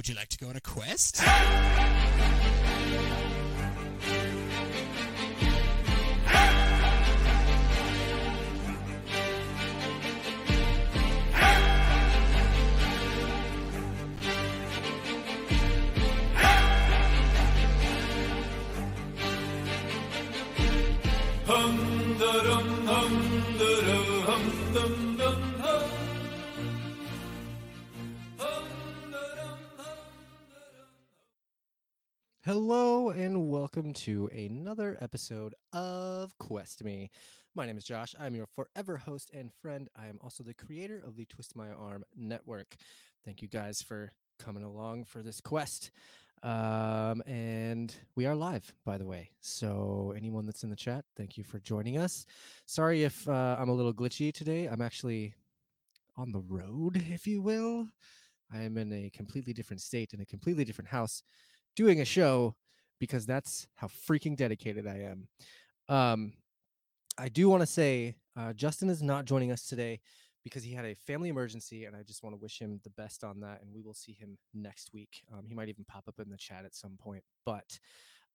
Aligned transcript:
Would 0.00 0.08
you 0.08 0.14
like 0.14 0.30
to 0.30 0.38
go 0.38 0.48
on 0.48 0.56
a 0.56 0.62
quest? 0.62 1.20
Hello 32.52 33.10
and 33.10 33.48
welcome 33.48 33.92
to 33.92 34.28
another 34.34 34.98
episode 35.00 35.54
of 35.72 36.36
Quest 36.38 36.82
Me. 36.82 37.08
My 37.54 37.64
name 37.64 37.78
is 37.78 37.84
Josh. 37.84 38.12
I'm 38.18 38.34
your 38.34 38.48
forever 38.56 38.96
host 38.96 39.30
and 39.32 39.52
friend. 39.62 39.88
I 39.96 40.08
am 40.08 40.18
also 40.20 40.42
the 40.42 40.52
creator 40.52 41.00
of 41.06 41.14
the 41.14 41.26
Twist 41.26 41.54
My 41.54 41.68
Arm 41.70 42.02
Network. 42.16 42.74
Thank 43.24 43.40
you 43.40 43.46
guys 43.46 43.82
for 43.82 44.10
coming 44.40 44.64
along 44.64 45.04
for 45.04 45.22
this 45.22 45.40
quest. 45.40 45.92
Um, 46.42 47.22
and 47.24 47.94
we 48.16 48.26
are 48.26 48.34
live, 48.34 48.74
by 48.84 48.98
the 48.98 49.06
way. 49.06 49.30
So, 49.40 50.12
anyone 50.16 50.44
that's 50.44 50.64
in 50.64 50.70
the 50.70 50.76
chat, 50.76 51.04
thank 51.16 51.38
you 51.38 51.44
for 51.44 51.60
joining 51.60 51.98
us. 51.98 52.26
Sorry 52.66 53.04
if 53.04 53.28
uh, 53.28 53.58
I'm 53.60 53.68
a 53.68 53.74
little 53.74 53.94
glitchy 53.94 54.34
today. 54.34 54.66
I'm 54.66 54.82
actually 54.82 55.34
on 56.16 56.32
the 56.32 56.40
road, 56.40 57.00
if 57.10 57.28
you 57.28 57.42
will. 57.42 57.86
I 58.52 58.62
am 58.62 58.76
in 58.76 58.92
a 58.92 59.08
completely 59.10 59.52
different 59.52 59.82
state 59.82 60.14
in 60.14 60.20
a 60.20 60.26
completely 60.26 60.64
different 60.64 60.88
house 60.88 61.22
doing 61.76 62.00
a 62.00 62.04
show 62.04 62.54
because 62.98 63.26
that's 63.26 63.66
how 63.74 63.88
freaking 63.88 64.36
dedicated 64.36 64.86
I 64.86 65.10
am. 65.10 65.28
Um, 65.88 66.32
I 67.18 67.28
do 67.28 67.48
want 67.48 67.62
to 67.62 67.66
say 67.66 68.14
uh, 68.36 68.52
Justin 68.52 68.88
is 68.88 69.02
not 69.02 69.24
joining 69.24 69.50
us 69.52 69.66
today 69.66 70.00
because 70.44 70.64
he 70.64 70.72
had 70.72 70.84
a 70.84 70.94
family 70.94 71.28
emergency, 71.28 71.84
and 71.84 71.94
I 71.94 72.02
just 72.02 72.22
want 72.22 72.34
to 72.34 72.40
wish 72.40 72.58
him 72.58 72.80
the 72.82 72.90
best 72.90 73.24
on 73.24 73.40
that. 73.40 73.60
And 73.62 73.72
we 73.74 73.82
will 73.82 73.94
see 73.94 74.12
him 74.12 74.38
next 74.54 74.92
week. 74.92 75.22
Um, 75.32 75.44
he 75.46 75.54
might 75.54 75.68
even 75.68 75.84
pop 75.84 76.04
up 76.08 76.18
in 76.18 76.30
the 76.30 76.36
chat 76.36 76.64
at 76.64 76.74
some 76.74 76.96
point. 76.98 77.22
But 77.44 77.78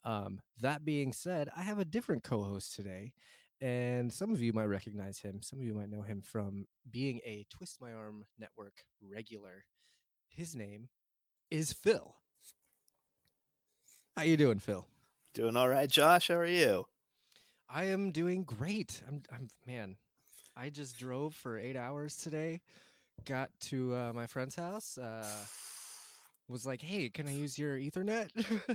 um, 0.03 0.39
that 0.61 0.85
being 0.85 1.13
said, 1.13 1.49
I 1.55 1.63
have 1.63 1.79
a 1.79 1.85
different 1.85 2.23
co-host 2.23 2.75
today, 2.75 3.13
and 3.61 4.11
some 4.13 4.31
of 4.31 4.41
you 4.41 4.53
might 4.53 4.65
recognize 4.65 5.19
him. 5.19 5.41
Some 5.41 5.59
of 5.59 5.65
you 5.65 5.73
might 5.73 5.89
know 5.89 6.03
him 6.03 6.21
from 6.21 6.67
being 6.91 7.21
a 7.25 7.45
Twist 7.49 7.77
My 7.81 7.93
Arm 7.93 8.25
Network 8.37 8.73
regular. 9.01 9.65
His 10.27 10.55
name 10.55 10.89
is 11.49 11.73
Phil. 11.73 12.15
How 14.17 14.23
you 14.23 14.37
doing, 14.37 14.59
Phil? 14.59 14.85
Doing 15.33 15.57
all 15.57 15.67
right, 15.67 15.89
Josh. 15.89 16.29
How 16.29 16.35
are 16.35 16.45
you? 16.45 16.85
I 17.69 17.85
am 17.85 18.11
doing 18.11 18.43
great. 18.43 19.01
I'm, 19.09 19.21
I'm, 19.29 19.49
man. 19.67 19.97
I 20.55 20.69
just 20.69 20.97
drove 20.97 21.35
for 21.35 21.59
eight 21.59 21.75
hours 21.75 22.15
today. 22.15 22.61
Got 23.25 23.49
to 23.65 23.93
uh, 23.93 24.13
my 24.13 24.25
friend's 24.25 24.55
house. 24.55 24.97
Uh, 24.97 25.25
was 26.47 26.65
like, 26.65 26.81
"Hey, 26.81 27.09
can 27.09 27.27
I 27.27 27.33
use 27.33 27.59
your 27.59 27.77
Ethernet?" 27.77 28.29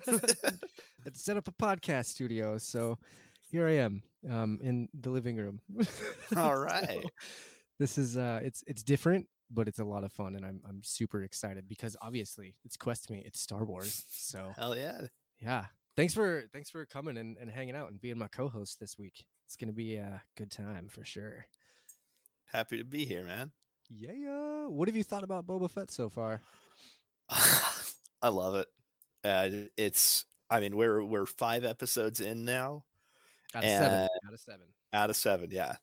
and 1.07 1.17
set 1.17 1.39
up 1.39 1.49
a 1.49 1.53
podcast 1.53 2.07
studio. 2.07 2.59
So 2.59 2.99
here 3.51 3.67
I 3.67 3.79
am 3.79 4.03
um, 4.31 4.59
in 4.61 4.91
the 4.93 5.09
living 5.09 5.39
room. 5.39 5.63
all 6.37 6.59
right. 6.59 7.01
So, 7.03 7.09
this 7.79 7.97
is 7.97 8.19
uh, 8.19 8.41
it's 8.43 8.63
it's 8.67 8.83
different, 8.83 9.27
but 9.51 9.69
it's 9.69 9.79
a 9.79 9.85
lot 9.85 10.05
of 10.05 10.13
fun, 10.13 10.37
and 10.37 10.45
I'm 10.45 10.61
I'm 10.69 10.83
super 10.83 11.23
excited 11.23 11.67
because 11.67 11.97
obviously 12.03 12.57
it's 12.67 12.77
Quest 12.77 13.11
Me, 13.11 13.23
it's 13.25 13.41
Star 13.41 13.65
Wars. 13.65 14.05
So 14.11 14.53
Hell 14.59 14.77
yeah. 14.77 15.01
Yeah 15.41 15.65
thanks 15.97 16.15
for 16.15 16.45
thanks 16.53 16.71
for 16.71 16.85
coming 16.87 17.17
and, 17.17 17.37
and 17.39 17.51
hanging 17.51 17.77
out 17.77 17.91
and 17.91 18.01
being 18.01 18.19
my 18.19 18.29
co-host 18.29 18.79
this 18.81 18.99
week 18.99 19.25
it's 19.47 19.57
gonna 19.57 19.73
be 19.73 19.97
a 19.97 20.23
good 20.37 20.51
time 20.51 20.89
for 20.89 21.05
sure 21.05 21.47
Happy 22.53 22.79
to 22.79 22.85
be 22.85 23.05
here, 23.05 23.23
man. 23.23 23.53
yeah 23.89 24.67
what 24.67 24.89
have 24.89 24.97
you 24.97 25.05
thought 25.05 25.23
about 25.23 25.47
boba 25.47 25.71
fett 25.71 25.91
so 25.91 26.09
far 26.09 26.41
I 28.23 28.29
love 28.29 28.57
it. 28.57 28.67
Uh, 29.25 29.69
it's. 29.77 30.25
I 30.51 30.61
mean, 30.61 30.77
we're 30.77 31.03
we're 31.05 31.27
five 31.27 31.65
episodes 31.65 32.21
in 32.21 32.45
now, 32.45 32.85
out 33.55 33.65
of 33.65 33.71
seven 33.71 34.09
out 34.27 34.33
of 34.35 34.41
seven 34.41 34.67
out 34.93 35.11
of 35.11 35.17
seven. 35.17 35.49
Yeah, 35.53 35.77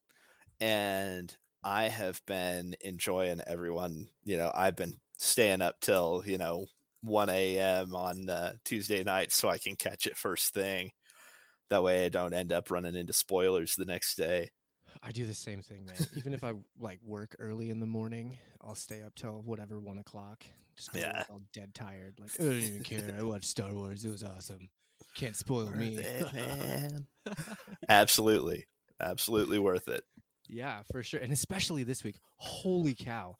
and 0.59 1.35
I 1.63 1.85
have 1.85 2.21
been 2.25 2.75
enjoying 2.81 3.41
everyone. 3.47 4.09
You 4.25 4.37
know, 4.37 4.51
I've 4.53 4.75
been 4.75 4.97
staying 5.17 5.61
up 5.61 5.79
till 5.79 6.23
you 6.25 6.37
know 6.37 6.65
1 7.01 7.29
a.m. 7.29 7.95
on 7.95 8.29
uh, 8.29 8.53
Tuesday 8.65 9.03
night 9.03 9.31
so 9.31 9.49
I 9.49 9.57
can 9.57 9.75
catch 9.75 10.07
it 10.07 10.17
first 10.17 10.53
thing. 10.53 10.91
That 11.69 11.83
way, 11.83 12.05
I 12.05 12.09
don't 12.09 12.33
end 12.33 12.51
up 12.53 12.71
running 12.71 12.95
into 12.95 13.13
spoilers 13.13 13.75
the 13.75 13.85
next 13.85 14.15
day. 14.15 14.49
i 15.03 15.11
do 15.11 15.25
the 15.27 15.33
same 15.33 15.61
thing 15.61 15.85
man 15.85 16.07
even 16.15 16.33
if 16.33 16.43
i 16.43 16.53
like 16.79 16.99
work 17.03 17.35
early 17.39 17.69
in 17.69 17.79
the 17.79 17.85
morning 17.85 18.35
i'll 18.61 18.73
stay 18.73 19.03
up 19.03 19.13
till 19.15 19.43
whatever 19.45 19.79
one 19.79 19.99
o'clock 19.99 20.43
just 20.75 20.89
Yeah. 20.95 21.23
all 21.29 21.41
dead 21.53 21.73
tired 21.75 22.15
like 22.19 22.31
i 22.39 22.43
don't 22.43 22.53
even 22.53 22.83
care 22.83 23.15
i 23.19 23.21
watched 23.33 23.45
star 23.45 23.71
wars 23.73 24.03
it 24.05 24.09
was 24.09 24.23
awesome 24.23 24.69
can't 25.13 25.35
spoil 25.35 25.65
Worth 25.65 25.75
me 25.75 25.97
it, 25.97 26.33
man. 26.33 27.07
Absolutely, 27.89 28.65
absolutely 28.99 29.59
worth 29.59 29.87
it. 29.87 30.03
Yeah, 30.47 30.81
for 30.91 31.03
sure. 31.03 31.19
And 31.19 31.31
especially 31.33 31.83
this 31.83 32.03
week. 32.03 32.15
Holy 32.37 32.95
cow. 32.95 33.35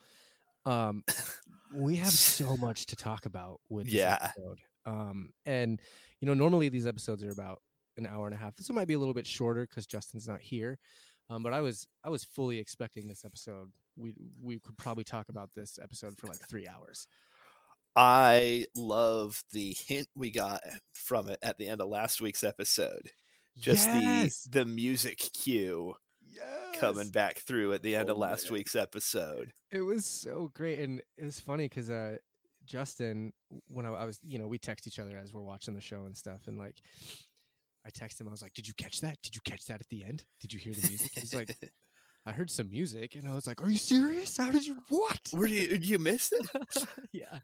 Um 0.66 1.04
we 1.74 1.96
have 1.98 2.12
so 2.12 2.56
much 2.58 2.86
to 2.88 2.96
talk 2.96 3.26
about 3.26 3.60
with 3.70 3.86
this 3.86 3.94
Yeah. 3.96 4.18
episode. 4.22 4.60
Um 4.86 5.34
and 5.46 5.82
you 6.22 6.26
know, 6.28 6.34
normally 6.34 6.70
these 6.70 6.88
episodes 6.88 7.24
are 7.24 7.32
about 7.32 7.62
an 7.98 8.06
hour 8.08 8.26
and 8.28 8.34
a 8.36 8.38
half. 8.38 8.56
This 8.56 8.70
one 8.70 8.76
might 8.76 8.88
be 8.88 8.94
a 8.94 9.00
little 9.00 9.14
bit 9.14 9.28
shorter 9.28 9.66
because 9.68 9.86
Justin's 9.88 10.28
not 10.28 10.42
here. 10.42 10.80
Um, 11.30 11.44
but 11.44 11.54
I 11.54 11.62
was 11.62 11.86
I 12.04 12.10
was 12.10 12.24
fully 12.24 12.58
expecting 12.60 13.08
this 13.08 13.26
episode. 13.26 13.72
We 13.98 14.14
we 14.42 14.60
could 14.60 14.78
probably 14.78 15.04
talk 15.04 15.30
about 15.30 15.50
this 15.56 15.78
episode 15.82 16.18
for 16.18 16.28
like 16.28 16.40
three 16.50 16.68
hours. 16.68 17.08
I 17.96 18.66
love 18.76 19.44
the 19.52 19.76
hint 19.88 20.08
we 20.16 20.30
got 20.32 20.62
from 20.94 21.30
it 21.30 21.40
at 21.42 21.58
the 21.58 21.68
end 21.68 21.82
of 21.82 21.88
last 21.90 22.22
week's 22.22 22.44
episode. 22.44 23.10
Just 23.58 23.88
Yes! 23.88 24.44
the 24.44 24.60
the 24.60 24.66
music 24.66 25.18
cue 25.18 25.96
coming 26.80 27.10
back 27.10 27.40
through 27.40 27.74
at 27.74 27.82
the 27.82 27.96
end 27.96 28.10
of 28.10 28.18
Oh, 28.18 28.20
last 28.20 28.46
man. 28.46 28.54
week's 28.54 28.76
episode. 28.76 29.54
It 29.72 29.82
was 29.82 30.06
so 30.06 30.52
great, 30.54 30.80
and 30.80 31.02
it 31.18 31.26
was 31.26 31.40
funny 31.40 31.68
because 31.68 31.90
uh, 31.90 32.18
Justin, 32.66 33.34
when 33.68 33.86
I, 33.86 33.94
I 33.94 34.06
was, 34.06 34.20
you 34.24 34.40
know, 34.40 34.48
we 34.48 34.58
text 34.58 34.88
each 34.88 35.00
other 35.00 35.18
as 35.18 35.34
we're 35.34 35.42
watching 35.42 35.74
the 35.74 35.82
show 35.82 36.06
and 36.06 36.16
stuff, 36.16 36.42
and 36.48 36.58
like, 36.58 36.76
I 37.86 37.90
text 37.90 38.20
him, 38.20 38.28
I 38.28 38.32
was 38.32 38.42
like, 38.42 38.54
"Did 38.54 38.68
you 38.68 38.74
catch 38.76 39.00
that? 39.02 39.18
Did 39.24 39.36
you 39.36 39.42
catch 39.46 39.66
that 39.66 39.80
at 39.82 39.88
the 39.90 40.04
end? 40.04 40.24
Did 40.42 40.54
you 40.54 40.60
hear 40.60 40.74
the 40.74 40.88
music?" 40.88 41.12
He's 41.14 41.34
like, 41.34 41.56
"I 42.26 42.32
heard 42.32 42.50
some 42.52 42.70
music," 42.70 43.16
and 43.16 43.28
I 43.28 43.34
was 43.34 43.48
like, 43.48 43.62
"Are 43.64 43.70
you 43.70 43.78
serious? 43.78 44.36
How 44.38 44.52
did 44.52 44.66
you 44.66 44.78
what?" 44.90 45.20
Were 45.34 45.48
you 45.48 45.78
you 45.82 45.98
missed 46.00 46.34
it? 46.34 46.86
yeah. 47.14 47.40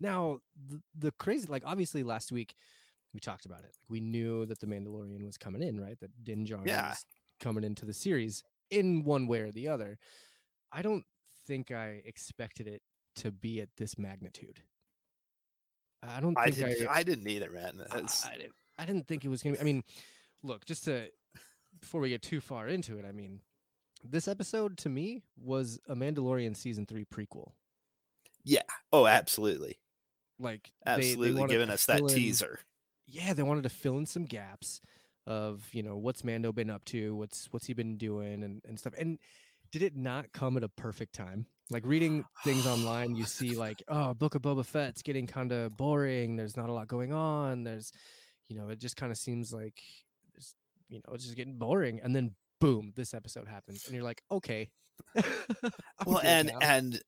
Now 0.00 0.40
the, 0.68 0.80
the 0.98 1.12
crazy, 1.12 1.46
like, 1.48 1.62
obviously 1.66 2.02
last 2.02 2.30
week 2.32 2.54
we 3.12 3.20
talked 3.20 3.46
about 3.46 3.60
it. 3.60 3.66
Like, 3.66 3.88
we 3.90 4.00
knew 4.00 4.44
that 4.46 4.58
the 4.60 4.66
Mandalorian 4.66 5.24
was 5.24 5.36
coming 5.38 5.62
in, 5.62 5.80
right? 5.80 5.98
That 6.00 6.10
Din 6.24 6.44
Djarin 6.46 6.66
Yeah. 6.66 6.94
Coming 7.44 7.62
into 7.64 7.84
the 7.84 7.92
series 7.92 8.42
in 8.70 9.04
one 9.04 9.26
way 9.26 9.40
or 9.40 9.52
the 9.52 9.68
other. 9.68 9.98
I 10.72 10.80
don't 10.82 11.04
think 11.46 11.70
I 11.70 12.00
expected 12.06 12.66
it 12.66 12.80
to 13.16 13.30
be 13.30 13.60
at 13.60 13.68
this 13.76 13.98
magnitude. 13.98 14.60
I 16.02 16.20
don't 16.20 16.36
I 16.38 16.50
didn't. 16.50 16.88
I, 16.88 16.96
I 16.96 17.02
didn't 17.02 17.28
either, 17.28 17.50
man. 17.50 17.82
I, 17.90 17.96
I 17.96 18.36
didn't, 18.36 18.52
I 18.78 18.84
didn't 18.86 19.06
think 19.06 19.24
it 19.24 19.28
was 19.28 19.42
gonna 19.42 19.56
be. 19.56 19.60
I 19.60 19.64
mean, 19.64 19.82
look, 20.42 20.64
just 20.64 20.84
to 20.84 21.08
before 21.80 22.00
we 22.00 22.08
get 22.10 22.22
too 22.22 22.40
far 22.40 22.66
into 22.68 22.98
it, 22.98 23.04
I 23.08 23.12
mean, 23.12 23.40
this 24.02 24.26
episode 24.28 24.76
to 24.78 24.88
me 24.88 25.22
was 25.40 25.78
a 25.88 25.94
Mandalorian 25.94 26.56
season 26.56 26.86
three 26.86 27.04
prequel. 27.04 27.52
Yeah. 28.44 28.62
Oh, 28.92 29.06
absolutely, 29.06 29.78
Like 30.38 30.70
they- 30.84 30.92
they 30.92 31.08
absolutely, 31.10 31.40
wanted 31.40 31.52
giving 31.52 31.70
us 31.70 31.86
that 31.86 32.00
in- 32.00 32.08
teaser. 32.08 32.60
yeah, 33.06 33.32
they 33.32 33.42
wanted 33.42 33.62
to 33.62 33.70
fill 33.70 33.96
in 33.98 34.04
some 34.06 34.24
gaps 34.24 34.80
of 35.26 35.66
you 35.72 35.82
know 35.82 35.96
what's 35.96 36.24
Mando 36.24 36.52
been 36.52 36.70
up 36.70 36.84
to, 36.86 37.14
what's 37.14 37.48
what's 37.50 37.66
he 37.66 37.74
been 37.74 37.96
doing, 37.96 38.42
and 38.42 38.62
and 38.66 38.78
stuff. 38.78 38.94
And 38.98 39.18
did 39.72 39.82
it 39.82 39.96
not 39.96 40.32
come 40.32 40.56
at 40.56 40.62
a 40.64 40.68
perfect 40.68 41.14
time? 41.14 41.46
Like 41.70 41.84
reading 41.86 42.24
things 42.44 42.66
online, 42.66 43.16
you 43.16 43.24
see 43.24 43.56
like, 43.56 43.82
oh, 43.88 44.14
Book 44.14 44.34
of 44.34 44.42
Boba 44.42 44.64
Fett's 44.64 45.02
getting 45.02 45.26
kind 45.26 45.50
of 45.50 45.76
boring. 45.76 46.36
There's 46.36 46.56
not 46.56 46.68
a 46.68 46.72
lot 46.72 46.88
going 46.88 47.12
on. 47.12 47.64
There's, 47.64 47.90
you 48.48 48.56
know, 48.56 48.68
it 48.68 48.78
just 48.78 48.96
kind 48.96 49.10
of 49.10 49.18
seems 49.18 49.52
like, 49.52 49.80
you 50.88 50.98
know, 50.98 51.14
it's 51.14 51.24
just 51.24 51.36
getting 51.36 51.56
boring. 51.56 52.00
And 52.04 52.14
then 52.14 52.32
boom, 52.60 52.92
this 52.94 53.14
episode 53.14 53.48
happens, 53.48 53.84
and 53.86 53.94
you're 53.94 54.04
like, 54.04 54.22
okay. 54.30 54.70
Well 56.06 56.20
and 56.22 56.48
now. 56.48 56.58
and 56.60 57.00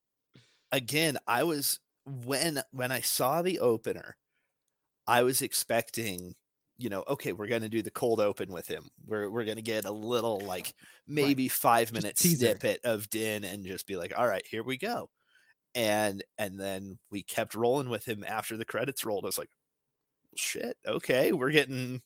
again 0.72 1.18
i 1.26 1.44
was 1.44 1.78
when 2.04 2.62
when 2.72 2.90
i 2.90 3.00
saw 3.00 3.42
the 3.42 3.60
opener 3.60 4.16
i 5.06 5.22
was 5.22 5.42
expecting 5.42 6.34
you 6.78 6.88
know 6.90 7.02
okay 7.08 7.32
we're 7.32 7.46
going 7.46 7.62
to 7.62 7.68
do 7.68 7.80
the 7.82 7.90
cold 7.90 8.20
open 8.20 8.52
with 8.52 8.66
him 8.68 8.84
we're, 9.06 9.30
we're 9.30 9.44
going 9.44 9.56
to 9.56 9.62
get 9.62 9.84
a 9.86 9.90
little 9.90 10.40
like 10.40 10.74
maybe 11.08 11.48
five 11.48 11.92
minute 11.92 12.16
teaser. 12.16 12.46
snippet 12.48 12.80
of 12.84 13.08
din 13.10 13.44
and 13.44 13.64
just 13.64 13.86
be 13.86 13.96
like 13.96 14.12
all 14.16 14.26
right 14.28 14.44
here 14.50 14.62
we 14.62 14.76
go 14.76 15.08
and 15.74 16.22
and 16.38 16.58
then 16.60 16.98
we 17.10 17.22
kept 17.22 17.54
rolling 17.54 17.88
with 17.88 18.06
him 18.06 18.24
after 18.26 18.56
the 18.56 18.64
credits 18.64 19.04
rolled. 19.04 19.24
I 19.24 19.28
was 19.28 19.36
like, 19.36 19.50
shit, 20.34 20.74
okay, 20.86 21.32
we're 21.32 21.50
getting 21.50 22.00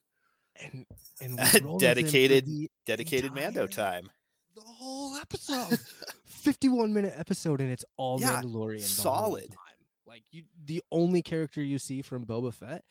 and 0.61 0.84
and 1.20 1.37
we 1.37 1.38
rolled 1.38 1.44
with 1.44 1.62
him 1.62 1.69
for 1.73 1.78
Dedicated- 1.78 2.69
dedicated 2.84 3.32
Mando 3.34 3.69
time. 3.69 4.11
The 4.56 4.62
whole 4.62 5.14
episode, 5.16 5.78
fifty-one 6.26 6.93
minute 6.93 7.14
episode, 7.16 7.61
and 7.61 7.70
it's 7.70 7.84
all 7.96 8.20
Yeah, 8.20 8.43
Mandalorian. 8.43 8.81
solid. 8.81 9.55
Like 10.05 10.25
you, 10.32 10.43
the 10.64 10.82
only 10.90 11.23
character 11.23 11.62
you 11.62 11.78
see 11.78 12.02
from 12.02 12.26
Boba 12.26 12.52
Fett 12.52 12.82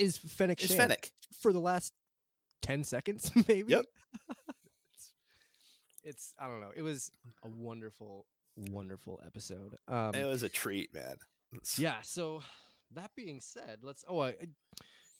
is 0.00 0.18
Fennec 0.18 0.60
Shand 0.60 0.78
Fennec. 0.80 1.10
for 1.40 1.52
the 1.52 1.60
last 1.60 1.92
ten 2.62 2.82
seconds, 2.84 3.30
maybe. 3.48 3.70
Yep. 3.72 3.84
it's, 4.92 5.12
it's 6.04 6.34
I 6.38 6.46
don't 6.48 6.60
know. 6.60 6.72
It 6.74 6.82
was 6.82 7.10
a 7.44 7.48
wonderful, 7.48 8.26
wonderful 8.56 9.20
episode. 9.26 9.76
Um, 9.88 10.14
It 10.14 10.24
was 10.24 10.42
a 10.42 10.48
treat, 10.48 10.92
man. 10.94 11.16
Yeah 11.78 11.96
so 12.02 12.42
that 12.92 13.10
being 13.16 13.40
said 13.40 13.78
let's 13.82 14.04
oh 14.08 14.20
I, 14.20 14.34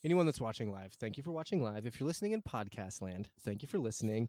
anyone 0.04 0.26
that's 0.26 0.40
watching 0.40 0.72
live 0.72 0.92
thank 1.00 1.16
you 1.16 1.22
for 1.22 1.32
watching 1.32 1.62
live 1.62 1.86
if 1.86 1.98
you're 1.98 2.06
listening 2.06 2.32
in 2.32 2.42
podcast 2.42 3.02
land 3.02 3.28
thank 3.44 3.62
you 3.62 3.68
for 3.68 3.78
listening 3.78 4.28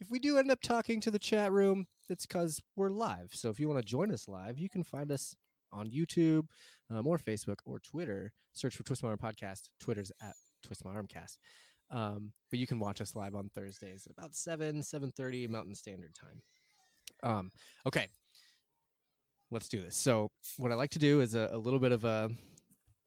if 0.00 0.10
we 0.10 0.18
do 0.18 0.38
end 0.38 0.50
up 0.50 0.60
talking 0.60 1.00
to 1.00 1.10
the 1.10 1.18
chat 1.18 1.50
room 1.52 1.86
it's 2.08 2.26
because 2.26 2.60
we're 2.76 2.90
live 2.90 3.30
so 3.32 3.48
if 3.48 3.58
you 3.60 3.68
want 3.68 3.80
to 3.80 3.84
join 3.84 4.12
us 4.12 4.28
live 4.28 4.58
you 4.58 4.68
can 4.68 4.82
find 4.84 5.10
us 5.12 5.34
on 5.72 5.90
youtube 5.90 6.46
um, 6.90 7.06
or 7.06 7.18
facebook 7.18 7.58
or 7.64 7.78
twitter. 7.80 8.32
Search 8.52 8.74
for 8.76 8.82
twist 8.82 9.02
my 9.02 9.10
arm 9.10 9.18
podcast. 9.18 9.68
Twitter's 9.80 10.10
at 10.20 10.34
twist 10.64 10.84
my 10.84 10.92
arm 10.92 11.06
cast. 11.06 11.38
Um, 11.92 12.32
but 12.50 12.58
you 12.58 12.66
can 12.66 12.78
watch 12.80 13.00
us 13.00 13.14
live 13.16 13.34
on 13.34 13.48
thursdays 13.54 14.06
at 14.06 14.12
about 14.16 14.34
7 14.34 14.80
7.30 14.80 15.48
mountain 15.48 15.74
standard 15.74 16.12
time. 16.14 16.42
Um, 17.22 17.50
okay. 17.86 18.06
Let's 19.50 19.68
do 19.68 19.82
this. 19.82 19.96
So 19.96 20.30
what 20.58 20.70
i 20.70 20.74
like 20.74 20.90
to 20.90 20.98
do 20.98 21.20
is 21.20 21.34
a, 21.34 21.48
a 21.52 21.58
little 21.58 21.80
bit 21.80 21.92
of 21.92 22.04
a 22.04 22.30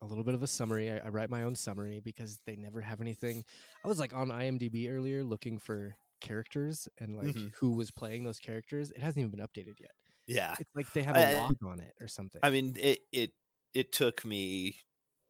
a 0.01 0.05
little 0.05 0.23
bit 0.25 0.35
of 0.35 0.43
a 0.43 0.47
summary. 0.47 0.91
I, 0.91 0.97
I 0.97 1.07
write 1.09 1.29
my 1.29 1.43
own 1.43 1.55
summary 1.55 2.01
because 2.03 2.39
they 2.45 2.57
never 2.57 2.81
have 2.81 2.99
anything. 2.99 3.43
I 3.85 3.87
was 3.87 3.99
like 3.99 4.13
on 4.13 4.29
imdb 4.29 4.89
earlier 4.91 5.23
looking 5.23 5.57
for 5.59 5.95
characters 6.19 6.87
and 6.99 7.15
like 7.17 7.27
Mhm. 7.35 7.53
who 7.55 7.71
was 7.71 7.91
playing 7.91 8.23
those 8.25 8.39
characters. 8.39 8.91
It 8.91 8.99
hasn't 9.01 9.19
even 9.25 9.31
been 9.31 9.45
updated 9.45 9.79
yet 9.79 9.91
Yeah. 10.27 10.55
it's 10.59 10.69
like 10.75 10.91
they 10.93 11.03
have 11.03 11.15
a 11.17 11.37
log 11.37 11.57
on 11.65 11.79
it 11.79 11.93
or 11.99 12.07
something 12.07 12.39
I 12.43 12.49
mean, 12.49 12.77
it 12.79 12.99
it 13.11 13.31
it 13.73 13.91
took 13.91 14.23
me, 14.23 14.77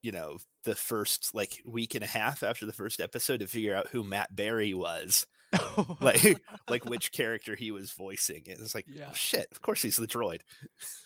you 0.02 0.12
know, 0.12 0.38
the 0.66 0.76
first 0.76 1.34
like 1.34 1.62
week 1.66 1.96
and 1.96 2.04
a 2.04 2.08
half 2.08 2.44
after 2.44 2.66
the 2.66 2.74
first 2.74 3.00
episode 3.00 3.40
to 3.40 3.48
figure 3.48 3.76
out 3.76 3.88
who 3.88 4.04
Matt 4.04 4.36
Berry 4.36 4.74
was, 4.74 5.26
like 6.02 6.38
like 6.70 6.86
which 6.86 7.12
character 7.12 7.56
he 7.56 7.72
was 7.72 7.92
voicing. 7.92 8.44
It 8.46 8.60
was 8.60 8.76
like, 8.76 8.86
oh, 8.90 8.94
Yeah. 8.96 9.08
oh, 9.10 9.14
shit, 9.14 9.48
of 9.52 9.62
course 9.62 9.82
he's 9.82 9.98
the 9.98 10.08
droid. 10.08 10.42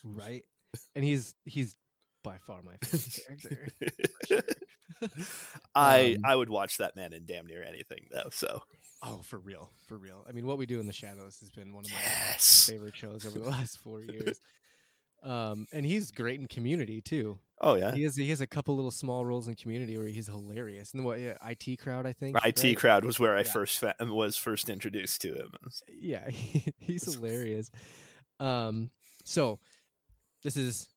right 0.04 0.44
and 0.95 1.04
he's 1.06 1.33
he's 1.45 1.75
by 2.28 2.38
far 2.46 2.60
my 2.64 2.74
favorite 2.84 3.74
character 4.20 4.44
I 5.76 6.16
Um, 6.16 6.22
I 6.26 6.36
would 6.36 6.50
watch 6.50 6.78
that 6.78 6.96
man 6.96 7.14
in 7.14 7.26
damn 7.26 7.46
near 7.46 7.64
anything 7.64 8.08
though. 8.12 8.30
So 8.32 8.62
oh 9.04 9.22
for 9.24 9.38
real 9.38 9.70
for 9.88 9.96
real 9.96 10.26
i 10.28 10.32
mean 10.32 10.48
what 10.48 10.58
we 10.58 10.66
do 10.66 10.80
in 10.80 10.88
the 10.88 10.94
shadows 10.94 11.38
has 11.40 11.52
been 11.52 11.72
one 11.72 11.86
of 11.86 11.92
my 11.92 11.98
yes. 12.02 12.68
favorite 12.68 12.96
shows 12.96 13.26
over 13.28 13.38
the 13.38 13.50
last 13.50 13.78
four 13.80 14.02
years 14.02 14.40
um 15.22 15.68
and 15.72 15.86
he's 15.86 16.10
great 16.10 16.40
in 16.40 16.48
community 16.48 17.00
too 17.00 17.38
Oh 17.60 17.74
yeah. 17.74 17.92
He 17.92 18.04
has 18.04 18.16
he 18.16 18.30
has 18.30 18.42
a 18.42 18.46
couple 18.46 18.76
little 18.76 18.92
small 18.92 19.26
roles 19.26 19.48
in 19.48 19.56
Community 19.56 19.98
where 19.98 20.08
he's 20.08 20.28
hilarious. 20.28 20.94
And 20.94 21.04
what 21.04 21.20
yeah, 21.20 21.34
IT 21.44 21.80
crowd, 21.80 22.06
I 22.06 22.14
think. 22.14 22.38
IT 22.46 22.64
right? 22.64 22.78
crowd 22.78 23.04
was 23.04 23.20
where 23.20 23.36
I 23.36 23.40
Yeah. 23.40 23.52
first 23.52 23.80
fa- 23.80 23.96
was 24.02 24.38
first 24.38 24.70
introduced 24.70 25.22
to 25.22 25.34
him. 25.34 25.50
Yeah, 25.90 26.30
he's 26.78 27.12
hilarious. 27.12 27.72
Um, 28.40 28.92
so 29.26 29.58
this 30.44 30.56
is 30.56 30.88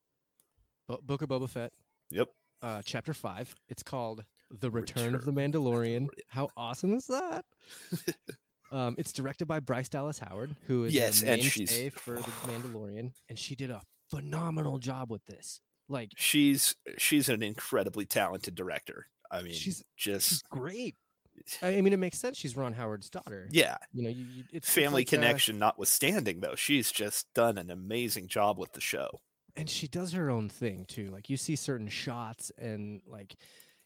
Book 1.02 1.22
of 1.22 1.28
Boba 1.28 1.48
Fett, 1.48 1.72
Yep. 2.10 2.28
uh, 2.62 2.82
chapter 2.84 3.14
five. 3.14 3.54
It's 3.69 3.82
called 3.82 4.25
The 4.50 4.70
Return, 4.70 5.14
of 5.14 5.25
the 5.25 5.31
Return 5.31 5.50
of 5.50 5.52
the 5.52 5.58
Mandalorian. 5.60 6.08
How 6.28 6.48
awesome 6.56 6.94
is 6.94 7.06
that? 7.06 7.44
um, 8.72 8.94
it's 8.98 9.12
directed 9.12 9.46
by 9.46 9.60
Bryce 9.60 9.88
Dallas 9.88 10.19
Howard, 10.19 10.56
who 10.66 10.84
is 10.84 10.94
Yes, 10.94 11.22
and 11.22 11.42
she's- 11.42 11.92
for 11.94 12.14
the 12.16 12.22
Mandalorian, 12.46 13.12
and 13.28 13.38
she 13.38 13.54
did 13.56 13.70
a 13.70 13.82
phenomenal 14.10 14.78
job 14.78 15.10
with 15.10 15.25
this. 15.26 15.60
Like 15.88 16.12
She's 16.16 16.76
she's 16.98 17.28
an 17.28 17.43
incredibly 17.43 18.06
talented 18.06 18.54
director. 18.54 19.06
I 19.31 19.43
mean, 19.43 19.54
She's- 19.54 19.82
just 19.96 20.28
she's 20.28 20.43
great. 20.43 20.94
I 21.62 21.81
mean, 21.81 21.93
it 21.93 21.98
makes 21.98 22.19
sense. 22.20 22.36
She's 22.36 22.56
Ron 22.56 22.75
Howard's 22.75 23.10
daughter. 23.10 23.48
yeah. 23.50 23.76
you 23.93 24.02
know, 24.04 24.10
you, 24.10 24.25
you- 24.25 24.44
it's 24.52 24.69
it's 24.69 24.70
family 24.75 25.00
like, 25.02 25.08
uh, 25.08 25.10
connection 25.16 25.58
notwithstanding 25.58 26.40
though 26.40 26.54
she's 26.54 26.93
just 26.93 27.26
done 27.34 27.58
an 27.58 27.70
amazing 27.70 28.28
job 28.28 28.56
with 28.58 28.72
the 28.72 28.81
show 28.81 29.20
and 29.56 29.69
she 29.69 29.88
does 29.88 30.12
her 30.12 30.31
own 30.31 30.49
thing 30.49 30.85
too. 30.87 31.11
Like 31.11 31.31
you 31.31 31.37
see 31.37 31.56
certain 31.56 31.88
shots, 31.88 32.50
and 32.58 33.00
like 33.06 33.37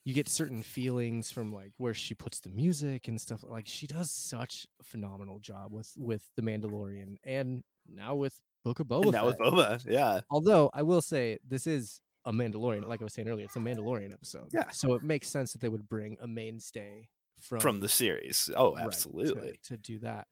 you 0.05 0.13
get 0.13 0.29
certain 0.29 0.63
feelings 0.63 1.31
from 1.31 1.53
like 1.53 1.73
where 1.79 1.95
she 1.95 2.15
puts 2.15 2.41
the 2.41 2.51
music 2.51 3.09
and 3.09 3.21
stuff. 3.21 3.45
Like 3.47 3.67
she 3.67 3.87
does 3.87 4.11
such 4.11 4.67
a 4.81 4.85
phenomenal 4.85 5.39
job 5.39 5.73
with 5.73 5.91
with 5.97 6.23
the 6.37 6.43
Mandalorian, 6.43 7.17
and 7.25 7.63
now 7.89 8.15
with 8.15 8.39
Book 8.65 8.81
of 8.81 8.87
Boba. 8.87 9.03
and 9.03 9.13
now 9.13 9.27
with 9.27 9.39
boba 9.39 9.85
yeah 9.87 10.21
Although 10.31 10.71
I 10.73 10.83
will 10.83 11.03
say 11.03 11.39
this 11.47 11.67
is 11.67 12.01
a 12.25 12.33
Mandalorian, 12.33 12.87
like 12.89 13.03
I 13.03 13.05
was 13.05 13.13
saying 13.13 13.29
earlier, 13.29 13.45
it's 13.45 13.57
a 13.57 13.61
Mandalorian 13.61 14.13
episode. 14.13 14.49
Yeah. 14.53 14.71
So 14.71 14.95
it 14.95 15.03
makes 15.03 15.29
sense 15.29 15.53
that 15.53 15.61
they 15.61 15.69
would 15.69 15.89
bring 15.89 16.17
a 16.23 16.27
mainstay 16.27 17.09
from 17.41 17.61
from 17.61 17.81
the 17.81 17.89
series 17.89 18.51
oh 18.57 18.73
right, 18.73 18.81
to- 18.81 18.87
absolutely 18.87 19.59
to, 19.65 19.77
do 19.77 19.99
that. 20.01 20.27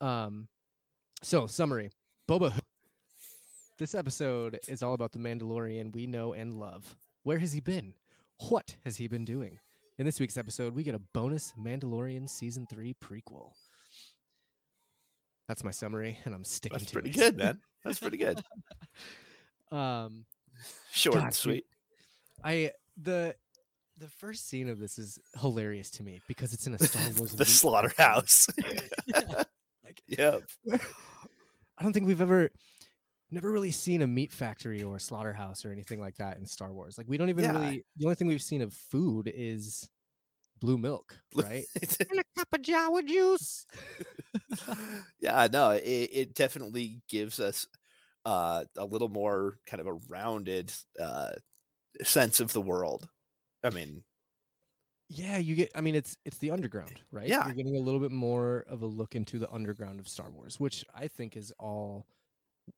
Um, 0.00 0.48
so 1.22 1.46
summary: 1.46 1.90
Boba. 2.28 2.58
This 3.78 3.94
episode 3.94 4.58
is 4.66 4.82
all 4.82 4.94
about 4.94 5.12
the 5.12 5.18
Mandalorian 5.18 5.92
we 5.94 6.06
know 6.06 6.32
and 6.32 6.58
love. 6.58 6.96
Where 7.22 7.38
has 7.38 7.52
he 7.52 7.60
been? 7.60 7.94
What 8.48 8.74
has 8.84 8.96
he 8.96 9.06
been 9.06 9.24
doing? 9.24 9.58
In 9.98 10.06
this 10.06 10.20
week's 10.20 10.36
episode, 10.36 10.74
we 10.74 10.82
get 10.82 10.94
a 10.94 11.00
bonus 11.12 11.52
Mandalorian 11.58 12.28
season 12.28 12.66
three 12.68 12.94
prequel. 12.94 13.52
That's 15.46 15.64
my 15.64 15.70
summary, 15.70 16.18
and 16.24 16.34
I'm 16.34 16.44
sticking 16.44 16.78
to 16.78 16.82
it. 16.82 16.86
that's 16.86 16.90
to 16.90 16.92
pretty 17.00 17.10
it. 17.10 17.16
good 17.16 17.36
man 17.36 17.58
that's 17.84 17.98
pretty 18.00 18.18
good 18.18 18.42
um, 19.72 20.24
short 20.92 21.14
and 21.16 21.24
God, 21.24 21.30
dude. 21.30 21.34
sweet 21.34 21.64
I 22.44 22.72
the 23.00 23.34
the 23.96 24.08
first 24.08 24.48
scene 24.48 24.68
of 24.68 24.78
this 24.78 24.98
is 24.98 25.18
hilarious 25.40 25.90
to 25.92 26.02
me 26.02 26.20
because 26.28 26.52
it's 26.52 26.66
in 26.66 26.74
a 26.74 26.78
Star 26.84 27.02
Wars 27.16 27.32
the 27.32 27.44
slaughterhouse 27.44 28.48
Yeah. 29.06 29.42
yep 30.06 30.42
I 30.70 31.82
don't 31.82 31.92
think 31.92 32.06
we've 32.06 32.20
ever 32.20 32.50
never 33.30 33.50
really 33.50 33.70
seen 33.72 34.02
a 34.02 34.06
meat 34.06 34.32
factory 34.32 34.82
or 34.82 34.96
a 34.96 35.00
slaughterhouse 35.00 35.64
or 35.64 35.72
anything 35.72 36.00
like 36.00 36.16
that 36.16 36.38
in 36.38 36.46
Star 36.46 36.72
Wars. 36.72 36.98
Like 36.98 37.08
we 37.08 37.18
don't 37.18 37.28
even 37.30 37.44
Yeah. 37.44 37.52
really 37.52 37.84
the 37.96 38.06
only 38.06 38.14
thing 38.16 38.28
we've 38.28 38.42
seen 38.42 38.62
of 38.62 38.72
food 38.74 39.30
is 39.34 39.88
blue 40.60 40.78
milk, 40.78 41.18
right? 41.34 41.68
and 42.10 42.20
a 42.20 42.24
cup 42.36 42.48
of 42.54 42.62
Jawa 42.62 43.06
juice. 43.06 43.66
yeah 45.20 45.48
no 45.52 45.70
it, 45.70 46.10
it 46.12 46.34
definitely 46.34 47.00
gives 47.08 47.40
us 47.40 47.66
uh 48.24 48.64
a 48.76 48.84
little 48.84 49.08
more 49.08 49.58
kind 49.66 49.80
of 49.80 49.86
a 49.86 49.94
rounded 50.08 50.72
uh 51.00 51.30
sense 52.02 52.40
of 52.40 52.52
the 52.52 52.60
world 52.62 53.08
i 53.64 53.70
mean 53.70 54.04
Yeah, 55.08 55.38
you 55.38 55.54
get 55.54 55.70
I 55.74 55.80
mean 55.80 55.94
it's 55.94 56.16
it's 56.24 56.38
the 56.38 56.50
underground, 56.50 57.00
right? 57.10 57.28
Yeah. 57.28 57.44
You're 57.44 57.54
getting 57.54 57.76
a 57.76 57.80
little 57.80 58.00
bit 58.00 58.10
more 58.12 58.64
of 58.68 58.82
a 58.82 58.86
look 58.86 59.14
into 59.14 59.38
the 59.38 59.50
underground 59.50 60.00
of 60.00 60.08
Star 60.08 60.30
Wars, 60.30 60.60
which 60.60 60.84
I 60.94 61.08
think 61.08 61.36
is 61.36 61.52
all 61.58 62.06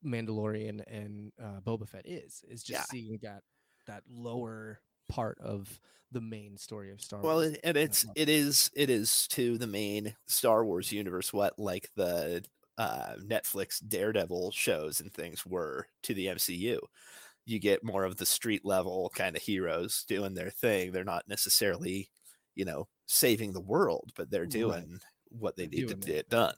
Mandalorian 0.04 0.82
and 0.87 1.32
uh, 1.42 1.61
Boba 1.61 1.88
Fett 1.88 2.06
is 2.06 2.42
is 2.49 2.62
just 2.62 2.82
Yeah. 2.82 2.85
seeing 2.88 3.18
that 3.23 3.42
that 3.87 4.02
lower 4.09 4.80
part 5.09 5.38
of 5.40 5.80
the 6.12 6.20
main 6.20 6.56
story 6.56 6.90
of 6.92 7.00
Star 7.00 7.20
well 7.23 7.37
Wars. 7.37 7.47
and, 7.47 7.59
and 7.64 7.76
it's 7.76 8.04
it 8.14 8.28
is 8.28 8.70
it 8.75 8.90
is 8.90 9.26
to 9.28 9.59
the 9.59 9.66
main 9.66 10.14
star 10.26 10.64
wars 10.64 10.92
universe 10.92 11.32
what 11.32 11.59
like 11.59 11.90
the 11.97 12.44
uh 12.78 13.14
netflix 13.25 13.80
daredevil 13.87 14.50
shows 14.52 15.00
and 15.00 15.12
things 15.12 15.44
were 15.47 15.87
to 16.02 16.14
the 16.14 16.26
mcu 16.26 16.78
you 17.47 17.59
get 17.59 17.85
more 17.85 18.04
of 18.04 18.16
the 18.16 18.26
street 18.26 18.64
level 18.64 19.11
kind 19.14 19.37
of 19.37 19.42
heroes 19.42 20.04
doing 20.09 20.35
their 20.35 20.50
thing 20.50 20.92
they're 20.92 21.04
not 21.04 21.28
necessarily 21.28 22.11
you 22.54 22.64
know 22.64 22.88
saving 23.06 23.52
the 23.52 23.61
world 23.61 24.11
but 24.16 24.30
they're 24.30 24.47
Right. 24.47 24.47
doing 24.47 25.00
what 25.30 25.56
they 25.56 25.66
They're 25.73 25.87
need 25.87 25.88
to 25.88 25.94
get 25.94 26.28
done 26.28 26.54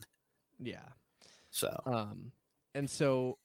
yeah. 0.58 0.88
so 1.50 1.86
um 1.86 2.32
and 2.74 2.88
so 2.88 3.38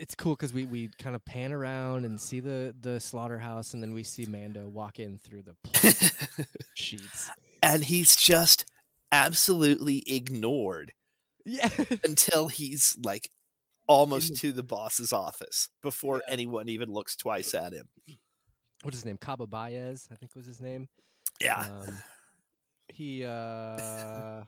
it's 0.00 0.14
cool 0.14 0.34
because 0.34 0.52
we 0.52 0.64
we 0.66 0.90
kind 0.98 1.14
of 1.14 1.24
pan 1.24 1.52
around 1.52 2.04
and 2.04 2.20
see 2.20 2.40
the 2.40 2.74
the 2.80 2.98
slaughterhouse 3.00 3.74
and 3.74 3.82
then 3.82 3.94
we 3.94 4.02
see 4.02 4.26
mando 4.26 4.68
walk 4.68 4.98
in 4.98 5.18
through 5.18 5.42
the 5.42 6.46
sheets. 6.74 7.30
And 7.62 7.84
he's 7.84 8.16
just 8.16 8.64
absolutely 9.12 10.02
ignored 10.06 10.92
yeah. 11.46 11.68
until 12.04 12.48
he's 12.48 12.96
like 13.04 13.30
almost 13.86 14.36
to 14.36 14.50
the 14.52 14.62
boss's 14.62 15.12
office 15.12 15.68
before 15.82 16.22
Yeah. 16.26 16.32
anyone 16.32 16.68
even 16.68 16.90
looks 16.92 17.14
twice 17.16 17.54
at 17.54 17.72
him. 17.72 17.88
What's 18.82 18.96
his 18.96 19.04
name? 19.04 19.16
Kaba 19.18 19.46
Baiz 19.46 20.08
I 20.10 20.16
think 20.16 20.34
was 20.34 20.46
his 20.46 20.60
name. 20.60 20.88
Yeah. 21.40 21.60
Um 21.60 21.98
he 22.88 23.24
uh 23.24 24.42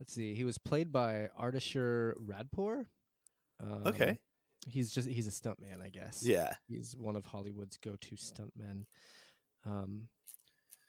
let's 0.00 0.12
see 0.14 0.34
he 0.34 0.44
was 0.44 0.58
played 0.58 0.92
by 0.92 1.28
Ardeshir 1.40 2.14
Radpour 2.24 2.86
um, 3.62 3.82
Okay. 3.86 4.18
he's 4.68 4.92
just 4.92 5.08
he's 5.08 5.26
a 5.26 5.30
stuntman, 5.30 5.80
I 5.82 5.88
guess. 5.88 6.22
Yeah. 6.22 6.52
he's 6.68 6.94
one 6.98 7.16
of 7.16 7.24
Hollywood's 7.24 7.78
go-to 7.78 8.16
stuntmen. 8.16 8.84
Um, 9.64 10.08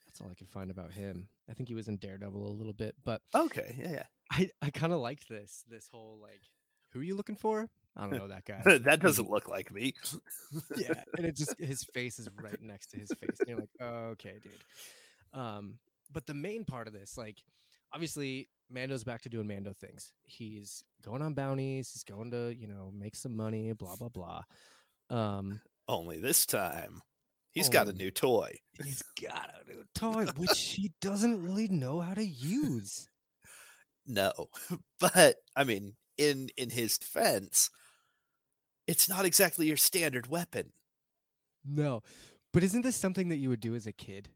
that's 0.06 0.20
all 0.20 0.28
I 0.30 0.34
can 0.36 0.48
find 0.48 0.70
about 0.70 0.92
him. 0.92 1.30
I 1.50 1.54
think 1.54 1.70
he 1.70 1.76
was 1.76 1.88
in 1.88 1.96
Daredevil 1.98 2.46
a 2.46 2.58
little 2.58 2.74
bit, 2.74 2.96
but 3.06 3.22
Okay. 3.34 3.76
Yeah. 3.80 3.92
Yeah. 3.92 4.04
I 4.32 4.50
I 4.62 4.70
kind 4.72 4.92
of 4.92 5.00
liked 5.00 5.30
this 5.30 5.64
this 5.70 5.88
whole 5.90 6.20
like, 6.22 6.42
who 6.92 7.00
are 7.00 7.04
you 7.04 7.16
looking 7.16 7.38
for? 7.38 7.70
I 7.96 8.02
don't 8.02 8.12
know 8.18 8.28
that 8.28 8.44
guy. 8.46 8.62
that 8.80 9.00
doesn't 9.00 9.30
look 9.36 9.48
like 9.48 9.72
me. 9.74 9.94
yeah, 10.76 11.02
and 11.18 11.26
it 11.26 11.36
just 11.38 11.56
his 11.60 11.84
face 11.94 12.20
is 12.20 12.28
right 12.44 12.62
next 12.62 12.88
to 12.92 13.00
his 13.00 13.10
face, 13.20 13.40
and 13.40 13.48
you're 13.48 13.58
like, 13.60 13.70
oh, 13.80 14.10
okay, 14.12 14.40
dude. 14.44 14.52
Um, 15.40 15.80
but 16.12 16.28
the 16.28 16.34
main 16.34 16.64
part 16.66 16.88
of 16.88 16.94
this, 16.94 17.18
like, 17.18 17.38
obviously, 17.94 18.50
Mando's 18.70 19.04
back 19.04 19.22
to 19.22 19.30
doing 19.30 19.48
Mando 19.48 19.74
things. 19.74 20.12
He's 20.26 20.84
going 21.04 21.22
on 21.22 21.34
bounties. 21.34 21.92
He's 21.92 22.04
going 22.04 22.32
to, 22.32 22.54
you 22.56 22.68
know, 22.68 22.92
make 22.98 23.16
some 23.16 23.36
money. 23.36 23.72
Blah 23.74 23.96
blah 23.96 24.10
blah. 24.10 24.42
Um, 25.10 25.62
Only 25.88 26.20
this 26.20 26.46
time, 26.46 27.02
he's 27.54 27.70
got 27.70 27.88
a 27.88 27.94
new 27.94 28.12
toy. 28.12 28.54
he's 28.84 29.04
got 29.22 29.50
a 29.50 29.70
new 29.70 29.84
toy, 29.96 30.26
which 30.36 30.60
he 30.60 30.92
doesn't 31.02 31.42
really 31.42 31.70
know 31.70 32.02
how 32.02 32.14
to 32.14 32.26
use. 32.26 33.08
No, 34.10 34.32
but 35.02 35.36
I 35.54 35.66
mean, 35.66 35.98
in 36.18 36.48
in 36.56 36.70
his 36.70 36.98
defense, 36.98 37.70
it's 38.88 39.10
not 39.10 39.26
exactly 39.26 39.68
your 39.68 39.76
standard 39.76 40.28
weapon. 40.28 40.72
No, 41.66 42.04
but 42.54 42.64
isn't 42.64 42.84
this 42.84 42.96
something 42.96 43.28
that 43.28 43.36
you 43.36 43.50
would 43.50 43.60
do 43.60 43.76
as 43.76 43.86
a 43.86 43.92
kid? 43.92 44.30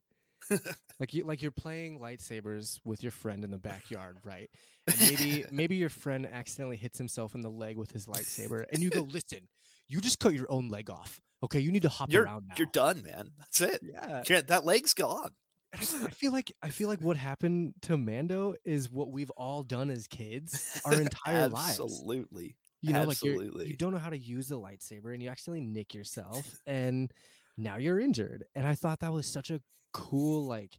Like 1.00 1.14
you 1.14 1.24
like 1.24 1.42
you're 1.42 1.52
playing 1.52 2.00
lightsabers 2.00 2.80
with 2.86 3.04
your 3.04 3.12
friend 3.12 3.44
in 3.44 3.52
the 3.52 3.58
backyard, 3.58 4.18
right? 4.24 4.50
And 4.88 5.00
maybe 5.00 5.46
maybe 5.52 5.76
your 5.76 5.90
friend 5.90 6.28
accidentally 6.32 6.78
hits 6.78 6.98
himself 6.98 7.36
in 7.36 7.42
the 7.42 7.50
leg 7.50 7.78
with 7.78 7.92
his 7.92 8.06
lightsaber, 8.06 8.66
and 8.72 8.82
you 8.82 8.90
go, 8.90 9.02
"Listen, 9.02 9.48
you 9.88 10.02
just 10.02 10.20
cut 10.20 10.34
your 10.34 10.52
own 10.52 10.70
leg 10.70 10.90
off. 10.90 11.20
Okay, 11.44 11.60
you 11.60 11.72
need 11.72 11.84
to 11.84 11.90
hop 11.90 12.12
You're 12.12 12.24
around 12.24 12.48
now." 12.48 12.56
you're 12.58 12.68
done, 12.72 13.04
man. 13.04 13.30
That's 13.38 13.62
it. 13.62 13.82
Yeah, 13.84 14.24
Can't, 14.26 14.48
that 14.48 14.66
leg's 14.66 14.94
gone. 14.94 15.32
I 15.74 15.78
feel 15.78 16.32
like 16.32 16.52
I 16.62 16.70
feel 16.70 16.90
like 16.90 17.02
what 17.02 17.16
happened 17.16 17.74
to 17.84 17.98
Mando 17.98 18.56
is 18.66 18.92
what 18.92 19.10
we've 19.10 19.30
all 19.32 19.64
done 19.64 19.90
as 19.90 20.08
kids 20.08 20.82
our 20.86 20.94
entire 21.02 21.48
lives. 21.48 21.80
Absolutely. 21.80 22.58
You 22.82 22.94
know, 22.94 23.04
like 23.04 23.24
you're, 23.24 23.36
absolutely. 23.36 23.68
you 23.68 23.78
don't 23.78 23.94
know 23.94 24.00
how 24.00 24.10
to 24.10 24.18
use 24.18 24.48
the 24.48 24.60
lightsaber, 24.60 25.14
and 25.14 25.22
you 25.22 25.30
accidentally 25.30 25.66
nick 25.66 25.94
yourself, 25.94 26.60
and 26.66 27.14
now 27.58 27.78
you're 27.78 28.00
injured. 28.00 28.46
And 28.56 28.68
I 28.68 28.76
thought 28.76 29.00
that 29.00 29.14
was 29.14 29.28
such 29.28 29.52
a 29.52 29.62
cool 29.94 30.46
like 30.46 30.78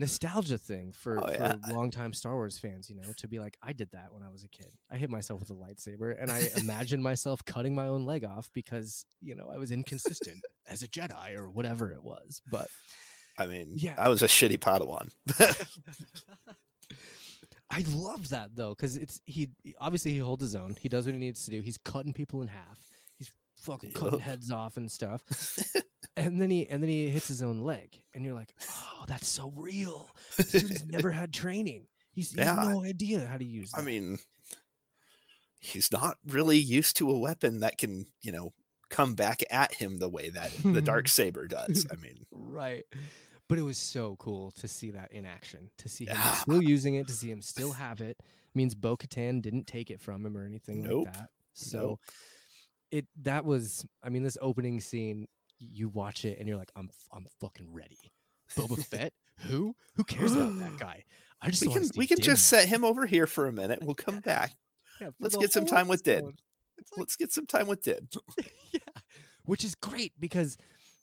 nostalgia 0.00 0.58
thing 0.58 0.92
for, 0.92 1.18
Oh, 1.18 1.32
for 1.34 1.58
longtime 1.74 2.12
Star 2.12 2.34
Wars 2.34 2.56
fans, 2.58 2.88
you 2.88 2.94
know, 2.96 3.12
to 3.16 3.26
be 3.28 3.40
like, 3.40 3.56
I 3.62 3.72
did 3.72 3.90
that 3.92 4.12
when 4.12 4.22
I 4.22 4.30
was 4.30 4.44
a 4.44 4.48
kid. 4.48 4.70
I 4.90 4.96
hit 4.96 5.10
myself 5.10 5.40
with 5.40 5.50
a 5.50 5.54
lightsaber, 5.54 6.14
and 6.20 6.30
I 6.30 6.50
imagined 6.56 7.02
myself 7.02 7.44
cutting 7.44 7.74
my 7.74 7.88
own 7.88 8.04
leg 8.06 8.24
off 8.24 8.48
because 8.54 9.04
you 9.20 9.34
know 9.34 9.50
I 9.52 9.58
was 9.58 9.70
inconsistent 9.72 10.44
as 10.68 10.82
a 10.82 10.88
Jedi 10.88 11.36
or 11.36 11.50
whatever 11.50 11.90
it 11.90 12.02
was. 12.04 12.42
But 12.50 12.68
I 13.38 13.46
mean, 13.46 13.72
Yeah. 13.74 13.94
I 13.98 14.08
was 14.08 14.22
a 14.22 14.26
shitty 14.28 14.58
Padawan. 14.58 15.10
I 17.70 17.84
love 17.94 18.30
that 18.30 18.56
though, 18.56 18.70
because 18.70 18.96
it's 18.96 19.20
he 19.26 19.50
obviously 19.80 20.12
he 20.12 20.18
holds 20.18 20.42
his 20.42 20.54
own. 20.56 20.76
He 20.80 20.88
does 20.88 21.04
what 21.04 21.14
he 21.14 21.20
needs 21.20 21.44
to 21.44 21.50
do. 21.50 21.60
He's 21.60 21.76
cutting 21.78 22.12
people 22.14 22.40
in 22.40 22.48
half. 22.48 22.78
He's 23.18 23.30
fucking 23.56 23.92
cutting 23.92 24.20
heads 24.20 24.50
off 24.50 24.76
and 24.76 24.90
stuff. 24.90 25.22
and 26.18 26.40
then 26.40 26.50
he 26.50 26.66
and 26.68 26.82
then 26.82 26.90
he 26.90 27.08
hits 27.08 27.28
his 27.28 27.42
own 27.42 27.60
leg, 27.60 28.00
and 28.14 28.24
you're 28.24 28.34
like, 28.34 28.54
oh, 28.70 29.04
that's 29.06 29.28
so 29.28 29.52
real. 29.56 30.10
This 30.36 30.52
dude's 30.52 30.84
never 30.88 31.10
had 31.10 31.32
training. 31.32 31.86
He's 32.12 32.34
Yeah. 32.34 32.54
no 32.54 32.84
idea 32.84 33.26
how 33.26 33.36
to 33.38 33.44
use. 33.44 33.70
I 33.74 33.82
mean, 33.82 34.18
he's 35.60 35.90
not 35.92 36.18
really 36.26 36.58
used 36.58 36.96
to 36.98 37.10
a 37.10 37.18
weapon 37.18 37.60
that 37.60 37.78
can, 37.78 38.06
you 38.22 38.32
know, 38.32 38.52
come 38.90 39.14
back 39.14 39.42
at 39.50 39.74
him 39.74 39.98
the 39.98 40.08
way 40.08 40.30
that 40.30 40.50
the 40.64 40.82
dark 40.82 41.08
saber 41.18 41.46
does. 41.46 41.86
I 41.90 41.96
mean, 41.96 42.26
right. 42.32 42.84
But 43.48 43.58
it 43.58 43.62
was 43.62 43.78
so 43.78 44.16
cool 44.18 44.50
to 44.58 44.68
see 44.68 44.90
that 44.90 45.12
in 45.12 45.24
action, 45.24 45.70
to 45.78 45.88
see 45.88 46.04
him 46.06 46.16
Yeah. 46.16 46.34
still 46.34 46.62
using 46.62 46.94
it, 46.96 47.06
to 47.08 47.14
see 47.14 47.30
him 47.30 47.40
still 47.42 47.72
have 47.72 48.00
it. 48.00 48.18
Means 48.54 48.74
Bo 48.74 48.96
Katan 48.96 49.40
didn't 49.42 49.66
take 49.66 49.90
it 49.90 50.00
from 50.00 50.24
him 50.24 50.36
or 50.36 50.44
anything 50.44 50.82
Nope. 50.82 51.06
like 51.06 51.14
that. 51.14 51.30
So 51.54 51.98
it 52.90 53.06
that 53.22 53.44
was 53.44 53.86
I 54.02 54.08
mean, 54.08 54.22
this 54.22 54.38
opening 54.40 54.80
scene, 54.80 55.28
you 55.58 55.88
watch 55.88 56.24
it 56.24 56.38
and 56.38 56.48
you're 56.48 56.56
like, 56.58 56.72
I'm 56.76 56.90
I'm 57.12 57.26
fucking 57.40 57.72
ready. 57.72 57.98
Boba 58.56 58.82
Fett? 58.86 59.12
Who? 59.46 59.74
Who 59.96 60.04
cares 60.04 60.34
about 60.34 60.58
that 60.58 60.76
guy? 60.78 61.04
I 61.40 61.50
just 61.50 61.62
we 61.66 61.72
can 61.72 61.88
we 61.96 62.06
can 62.06 62.16
Din. 62.16 62.24
just 62.24 62.48
set 62.48 62.68
him 62.68 62.84
over 62.84 63.06
here 63.06 63.26
for 63.26 63.46
a 63.46 63.52
minute. 63.52 63.80
We'll 63.82 63.94
come 63.94 64.20
back. 64.20 64.52
Yeah, 65.00 65.10
let's 65.20 65.36
get 65.36 65.52
some 65.52 65.66
time 65.66 65.86
with 65.88 66.02
Din. 66.02 66.24
like, 66.26 66.34
Let's 66.96 67.16
get 67.16 67.32
some 67.32 67.46
time 67.46 67.66
with 67.68 67.82
Din. 67.82 68.08
yeah, 68.72 68.80
which 69.44 69.64
is 69.64 69.74
great 69.76 70.12
because 70.18 70.56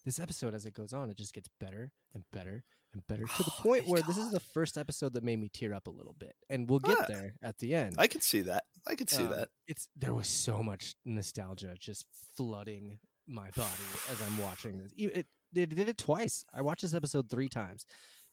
this 0.05 0.19
episode, 0.19 0.53
as 0.53 0.65
it 0.65 0.73
goes 0.73 0.91
on, 0.93 1.09
it 1.09 1.17
just 1.17 1.33
gets 1.33 1.49
better 1.59 1.91
and 2.13 2.23
better 2.33 2.63
and 2.93 3.05
better 3.07 3.23
to 3.23 3.43
the 3.43 3.51
Oh 3.57 3.61
point 3.63 3.87
where 3.87 4.01
this 4.01 4.17
is 4.17 4.31
the 4.31 4.39
first 4.39 4.77
episode 4.77 5.13
that 5.13 5.23
made 5.23 5.39
me 5.39 5.49
tear 5.51 5.73
up 5.73 5.87
a 5.87 5.91
little 5.91 6.15
bit, 6.19 6.33
and 6.49 6.69
we'll 6.69 6.79
get 6.79 6.97
Ah, 6.99 7.05
there 7.07 7.33
at 7.41 7.57
the 7.59 7.73
end. 7.73 7.95
I 7.97 8.07
can 8.07 8.19
see 8.21 8.41
that. 8.41 8.63
I 8.87 8.95
can 8.95 9.07
see 9.07 9.23
Um, 9.23 9.29
that. 9.31 9.49
It's 9.67 9.87
there 9.95 10.13
was 10.13 10.27
so 10.27 10.61
much 10.61 10.95
nostalgia 11.05 11.75
just 11.79 12.05
flooding 12.35 12.99
my 13.27 13.49
body 13.55 13.69
as 14.11 14.17
I'm 14.21 14.37
watching 14.37 14.77
this. 14.77 14.91
It, 14.97 15.25
they 15.53 15.65
did 15.65 15.87
it 15.89 15.97
twice. 15.97 16.43
I 16.53 16.61
watched 16.61 16.81
this 16.81 16.93
episode 16.93 17.29
three 17.29 17.49
times, 17.49 17.85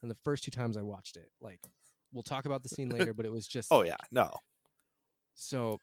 and 0.02 0.10
the 0.10 0.16
first 0.24 0.44
two 0.44 0.50
times 0.50 0.76
I 0.76 0.82
watched 0.82 1.16
it, 1.16 1.30
like 1.40 1.60
we'll 2.12 2.22
talk 2.22 2.44
about 2.46 2.62
the 2.62 2.68
scene 2.68 2.88
later, 2.96 3.14
but 3.14 3.24
it 3.26 3.32
was 3.32 3.46
just 3.46 3.68
Oh 3.70 3.82
yeah, 3.82 3.96
no. 4.10 4.30
so 5.34 5.78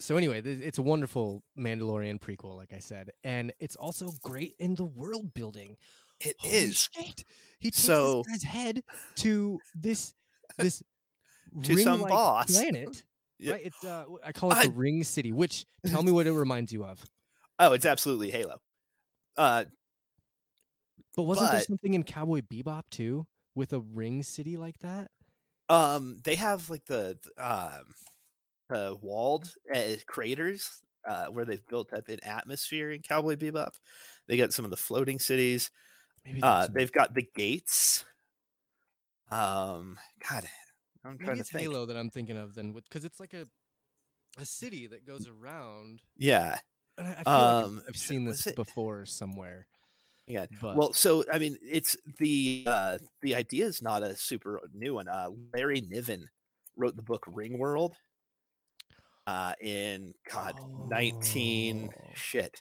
so 0.00 0.16
anyway 0.16 0.40
th- 0.42 0.60
it's 0.60 0.78
a 0.78 0.82
wonderful 0.82 1.42
mandalorian 1.56 2.18
prequel 2.18 2.56
like 2.56 2.72
i 2.74 2.78
said 2.80 3.10
and 3.22 3.52
it's 3.60 3.76
also 3.76 4.10
great 4.22 4.54
in 4.58 4.74
the 4.74 4.84
world 4.84 5.32
building 5.32 5.76
It 6.20 6.34
Holy 6.40 6.54
is 6.56 6.88
shit. 6.92 7.24
he 7.60 7.68
takes 7.70 7.78
So- 7.84 8.24
guy's 8.28 8.42
head 8.42 8.82
to 9.16 9.60
this 9.76 10.12
this 10.58 10.82
To 11.64 11.76
some 11.78 12.00
boss. 12.00 12.50
planet 12.50 13.02
Yeah. 13.38 13.52
right 13.52 13.62
it's 13.66 13.84
uh 13.84 14.04
i 14.24 14.32
call 14.32 14.50
it 14.50 14.56
I- 14.58 14.66
the 14.66 14.72
ring 14.72 15.04
city 15.04 15.30
which 15.32 15.66
tell 15.86 16.02
me 16.02 16.10
what 16.10 16.26
it 16.26 16.32
reminds 16.32 16.72
you 16.72 16.84
of 16.84 16.98
Oh, 17.62 17.72
it's 17.74 17.86
absolutely 17.86 18.32
Halo. 18.32 18.60
Uh 19.36 19.66
but 21.16 21.22
wasn't 21.24 21.50
there 21.50 21.60
something 21.60 21.94
in 21.94 22.02
cowboy 22.04 22.40
bebop 22.40 22.82
too 22.90 23.26
with 23.54 23.72
a 23.72 23.80
ring 23.80 24.22
city 24.22 24.56
like 24.56 24.78
that 24.80 25.10
um 25.68 26.18
they 26.24 26.34
have 26.34 26.68
like 26.70 26.84
the 26.86 27.18
um 27.38 27.94
the 28.70 28.96
walled 29.02 29.54
uh, 29.74 29.94
craters 30.06 30.82
uh 31.08 31.26
where 31.26 31.44
they've 31.44 31.66
built 31.68 31.92
up 31.92 32.08
an 32.08 32.20
atmosphere 32.24 32.90
in 32.90 33.02
Cowboy 33.02 33.36
Bebop. 33.36 33.72
They 34.28 34.36
got 34.36 34.52
some 34.52 34.64
of 34.64 34.70
the 34.72 34.76
floating 34.78 35.18
cities. 35.18 35.70
maybe 36.24 36.42
Uh 36.42 36.68
they've 36.74 36.92
got 36.92 37.14
the 37.14 37.26
gates. 37.34 38.04
Um 39.30 39.98
god, 40.28 40.48
I'm 41.04 41.18
maybe 41.18 41.24
trying 41.24 41.38
to 41.38 41.44
it's 41.44 41.50
think. 41.52 41.72
halo 41.72 41.86
that 41.86 41.96
i'm 41.96 42.10
thinking 42.10 42.36
of 42.36 42.54
then 42.54 42.72
because 42.72 43.04
it's 43.04 43.20
like 43.20 43.34
a 43.34 43.48
a 44.38 44.46
city 44.46 44.86
that 44.86 45.06
goes 45.06 45.28
around 45.28 46.02
Yeah. 46.16 46.60
I, 46.98 47.02
feel 47.02 47.08
like 47.10 47.18
I've- 47.26 47.28
Um, 47.30 47.82
seen 47.94 48.24
this 48.24 48.46
before 48.52 49.06
somewhere. 49.06 49.66
Yeah. 50.26 50.46
But 50.60 50.76
Well, 50.76 50.92
so 50.92 51.24
I 51.32 51.38
mean, 51.38 51.56
it's 51.62 51.96
the 52.18 52.64
uh, 52.66 52.98
the 53.22 53.34
idea 53.34 53.66
is 53.66 53.82
not 53.82 54.02
a 54.02 54.16
super 54.16 54.60
new 54.72 54.94
one. 54.94 55.08
Uh, 55.08 55.28
Larry 55.52 55.80
Niven 55.80 56.28
wrote 56.76 56.94
the 56.96 57.02
book 57.02 57.24
Ringworld 57.26 57.94
uh, 59.26 59.54
in 59.60 60.14
God 60.32 60.54
nineteen 60.88 61.90
shit 62.14 62.60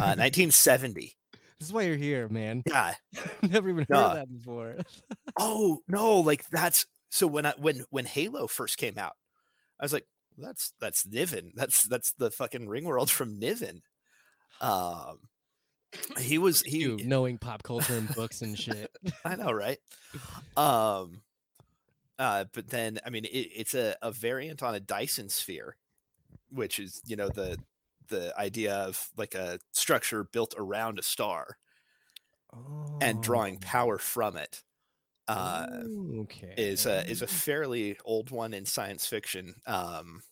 uh, 0.00 0.14
nineteen 0.18 0.50
seventy. 0.50 1.16
this 1.58 1.68
is 1.68 1.72
why 1.72 1.82
you're 1.82 1.96
here, 1.96 2.28
man. 2.28 2.62
Yeah. 2.66 2.94
Never 3.42 3.68
even 3.68 3.86
heard 3.88 3.96
of 3.98 4.14
that 4.14 4.32
before. 4.32 4.76
Oh 5.38 5.78
no, 5.88 6.20
like 6.20 6.44
that's 6.50 6.84
so 7.10 7.26
when 7.26 7.46
I 7.46 7.54
when 7.58 7.84
when 7.90 8.04
Halo 8.04 8.46
first 8.46 8.76
came 8.78 8.98
out, 8.98 9.12
I 9.78 9.84
was 9.84 9.92
like, 9.92 10.06
that's 10.40 10.72
that's 10.80 11.06
Niven. 11.06 11.52
That's 11.54 11.82
that's 11.84 12.12
the 12.12 12.30
fucking 12.30 12.66
Ringworld 12.66 13.10
from 13.10 13.38
Niven. 13.38 13.82
Um, 14.60 15.20
he 16.18 16.38
was 16.38 16.62
he. 16.62 16.78
you 16.78 16.98
knowing 17.04 17.38
pop 17.38 17.62
culture 17.62 17.96
and 17.96 18.08
books 18.14 18.42
and 18.42 18.58
shit. 18.58 18.90
I 19.24 19.36
know, 19.36 19.52
right? 19.52 19.78
Um, 20.56 21.22
uh, 22.18 22.44
but 22.52 22.68
then 22.68 22.98
I 23.04 23.10
mean, 23.10 23.24
it, 23.24 23.28
it's 23.28 23.74
a, 23.74 23.96
a 24.02 24.10
variant 24.10 24.62
on 24.62 24.74
a 24.74 24.80
Dyson 24.80 25.28
sphere, 25.28 25.76
which 26.50 26.78
is 26.78 27.00
you 27.06 27.16
know 27.16 27.28
the 27.28 27.58
the 28.08 28.38
idea 28.38 28.74
of 28.74 29.08
like 29.16 29.34
a 29.34 29.58
structure 29.72 30.24
built 30.24 30.54
around 30.58 30.98
a 30.98 31.02
star 31.02 31.56
and 33.00 33.22
drawing 33.22 33.56
Oh, 33.56 33.58
power 33.60 33.98
from 33.98 34.36
it. 34.36 34.62
Uh, 35.28 35.66
okay. 36.22 36.54
is 36.56 36.86
a 36.86 37.08
is 37.08 37.22
a 37.22 37.26
fairly 37.26 37.96
old 38.04 38.30
one 38.30 38.52
in 38.52 38.66
science 38.66 39.06
fiction. 39.06 39.54
Um, 39.64 40.22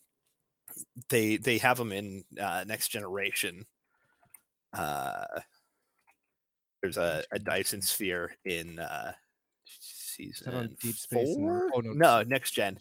they 1.08 1.36
they 1.36 1.58
have 1.58 1.76
them 1.78 1.92
in 1.92 2.24
uh, 2.40 2.64
Next 2.66 2.88
Generation. 2.88 3.66
Uh, 4.72 5.24
there's 6.82 6.96
a, 6.96 7.24
a 7.32 7.38
Dyson 7.38 7.82
sphere 7.82 8.32
in 8.44 8.78
uh, 8.78 9.12
season 9.64 10.54
on 10.54 10.76
Deep 10.80 10.94
Space 10.96 11.34
four. 11.36 11.70
Oh, 11.74 11.80
no, 11.80 11.92
no, 11.92 12.22
Next 12.22 12.52
Gen. 12.52 12.78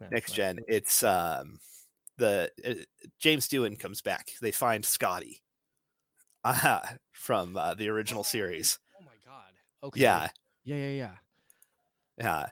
Yeah, 0.00 0.08
Next 0.10 0.30
right. 0.30 0.36
Gen. 0.36 0.58
It's 0.68 1.02
um, 1.02 1.58
the 2.18 2.50
uh, 2.66 2.74
James 3.18 3.48
Doohan 3.48 3.78
comes 3.78 4.00
back. 4.00 4.32
They 4.40 4.52
find 4.52 4.84
Scotty 4.84 5.42
uh, 6.44 6.80
from 7.12 7.56
uh, 7.56 7.74
the 7.74 7.88
original 7.88 8.24
series. 8.24 8.78
Oh 9.00 9.04
my 9.04 9.12
god. 9.24 9.52
Okay. 9.82 10.00
Yeah, 10.00 10.28
Yeah, 10.64 10.76
yeah, 10.76 10.90
yeah. 10.90 11.14
yeah. 12.18 12.46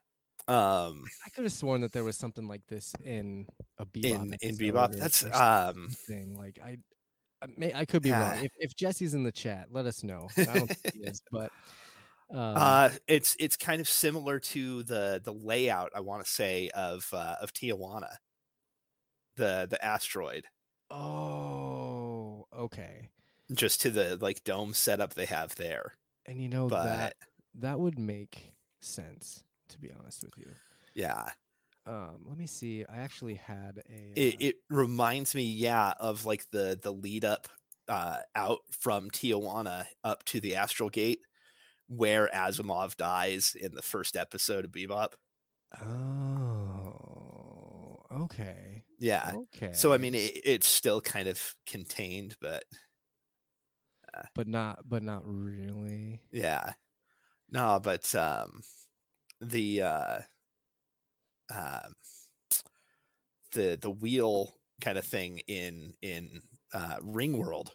Um, 0.50 1.04
I 1.24 1.30
could 1.30 1.44
have 1.44 1.52
sworn 1.52 1.80
that 1.82 1.92
there 1.92 2.02
was 2.04 2.16
something 2.16 2.48
like 2.48 2.66
this 2.66 2.92
in 3.04 3.46
a 3.78 3.86
Bebop. 3.86 4.04
in 4.04 4.34
in 4.40 4.58
Bebop, 4.58 4.96
that's 4.98 5.24
um, 5.24 5.90
something. 6.08 6.36
Like 6.36 6.58
I, 6.64 6.78
I, 7.42 7.46
may, 7.56 7.72
I 7.72 7.84
could 7.84 8.02
be 8.02 8.10
Yeah. 8.10 8.20
wrong. 8.34 8.44
If, 8.44 8.52
if 8.58 8.74
Jesse's 8.76 9.14
in 9.14 9.22
the 9.22 9.32
chat, 9.32 9.68
let 9.70 9.86
us 9.86 10.02
know. 10.02 10.28
I 10.46 10.56
don't 10.56 10.68
think 10.68 10.80
he 10.92 11.00
is, 11.00 11.22
but 11.30 11.52
um, 12.30 12.54
uh, 12.56 12.90
it's 13.06 13.36
it's 13.38 13.56
kind 13.56 13.80
of 13.80 13.88
similar 13.88 14.40
to 14.40 14.82
the 14.82 15.20
the 15.24 15.32
layout 15.32 15.92
I 15.94 16.00
want 16.00 16.24
to 16.24 16.30
say 16.30 16.68
of 16.70 17.08
uh, 17.12 17.36
of 17.40 17.52
Tijuana, 17.52 18.16
the 19.36 19.66
the 19.70 19.84
asteroid, 19.84 20.46
oh, 20.90 22.46
okay. 22.56 23.10
just 23.52 23.80
to 23.82 23.90
the 23.90 24.16
like 24.20 24.42
dome 24.44 24.74
setup 24.74 25.14
they 25.14 25.26
have 25.26 25.54
there. 25.56 25.94
And 26.26 26.40
you 26.42 26.48
know 26.48 26.68
But 26.68 26.84
that 26.84 27.14
that 27.56 27.78
would 27.80 27.98
make 27.98 28.52
sense. 28.80 29.44
To 29.70 29.78
be 29.78 29.90
honest 29.98 30.22
with 30.22 30.36
you, 30.36 30.50
yeah, 30.94 31.30
um, 31.86 32.18
let 32.26 32.36
me 32.38 32.46
see. 32.46 32.84
I 32.84 32.98
actually 32.98 33.34
had 33.34 33.82
a. 33.88 34.12
it, 34.16 34.34
uh, 34.34 34.36
it 34.40 34.56
reminds 34.68 35.34
me 35.34 35.44
yeah 35.44 35.94
of 35.98 36.26
like 36.26 36.48
the 36.50 36.78
the 36.82 36.92
lead 36.92 37.24
up 37.24 37.48
uh 37.88 38.18
out 38.36 38.60
from 38.70 39.10
tijuana 39.10 39.86
up 40.04 40.22
to 40.24 40.40
the 40.40 40.56
astral 40.56 40.90
gate 40.90 41.20
where 41.88 42.28
asimov 42.34 42.96
dies 42.96 43.56
in 43.60 43.74
the 43.74 43.82
first 43.82 44.16
episode 44.16 44.64
of 44.64 44.70
bebop 44.72 45.12
Oh, 45.80 46.96
okay. 48.10 48.84
yeah 48.98 49.32
Okay. 49.34 49.72
so 49.72 49.92
i 49.92 49.98
mean 49.98 50.14
it, 50.14 50.40
it's 50.44 50.66
still 50.66 51.00
kind 51.00 51.28
of 51.28 51.54
contained 51.66 52.36
but 52.40 52.64
but 54.34 54.48
not, 54.48 54.80
but 54.88 55.02
not 55.02 55.22
really. 55.24 56.20
yeah 56.32 56.72
no 57.50 57.80
but 57.82 58.12
um 58.14 58.62
the 59.40 59.82
uh 59.82 60.18
um 61.54 61.92
the 63.52 63.78
the 63.80 63.90
wheel 63.90 64.54
kind 64.80 64.98
of 64.98 65.04
thing 65.04 65.40
in 65.46 65.94
in 66.02 66.42
uh 66.72 66.96
ringworld 67.02 67.70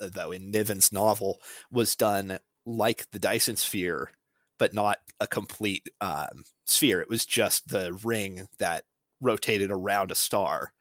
uh, 0.00 0.08
though 0.12 0.32
in 0.32 0.50
niven's 0.50 0.92
novel 0.92 1.40
was 1.70 1.96
done 1.96 2.38
like 2.64 3.10
the 3.10 3.18
dyson 3.18 3.56
sphere 3.56 4.10
but 4.58 4.72
not 4.72 4.98
a 5.18 5.26
complete 5.26 5.88
um 6.00 6.44
sphere. 6.66 7.00
It 7.00 7.08
was 7.08 7.26
just 7.26 7.68
the 7.68 7.92
ring 8.04 8.46
that 8.60 8.84
rotated 9.20 9.70
around 9.70 10.10
a 10.12 10.14
star. 10.14 10.72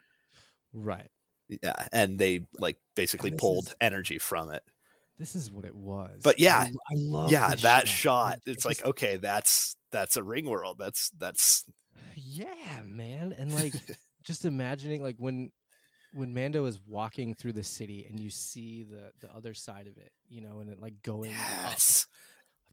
Right. 0.74 1.10
yeah 1.50 1.88
and 1.92 2.18
they 2.18 2.46
like 2.60 2.78
basically 2.96 3.32
pulled 3.32 3.68
is- 3.68 3.76
energy 3.82 4.20
from 4.20 4.52
it 4.52 4.64
This 5.22 5.36
is 5.36 5.52
what 5.52 5.66
it 5.66 5.76
was. 5.76 6.20
But 6.24 6.36
I 6.40 6.44
yeah, 6.44 6.68
l- 6.68 6.82
I 6.90 6.94
love 6.96 7.32
yeah 7.32 7.50
that 7.56 7.88
shot. 7.88 7.88
shot 7.88 8.40
It 8.48 8.54
it's 8.54 8.66
like 8.66 8.84
okay 8.84 9.18
that's 9.18 9.76
that's 9.92 10.18
a 10.18 10.24
ring 10.24 10.46
world 10.50 10.78
that's 10.80 11.12
that's 11.20 11.64
yeah, 12.16 12.82
man, 12.84 13.36
and 13.38 13.54
like 13.54 13.74
just 14.24 14.46
imagining 14.46 15.04
like 15.04 15.16
when 15.20 15.52
when 16.14 16.34
Mando 16.34 16.66
is 16.66 16.80
walking 16.88 17.36
through 17.36 17.54
the 17.54 17.64
city 17.64 18.08
and 18.10 18.20
you 18.20 18.32
see 18.32 18.84
the 18.84 19.12
the 19.20 19.32
other 19.34 19.54
side 19.54 19.86
of 19.86 19.96
it, 19.98 20.12
you 20.28 20.42
know, 20.42 20.60
and 20.60 20.72
it 20.72 20.82
like 20.82 20.96
going 21.04 21.30
yes 21.30 22.08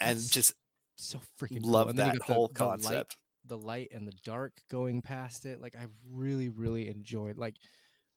and 0.00 0.18
just 0.30 0.54
so 0.96 1.20
freaking 1.38 1.60
love 1.62 1.88
you 1.88 1.92
that 1.94 2.16
got 2.18 2.26
the- 2.26 2.32
whole 2.32 2.48
the 2.48 2.64
light- 2.64 2.82
concept 2.82 3.16
the 3.44 3.58
light 3.58 3.88
and 3.92 4.06
the 4.08 4.12
dark 4.24 4.52
going 4.70 5.02
past 5.02 5.44
it. 5.44 5.60
Like 5.60 5.76
I 5.76 5.86
really, 6.10 6.48
really 6.48 6.88
enjoyed. 6.88 7.36
Like 7.36 7.56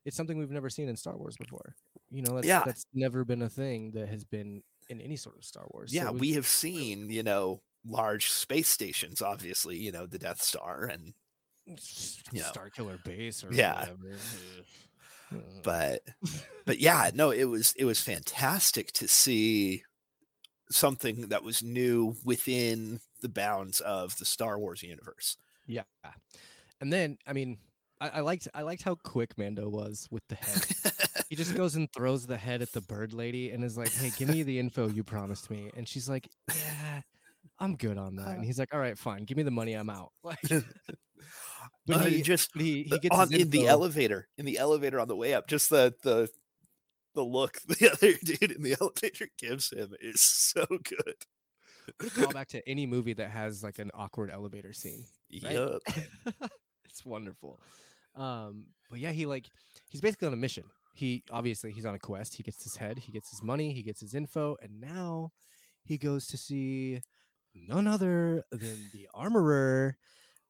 it's 0.05 0.15
something 0.17 0.38
we've 0.38 0.51
never 0.51 0.69
seen 0.69 0.88
in 0.89 0.95
Star 0.95 1.17
Wars 1.17 1.35
before. 1.38 1.75
You 2.12 2.22
know, 2.24 2.36
that's 2.36 2.48
Yeah. 2.48 2.63
that's 2.65 2.86
never 2.94 3.24
been 3.25 3.41
a 3.44 3.50
thing 3.50 3.91
that 3.91 4.10
has 4.10 4.24
been 4.25 4.62
in 4.89 5.01
any 5.01 5.15
sort 5.15 5.38
of 5.38 5.46
Star 5.46 5.65
Wars. 5.72 5.94
Yeah 5.94 6.10
was 6.10 6.20
we 6.20 6.34
have 6.34 6.48
seen 6.63 7.10
you 7.10 7.24
know 7.24 7.62
large 7.86 8.30
space 8.30 8.70
stations 8.70 9.21
obviously 9.24 9.76
you 9.78 9.91
know 9.91 10.06
the 10.06 10.19
death 10.19 10.41
star 10.41 10.86
and 10.86 11.13
you 11.65 12.41
know. 12.41 12.47
Star 12.47 12.69
Killer 12.69 12.97
Base 13.04 13.43
or 13.43 13.54
Yeah. 13.54 13.80
whatever. 13.80 14.19
But 15.63 16.02
but 16.65 16.80
yeah 16.80 17.12
no 17.13 17.32
it 17.32 17.45
was 17.45 17.74
it 17.78 17.86
was 17.86 18.02
fantastic 18.02 18.91
to 18.93 19.08
see 19.08 19.84
something 20.69 21.28
that 21.30 21.43
was 21.43 21.63
new 21.63 22.15
within 22.26 23.00
the 23.21 23.30
bounds 23.30 23.80
of 23.82 24.17
the 24.17 24.26
star 24.26 24.58
wars 24.60 24.82
universe 24.84 25.38
yeah, 25.67 25.84
and 26.82 26.91
then 26.91 27.17
I 27.28 27.34
mean, 27.34 27.58
I, 28.01 28.09
I 28.09 28.19
liked 28.21 28.47
I 28.53 28.63
liked 28.63 28.81
how 28.83 28.95
quick 28.95 29.37
Mando 29.37 29.69
was 29.69 30.07
with 30.11 30.23
the 30.27 30.35
head. 30.35 30.65
he 31.29 31.35
just 31.35 31.55
goes 31.55 31.75
and 31.75 31.87
throws 31.93 32.25
the 32.25 32.35
head 32.37 32.61
at 32.61 32.71
the 32.73 32.81
bird 32.81 33.13
lady 33.13 33.51
and 33.51 33.63
is 33.63 33.77
like, 33.77 33.93
"Hey, 33.93 34.11
give 34.17 34.27
me 34.29 34.43
the 34.43 34.57
info 34.59 34.87
you 34.89 35.03
promised 35.03 35.49
me." 35.51 35.69
And 35.77 35.87
she's 35.87 36.09
like, 36.09 36.27
"Yeah, 36.49 37.01
I'm 37.59 37.75
good 37.75 37.97
on 37.99 38.15
that." 38.17 38.29
And 38.29 38.43
he's 38.45 38.57
like, 38.59 38.73
"All 38.73 38.79
right, 38.79 38.97
fine. 38.97 39.23
Give 39.25 39.37
me 39.37 39.43
the 39.43 39.51
money. 39.51 39.73
I'm 39.75 39.89
out." 39.89 40.11
Like, 40.23 40.39
but 41.85 41.97
Uh, 41.97 41.99
he, 42.05 42.21
just 42.23 42.49
he, 42.55 42.83
he 42.83 42.97
gets 42.99 43.15
on 43.15 43.31
in 43.33 43.49
the 43.51 43.67
elevator 43.67 44.27
in 44.37 44.45
the 44.45 44.57
elevator 44.57 44.99
on 44.99 45.07
the 45.07 45.15
way 45.15 45.33
up 45.35 45.47
just 45.47 45.69
the 45.69 45.93
the 46.03 46.27
the 47.13 47.23
look 47.23 47.57
the 47.67 47.91
other 47.91 48.13
dude 48.23 48.51
in 48.51 48.63
the 48.63 48.75
elevator 48.81 49.27
gives 49.37 49.71
him 49.71 49.93
is 50.01 50.19
so 50.21 50.65
good 50.67 51.15
What 51.99 52.07
a 52.07 52.09
callback 52.09 52.47
to 52.47 52.67
any 52.67 52.87
movie 52.87 53.13
that 53.13 53.29
has 53.29 53.63
like 53.63 53.77
an 53.79 53.91
awkward 53.93 54.31
elevator 54.31 54.73
scene. 54.73 55.05
right? 55.43 55.53
Yup. 55.53 55.81
it's 56.85 57.05
wonderful. 57.05 57.59
Um, 58.15 58.65
but 58.89 59.00
yeah, 59.00 59.12
he 59.12 59.26
like 59.26 59.45
he's 59.89 60.02
basically 60.02 60.28
on 60.28 60.34
a 60.34 60.38
mission. 60.38 60.63
He 60.93 61.24
obviously 61.32 61.71
he's 61.71 61.86
on 61.86 61.95
a 61.95 62.00
quest. 62.00 62.36
He 62.36 62.43
gets 62.43 62.63
his 62.63 62.76
head, 62.76 63.00
he 63.00 63.12
gets 63.12 63.30
his 63.32 63.41
money, 63.41 63.74
he 63.74 63.82
gets 63.84 64.02
his 64.02 64.13
info, 64.13 64.58
and 64.62 64.82
now 64.82 65.32
he 65.84 65.97
goes 65.97 66.28
to 66.28 66.38
see 66.38 67.02
none 67.56 67.88
other 67.88 68.43
than 68.52 68.89
the 68.93 69.08
armorer 69.13 69.97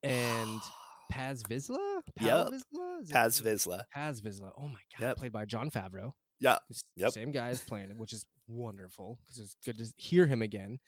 and 0.03 0.59
Paz 1.11 1.43
Vizsla. 1.43 2.01
Yup. 2.19 2.49
Vizsla? 2.51 3.01
Is 3.03 3.11
Paz 3.11 3.33
is 3.39 3.41
it 3.41 3.45
Vizsla. 3.45 3.83
Paz 3.93 4.21
Vizsla. 4.21 4.51
Oh 4.57 4.67
my 4.67 4.79
god, 4.97 5.07
Yep. 5.07 5.17
played 5.17 5.31
by 5.31 5.45
Jon 5.45 5.69
Favreau. 5.69 6.13
Yeah. 6.39 6.57
Yep. 6.95 7.11
Same 7.11 7.31
guy 7.31 7.49
is 7.49 7.61
playing 7.61 7.91
it, 7.91 7.97
which 7.97 8.13
is 8.13 8.25
wonderful 8.47 9.19
because 9.27 9.39
it's 9.43 9.55
good 9.63 9.77
to 9.77 9.85
hear 9.97 10.25
him 10.25 10.41
again. 10.41 10.79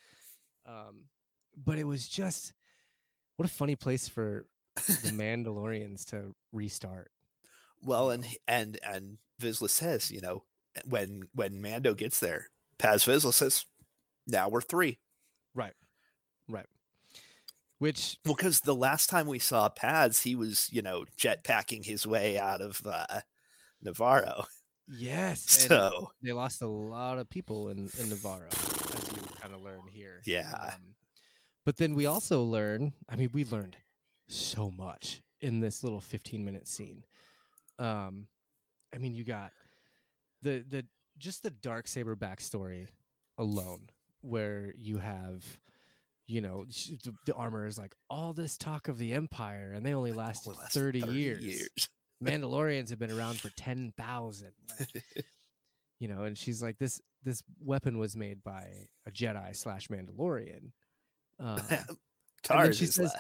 Um, 0.66 1.06
but 1.64 1.78
it 1.78 1.84
was 1.84 2.08
just 2.08 2.54
what 3.38 3.48
a 3.48 3.52
funny 3.52 3.76
place 3.76 4.08
for 4.08 4.48
the 4.76 5.12
Mandalorians 5.12 6.06
to 6.12 6.36
restart. 6.52 7.12
Well, 7.82 8.12
and 8.12 8.26
and 8.48 8.80
and 8.84 9.18
Vizsla 9.42 9.70
says, 9.70 10.12
you 10.12 10.22
know, 10.22 10.44
when 10.86 11.24
when 11.34 11.62
Mando 11.62 11.94
gets 11.94 12.20
there, 12.20 12.48
Paz 12.78 13.06
Vizsla 13.06 13.34
says, 13.34 13.66
"Now 14.28 14.50
we're 14.50 14.62
three. 14.62 15.00
Right. 15.54 15.74
Right. 16.50 16.66
Which 17.80 18.18
Well, 18.26 18.36
because 18.36 18.62
the 18.62 18.76
last 18.76 19.10
time 19.10 19.28
we 19.28 19.40
saw 19.40 19.70
Paz, 19.70 20.22
he 20.22 20.36
was, 20.36 20.70
you 20.72 20.82
know, 20.82 21.06
jetpacking 21.18 21.86
his 21.86 22.08
way 22.08 22.38
out 22.38 22.62
of 22.62 22.82
uh, 22.86 23.22
Nevarro. 23.86 24.46
yes, 24.88 25.42
So 25.42 26.12
they 26.22 26.32
lost 26.32 26.62
a 26.62 26.68
lot 26.68 27.20
of 27.20 27.30
people 27.30 27.70
in, 27.70 27.80
in 28.00 28.08
Nevarro, 28.08 28.48
as 28.96 29.12
you 29.12 29.22
kind 29.40 29.54
of 29.54 29.62
learn 29.62 29.82
here. 29.92 30.22
Yeah. 30.26 30.52
Um, 30.52 30.96
but 31.66 31.78
then 31.78 31.94
we 31.94 32.06
also 32.06 32.44
learn, 32.44 32.94
I 33.10 33.16
mean, 33.16 33.30
we 33.34 33.46
learned 33.46 33.78
so 34.34 34.72
much 34.78 35.22
in 35.42 35.60
this 35.60 35.84
little 35.84 36.02
15 36.02 36.44
minute 36.44 36.68
scene. 36.68 37.04
Um, 37.80 38.28
I 38.94 38.98
mean, 38.98 39.14
you 39.16 39.24
got 39.24 39.52
the 40.42 40.64
the 40.68 40.86
just 41.18 41.44
the 41.44 41.50
dark 41.50 41.88
saber 41.88 42.16
backstory 42.16 42.88
alone, 43.38 43.90
where 44.22 44.74
you 44.78 44.98
have, 45.00 45.44
you 46.28 46.42
know, 46.42 46.66
the, 46.66 47.14
the 47.26 47.34
armor 47.34 47.66
is 47.66 47.78
like 47.78 47.94
all 48.10 48.34
this 48.34 48.58
talk 48.58 48.88
of 48.88 48.98
the 48.98 49.14
empire, 49.14 49.72
and 49.76 49.86
they 49.86 49.94
only 49.94 50.12
lasted 50.12 50.50
only 50.52 50.62
lasted 50.62 50.80
30, 50.80 51.00
years. 51.12 51.68
Mandalorians 52.24 52.90
have 52.90 53.00
been 53.00 53.12
around 53.12 53.40
for 53.40 53.50
ten 53.58 53.94
thousand. 53.98 54.54
you 56.00 56.08
know, 56.08 56.24
and 56.24 56.38
she's 56.38 56.62
like, 56.62 56.78
this 56.78 57.02
this 57.24 57.42
weapon 57.60 57.98
was 57.98 58.16
made 58.16 58.44
by 58.44 58.68
a 59.08 59.12
Jedi 59.12 59.56
slash 59.56 59.88
Mandalorian. 59.88 60.72
Uh, 61.44 61.60
Tarre 62.44 62.72
she 62.72 62.86
says- 62.86 63.12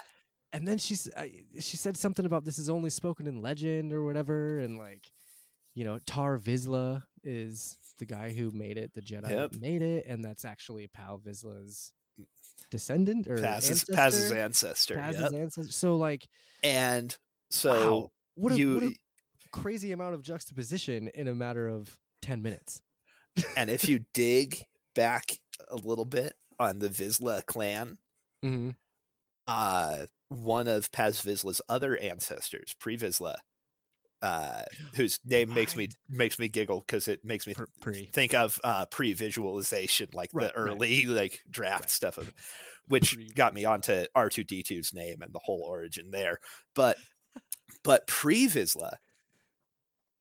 and 0.54 0.68
then 0.68 0.78
she's 0.78 1.10
uh, 1.18 1.26
she 1.60 1.76
said 1.78 1.98
something 1.98 2.26
about 2.26 2.46
this 2.46 2.58
is 2.60 2.70
only 2.70 2.89
spoken 2.89 3.28
in 3.28 3.42
legend 3.42 3.92
or 3.92 4.06
whatever, 4.06 4.60
and 4.60 4.78
like, 4.78 5.12
you 5.76 5.84
know, 5.84 6.00
Tarre 6.06 6.39
Vizsla 6.39 7.04
is 7.24 7.78
the 8.00 8.06
guy 8.06 8.32
who 8.34 8.52
made 8.52 8.78
it, 8.78 8.94
the 8.94 9.02
Jedi 9.02 9.30
Yep. 9.30 9.56
made 9.60 9.82
it, 9.82 10.06
and 10.08 10.24
that's 10.24 10.46
actually 10.46 10.88
Pal 10.88 11.20
Vizsla's 11.20 11.92
descendant 12.72 13.28
or 13.28 13.38
Paz's, 13.38 13.70
ancestor. 13.70 13.94
Paz's 13.94 14.32
ancestor. 14.32 14.96
Paz's 14.96 15.22
yep. 15.22 15.34
ancestor. 15.34 15.72
So 15.72 15.96
like, 15.98 16.28
And 16.63 17.16
so 17.50 17.72
wow, 18.00 18.12
what 18.36 18.54
a, 18.54 18.58
you 18.58 18.74
what 18.76 18.84
a 18.84 18.94
crazy 19.52 19.92
amount 19.92 20.16
of 20.16 20.22
juxtaposition 20.24 21.10
in 21.13 21.28
a 21.28 21.36
matter 21.36 21.68
of 21.68 21.96
ten 22.22 22.42
minutes. 22.42 22.82
and 23.58 23.70
if 23.70 23.88
you 23.89 24.06
dig 24.13 24.63
back 24.96 25.38
a 25.70 25.76
little 25.76 26.06
bit 26.06 26.34
on 26.60 26.80
the 26.80 26.89
Vizsla 26.89 27.46
clan, 27.46 27.98
Mm-hmm. 28.44 28.72
uh 29.48 30.06
one 30.41 30.67
of 30.67 30.91
Paz 30.91 31.22
Vizsla's 31.22 31.62
other 31.69 31.98
ancestors, 31.98 32.76
pre 32.80 32.98
Vizsla, 32.98 33.36
uh, 34.22 34.63
whose 34.96 35.19
name 35.26 35.54
makes 35.54 35.76
me 35.76 35.89
makes 36.10 36.39
me 36.39 36.48
giggle 36.48 36.80
because 36.82 37.08
it 37.08 37.24
makes 37.26 37.46
me 37.46 37.54
Pre- 37.82 38.06
think 38.13 38.34
of 38.34 38.60
uh, 38.63 38.86
pre-visualization, 38.86 40.10
like 40.13 40.30
Right, 40.34 40.54
the 40.54 40.62
right. 40.62 40.69
early 40.72 41.06
like 41.06 41.41
draft 41.50 41.84
Right. 41.84 41.89
stuff 41.89 42.17
of, 42.17 42.34
which 42.88 43.15
Pre- 43.15 43.30
got 43.36 43.54
me 43.54 43.65
onto 43.65 44.06
R 44.15 44.30
two 44.30 44.43
D 44.43 44.63
2s 44.63 44.93
name 44.93 45.22
and 45.22 45.34
the 45.34 45.41
whole 45.43 45.62
origin 45.62 46.12
there. 46.12 46.39
But 46.74 46.98
but 47.84 48.08
pre 48.08 48.48
Vizsla 48.48 48.93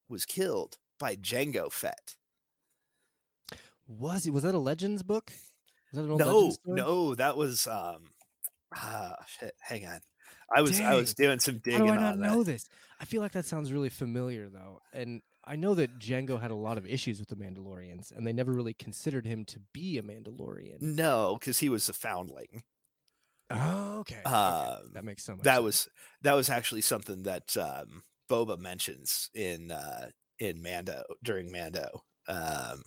was 0.08 0.24
killed 0.26 0.78
by 0.98 1.16
Jango 1.16 1.70
Fett. 1.72 2.16
Was 3.86 4.26
it? 4.26 4.30
Was 4.32 4.42
that 4.42 4.54
a 4.54 4.58
Legends 4.58 5.02
book? 5.02 5.30
Was 5.92 5.98
that 5.98 6.04
an 6.04 6.10
old 6.10 6.20
No, 6.20 6.38
Legends 6.38 6.58
no, 6.66 7.14
that 7.14 7.36
was 7.36 7.66
um, 7.66 8.04
ah, 8.74 9.14
shit. 9.26 9.54
Hang 9.60 9.86
on, 9.86 10.00
I 10.54 10.62
was 10.62 10.80
I 10.80 10.94
was 10.94 11.14
doing 11.14 11.38
some 11.38 11.58
digging. 11.58 11.80
How 11.80 11.86
do 11.86 11.92
I 11.92 11.96
not 11.96 12.12
on 12.14 12.20
know 12.20 12.42
that. 12.42 12.52
this? 12.52 12.68
I 13.00 13.04
feel 13.04 13.20
like 13.20 13.32
that 13.32 13.46
sounds 13.46 13.72
really 13.72 13.88
familiar 13.88 14.48
though, 14.48 14.80
and 14.92 15.22
I 15.44 15.56
know 15.56 15.74
that 15.74 15.98
Jango 15.98 16.40
had 16.40 16.50
a 16.52 16.56
lot 16.56 16.78
of 16.78 16.86
issues 16.86 17.18
with 17.18 17.28
the 17.28 17.34
Mandalorians, 17.36 18.16
and 18.16 18.24
they 18.26 18.32
never 18.32 18.52
really 18.52 18.74
considered 18.74 19.26
him 19.26 19.44
to 19.46 19.58
be 19.72 19.98
a 19.98 20.02
Mandalorian. 20.02 20.80
No, 20.80 21.36
because 21.38 21.58
he 21.58 21.68
was 21.68 21.88
a 21.88 21.92
foundling. 21.92 22.62
Oh, 23.50 23.98
okay. 24.00 24.20
okay, 24.24 24.30
Um, 24.34 24.92
that 24.94 25.04
makes 25.04 25.24
so 25.24 25.32
much. 25.34 25.42
that 25.44 25.56
sense. 25.56 25.64
was 25.64 25.88
that 26.22 26.34
was 26.34 26.48
actually 26.48 26.80
something 26.80 27.24
that 27.24 27.56
um, 27.56 28.02
Boba 28.30 28.58
mentions 28.58 29.28
in 29.34 29.70
uh, 29.70 30.08
in 30.38 30.62
Mando 30.62 31.02
during 31.22 31.50
Mando. 31.52 32.02
Um, 32.28 32.84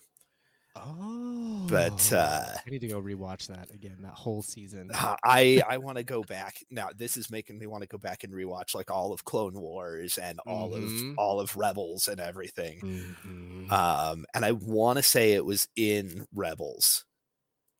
Oh, 0.78 1.66
but, 1.70 2.12
uh, 2.14 2.48
I 2.66 2.70
need 2.70 2.82
to 2.82 2.88
go 2.88 3.02
rewatch 3.02 3.48
that 3.48 3.72
again. 3.74 3.98
That 4.02 4.14
whole 4.14 4.42
season. 4.42 4.92
uh, 4.94 5.16
I 5.24 5.62
I 5.68 5.78
want 5.78 5.98
to 5.98 6.04
go 6.04 6.22
back 6.24 6.58
now. 6.70 6.90
This 6.96 7.16
is 7.18 7.32
making 7.32 7.58
me 7.60 7.66
want 7.68 7.82
to 7.84 7.88
go 7.88 7.98
back 7.98 8.24
and 8.24 8.34
rewatch 8.34 8.76
like 8.76 8.92
all 8.92 9.14
of 9.14 9.24
Clone 9.24 9.54
Wars 9.60 10.18
and 10.18 10.40
all 10.42 10.72
Mhm. 10.72 11.12
of 11.14 11.18
all 11.18 11.40
of 11.40 11.56
Rebels 11.56 12.08
and 12.10 12.20
everything. 12.20 12.82
Mhm. 12.82 13.72
Um, 13.72 14.26
and 14.34 14.44
I 14.46 14.52
want 14.52 14.98
to 14.98 15.04
say 15.04 15.32
it 15.34 15.46
was 15.46 15.68
in 15.76 16.26
Rebels. 16.34 17.06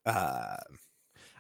Um, 0.06 0.80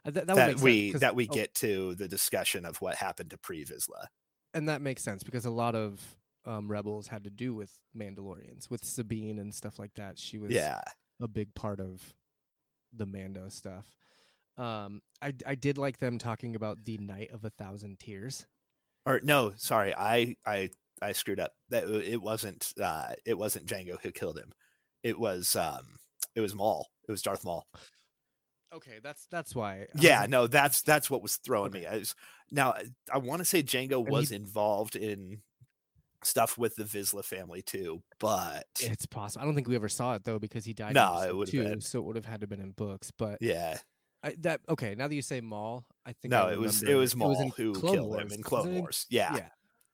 Uh, 0.06 0.12
that, 0.12 0.28
that, 0.28 0.36
that 0.36 0.60
sense, 0.60 0.62
we 0.62 0.92
that 0.94 1.16
we 1.16 1.28
oh, 1.30 1.34
get 1.34 1.54
to 1.56 1.96
the 1.96 2.08
discussion 2.08 2.66
of 2.66 2.78
what 2.82 2.96
happened 2.96 3.32
to 3.32 3.38
Pre 3.38 3.66
Vizsla. 3.66 4.08
and 4.54 4.70
that 4.70 4.82
makes 4.82 5.04
sense 5.04 5.24
because 5.24 5.46
a 5.46 5.52
lot 5.52 5.76
of 5.76 6.16
um, 6.46 6.70
rebels 6.70 7.08
had 7.08 7.24
to 7.24 7.32
do 7.32 7.56
with 7.56 7.72
Mandalorians, 7.98 8.70
with 8.70 8.86
Sabine 8.86 9.40
and 9.40 9.54
stuff 9.54 9.80
like 9.80 9.94
that. 9.96 10.20
She 10.20 10.38
was 10.38 10.52
Yeah, 10.54 10.82
a 11.22 11.28
big 11.28 11.54
part 11.56 11.80
of 11.80 12.02
the 12.96 13.06
Mando 13.06 13.50
stuff. 13.50 13.86
Um, 14.58 15.02
I 15.22 15.34
I 15.46 15.56
did 15.56 15.78
like 15.78 16.00
them 16.00 16.18
talking 16.18 16.56
about 16.56 16.84
the 16.86 16.98
Night 16.98 17.32
of 17.34 17.44
a 17.44 17.50
Thousand 17.50 18.00
Tears. 18.00 18.46
or 19.06 19.20
no, 19.24 19.54
sorry, 19.58 19.94
I 19.94 20.36
I 20.46 20.70
I 21.02 21.12
screwed 21.12 21.40
up. 21.40 21.52
That 21.70 21.86
it 21.90 22.22
wasn't 22.22 22.72
uh 22.82 23.14
it 23.26 23.38
wasn't 23.38 23.66
Jango 23.68 23.98
who 24.02 24.12
killed 24.12 24.38
him. 24.38 24.54
It 25.04 25.20
was 25.20 25.56
um 25.56 26.00
it 26.36 26.42
was 26.42 26.56
Maul. 26.56 26.88
It 27.08 27.12
was 27.12 27.22
Darth 27.22 27.44
Maul. 27.44 27.68
Okay, 28.74 29.00
that's 29.04 29.26
that's 29.32 29.54
why. 29.56 29.88
Yeah, 29.96 30.22
like, 30.22 30.30
no, 30.30 30.48
that's 30.48 30.82
that's 30.82 31.10
what 31.10 31.22
was 31.22 31.38
throwing 31.38 31.72
me. 31.72 31.86
I 31.86 31.98
was, 32.00 32.16
now 32.52 32.72
I- 32.72 32.86
I 33.14 33.18
want 33.20 33.40
to 33.40 33.46
say 33.46 33.62
Jango 33.64 34.00
And 34.00 34.08
he- 34.08 34.12
was 34.14 34.32
involved 34.32 34.96
in 34.96 35.42
stuff 36.24 36.58
with 36.58 36.76
the 36.76 36.84
Vizsla 36.84 37.24
family 37.24 37.62
too, 37.62 38.02
but 38.20 38.66
it's 38.80 39.06
possible. 39.06 39.42
I 39.42 39.46
don't 39.46 39.56
think 39.56 39.68
we 39.68 39.76
ever 39.76 39.90
saw 39.90 40.16
it 40.16 40.24
though 40.24 40.40
because 40.40 40.66
he 40.66 40.74
died. 40.74 40.94
No, 40.96 41.22
it 41.22 41.36
would've 41.36 41.52
been- 41.54 41.82
so 41.82 42.00
it 42.00 42.06
would 42.06 42.16
have 42.16 42.26
had 42.26 42.42
to 42.42 42.48
been 42.48 42.62
in 42.62 42.72
books. 42.72 43.12
But 43.12 43.40
yeah, 43.42 43.78
I, 44.24 44.36
that 44.40 44.62
okay. 44.70 44.96
Now 44.96 45.08
that 45.08 45.16
you 45.16 45.22
say 45.22 45.42
Maul, 45.42 45.86
I 46.06 46.14
think 46.14 46.32
no, 46.32 46.48
I 46.48 46.54
it 46.54 46.60
was 46.60 46.82
it 46.84 46.96
was 46.96 47.16
Maul 47.16 47.40
in 47.42 47.50
who 47.50 47.74
Clone 47.74 47.94
killed 47.94 48.20
him 48.20 48.32
in 48.32 48.42
Clone 48.44 48.74
it? 48.74 48.80
Wars. 48.80 49.06
Yeah, 49.10 49.36
Yeah. 49.36 49.50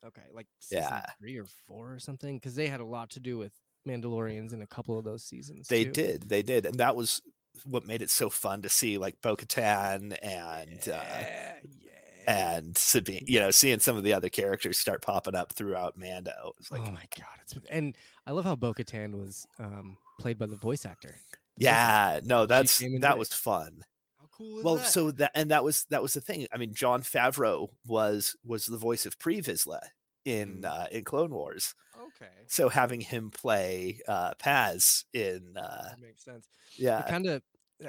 Okay, 0.07 0.23
like 0.33 0.47
season 0.59 0.83
Yeah. 0.83 1.05
three 1.19 1.37
or 1.37 1.45
four 1.67 1.93
or 1.93 1.99
something, 1.99 2.37
because 2.37 2.55
they 2.55 2.67
had 2.67 2.79
a 2.79 2.85
lot 2.85 3.11
to 3.11 3.19
do 3.19 3.37
with 3.37 3.53
Mandalorians 3.87 4.51
in 4.53 4.61
a 4.63 4.67
couple 4.67 4.97
of 4.97 5.03
those 5.05 5.23
seasons. 5.23 5.67
they 5.67 5.83
too. 5.85 5.91
did, 5.91 6.29
they 6.29 6.41
did, 6.41 6.65
and 6.65 6.75
that 6.79 6.95
was 6.95 7.21
what 7.65 7.85
made 7.85 8.01
it 8.01 8.09
so 8.09 8.29
fun 8.29 8.61
to 8.63 8.69
see, 8.69 8.97
like 8.97 9.15
Bo-Katan 9.21 10.17
and 10.23 10.79
uh, 10.87 10.91
yeah, 10.91 11.53
yeah. 11.63 11.80
And 12.27 12.77
Sabine. 12.77 13.23
You 13.27 13.39
know, 13.39 13.51
seeing 13.51 13.79
some 13.79 13.97
of 13.97 14.03
the 14.03 14.13
other 14.13 14.29
characters 14.29 14.77
start 14.77 15.01
popping 15.01 15.35
up 15.35 15.53
throughout 15.53 15.97
Mando. 15.97 16.31
It 16.31 16.53
was 16.57 16.71
like, 16.71 16.81
oh 16.81 16.91
my 16.91 17.05
god, 17.17 17.39
it's 17.41 17.55
and 17.69 17.95
I 18.27 18.31
love 18.31 18.45
how 18.45 18.55
Bo-Katan 18.55 19.15
was 19.19 19.45
um, 19.59 19.97
played 20.19 20.37
by 20.37 20.45
the 20.45 20.55
voice 20.57 20.85
actor. 20.85 21.15
Yeah, 21.57 22.19
no, 22.23 22.45
that's 22.45 22.81
that 23.01 23.17
was 23.17 23.33
fun. 23.33 23.83
How 24.19 24.25
cool 24.31 24.63
well 24.63 24.75
that? 24.77 24.87
so 24.87 25.11
that 25.11 25.31
and 25.35 25.51
that 25.51 25.63
was 25.63 25.85
that 25.89 26.01
was 26.01 26.13
the 26.13 26.21
thing 26.21 26.47
i 26.53 26.57
mean 26.57 26.73
jon 26.73 27.01
favreau 27.01 27.67
was 27.85 28.35
was 28.45 28.65
the 28.65 28.77
voice 28.77 29.05
of 29.05 29.19
pre 29.19 29.41
Vizsla 29.41 29.79
in 30.25 30.61
Mm. 30.61 30.65
uh 30.65 30.87
in 30.91 31.03
clone 31.03 31.31
wars 31.31 31.75
okay, 31.99 32.31
so 32.47 32.69
having 32.69 33.01
him 33.01 33.29
play 33.29 33.99
uh 34.07 34.33
paz 34.39 35.05
in 35.13 35.53
uh 35.57 35.89
that 35.89 35.99
makes 36.01 36.23
sense. 36.23 36.47
yeah 36.77 37.01
kind 37.03 37.27
of, 37.27 37.41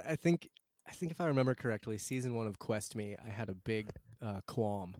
I 0.07 0.17
think, 0.17 0.49
I 0.87 0.93
think 0.93 1.13
if 1.13 1.21
I 1.21 1.27
remember 1.27 1.55
correctly, 1.55 1.97
season 1.99 2.35
one 2.35 2.47
of 2.47 2.59
Quest 2.59 2.97
Me, 2.97 3.15
I 3.25 3.31
had 3.31 3.49
a 3.49 3.55
big 3.55 3.91
uh, 4.23 4.41
qualm 4.47 4.95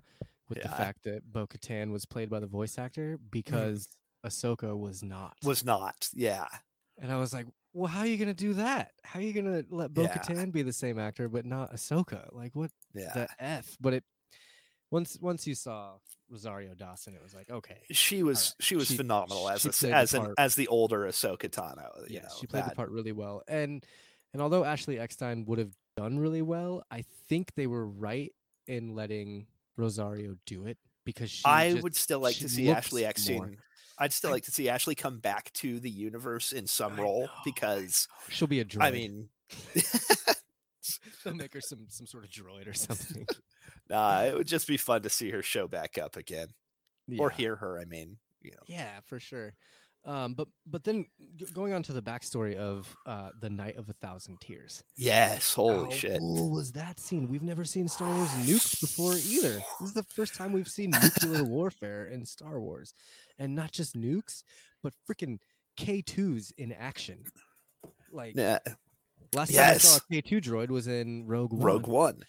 with 0.49 0.59
the 0.63 0.69
Yeah. 0.69 0.77
fact 0.77 1.05
that 1.05 1.33
Bo-Katan 1.33 1.93
was 1.93 2.05
played 2.05 2.29
by 2.29 2.41
the 2.41 2.47
voice 2.47 2.79
actor 2.79 3.19
because 3.31 3.89
Ahsoka 4.27 4.77
was 4.79 5.03
not. 5.03 5.37
was 5.43 5.65
not 5.65 6.09
yeah 6.15 6.47
And 7.01 7.11
I 7.11 7.17
was 7.17 7.33
like, 7.33 7.47
well, 7.73 7.89
how 7.89 8.01
are 8.01 8.07
you 8.07 8.19
gonna 8.19 8.35
do 8.35 8.55
that? 8.55 8.93
How 9.03 9.19
are 9.19 9.23
you 9.23 9.33
gonna 9.33 9.65
let 9.71 9.95
Bo 9.95 10.03
Yeah. 10.03 10.17
Katan 10.19 10.53
be 10.53 10.63
the 10.63 10.73
same 10.73 10.99
actor 10.99 11.29
but 11.29 11.47
not 11.47 11.73
Ahsoka? 11.73 12.29
Like 12.33 12.55
what 12.55 12.71
yeah 12.95 13.13
the 13.15 13.29
F? 13.39 13.77
But 13.81 13.95
it 13.95 14.05
once 14.91 15.17
once 15.21 15.47
you 15.47 15.55
saw 15.55 15.95
Rosario 16.29 16.75
Dawson, 16.75 17.15
it 17.15 17.23
was 17.23 17.35
like, 17.35 17.49
okay. 17.51 17.79
she 17.93 18.23
was 18.23 18.55
right. 18.59 18.65
she 18.65 18.77
was 18.77 18.89
She- 18.89 18.97
phenomenal 18.97 19.49
as 19.49 19.63
she 19.63 19.69
a 19.69 19.73
the 19.73 19.93
as 19.95 20.15
an 20.15 20.35
as 20.39 20.55
the 20.55 20.69
older 20.69 21.01
Ahsoka 21.07 21.49
Tano. 21.49 21.89
Yeah, 22.09 22.23
know, 22.23 22.29
she 22.39 22.47
played 22.47 22.65
the 22.67 22.75
part 22.75 22.91
really 22.91 23.13
well. 23.13 23.43
And 23.49 23.85
and 24.35 24.43
although 24.43 24.65
Ashley 24.65 24.99
Eckstein 24.99 25.45
would 25.47 25.59
have 25.59 25.73
done 25.97 26.19
really 26.19 26.43
well, 26.43 26.85
I 26.91 27.05
think 27.29 27.55
they 27.55 27.67
were 27.67 27.87
right 27.87 28.33
in 28.67 28.95
letting 28.95 29.47
Rosario 29.77 30.37
do 30.47 30.67
it 30.67 30.79
because 31.05 31.31
she 31.31 31.43
I 31.45 31.73
just- 31.73 31.83
would 31.83 31.97
still 31.97 32.21
like 32.21 32.37
to 32.37 32.49
see 32.49 32.71
Ashley 32.71 33.03
more- 33.03 33.09
Eckstein. 33.11 33.57
I'd 33.99 34.13
still 34.13 34.31
like 34.31 34.45
to 34.45 34.51
see 34.51 34.69
Ashley 34.69 34.95
come 34.95 35.21
back 35.21 35.53
to 35.55 35.79
the 35.79 35.91
universe 35.91 36.51
in 36.53 36.67
some 36.67 36.95
I 36.95 37.03
role 37.03 37.21
know, 37.27 37.31
because 37.45 38.09
she'll 38.31 38.49
be 38.49 38.59
a 38.61 38.65
droid. 38.65 38.83
I 38.83 38.91
mean, 38.91 39.29
they'll 41.25 41.35
make 41.35 41.53
her 41.55 41.61
some 41.61 41.87
some 41.89 42.07
sort 42.07 42.25
of 42.25 42.31
droid 42.31 42.67
or 42.69 42.73
something. 42.75 43.27
nah, 43.91 44.23
it 44.23 44.35
would 44.35 44.47
just 44.47 44.67
be 44.67 44.77
fun 44.77 45.03
to 45.03 45.11
see 45.11 45.31
her 45.31 45.43
show 45.43 45.69
back 45.69 45.99
up 45.99 46.17
again 46.17 46.49
or 47.19 47.31
hear 47.31 47.57
her. 47.57 47.79
I 47.79 47.85
mean, 47.85 48.17
you 48.41 48.51
know, 48.53 48.63
Yeah, 48.67 49.01
for 49.07 49.21
sure. 49.21 49.55
Um, 50.05 50.35
but 50.35 50.49
but 50.67 50.83
then 50.83 51.07
g- 51.37 51.47
going 51.55 51.73
on 51.73 51.83
to 51.85 51.93
the 51.93 52.03
backstory 52.03 52.57
of 52.57 52.93
uh, 53.07 53.31
the 53.41 53.49
Night 53.51 53.77
of 53.77 53.89
a 53.89 53.93
Thousand 53.93 54.41
Tears. 54.41 54.83
yes, 54.97 55.55
holy 55.55 55.85
How 55.85 55.91
shit. 55.91 56.19
cool 56.19 56.51
was 56.51 56.73
that 56.73 56.99
scene? 56.99 57.29
We've 57.29 57.43
never 57.43 57.65
seen 57.65 57.87
Star 57.87 58.13
Wars 58.13 58.29
nukes 58.31 58.81
before 58.81 59.13
either. 59.15 59.63
This 59.81 59.89
is 59.91 59.95
the 59.95 60.03
first 60.03 60.35
time 60.35 60.53
we've 60.53 60.67
seen 60.69 60.91
nuclear 60.91 61.45
warfare 61.59 62.07
in 62.07 62.27
Star 62.27 62.59
Wars, 62.61 62.95
and 63.39 63.55
not 63.55 63.71
just 63.71 63.95
nukes, 63.95 64.43
but 64.83 64.93
freaking 65.09 65.39
K2s 65.79 66.53
in 66.59 66.73
action. 66.73 67.25
Like 68.11 68.35
Yeah, 68.35 68.59
last 69.33 69.55
time 69.55 69.71
I 69.75 69.77
saw 69.79 69.99
yes. 69.99 70.01
a 70.11 70.15
K2 70.15 70.43
droid 70.43 70.69
was 70.71 70.89
in 70.89 71.27
Rogue 71.27 71.53
One, 71.53 71.63
Rogue 71.63 71.87
One. 71.87 72.23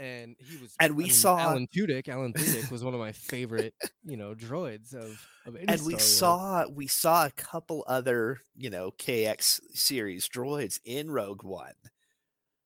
And 0.00 0.34
he 0.38 0.56
was. 0.56 0.74
And 0.80 0.92
I 0.92 0.96
we 0.96 1.04
mean, 1.04 1.12
saw- 1.12 1.38
Alan 1.38 1.68
Tudyk. 1.68 2.08
Alan 2.08 2.32
Tudyk 2.32 2.70
was 2.70 2.82
one 2.82 2.94
of 2.94 3.00
my 3.00 3.12
favorite, 3.12 3.74
you 4.04 4.16
know, 4.16 4.34
droids 4.34 4.94
of 4.94 5.24
of 5.46 5.56
any 5.56 5.66
And 5.68 5.84
we 5.84 5.98
saw 5.98 6.66
we 6.68 6.86
saw 6.86 7.26
a 7.26 7.30
couple 7.30 7.84
other, 7.86 8.38
you 8.56 8.70
know, 8.70 8.90
KX 8.98 9.60
series 9.74 10.28
droids 10.28 10.80
in 10.84 11.10
Rogue 11.10 11.42
One, 11.44 11.74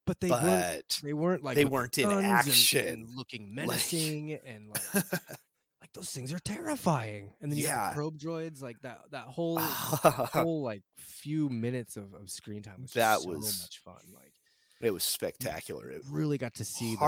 but 0.07 0.21
they 0.21 0.31
weren't 0.31 1.01
they 1.03 1.13
weren't 1.13 1.43
like 1.45 1.57
they 1.57 1.65
weren't 1.65 1.99
in 1.99 2.09
guns 2.09 2.25
and- 2.25 2.27
action, 2.33 2.87
and, 2.89 3.09
looking 3.17 3.49
like- 3.57 3.67
menacing 3.67 4.39
and 4.47 4.69
like 4.69 4.95
like 5.81 5.93
those 5.95 6.11
things 6.11 6.33
are 6.33 6.39
terrifying 6.41 7.33
and 7.41 7.51
then 7.53 7.59
you 7.59 7.65
Yeah. 7.67 7.87
have 7.87 7.95
probe 7.95 8.19
droids 8.19 8.63
like 8.63 8.81
that 8.83 9.01
that 9.13 9.25
whole 9.27 9.59
whole 9.59 10.63
like 10.63 10.83
few 10.99 11.49
minutes 11.49 11.97
of, 11.97 12.13
of 12.15 12.31
screen 12.31 12.63
time 12.63 12.83
was 12.83 12.93
That 12.93 13.21
so 13.21 13.29
was 13.29 13.61
much 13.63 13.81
fun 13.85 14.03
like 14.15 14.33
it 14.81 14.91
was 14.93 15.05
spectacular. 15.05 15.91
It, 15.91 16.03
really 16.11 16.39
got 16.39 16.55
to 16.55 16.65
see 16.65 16.97
the- 16.97 17.01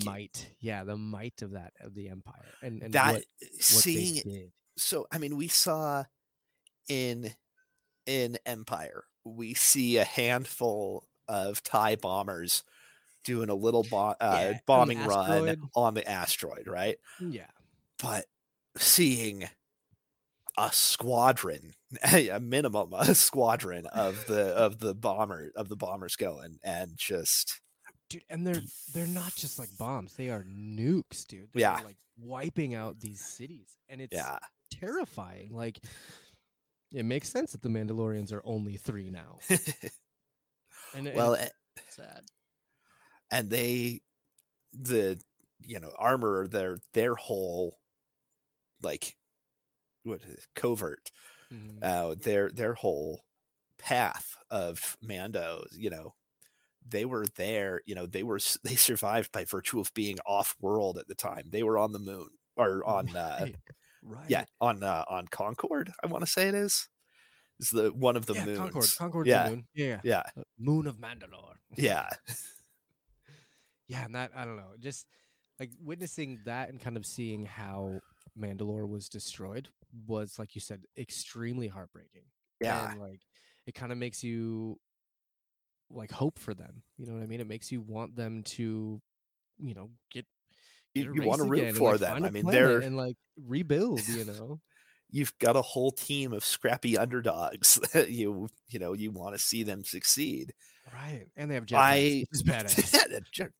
the, 0.00 0.04
might 0.04 0.52
yeah 0.60 0.84
the 0.84 0.96
might 0.96 1.40
of 1.42 1.52
that 1.52 1.72
of 1.80 1.94
the 1.94 2.08
empire 2.08 2.54
and, 2.62 2.82
and 2.82 2.92
that 2.94 3.12
what, 3.12 3.24
what 3.42 3.62
seeing 3.62 4.14
they 4.14 4.20
did 4.30 4.52
so 4.76 5.06
I 5.10 5.18
mean 5.18 5.36
we 5.36 5.48
saw 5.48 6.04
in 6.88 7.34
in 8.06 8.36
Empire 8.44 9.04
we 9.24 9.54
see 9.54 9.96
a 9.96 10.04
handful 10.04 11.08
of 11.28 11.62
TIE 11.62 11.96
bombers 11.96 12.62
doing 13.24 13.48
a 13.48 13.54
little 13.54 13.82
bo- 13.84 14.14
uh, 14.20 14.42
Yeah, 14.42 14.50
on 14.50 14.58
bombing 14.66 14.98
run 15.02 15.70
on 15.74 15.94
the 15.94 16.06
asteroid, 16.08 16.66
right? 16.68 16.98
yeah 17.18 17.46
But 18.02 18.26
seeing 18.76 19.48
a 20.56 20.70
squadron, 20.72 21.72
a 22.12 22.38
minimum 22.40 22.92
a 22.94 23.14
squadron 23.14 23.86
of 23.86 24.26
the 24.26 24.48
of 24.56 24.78
the 24.78 24.94
bomber 24.94 25.50
of 25.56 25.68
the 25.68 25.76
bombers 25.76 26.16
going 26.16 26.58
and 26.62 26.92
just 26.96 27.60
dude 28.10 28.22
and 28.28 28.46
they're 28.46 28.62
they're 28.92 29.06
not 29.06 29.34
just 29.34 29.58
like 29.58 29.68
bombs 29.78 30.14
they 30.14 30.28
are 30.30 30.44
nukes 30.44 31.26
dude 31.26 31.48
They're, 31.52 31.60
Yeah. 31.62 31.80
like 31.84 31.96
wiping 32.18 32.74
out 32.74 33.00
these 33.00 33.20
cities 33.24 33.68
and 33.88 34.00
it's 34.00 34.14
yeah 34.14 34.38
terrifying. 34.70 35.50
Like 35.52 35.80
it 36.92 37.04
makes 37.04 37.28
sense 37.28 37.52
that 37.52 37.62
the 37.62 37.68
Mandalorians 37.68 38.32
are 38.32 38.42
only 38.44 38.76
three 38.76 39.10
now. 39.10 39.38
And, 40.96 41.10
well, 41.14 41.34
it's 41.34 41.50
eh, 41.76 41.80
sad. 41.90 42.20
and 43.32 43.50
they 43.50 44.00
the 44.72 45.20
you 45.60 45.80
know 45.80 45.90
armor 45.98 46.46
their 46.46 46.78
their 46.92 47.14
whole 47.14 47.78
like 48.82 49.16
what 50.04 50.22
is 50.24 50.46
covert 50.54 51.10
Mhm. 51.52 51.82
uh 51.82 52.14
their 52.20 52.50
their 52.50 52.74
whole 52.74 53.22
path 53.78 54.36
of 54.50 54.96
mando 55.02 55.64
you 55.72 55.90
know 55.90 56.14
they 56.86 57.04
were 57.04 57.26
there 57.36 57.80
you 57.86 57.94
know 57.94 58.06
they 58.06 58.22
were 58.22 58.38
they 58.64 58.76
survived 58.76 59.32
by 59.32 59.44
virtue 59.44 59.80
of 59.80 59.92
being 59.94 60.18
off 60.26 60.56
world 60.60 60.98
at 60.98 61.08
the 61.08 61.14
time 61.14 61.44
they 61.50 61.62
were 61.62 61.78
on 61.78 61.92
the 61.92 61.98
moon 61.98 62.28
or 62.56 62.84
on 62.86 63.08
uh 63.16 63.38
Right, 63.40 63.56
right. 64.02 64.30
yeah 64.30 64.44
on 64.60 64.82
uh 64.82 65.04
on 65.08 65.26
concord 65.28 65.92
i 66.02 66.06
want 66.06 66.24
to 66.24 66.30
say 66.30 66.48
it 66.48 66.54
is 66.54 66.88
is 67.60 67.70
the 67.70 67.90
one 67.92 68.16
of 68.16 68.26
the 68.26 68.34
yeah, 68.34 68.44
moons 68.44 68.58
Concord. 68.58 68.90
Concord's 68.98 69.28
yeah 69.28 69.48
moon. 69.48 69.66
Yeah. 69.74 70.00
yeah 70.04 70.22
Uh, 70.36 70.42
Moon 70.58 70.86
of 70.86 70.96
Mandalore. 70.98 71.56
yeah 71.76 72.08
yeah, 73.88 74.04
and 74.04 74.14
that 74.14 74.32
I 74.34 74.44
don't 74.44 74.56
know, 74.56 74.72
just 74.80 75.06
like 75.60 75.70
witnessing 75.82 76.40
that 76.46 76.68
and 76.70 76.80
kind 76.80 76.96
of 76.96 77.06
seeing 77.06 77.46
how 77.46 78.00
Mandalore 78.38 78.88
was 78.88 79.08
destroyed 79.08 79.68
was, 80.06 80.38
like 80.38 80.54
you 80.54 80.60
said, 80.60 80.82
extremely 80.98 81.68
heartbreaking. 81.68 82.22
yeah 82.60 82.92
and 82.92 83.00
like 83.00 83.20
it 83.66 83.74
kind 83.74 83.92
of 83.92 83.98
makes 83.98 84.22
you 84.22 84.78
like 85.90 86.10
hope 86.10 86.38
for 86.38 86.54
them. 86.54 86.82
You 86.98 87.06
know 87.06 87.14
what 87.14 87.22
I 87.22 87.26
mean? 87.26 87.40
It 87.40 87.48
makes 87.48 87.70
you 87.70 87.80
want 87.80 88.16
them 88.16 88.42
to, 88.42 89.00
you 89.58 89.74
know, 89.74 89.90
get. 90.10 90.26
you, 90.94 91.04
get 91.04 91.14
you 91.14 91.22
want 91.22 91.40
to 91.40 91.48
root 91.48 91.58
again 91.58 91.68
and, 91.68 91.76
for 91.76 91.92
like, 91.92 92.00
them 92.00 92.24
I 92.24 92.30
mean 92.30 92.46
they're 92.46 92.80
and 92.80 92.96
like 92.96 93.16
rebuild. 93.46 94.06
You 94.08 94.24
know, 94.24 94.60
you've 95.10 95.36
got 95.38 95.56
a 95.56 95.62
whole 95.62 95.92
team 95.92 96.32
of 96.32 96.44
scrappy 96.44 96.98
underdogs 96.98 97.78
that 97.92 98.10
you 98.10 98.48
you 98.68 98.78
know 98.78 98.92
you 98.92 99.10
want 99.10 99.34
to 99.34 99.38
see 99.38 99.62
them 99.62 99.84
succeed 99.84 100.52
right? 100.92 101.26
And 101.36 101.50
they 101.50 101.54
have 101.54 101.66
jetpacks, 101.66 101.76
I- 101.78 102.24
badass. 102.34 103.50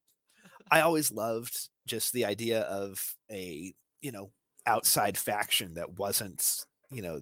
I 0.70 0.80
always 0.80 1.12
loved 1.12 1.68
just 1.86 2.12
the 2.12 2.24
idea 2.24 2.62
of 2.62 2.98
a 3.30 3.74
you 4.00 4.12
know 4.12 4.30
outside 4.66 5.16
faction 5.16 5.74
that 5.74 5.98
wasn't 5.98 6.64
you 6.90 7.02
know 7.02 7.20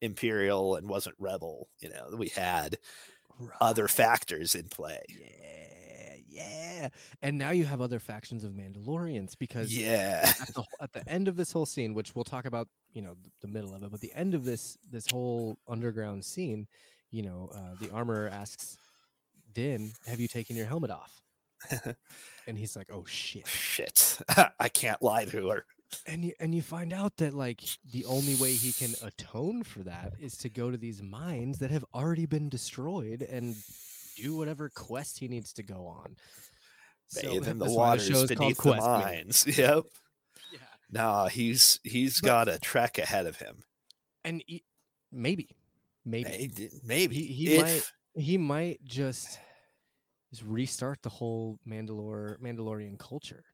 imperial 0.00 0.76
and 0.76 0.88
wasn't 0.88 1.14
rebel 1.18 1.68
you 1.80 1.88
know 1.88 2.16
we 2.16 2.28
had 2.28 2.78
other 3.60 3.88
factors 3.88 4.54
in 4.54 4.68
play 4.68 5.00
Yeah, 5.08 6.14
yeah. 6.28 6.88
And 7.22 7.38
now 7.38 7.50
you 7.50 7.64
have 7.64 7.80
other 7.80 7.98
factions 7.98 8.44
of 8.44 8.52
Mandalorians 8.52 9.38
because 9.38 9.76
yeah 9.76 10.32
at 10.40 10.54
the 10.54 10.64
at 10.80 10.92
the 10.92 11.08
end 11.08 11.28
of 11.28 11.36
this 11.36 11.52
whole 11.52 11.66
scene, 11.66 11.94
which 11.94 12.14
we'll 12.14 12.24
talk 12.24 12.44
about, 12.44 12.68
you 12.92 13.02
know, 13.02 13.14
th- 13.14 13.32
the 13.40 13.48
middle 13.48 13.74
of 13.74 13.82
it, 13.82 13.90
but 13.90 14.00
the 14.00 14.12
end 14.14 14.34
of 14.34 14.44
this 14.44 14.76
this 14.90 15.06
whole 15.10 15.56
underground 15.68 16.24
scene, 16.24 16.66
you 17.10 17.22
know, 17.22 17.50
uh, 17.54 17.74
the 17.80 17.90
armorer 17.92 18.28
asks 18.28 18.76
Din, 19.52 19.92
"Have 20.06 20.20
you 20.20 20.28
taken 20.28 20.56
your 20.56 20.66
helmet 20.66 20.90
off?" 20.90 21.22
and 22.46 22.58
he's 22.58 22.76
like, 22.76 22.88
"Oh 22.92 23.04
shit!" 23.06 23.46
shit 23.46 24.18
i 24.60 24.68
can't 24.68 25.02
lie 25.02 25.24
to 25.24 25.48
her 25.48 25.64
And 26.06 26.24
you 26.24 26.32
and 26.40 26.54
you 26.54 26.62
find 26.62 26.92
out 26.92 27.16
that 27.18 27.34
like 27.34 27.60
the 27.92 28.04
only 28.06 28.34
way 28.36 28.52
he 28.52 28.72
can 28.72 28.94
atone 29.02 29.62
for 29.62 29.80
that 29.80 30.14
is 30.20 30.36
to 30.38 30.48
go 30.48 30.70
to 30.70 30.76
these 30.76 31.02
mines 31.02 31.58
that 31.58 31.70
have 31.70 31.84
already 31.94 32.26
been 32.26 32.48
destroyed 32.48 33.22
and 33.22 33.56
do 34.16 34.36
whatever 34.36 34.68
quest 34.68 35.18
he 35.18 35.28
needs 35.28 35.52
to 35.54 35.62
go 35.62 35.86
on. 35.86 36.16
So 37.08 37.22
bathe 37.22 37.48
in 37.48 37.58
the 37.58 37.70
waters 37.70 38.26
beneath 38.26 38.58
the 38.62 38.74
mines 38.76 39.44
yep 39.58 39.84
Yeah. 40.52 40.58
nah 40.90 41.26
he's 41.28 41.78
he's 41.82 42.20
But- 42.20 42.26
got 42.26 42.48
a 42.48 42.58
trek 42.58 42.98
ahead 42.98 43.26
of 43.26 43.36
him 43.36 43.64
And 44.24 44.42
he, 44.46 44.64
maybe, 45.12 45.50
maybe 46.04 46.30
maybe, 46.30 46.70
maybe. 46.84 47.14
he, 47.16 47.26
he 47.26 47.54
if- 47.56 47.62
might 47.62 47.92
he 48.22 48.38
might 48.38 48.84
just 48.84 49.38
just 50.30 50.42
restart 50.46 51.02
the 51.02 51.10
whole 51.10 51.58
Mandalore 51.68 52.38
Mandalorian 52.40 52.98
culture. 52.98 53.44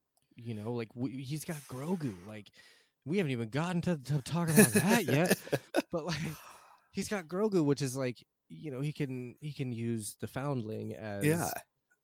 You 0.42 0.54
know, 0.54 0.72
like 0.72 0.88
we, 0.94 1.10
he's 1.22 1.44
got 1.44 1.56
Grogu. 1.68 2.14
Like 2.26 2.48
we 3.04 3.16
haven't 3.18 3.32
even 3.32 3.48
gotten 3.48 3.80
to, 3.82 3.96
to 3.96 4.22
talk 4.22 4.48
about 4.50 4.72
that 4.72 5.04
yet. 5.04 5.38
But 5.92 6.06
like 6.06 6.20
he's 6.92 7.08
got 7.08 7.26
Grogu, 7.26 7.64
which 7.64 7.82
is 7.82 7.96
like 7.96 8.24
you 8.48 8.70
know 8.70 8.80
he 8.80 8.92
can 8.92 9.34
he 9.40 9.52
can 9.52 9.72
use 9.72 10.16
the 10.20 10.26
Foundling 10.28 10.94
as 10.94 11.24
yeah 11.24 11.50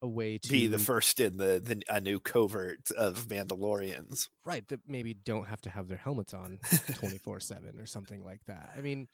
a 0.03 0.09
way 0.09 0.37
to 0.39 0.49
be 0.49 0.67
the 0.67 0.79
first 0.79 1.21
in 1.21 1.39
the, 1.39 1.59
the 1.65 1.83
a 1.89 2.01
new 2.01 2.21
covert 2.21 2.91
of 2.99 3.29
Mandalorians. 3.29 4.29
right 4.45 4.67
that 4.69 4.81
maybe 4.87 5.15
don't 5.15 5.47
have 5.49 5.61
to 5.63 5.71
have 5.71 5.89
their 5.89 5.97
helmets 5.97 6.35
on 6.35 6.59
24 6.97 7.41
7 7.41 7.81
or 7.81 7.87
something 7.87 8.23
like 8.23 8.41
that 8.47 8.71
i 8.77 8.81
mean 8.83 9.09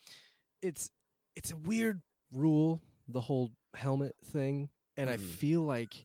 it's 0.61 0.91
it's 1.37 1.53
a 1.53 1.57
weird 1.57 2.03
rule 2.33 2.81
the 3.09 3.21
whole 3.21 3.51
helmet 3.77 4.17
thing 4.33 4.69
and 4.97 5.09
i 5.09 5.17
Mhm. 5.17 5.21
feel 5.21 5.63
like 5.63 6.05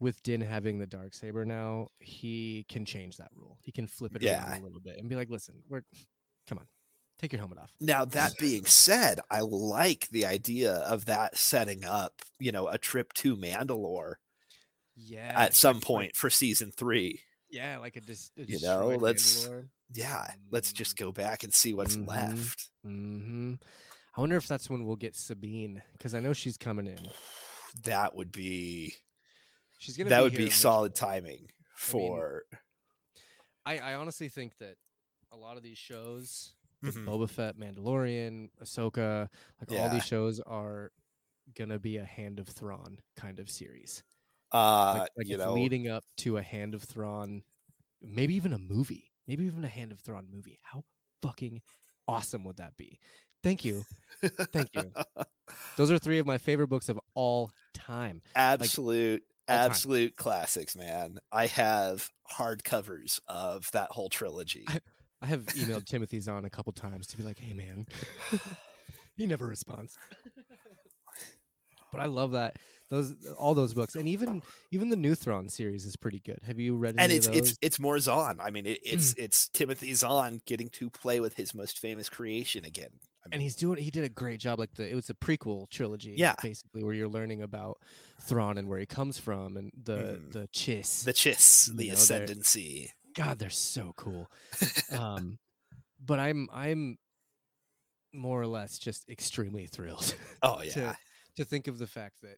with 0.00 0.22
din 0.22 0.40
having 0.40 0.78
the 0.78 0.86
dark 0.86 1.12
saber 1.14 1.44
now 1.44 1.88
he 1.98 2.64
can 2.68 2.84
change 2.84 3.16
that 3.16 3.30
rule 3.34 3.58
he 3.62 3.72
can 3.72 3.86
flip 3.86 4.14
it 4.14 4.22
Yeah. 4.22 4.48
around 4.48 4.60
a 4.60 4.64
little 4.64 4.80
bit 4.80 4.96
and 4.98 5.08
be 5.08 5.16
like 5.16 5.28
listen 5.30 5.54
we're 5.68 5.82
come 6.48 6.58
on 6.58 6.66
take 7.18 7.32
your 7.32 7.40
helmet 7.40 7.58
off 7.58 7.72
Now 7.80 8.04
that 8.04 8.34
being 8.38 8.64
said, 8.64 9.18
I 9.28 9.40
like 9.40 10.06
the 10.12 10.24
idea 10.26 10.74
of 10.74 11.06
that 11.06 11.36
setting 11.36 11.84
up, 11.84 12.12
you 12.38 12.52
know, 12.52 12.68
a 12.68 12.78
trip 12.78 13.12
to 13.14 13.36
Mandalore 13.36 14.14
yeah 14.96 15.32
at 15.36 15.54
some 15.54 15.80
point 15.80 16.14
for 16.16 16.30
season 16.30 16.70
three. 16.70 17.20
yeah 17.50 17.78
like 17.78 17.96
a, 17.96 18.00
dis- 18.00 18.30
a 18.38 18.44
You 18.44 18.60
know, 18.60 18.88
let's- 19.00 19.46
Mandalore. 19.48 19.68
Yeah, 19.94 20.30
let's 20.50 20.72
just 20.74 20.96
go 20.98 21.12
back 21.12 21.44
and 21.44 21.52
see 21.54 21.72
what's 21.74 21.96
Mhm. 21.96 22.06
left. 22.06 22.68
hmm 22.84 23.54
i 24.16 24.20
wonder 24.20 24.36
if 24.36 24.46
that's 24.46 24.68
when 24.68 24.84
we'll 24.84 24.96
get 24.96 25.16
sabine 25.16 25.82
because 25.94 26.14
i 26.14 26.20
know 26.20 26.32
she's 26.32 26.56
coming 26.56 26.86
in 26.86 27.08
That 27.84 28.14
would 28.14 28.30
be 28.32 28.94
she's 29.78 29.96
gonna 29.96 30.10
that 30.10 30.20
be 30.20 30.22
would 30.22 30.34
be 30.34 30.50
solid 30.50 30.94
timing 30.94 31.50
for 31.74 32.44
I, 33.66 33.78
I 33.78 33.94
honestly 33.94 34.28
think 34.28 34.56
that 34.58 34.76
a 35.30 35.36
lot 35.36 35.56
of 35.56 35.62
these 35.62 35.78
shows, 35.78 36.54
Mhm. 36.84 37.04
Boba 37.04 37.28
Fett, 37.28 37.56
Mandalorian, 37.58 38.50
Ahsoka, 38.62 39.28
like 39.60 39.72
all 39.72 39.88
these 39.88 40.04
shows 40.04 40.40
are 40.40 40.92
gonna 41.54 41.78
be 41.78 41.96
a 41.98 42.04
Hand 42.04 42.38
of 42.40 42.48
Thrawn 42.48 43.00
kind 43.16 43.40
of 43.40 43.50
series. 43.50 44.04
uh 44.52 45.04
Like, 45.04 45.08
like 45.16 45.28
you 45.28 45.36
it's 45.36 45.46
know 45.46 45.54
leading 45.54 45.88
up 45.88 46.04
to 46.18 46.36
a 46.38 46.42
Hand 46.42 46.74
of 46.74 46.82
Thrawn, 46.84 47.44
maybe 48.02 48.34
even 48.36 48.52
a 48.54 48.58
movie, 48.58 49.12
maybe 49.26 49.44
even 49.46 49.64
a 49.64 49.68
Hand 49.68 49.92
of 49.92 50.00
Thrawn 50.00 50.28
movie. 50.30 50.60
How 50.64 50.84
fucking 51.22 51.62
awesome 52.08 52.44
would 52.44 52.58
that 52.58 52.76
be? 52.76 53.00
Thank 53.42 53.64
you, 53.64 53.86
thank 54.52 54.74
you. 54.74 54.94
Those 55.76 55.90
are 55.90 55.98
three 55.98 56.18
of 56.18 56.26
my 56.26 56.38
favorite 56.38 56.68
books 56.68 56.88
of 56.88 57.00
all 57.14 57.52
time. 57.74 58.22
absolute. 58.34 59.24
Absolute 59.48 60.16
classics, 60.16 60.76
man. 60.76 61.18
I 61.32 61.46
have 61.46 62.08
hardcovers 62.30 63.20
of 63.26 63.70
that 63.72 63.90
whole 63.90 64.08
trilogy. 64.08 64.66
I 65.20 65.26
have 65.26 65.46
emailed 65.46 65.86
Timothy 65.86 66.20
Zahn 66.20 66.44
a 66.44 66.50
couple 66.50 66.72
times 66.72 67.06
to 67.08 67.16
be 67.16 67.22
like, 67.22 67.38
"Hey, 67.38 67.52
man," 67.52 67.86
he 69.16 69.26
never 69.26 69.46
responds. 69.46 69.96
but 71.92 72.00
I 72.00 72.06
love 72.06 72.32
that 72.32 72.56
those 72.90 73.14
all 73.36 73.54
those 73.54 73.74
books, 73.74 73.96
and 73.96 74.08
even 74.08 74.42
even 74.70 74.88
the 74.88 74.96
New 74.96 75.14
Thrawn 75.14 75.48
series 75.48 75.84
is 75.84 75.96
pretty 75.96 76.20
good. 76.20 76.38
Have 76.46 76.58
you 76.58 76.76
read 76.76 76.94
and 76.98 77.12
it's 77.12 77.26
of 77.26 77.34
it's 77.34 77.58
it's 77.60 77.78
more 77.78 77.98
Zahn. 77.98 78.38
I 78.40 78.50
mean, 78.50 78.66
it, 78.66 78.80
it's 78.82 79.14
mm. 79.14 79.24
it's 79.24 79.48
Timothy 79.48 79.92
Zahn 79.94 80.40
getting 80.46 80.68
to 80.70 80.88
play 80.88 81.20
with 81.20 81.34
his 81.34 81.54
most 81.54 81.78
famous 81.78 82.08
creation 82.08 82.64
again. 82.64 82.90
I 83.24 83.28
and 83.32 83.42
he's 83.42 83.56
doing 83.56 83.82
he 83.82 83.90
did 83.90 84.04
a 84.04 84.08
great 84.08 84.40
job. 84.40 84.58
Like 84.58 84.72
the 84.74 84.88
it 84.90 84.94
was 84.94 85.10
a 85.10 85.14
prequel 85.14 85.68
trilogy, 85.70 86.14
Yeah. 86.16 86.34
basically 86.42 86.84
where 86.84 86.94
you're 86.94 87.08
learning 87.08 87.42
about 87.42 87.78
Thrawn 88.22 88.58
and 88.58 88.68
where 88.68 88.78
he 88.78 88.86
comes 88.86 89.18
from, 89.18 89.56
and 89.56 89.70
the 89.82 89.96
Mhm. 90.20 90.32
the 90.32 90.48
Chiss. 90.48 91.04
the 91.04 91.12
Chiss, 91.12 91.68
you 91.68 91.74
the 91.74 91.88
know, 91.88 91.94
they're- 91.94 91.94
ascendancy. 91.94 92.92
God, 93.14 93.38
they're 93.38 93.50
so 93.50 93.92
cool. 93.96 94.30
um, 94.92 95.38
but 96.00 96.18
I'm 96.20 96.48
I'm 96.52 96.98
more 98.12 98.40
or 98.40 98.46
less 98.46 98.78
just 98.78 99.08
extremely 99.10 99.66
thrilled. 99.66 100.14
Oh 100.42 100.62
yeah, 100.62 100.94
to 101.36 101.44
think 101.44 101.66
of 101.66 101.78
the 101.78 101.86
fact 101.86 102.20
that 102.22 102.36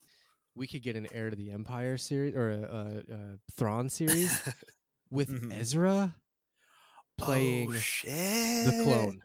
we 0.54 0.66
could 0.66 0.82
get 0.82 0.96
an 0.96 1.06
heir 1.12 1.30
to 1.30 1.36
the 1.36 1.50
empire 1.52 1.96
series 1.98 2.34
or 2.34 2.50
a, 2.50 2.62
a, 2.62 3.14
a 3.14 3.38
Thrawn 3.56 3.88
series 3.90 4.32
with 5.10 5.28
Mhm. 5.28 5.52
Ezra 5.58 6.16
playing 7.18 7.68
oh, 7.68 7.72
the 7.74 8.80
clone. 8.84 9.20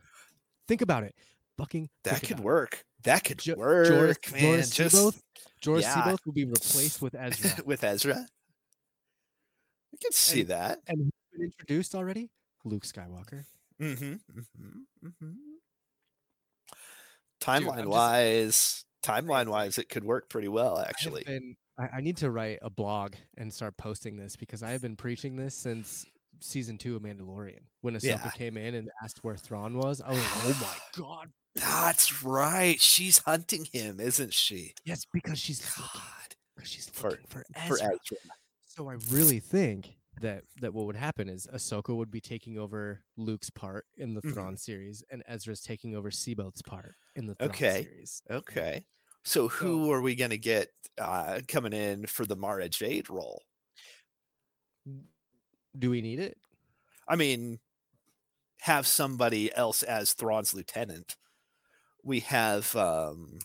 Think 0.67 0.81
about 0.81 1.03
it, 1.03 1.15
bucking. 1.57 1.89
That 2.03 2.21
could 2.21 2.31
about 2.33 2.43
work. 2.43 2.83
That 3.03 3.23
could 3.23 3.39
Jo- 3.39 3.55
work, 3.55 3.87
Joruus, 3.87 4.31
man. 4.33 4.41
Joruus 4.59 4.73
Just 4.75 4.95
C'baoth, 4.95 5.19
Joruus 5.63 5.81
yeah. 5.81 5.93
C'baoth 6.01 6.25
will 6.25 6.33
be 6.33 6.45
replaced 6.45 7.01
with 7.01 7.15
Ezra, 7.19 7.63
with 7.65 7.83
Ezra. 7.83 8.15
I 9.93 9.97
can 10.01 10.11
see 10.11 10.41
And- 10.41 10.49
that. 10.49 10.79
and 10.87 10.97
who's 10.99 11.11
been 11.33 11.45
introduced 11.45 11.95
already? 11.95 12.29
Luke 12.63 12.83
Skywalker. 12.83 13.45
Mm-hmm, 13.81 14.13
mm-hmm, 14.13 15.07
mm-hmm. 15.07 15.31
I'm 17.47 17.63
Timeline 17.63 17.75
just- 17.77 17.87
wise, 17.87 18.85
timeline 19.03 19.47
wise, 19.47 19.77
it 19.77 19.89
could 19.89 20.03
work 20.03 20.29
pretty 20.29 20.47
well, 20.47 20.77
I 20.77 20.83
actually. 20.83 21.23
been- 21.25 21.55
I, 21.77 21.97
I 21.97 22.01
need 22.01 22.17
to 22.17 22.31
write 22.31 22.59
a 22.61 22.69
blog 22.69 23.15
and 23.37 23.53
start 23.53 23.75
posting 23.77 24.15
this 24.15 24.35
because 24.37 24.63
I 24.63 24.71
have 24.71 24.81
been 24.81 24.95
preaching 24.95 25.35
this 25.35 25.53
since 25.55 26.05
season 26.39 26.77
two 26.77 26.95
of 26.95 27.01
Mandalorian 27.01 27.59
when 27.81 27.95
Ahsoka 27.95 28.03
Yeah. 28.25 28.29
came 28.31 28.55
in 28.57 28.75
and 28.75 28.89
asked 29.03 29.19
where 29.23 29.35
Thrawn 29.35 29.77
was. 29.77 29.99
I 30.01 30.09
was 30.11 30.19
like, 30.19 30.45
oh 30.45 30.57
my 30.61 30.77
god, 31.03 31.27
That's 31.55 32.21
right. 32.23 32.79
She's 32.81 33.19
hunting 33.19 33.65
him, 33.71 33.99
isn't 33.99 34.33
she? 34.33 34.73
yes, 34.83 35.05
because 35.11 35.39
she's 35.39 35.61
looking, 35.77 35.89
God. 36.01 36.35
'cause 36.57 36.67
she's 36.67 36.91
looking 37.03 37.25
for, 37.27 37.39
For 37.39 37.45
Ezra. 37.55 37.91
Ezra. 37.93 38.17
So 38.65 38.89
I 38.89 38.93
really 39.09 39.39
think 39.39 39.95
that 40.21 40.43
that 40.61 40.73
what 40.73 40.85
would 40.85 40.95
happen 40.95 41.29
is 41.29 41.47
Ahsoka 41.53 41.95
would 41.95 42.11
be 42.11 42.19
taking 42.21 42.57
over 42.57 43.01
Luke's 43.17 43.49
part 43.49 43.85
in 43.97 44.13
the. 44.13 44.21
Thrawn 44.21 44.57
series, 44.57 45.03
and 45.09 45.23
Ezra's 45.27 45.61
taking 45.61 45.95
over 45.95 46.09
C'baoth's 46.11 46.61
part 46.61 46.95
in 47.15 47.25
the 47.25 47.35
Thrawn 47.35 47.49
Okay. 47.51 47.83
series. 47.83 48.21
Okay. 48.29 48.85
So 49.23 49.47
who 49.47 49.91
are 49.91 50.01
we 50.01 50.15
gonna 50.15 50.37
get 50.37 50.69
uh, 50.97 51.41
coming 51.47 51.73
in 51.73 52.05
for 52.05 52.25
the 52.25 52.35
Mara 52.35 52.67
Jade 52.69 53.09
role? 53.09 53.41
Do 55.77 55.89
we 55.89 56.01
need 56.01 56.19
it? 56.19 56.37
I 57.07 57.15
mean, 57.15 57.59
have 58.61 58.87
somebody 58.87 59.53
else 59.55 59.83
as 59.83 60.13
Thrawn's 60.13 60.53
lieutenant. 60.53 61.15
We 62.05 62.21
have 62.21 62.73
um, 62.77 63.39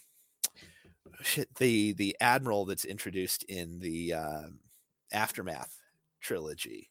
shit, 1.22 1.54
the 1.56 1.92
the 1.92 2.16
admiral 2.20 2.64
that's 2.64 2.84
introduced 2.84 3.42
in 3.44 3.78
the 3.80 4.14
um, 4.14 4.60
aftermath 5.12 5.76
trilogy. 6.20 6.90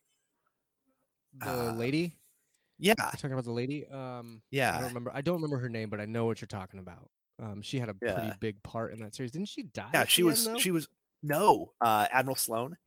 The 1.33 1.71
Uh, 1.71 1.71
lady? 1.71 2.17
Yeah, 2.79 3.11
You're 3.11 3.17
talking 3.17 3.33
about 3.33 3.45
the 3.45 3.51
lady? 3.53 3.87
Um, 3.87 4.43
I 4.71 4.77
yeah, 4.77 4.79
don't 4.79 4.89
remember. 4.89 5.11
I 5.13 5.21
don't 5.21 5.35
remember 5.35 5.59
her 5.59 5.69
name, 5.69 5.89
but 5.89 6.01
I 6.01 6.05
know 6.05 6.25
what 6.25 6.41
you're 6.41 6.47
talking 6.47 6.79
about. 6.79 7.11
Um, 7.39 7.61
she 7.61 7.79
had 7.79 7.89
a 7.89 7.95
Yeah. 8.01 8.11
pretty 8.13 8.31
big 8.31 8.61
part 8.63 8.93
in 8.93 9.01
that 9.01 9.15
series. 9.15 9.31
Didn't 9.31 9.49
she 9.49 9.63
die? 9.63 10.01
yeah. 10.01 10.05
She 10.05 10.23
was 10.23 10.49
end, 10.49 10.55
she 10.55 10.71
was 10.71 10.87
no 11.21 11.73
uh, 11.81 12.07
Admiral 12.11 12.35
Sloane. 12.35 12.77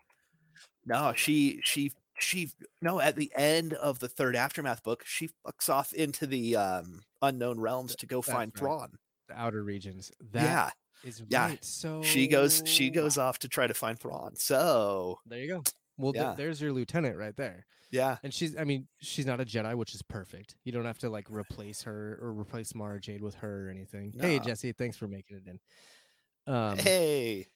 No, 0.84 1.12
she 1.16 1.60
she 1.64 1.92
she 2.18 2.50
no. 2.80 3.00
At 3.00 3.16
the 3.16 3.30
end 3.36 3.72
of 3.74 3.98
the 3.98 4.08
third 4.08 4.36
aftermath 4.36 4.82
book, 4.82 5.02
she 5.06 5.30
fucks 5.46 5.68
off 5.68 5.92
into 5.92 6.26
the 6.26 6.56
um, 6.56 7.02
unknown 7.20 7.60
realms 7.60 7.96
to 7.96 8.06
go 8.06 8.20
that's 8.20 8.32
find 8.32 8.52
right. 8.54 8.58
Thrawn. 8.58 8.98
the 9.28 9.38
outer 9.38 9.62
regions. 9.62 10.10
That 10.32 10.42
yeah, 10.42 10.70
is 11.08 11.22
yeah. 11.28 11.46
right. 11.48 11.64
So 11.64 12.02
she 12.02 12.26
goes 12.28 12.62
she 12.66 12.90
goes 12.90 13.18
off 13.18 13.38
to 13.40 13.48
try 13.48 13.66
to 13.66 13.74
find 13.74 13.98
Thrawn. 13.98 14.36
So 14.36 15.18
There 15.26 15.38
you 15.38 15.48
go. 15.48 15.62
Well, 15.98 16.12
th- 16.12 16.36
there's 16.36 16.60
your 16.60 16.72
lieutenant 16.72 17.16
right 17.16 17.36
there. 17.36 17.66
yeah, 17.90 18.16
And 18.24 18.32
she's, 18.32 18.56
I 18.56 18.64
mean, 18.64 18.88
she's 19.02 19.26
not 19.26 19.40
a 19.40 19.44
Jedi, 19.44 19.74
which 19.74 19.94
is 19.94 20.00
perfect. 20.00 20.56
You 20.64 20.72
don't 20.72 20.86
have 20.86 20.98
to 21.00 21.10
like 21.10 21.26
replace 21.30 21.82
her 21.82 22.18
or 22.20 22.32
replace 22.32 22.74
Mara 22.74 22.98
Jade 22.98 23.22
with 23.22 23.34
her 23.36 23.66
or 23.66 23.70
anything. 23.70 24.12
Hey, 24.18 24.38
Jesse, 24.38 24.72
thanks 24.72 24.96
for 24.96 25.06
making 25.06 25.36
it 25.36 25.42
in. 25.46 26.52
Um, 26.52 26.78
hey, 26.78 27.46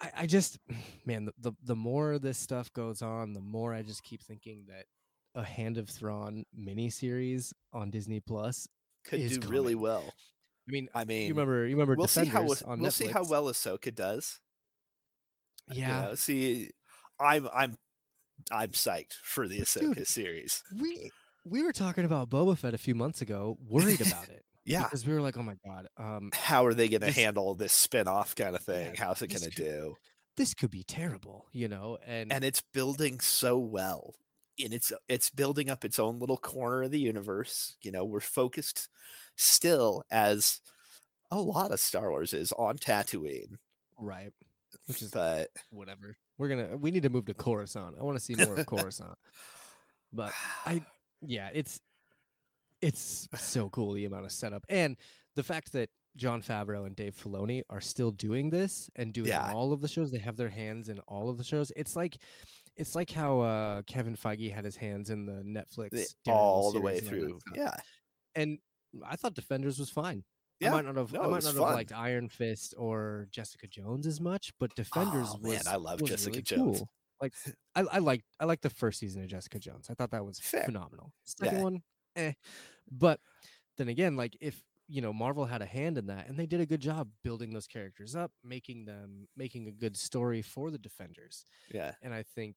I, 0.00 0.10
I 0.18 0.26
just, 0.26 0.58
man, 1.06 1.26
the, 1.26 1.32
the 1.38 1.52
the 1.64 1.76
more 1.76 2.18
this 2.18 2.38
stuff 2.38 2.72
goes 2.72 3.02
on, 3.02 3.32
the 3.32 3.40
more 3.40 3.74
I 3.74 3.82
just 3.82 4.02
keep 4.02 4.22
thinking 4.22 4.64
that 4.68 4.86
a 5.34 5.44
Hand 5.44 5.76
of 5.78 5.88
Thrawn 5.88 6.44
miniseries 6.58 7.52
on 7.72 7.90
Disney 7.90 8.20
Plus. 8.20 8.68
could 9.04 9.28
do 9.28 9.40
really 9.48 9.74
well. 9.74 10.04
I 10.68 10.72
mean, 10.72 10.88
I 10.94 11.04
mean, 11.04 11.28
you 11.28 11.34
remember, 11.34 11.66
you 11.66 11.76
remember 11.76 11.94
we'll 11.94 12.08
see 12.08 12.24
how 12.24 12.40
Defenders 12.40 12.62
on 12.62 12.80
we'll 12.80 12.90
see 12.90 13.06
how 13.06 13.24
well 13.24 13.44
Ahsoka 13.44 13.94
does. 13.94 14.40
you 15.68 15.80
Yeah, 15.80 16.00
know, 16.06 16.14
see, 16.14 16.70
I'm 17.20 17.48
I'm 17.54 17.76
I'm 18.50 18.70
psyched 18.70 19.14
for 19.22 19.46
the 19.46 19.60
Ahsoka 19.60 19.94
dude, 19.94 20.06
series. 20.06 20.62
we 20.80 21.10
we 21.44 21.62
were 21.62 21.72
talking 21.72 22.04
about 22.04 22.30
Boba 22.30 22.56
Fett 22.58 22.74
a 22.74 22.78
few 22.78 22.94
months 22.94 23.20
ago, 23.20 23.58
worried 23.60 24.00
about 24.00 24.28
it. 24.30 24.44
Yeah, 24.66 24.82
because 24.82 25.06
we 25.06 25.14
were 25.14 25.20
like, 25.20 25.36
oh 25.36 25.42
my 25.42 25.56
god, 25.64 25.86
um, 25.96 26.30
how 26.34 26.66
are 26.66 26.74
they 26.74 26.88
going 26.88 27.00
to 27.00 27.12
handle 27.12 27.54
this 27.54 27.72
spin-off 27.72 28.34
kind 28.34 28.56
of 28.56 28.62
thing? 28.62 28.92
Yeah, 28.94 29.04
How's 29.04 29.22
it 29.22 29.28
going 29.28 29.42
to 29.42 29.50
do? 29.50 29.96
this 30.36 30.52
could 30.54 30.70
be 30.70 30.82
terrible, 30.82 31.46
you 31.52 31.68
know. 31.68 31.98
And, 32.06 32.32
And 32.32 32.44
it's 32.44 32.62
building 32.74 33.20
so 33.20 33.58
well. 33.58 34.14
And 34.62 34.72
it's 34.72 34.92
it's 35.08 35.30
building 35.30 35.70
up 35.70 35.84
its 35.84 35.98
own 35.98 36.18
little 36.18 36.36
corner 36.38 36.82
of 36.82 36.90
the 36.90 36.98
universe. 36.98 37.76
You 37.82 37.92
know, 37.92 38.04
we're 38.04 38.20
focused 38.20 38.88
still 39.36 40.02
as 40.10 40.60
a 41.30 41.40
lot 41.40 41.72
of 41.72 41.80
Star 41.80 42.10
Wars 42.10 42.32
is 42.32 42.52
on 42.52 42.78
Tatooine, 42.78 43.58
right, 43.98 44.32
which 44.86 45.02
is 45.02 45.10
but 45.10 45.50
whatever. 45.70 46.16
We're 46.38 46.48
gonna 46.48 46.76
we 46.76 46.90
need 46.90 47.02
to 47.02 47.10
move 47.10 47.26
to 47.26 47.34
Coruscant. 47.34 47.96
I 48.00 48.02
want 48.02 48.18
to 48.18 48.24
see 48.24 48.34
more 48.34 48.56
of 48.56 48.66
Coruscant. 48.66 49.18
But 50.12 50.32
I 50.64 50.82
yeah, 51.20 51.50
it's 51.52 51.80
it's 52.86 53.28
so 53.38 53.68
cool 53.68 53.92
the 53.92 54.04
amount 54.04 54.24
of 54.24 54.32
setup 54.32 54.64
and 54.68 54.96
the 55.34 55.42
fact 55.42 55.72
that 55.72 55.90
Jon 56.16 56.40
Favreau 56.42 56.86
and 56.86 56.96
Dave 56.96 57.14
Filoni 57.14 57.62
are 57.68 57.80
still 57.80 58.10
doing 58.10 58.48
this 58.48 58.88
and 58.96 59.12
doing 59.12 59.28
Yeah. 59.28 59.52
all 59.52 59.72
of 59.74 59.82
the 59.82 59.88
shows. 59.88 60.10
They 60.10 60.18
have 60.18 60.36
their 60.36 60.48
hands 60.48 60.88
in 60.88 60.98
all 61.00 61.28
of 61.28 61.36
the 61.36 61.44
shows. 61.44 61.70
It's 61.76 61.94
like 61.94 62.16
it's 62.76 62.94
like 62.94 63.10
how 63.10 63.40
uh, 63.40 63.82
Kevin 63.86 64.16
Feige 64.16 64.52
had 64.52 64.64
his 64.64 64.76
hands 64.76 65.10
in 65.10 65.26
the 65.26 65.42
Netflix 65.42 66.14
the- 66.24 66.32
all 66.32 66.72
the 66.72 66.80
way 66.80 67.00
series 67.00 67.22
and 67.24 67.32
all 67.32 67.38
that 67.38 67.44
through. 67.54 67.62
Yeah. 67.62 67.74
And 68.34 68.58
I 69.06 69.16
thought 69.16 69.34
Defenders 69.34 69.78
was 69.78 69.90
fine. 69.90 70.24
Yeah, 70.60 70.70
I 70.72 70.76
might 70.76 70.84
not 70.86 70.96
have 70.96 71.12
no, 71.12 71.20
I 71.20 71.26
might 71.26 71.44
not 71.44 71.52
fun. 71.54 71.66
have 71.66 71.74
liked 71.74 71.92
Iron 71.92 72.30
Fist 72.30 72.74
or 72.78 73.28
Jessica 73.30 73.66
Jones 73.66 74.06
as 74.06 74.20
much, 74.22 74.52
but 74.58 74.74
Defenders 74.74 75.28
Oh, 75.32 75.38
was 75.42 75.52
man, 75.64 75.74
I 75.74 75.76
love 75.76 76.02
Jessica 76.02 76.30
really 76.30 76.42
Jones. 76.42 76.78
cool. 76.78 76.88
Like 77.20 77.34
I, 77.74 77.80
I 77.92 77.98
like 77.98 78.22
I 78.40 78.46
like 78.46 78.62
the 78.62 78.70
first 78.70 79.00
season 79.00 79.22
of 79.22 79.28
Jessica 79.28 79.58
Jones. 79.58 79.88
I 79.90 79.94
thought 79.94 80.12
that 80.12 80.24
was 80.24 80.38
Fair. 80.38 80.64
phenomenal. 80.64 81.12
Second 81.24 81.56
Yeah. 81.58 81.62
one, 81.62 81.82
eh. 82.16 82.32
But 82.90 83.20
then 83.78 83.88
again, 83.88 84.16
like 84.16 84.36
if 84.40 84.60
you 84.88 85.00
know 85.02 85.12
Marvel 85.12 85.44
had 85.44 85.62
a 85.62 85.66
hand 85.66 85.98
in 85.98 86.06
that, 86.06 86.28
and 86.28 86.38
they 86.38 86.46
did 86.46 86.60
a 86.60 86.66
good 86.66 86.80
job 86.80 87.08
building 87.24 87.52
those 87.52 87.66
characters 87.66 88.14
up, 88.14 88.32
making 88.44 88.84
them 88.84 89.28
making 89.36 89.66
a 89.68 89.72
good 89.72 89.96
story 89.96 90.42
for 90.42 90.70
the 90.70 90.78
Defenders. 90.78 91.44
Yeah. 91.72 91.92
And 92.02 92.14
I 92.14 92.22
think 92.22 92.56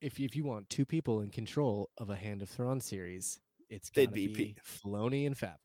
if 0.00 0.18
if 0.18 0.34
you 0.34 0.44
want 0.44 0.70
two 0.70 0.86
people 0.86 1.20
in 1.20 1.30
control 1.30 1.90
of 1.98 2.10
a 2.10 2.16
Hand 2.16 2.42
of 2.42 2.48
Thrawn 2.48 2.80
series, 2.80 3.38
it's 3.68 3.90
They'd 3.90 4.12
be 4.12 4.28
be, 4.28 4.34
P- 4.34 4.56
Filoni 4.64 5.26
and 5.26 5.36
Favreau. 5.36 5.56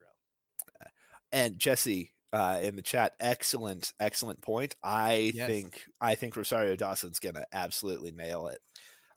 And 1.32 1.58
Jesse 1.58 2.12
uh, 2.32 2.60
in 2.62 2.76
the 2.76 2.82
chat, 2.82 3.14
excellent, 3.20 3.94
excellent 4.00 4.42
point. 4.42 4.76
I 4.84 5.32
Yes. 5.34 5.48
think 5.48 5.84
I 6.02 6.16
think 6.16 6.36
Rosario 6.36 6.76
Dawson's 6.76 7.20
gonna 7.20 7.46
absolutely 7.54 8.12
nail 8.12 8.48
it. 8.48 8.60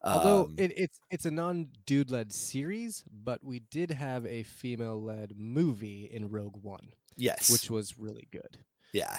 Although 0.06 0.44
Um, 0.46 0.54
it, 0.58 0.72
it's 0.76 1.00
it's 1.10 1.26
a 1.26 1.30
non 1.30 1.68
dude 1.86 2.10
led 2.10 2.32
series, 2.32 3.04
but 3.10 3.42
we 3.42 3.60
did 3.70 3.90
have 3.90 4.24
a 4.26 4.42
female 4.44 5.02
led 5.02 5.32
movie 5.36 6.04
in 6.12 6.28
Rogue 6.30 6.56
One, 6.62 6.92
yes, 7.16 7.50
which 7.50 7.70
was 7.70 7.98
really 7.98 8.28
good. 8.30 8.58
yeah, 8.92 9.18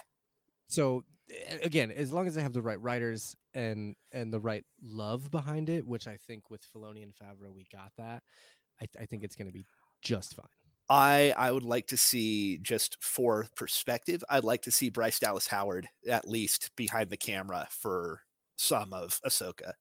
So 0.67 1.04
again, 1.62 1.91
as 1.91 2.12
long 2.12 2.26
as 2.28 2.36
they 2.36 2.41
have 2.41 2.54
the 2.54 2.62
right 2.62 2.82
writers 2.82 3.36
and 3.54 3.95
and 4.12 4.32
the 4.34 4.39
right 4.39 4.65
love 4.82 5.30
behind 5.32 5.69
it, 5.69 5.86
which 5.86 6.08
I 6.08 6.17
think 6.17 6.50
with 6.50 6.62
Filoni 6.73 7.04
and 7.04 7.13
Favreau 7.13 7.54
we 7.54 7.65
got 7.71 7.91
that, 7.97 8.23
I, 8.82 8.86
th- 8.86 9.02
I 9.02 9.06
think 9.06 9.23
it's 9.23 9.36
going 9.36 9.47
to 9.47 9.54
be 9.54 9.65
just 10.02 10.36
fine. 10.36 10.45
I 10.89 11.34
I 11.38 11.52
would 11.52 11.63
like 11.63 11.88
to 11.88 11.97
see 11.97 12.60
just 12.60 12.97
for 13.04 13.47
perspective. 13.56 14.23
I'd 14.30 14.45
like 14.45 14.62
to 14.63 14.71
see 14.71 14.89
Bryce 14.89 15.19
Dallas 15.19 15.47
Howard 15.47 15.89
at 16.08 16.28
least 16.28 16.71
behind 16.78 17.10
the 17.10 17.17
camera 17.17 17.67
for 17.69 18.21
some 18.58 18.93
of 18.93 19.19
Ahsoka. 19.26 19.73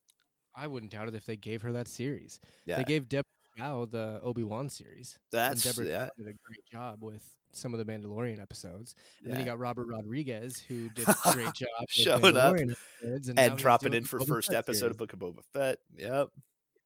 I 0.56 0.66
wouldn't 0.66 0.92
doubt 0.92 1.08
it 1.08 1.14
if 1.14 1.26
they 1.26 1.36
gave 1.36 1.62
her 1.62 1.72
that 1.72 1.88
series. 1.88 2.40
Yeah, 2.64 2.78
They 2.78 2.84
gave 2.84 3.08
Deborah 3.08 3.24
Chow 3.56 3.84
the 3.84 4.20
Obi 4.22 4.42
Wan 4.42 4.68
series. 4.68 5.18
and 5.32 5.40
that's 5.40 5.62
Deborah 5.62 5.86
yeah, 5.86 6.08
did 6.16 6.26
a 6.26 6.32
great 6.44 6.64
job 6.70 7.02
with 7.02 7.22
some 7.52 7.74
of 7.74 7.78
the 7.78 7.90
Mandalorian 7.90 8.40
episodes. 8.40 8.94
And 9.22 9.32
then 9.32 9.40
you 9.40 9.46
got 9.46 9.58
Robert 9.58 9.86
Rodriguez, 9.88 10.58
who 10.68 10.88
did 10.90 11.08
a 11.08 11.32
great 11.32 11.52
job 11.54 11.68
Showing 11.88 12.36
up 12.36 12.56
episodes, 12.56 13.28
and 13.28 13.38
he's 13.38 13.52
dropping 13.54 13.94
in 13.94 14.04
for 14.04 14.18
Boba 14.18 14.28
first 14.28 14.48
Fett 14.48 14.58
episode 14.58 14.72
of 14.72 14.78
series. 14.78 14.96
Book 14.96 15.12
of 15.12 15.18
Boba 15.18 15.42
Fett. 15.52 15.78
Yep. 15.96 16.28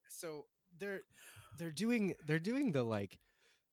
So 0.09 0.47
they're 0.79 1.01
they're 1.59 1.71
doing 1.71 2.15
they're 2.27 2.39
doing 2.39 2.73
the 2.73 2.83
like 2.83 3.19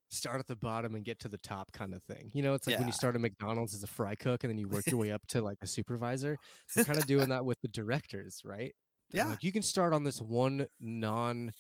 start 0.09 0.39
at 0.39 0.47
the 0.47 0.55
bottom 0.55 0.95
and 0.95 1.03
get 1.03 1.19
to 1.19 1.27
the 1.27 1.37
top 1.37 1.71
kind 1.73 1.93
of 1.93 2.01
thing. 2.03 2.31
You 2.33 2.41
know, 2.41 2.53
it's 2.53 2.65
like 2.67 2.77
when 2.77 2.87
you 2.87 2.93
start 2.93 3.15
at 3.15 3.21
McDonald's 3.21 3.73
as 3.73 3.83
a 3.83 3.87
fry 3.87 4.15
cook 4.15 4.43
and 4.43 4.51
then 4.51 4.57
you 4.57 4.67
work 4.67 4.87
your 4.87 4.97
way 4.99 5.11
up 5.11 5.25
to 5.27 5.41
like 5.41 5.57
a 5.61 5.67
supervisor. 5.67 6.37
They're 6.73 6.85
kind 6.85 6.97
of 6.97 7.05
doing 7.05 7.29
that 7.29 7.45
with 7.45 7.59
the 7.61 7.67
directors, 7.67 8.41
right? 8.45 8.73
Yeah. 9.11 9.27
Like 9.27 9.43
you 9.43 9.51
can 9.51 9.61
start 9.61 9.93
on 9.93 10.03
this 10.03 10.21
one 10.21 10.67
non 10.79 11.53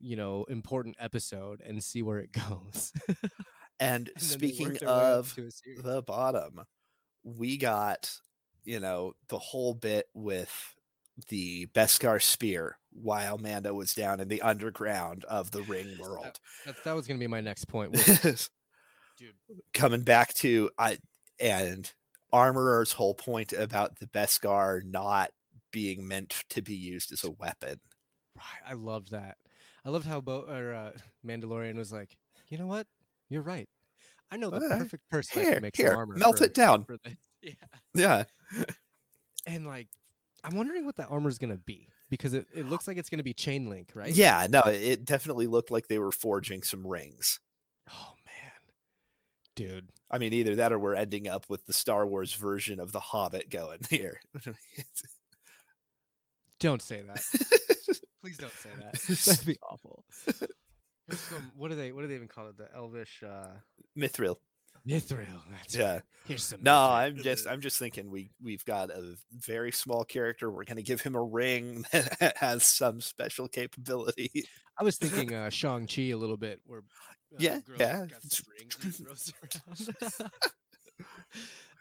you 0.00 0.16
know 0.16 0.44
important 0.48 0.96
episode 0.98 1.62
and 1.64 1.82
see 1.82 2.02
where 2.02 2.18
it 2.18 2.32
goes. 2.48 2.92
And, 3.80 4.08
And 4.08 4.10
speaking 4.16 4.68
work 4.68 4.78
their 4.78 4.88
way 4.88 4.94
up 4.94 5.18
of 5.18 5.34
to 5.34 5.50
the 5.82 6.02
bottom, 6.02 6.60
we 7.24 7.56
got, 7.56 8.10
you 8.64 8.78
know, 8.80 9.14
the 9.28 9.38
whole 9.38 9.74
bit 9.74 10.06
with 10.14 10.52
the 11.28 11.66
Beskar 11.74 12.22
spear 12.22 12.78
while 12.92 13.38
Mando 13.38 13.74
was 13.74 13.94
down 13.94 14.20
in 14.20 14.28
the 14.28 14.42
underground 14.42 15.24
of 15.24 15.50
the 15.50 15.62
ring 15.62 15.96
world. 16.00 16.38
that, 16.64 16.76
that 16.84 16.94
was 16.94 17.06
gonna 17.06 17.18
be 17.18 17.26
my 17.26 17.40
next 17.40 17.66
point. 17.66 17.92
dude, 19.18 19.34
Coming 19.74 20.02
back 20.02 20.32
to 20.34 20.70
I 20.78 20.98
and 21.40 21.90
Armorer's 22.32 22.92
whole 22.92 23.14
point 23.14 23.52
about 23.52 23.98
the 23.98 24.06
Beskar 24.06 24.82
not 24.84 25.30
being 25.72 26.06
meant 26.06 26.44
to 26.50 26.62
be 26.62 26.74
used 26.74 27.12
as 27.12 27.24
a 27.24 27.30
weapon. 27.32 27.80
Right, 28.36 28.70
I 28.70 28.74
loved 28.74 29.10
that. 29.10 29.36
I 29.84 29.88
loved 29.90 30.06
how 30.06 30.20
Bo 30.20 30.42
or 30.48 30.72
uh, 30.72 30.92
Mandalorian 31.26 31.74
was 31.76 31.92
like, 31.92 32.16
you 32.48 32.56
know 32.58 32.66
what? 32.68 32.86
You're 33.28 33.42
right. 33.42 33.68
I 34.30 34.36
know 34.36 34.48
the 34.50 34.56
Uh, 34.64 34.78
perfect 34.78 35.08
person 35.10 35.42
Here, 35.42 35.52
can 35.54 35.62
make 35.62 35.76
some 35.76 35.86
here, 35.86 35.94
armor. 35.94 36.16
melt 36.16 36.38
for- 36.38 36.44
it 36.44 36.54
down. 36.54 36.84
for 36.84 36.96
this." 37.04 37.14
Yeah, 37.42 37.54
Yeah. 37.94 38.64
and 39.46 39.66
like, 39.66 39.88
I'm 40.44 40.54
wondering 40.56 40.86
what 40.86 40.96
that 40.96 41.08
armor 41.10 41.28
is 41.28 41.38
gonna 41.38 41.56
be 41.56 41.88
because 42.08 42.32
it, 42.34 42.46
it 42.54 42.68
looks 42.68 42.86
like 42.86 42.96
it's 42.98 43.10
gonna 43.10 43.22
be 43.24 43.34
chain 43.34 43.68
link, 43.68 43.90
right? 43.94 44.12
Yeah, 44.14 44.46
no, 44.48 44.60
it 44.62 45.04
definitely 45.04 45.48
looked 45.48 45.70
like 45.72 45.88
they 45.88 45.98
were 45.98 46.12
forging 46.12 46.62
some 46.62 46.86
rings. 46.86 47.40
Oh 47.90 48.14
man, 48.24 48.52
dude. 49.56 49.88
I 50.10 50.18
mean, 50.18 50.32
either 50.32 50.54
that 50.56 50.72
or 50.72 50.78
we're 50.78 50.94
ending 50.94 51.26
up 51.26 51.46
with 51.48 51.66
the 51.66 51.72
Star 51.72 52.06
Wars 52.06 52.32
version 52.34 52.78
of 52.78 52.92
The 52.92 53.00
Hobbit 53.00 53.50
going 53.50 53.80
here. 53.90 54.20
Don't 56.62 56.80
say 56.80 57.02
that. 57.02 57.22
Please 58.22 58.38
don't 58.38 58.52
say 58.52 58.70
that. 58.80 58.94
That'd 59.26 59.44
be 59.46 59.58
awful. 59.68 60.04
Some, 61.10 61.50
what 61.56 61.68
do 61.70 61.74
they 61.76 61.90
what 61.92 62.02
do 62.02 62.06
they 62.08 62.14
even 62.14 62.28
call 62.28 62.46
it? 62.48 62.56
The 62.56 62.68
Elvish 62.74 63.22
uh 63.22 63.48
Mithril. 63.98 64.36
Mithril. 64.88 65.26
That's 65.50 65.74
Yeah. 65.76 65.92
right. 65.94 66.02
Here's 66.26 66.44
some 66.44 66.60
No, 66.62 66.70
mithril. 66.72 66.90
I'm 66.92 67.16
just 67.16 67.46
I'm 67.48 67.60
just 67.60 67.78
thinking 67.78 68.10
we 68.10 68.30
we've 68.40 68.64
got 68.64 68.90
a 68.90 69.16
very 69.32 69.72
small 69.72 70.04
character. 70.04 70.50
We're 70.50 70.64
gonna 70.64 70.82
give 70.82 71.00
him 71.00 71.16
a 71.16 71.22
ring 71.22 71.84
that 71.92 72.36
has 72.38 72.64
some 72.64 73.00
special 73.00 73.48
capability. 73.48 74.44
I 74.78 74.84
was 74.84 74.96
thinking 74.96 75.34
uh 75.34 75.50
Shang 75.50 75.86
Chi 75.88 76.02
a 76.10 76.14
little 76.14 76.36
bit 76.36 76.60
where 76.64 76.80
uh, 76.80 77.36
Yeah, 77.40 77.58
yeah. 77.76 78.06
got 78.06 78.22
some 78.22 78.46
rings 78.56 78.76
and 78.84 78.94
throws 78.94 80.20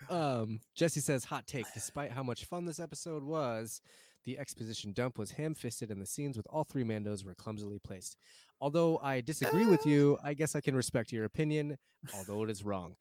um 0.09 0.59
Jesse 0.75 0.99
says 0.99 1.23
hot 1.23 1.45
take 1.45 1.67
despite 1.75 2.11
how 2.11 2.23
much 2.23 2.45
fun 2.45 2.65
this 2.65 2.79
episode 2.79 3.23
was 3.23 3.79
the 4.25 4.37
exposition 4.37 4.93
dump 4.93 5.17
was 5.17 5.31
ham-fisted 5.31 5.89
and 5.91 6.01
the 6.01 6.05
scenes 6.05 6.37
with 6.37 6.45
all 6.49 6.63
three 6.63 6.83
mandos 6.83 7.25
were 7.25 7.35
clumsily 7.35 7.79
placed. 7.79 8.17
Although 8.59 8.99
i 8.99 9.21
disagree 9.21 9.65
with 9.65 9.85
you 9.85 10.17
i 10.23 10.33
guess 10.35 10.55
i 10.55 10.61
can 10.61 10.75
respect 10.75 11.11
your 11.11 11.25
opinion 11.25 11.77
although 12.15 12.43
it 12.43 12.49
is 12.49 12.63
wrong. 12.63 12.95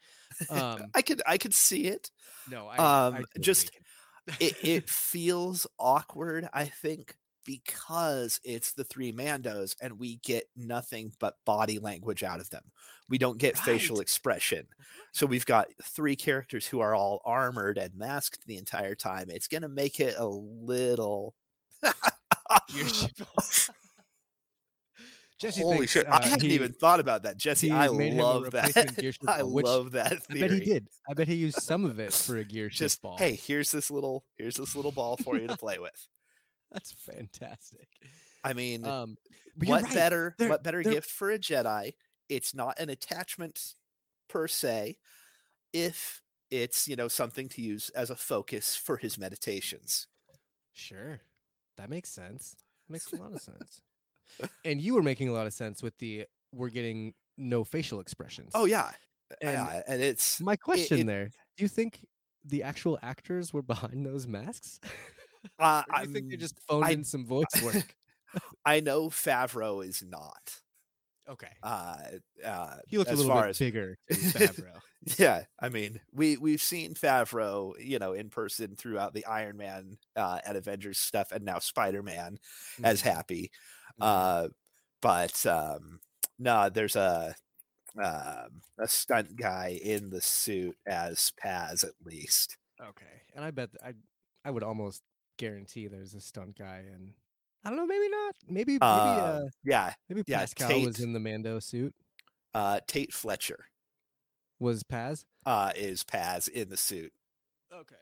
Um 0.48 0.84
I 0.94 1.02
could 1.02 1.20
I 1.26 1.36
could 1.38 1.54
see 1.54 1.84
it. 1.86 2.10
no 2.50 2.66
i, 2.68 2.76
Um, 2.76 3.14
I 3.14 3.18
totally 3.18 3.26
just- 3.40 3.70
It 4.38 4.56
it 4.62 4.88
feels 5.12 5.66
awkward, 5.78 6.48
I 6.52 6.66
think, 6.66 7.14
because 7.50 8.40
it's 8.44 8.72
the 8.72 8.84
three 8.84 9.12
Mandos 9.12 9.74
and 9.80 9.98
we 9.98 10.16
get 10.16 10.44
nothing 10.56 11.12
but 11.18 11.34
body 11.44 11.78
language 11.78 12.22
out 12.22 12.38
of 12.40 12.50
them. 12.50 12.62
We 13.08 13.18
don't 13.18 13.38
get 13.38 13.58
facial 13.58 13.98
expression. 14.00 14.68
So 15.12 15.26
we've 15.26 15.46
got 15.46 15.66
three 15.82 16.14
characters 16.14 16.66
who 16.66 16.78
are 16.80 16.94
all 16.94 17.20
armored 17.24 17.76
and 17.78 17.94
masked 17.96 18.46
the 18.46 18.56
entire 18.56 18.94
time. 18.94 19.26
It's 19.30 19.48
gonna 19.48 19.68
make 19.68 19.98
it 19.98 20.14
a 20.16 20.26
little 20.26 21.34
Jesse 25.40 25.62
Holy 25.62 25.78
thinks, 25.78 25.92
shit! 25.92 26.06
uh, 26.06 26.18
I 26.22 26.28
hadn't 26.28 26.42
he- 26.48 26.54
even 26.54 26.72
thought 26.74 27.00
about 27.00 27.22
that, 27.22 27.38
Jesse. 27.38 27.72
I 27.72 27.88
made 27.88 28.12
him 28.12 28.20
a 28.20 28.22
love 28.24 28.50
that. 28.50 28.66
replacement 28.66 28.96
gear 28.98 29.12
shift 29.12 29.26
I 29.28 29.42
which 29.42 29.64
love 29.64 29.92
that 29.92 30.22
Theory. 30.24 30.44
I 30.44 30.48
bet 30.48 30.50
he 30.58 30.60
did. 30.60 30.88
I 31.08 31.14
bet 31.14 31.28
he 31.28 31.34
used 31.34 31.62
some 31.62 31.84
of 31.86 31.98
it 31.98 32.12
for 32.12 32.36
a 32.36 32.44
gear 32.44 32.68
shift 32.68 32.78
Just 32.78 33.02
ball. 33.02 33.16
hey, 33.16 33.34
here's 33.36 33.70
this 33.72 33.90
little 33.90 34.24
here's 34.36 34.56
this 34.56 34.76
little 34.76 34.92
ball 34.92 35.16
for 35.16 35.38
you 35.38 35.46
to 35.48 35.56
play 35.56 35.78
with. 35.78 36.06
that's 36.72 36.92
fantastic. 36.92 37.88
I 38.44 38.52
mean, 38.54 38.84
Um, 38.86 39.16
what 39.56 39.82
right. 39.82 39.94
better 39.94 40.34
They're- 40.38 40.48
what 40.48 40.62
better 40.62 40.82
they're- 40.82 40.94
gift 40.94 41.10
for 41.10 41.30
a 41.30 41.38
Jedi? 41.38 41.94
It's 42.28 42.54
not 42.54 42.78
an 42.78 42.88
attachment 42.90 43.74
per 44.28 44.46
se, 44.46 44.96
if 45.72 46.22
it's 46.50 46.86
you 46.88 46.96
know 46.96 47.08
something 47.08 47.48
to 47.50 47.60
use 47.62 47.90
as 47.90 48.10
a 48.10 48.16
focus 48.16 48.76
for 48.76 48.96
his 48.96 49.18
meditations. 49.18 50.06
Sure, 50.72 51.20
that 51.76 51.90
makes 51.90 52.08
sense. 52.10 52.56
Makes 52.88 53.12
a 53.12 53.16
lot 53.16 53.32
of 53.34 53.40
sense. 53.40 53.82
And 54.64 54.80
you 54.80 54.94
were 54.94 55.02
making 55.02 55.28
a 55.28 55.32
lot 55.32 55.46
of 55.48 55.52
sense 55.52 55.82
with 55.82 55.98
the 55.98 56.24
we're 56.52 56.68
getting 56.70 57.14
no 57.36 57.64
facial 57.64 57.98
expressions. 58.00 58.52
Oh 58.54 58.64
yeah, 58.64 58.92
and 59.42 59.52
yeah, 59.52 59.82
and 59.88 60.00
it's 60.00 60.40
my 60.40 60.54
question 60.56 61.00
it- 61.00 61.06
there: 61.06 61.26
Do 61.56 61.64
you 61.64 61.68
think 61.68 62.06
the 62.44 62.62
actual 62.62 62.96
actors 63.02 63.52
were 63.52 63.62
behind 63.74 64.06
those 64.06 64.26
masks? 64.28 64.78
Uh, 65.58 65.82
you 66.02 66.06
think 66.06 66.30
they 66.30 66.36
just 66.36 66.58
phoned 66.68 66.84
I- 66.84 66.90
in 66.90 67.04
some 67.04 67.26
voice 67.26 67.46
work? 67.62 67.94
I 68.64 68.80
know 68.80 69.08
Favreau 69.10 69.84
is 69.86 70.02
not. 70.02 70.60
okay, 71.28 71.50
Uh, 71.62 71.96
uh, 72.44 72.76
he 72.86 72.98
looked 72.98 73.10
a 73.10 73.12
as 73.14 73.18
little 73.18 73.32
far 73.32 73.42
bit 73.44 73.50
as 73.50 73.58
bigger 73.58 73.98
than 74.08 74.18
Favreau. 74.18 74.80
Yeah, 75.18 75.44
I 75.58 75.68
mean, 75.70 75.98
we 76.12 76.36
we've 76.36 76.60
seen 76.62 76.94
Favreau, 76.94 77.72
you 77.82 77.98
know, 77.98 78.12
in 78.12 78.28
person 78.28 78.76
throughout 78.76 79.14
the 79.14 79.24
Iron 79.26 79.56
Man 79.56 79.96
uh, 80.14 80.40
and 80.46 80.56
Avengers 80.58 80.98
stuff, 80.98 81.32
and 81.32 81.44
now 81.44 81.58
Spider 81.58 82.02
Man 82.02 82.38
as 82.84 83.00
Mhm, 83.02 83.04
Happy. 83.14 83.50
mhm. 84.00 84.04
Uh, 84.06 84.48
but 85.00 85.46
um, 85.46 86.00
no, 86.38 86.68
there's 86.68 86.96
a 86.96 87.34
um, 87.96 88.62
a 88.78 88.86
stunt 88.86 89.34
guy 89.36 89.78
in 89.82 90.10
the 90.10 90.20
suit 90.20 90.76
as 90.86 91.32
Paz, 91.38 91.82
at 91.82 91.94
least. 92.04 92.56
Okay, 92.80 93.22
and 93.34 93.44
I 93.44 93.50
bet 93.50 93.70
I 93.82 93.94
I 94.44 94.50
would 94.50 94.62
almost 94.62 95.02
guarantee 95.44 95.86
there's 95.88 96.14
a 96.14 96.20
stunt 96.20 96.56
guy, 96.58 96.84
and 96.92 97.12
I 97.64 97.70
don't 97.70 97.76
know, 97.78 97.86
maybe 97.86 98.08
not. 98.10 98.34
Maybe 98.48 98.72
maybe 98.74 98.80
uh, 98.82 98.86
Uh, 98.86 99.40
yeah, 99.64 99.94
maybe 100.08 100.22
yeah, 100.26 100.40
Pascal 100.40 100.82
was 100.82 101.00
in 101.00 101.12
the 101.14 101.20
Mando 101.20 101.58
suit. 101.58 101.94
uh, 102.54 102.80
Tait 102.86 103.12
Fletcher 103.12 103.64
Was 104.58 104.82
Paz? 104.82 105.24
uh, 105.46 105.72
is 105.74 106.04
Paz 106.04 106.46
in 106.48 106.68
the 106.68 106.76
suit. 106.76 107.12
Okay, 107.72 107.94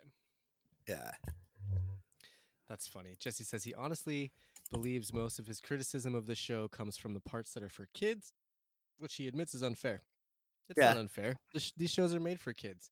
Yeah, 0.89 1.13
that's 2.69 2.87
funny. 2.89 3.17
Jesse 3.21 3.45
says 3.45 3.65
he 3.65 3.75
honestly 3.75 4.33
believes 4.73 5.13
most 5.13 5.39
of 5.39 5.47
his 5.47 5.61
criticism 5.61 6.15
of 6.15 6.27
the 6.27 6.35
show 6.35 6.69
comes 6.69 6.97
from 6.97 7.15
the 7.15 7.21
parts 7.21 7.53
that 7.55 7.63
are 7.63 7.69
for 7.69 7.87
kids, 7.95 8.33
which 8.99 9.15
he 9.17 9.29
admits 9.29 9.55
is 9.55 9.63
unfair. 9.63 10.03
It's 10.69 10.79
not 10.79 10.97
unfair. 10.99 11.37
Sh- 11.57 11.71
these 11.77 11.91
shows 11.91 12.15
are 12.15 12.21
made 12.21 12.41
for 12.41 12.53
kids, 12.53 12.91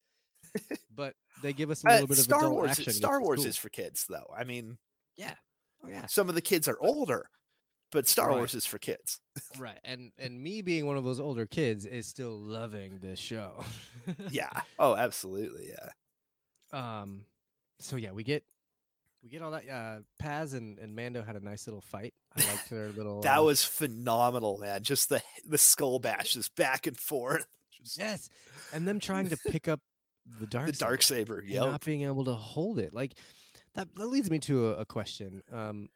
but 0.95 1.15
they 1.43 1.53
give 1.53 1.71
us 1.71 1.85
a 1.85 1.89
Uh, 1.89 1.93
little 1.93 2.07
bit 2.09 2.19
of 2.19 2.25
Star 2.25 2.51
Wars. 2.51 2.71
action. 2.71 2.93
Star 2.93 3.21
Wars 3.21 3.41
cool. 3.41 3.47
is 3.47 3.57
for 3.57 3.69
kids, 3.69 4.07
though. 4.09 4.33
I 4.37 4.45
mean, 4.45 4.79
yeah, 5.17 5.35
oh 5.85 5.89
yeah, 5.89 6.07
some 6.07 6.29
of 6.29 6.35
the 6.35 6.41
kids 6.43 6.67
are 6.69 6.79
older, 6.81 7.29
but 7.93 8.07
Star 8.09 8.29
Right. 8.29 8.37
Wars 8.37 8.55
is 8.55 8.65
for 8.67 8.79
kids. 8.79 9.21
right. 9.59 9.79
And 9.85 10.13
and 10.19 10.43
me 10.43 10.63
being 10.63 10.87
one 10.87 10.97
of 10.97 11.05
those 11.05 11.21
older 11.21 11.47
kids 11.47 11.85
is 11.87 12.07
still 12.07 12.37
loving 12.39 12.99
this 13.01 13.19
show. 13.19 13.65
yeah. 14.31 14.51
Oh, 14.79 14.95
absolutely. 14.97 15.69
Yeah. 15.71 15.91
Um. 16.73 17.25
So 17.81 17.97
yeah, 17.97 18.13
we 18.13 18.25
get 18.25 18.43
we 19.23 19.29
get 19.29 19.43
all 19.43 19.51
that. 19.53 19.69
Uh, 19.69 19.99
Paz 20.19 20.55
and, 20.55 20.79
and 20.79 20.95
Mando 20.97 21.23
had 21.23 21.37
a 21.37 21.45
nice 21.45 21.67
little 21.67 21.81
fight. 21.83 22.15
I 22.37 22.41
liked 22.51 22.71
their 22.71 22.89
little. 22.91 23.21
That 23.23 23.39
uh, 23.39 23.43
was 23.45 23.63
phenomenal, 23.65 24.59
man. 24.59 24.83
Just 24.83 25.09
the 25.11 25.23
the 25.47 25.59
skull 25.59 25.99
bashes 25.99 26.49
back 26.49 26.87
and 26.87 26.97
forth. 26.99 27.47
Just 27.83 27.99
yes, 27.99 28.29
and 28.73 28.87
them 28.89 28.99
trying 29.01 29.29
to 29.29 29.37
pick 29.37 29.69
up 29.69 29.81
the 30.41 30.47
dark 30.47 30.67
the 30.67 30.73
dark 30.73 31.03
saber 31.03 31.39
and 31.39 31.49
not 31.73 31.85
being 31.85 32.03
able 32.03 32.25
to 32.25 32.35
hold 32.35 32.79
it. 32.79 32.93
Like 32.95 33.15
that. 33.75 33.89
That 33.97 34.07
leads 34.09 34.31
me 34.31 34.39
to 34.41 34.69
a, 34.69 34.73
a 34.79 34.85
question. 34.85 35.43
Um, 35.53 35.89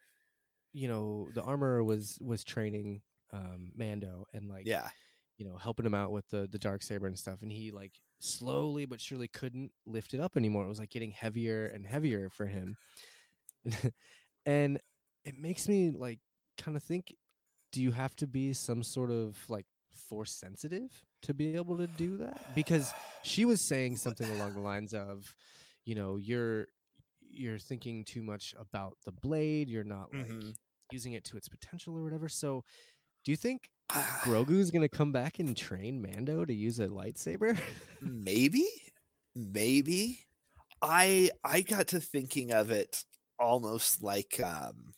you 0.72 0.86
know, 0.88 1.28
the 1.34 1.42
armor 1.42 1.82
was 1.82 2.18
was 2.20 2.44
training 2.44 3.02
um 3.32 3.70
Mando 3.76 4.26
and 4.34 4.48
like 4.48 4.66
Yeah. 4.66 4.88
you 5.38 5.46
know 5.46 5.56
helping 5.56 5.86
him 5.86 5.94
out 5.94 6.10
with 6.10 6.28
the 6.30 6.48
the 6.50 6.58
dark 6.58 6.82
saber 6.82 7.06
and 7.06 7.16
stuff 7.18 7.42
and 7.42 7.52
he 7.52 7.70
like 7.70 7.92
slowly 8.18 8.86
but 8.86 9.00
surely 9.00 9.28
couldn't 9.28 9.70
lift 9.86 10.14
it 10.14 10.20
up 10.20 10.36
anymore 10.36 10.64
it 10.64 10.68
was 10.68 10.80
like 10.80 10.90
getting 10.90 11.12
heavier 11.12 11.66
and 11.66 11.86
heavier 11.86 12.28
for 12.28 12.46
him 12.46 12.76
and 14.46 14.80
it 15.24 15.38
makes 15.38 15.68
me 15.68 15.90
like 15.90 16.18
kind 16.58 16.76
of 16.76 16.82
think 16.82 17.14
do 17.72 17.80
you 17.80 17.92
have 17.92 18.16
to 18.16 18.26
be 18.26 18.52
some 18.52 18.82
sort 18.82 19.10
of 19.10 19.36
like 19.48 19.66
force 20.08 20.32
sensitive 20.32 20.90
to 21.22 21.34
be 21.34 21.54
able 21.56 21.76
to 21.78 21.86
do 21.86 22.16
that? 22.18 22.54
Because 22.54 22.92
she 23.22 23.44
was 23.44 23.60
saying 23.60 23.96
something 23.96 24.28
along 24.30 24.54
the 24.54 24.60
lines 24.60 24.94
of 24.94 25.34
you 25.84 25.94
know 25.94 26.16
you're 26.16 26.66
you're 27.32 27.58
thinking 27.58 28.04
too 28.04 28.22
much 28.22 28.54
about 28.58 28.96
the 29.04 29.12
blade. 29.12 29.68
You're 29.68 29.84
not 29.84 30.12
like 30.12 30.30
Mhm. 30.30 30.54
using 30.90 31.12
it 31.12 31.24
to 31.24 31.36
its 31.36 31.48
potential 31.48 31.96
or 31.96 32.02
whatever. 32.02 32.28
So 32.28 32.64
do 33.24 33.30
you 33.30 33.36
think 33.36 33.70
Grogu's 34.24 34.70
gonna 34.70 34.88
come 34.88 35.12
back 35.12 35.38
and 35.38 35.56
train 35.56 36.00
Mando 36.02 36.44
to 36.44 36.52
use 36.54 36.80
a 36.80 36.88
lightsaber. 36.88 37.58
maybe. 38.00 38.66
Maybe. 39.34 40.26
I 40.82 41.30
i 41.44 41.60
got 41.60 41.88
to 41.88 42.00
thinking 42.00 42.52
of 42.52 42.70
it 42.70 43.04
almost 43.38 44.02
like 44.02 44.40
um 44.42 44.94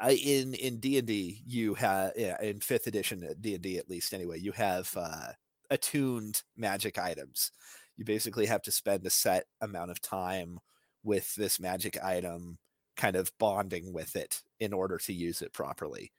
I, 0.00 0.12
in 0.12 0.54
in 0.54 0.78
d&d 0.80 1.42
you 1.46 1.74
have 1.74 2.12
yeah 2.16 2.40
in 2.42 2.60
fifth 2.60 2.86
edition 2.86 3.26
d&d 3.40 3.78
at 3.78 3.88
least 3.90 4.14
anyway 4.14 4.38
you 4.38 4.52
have 4.52 4.90
uh 4.96 5.32
attuned 5.70 6.42
magic 6.56 6.98
items 6.98 7.50
you 7.96 8.04
basically 8.04 8.46
have 8.46 8.62
to 8.62 8.72
spend 8.72 9.06
a 9.06 9.10
set 9.10 9.46
amount 9.60 9.90
of 9.90 10.00
time 10.00 10.58
with 11.04 11.34
this 11.34 11.58
magic 11.60 12.02
item 12.02 12.58
kind 12.96 13.16
of 13.16 13.32
bonding 13.38 13.92
with 13.92 14.14
it 14.16 14.42
in 14.60 14.72
order 14.72 14.98
to 14.98 15.12
use 15.12 15.42
it 15.42 15.52
properly 15.52 16.12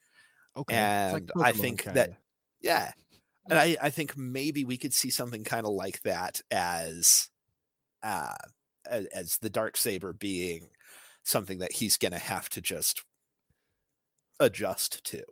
Okay, 0.55 0.75
And 0.75 1.31
I 1.39 1.51
think 1.51 1.83
that- 1.93 2.09
kinda. 2.09 2.17
yeah. 2.61 2.91
And 3.49 3.59
I, 3.59 3.75
I 3.81 3.89
think 3.89 4.15
maybe 4.17 4.63
we 4.65 4.77
could 4.77 4.93
see 4.93 5.09
something 5.09 5.43
kind 5.43 5.65
of 5.65 5.73
like 5.73 6.01
that 6.03 6.41
as 6.51 7.29
uh 8.03 8.35
as, 8.85 9.05
as 9.07 9.37
the 9.39 9.49
dark 9.49 9.77
saber 9.77 10.13
being 10.13 10.69
something 11.23 11.59
that 11.59 11.73
he's 11.73 11.97
gonna 11.97 12.19
have 12.19 12.49
to 12.49 12.61
just 12.61 13.03
adjust 14.43 15.03
to. 15.05 15.23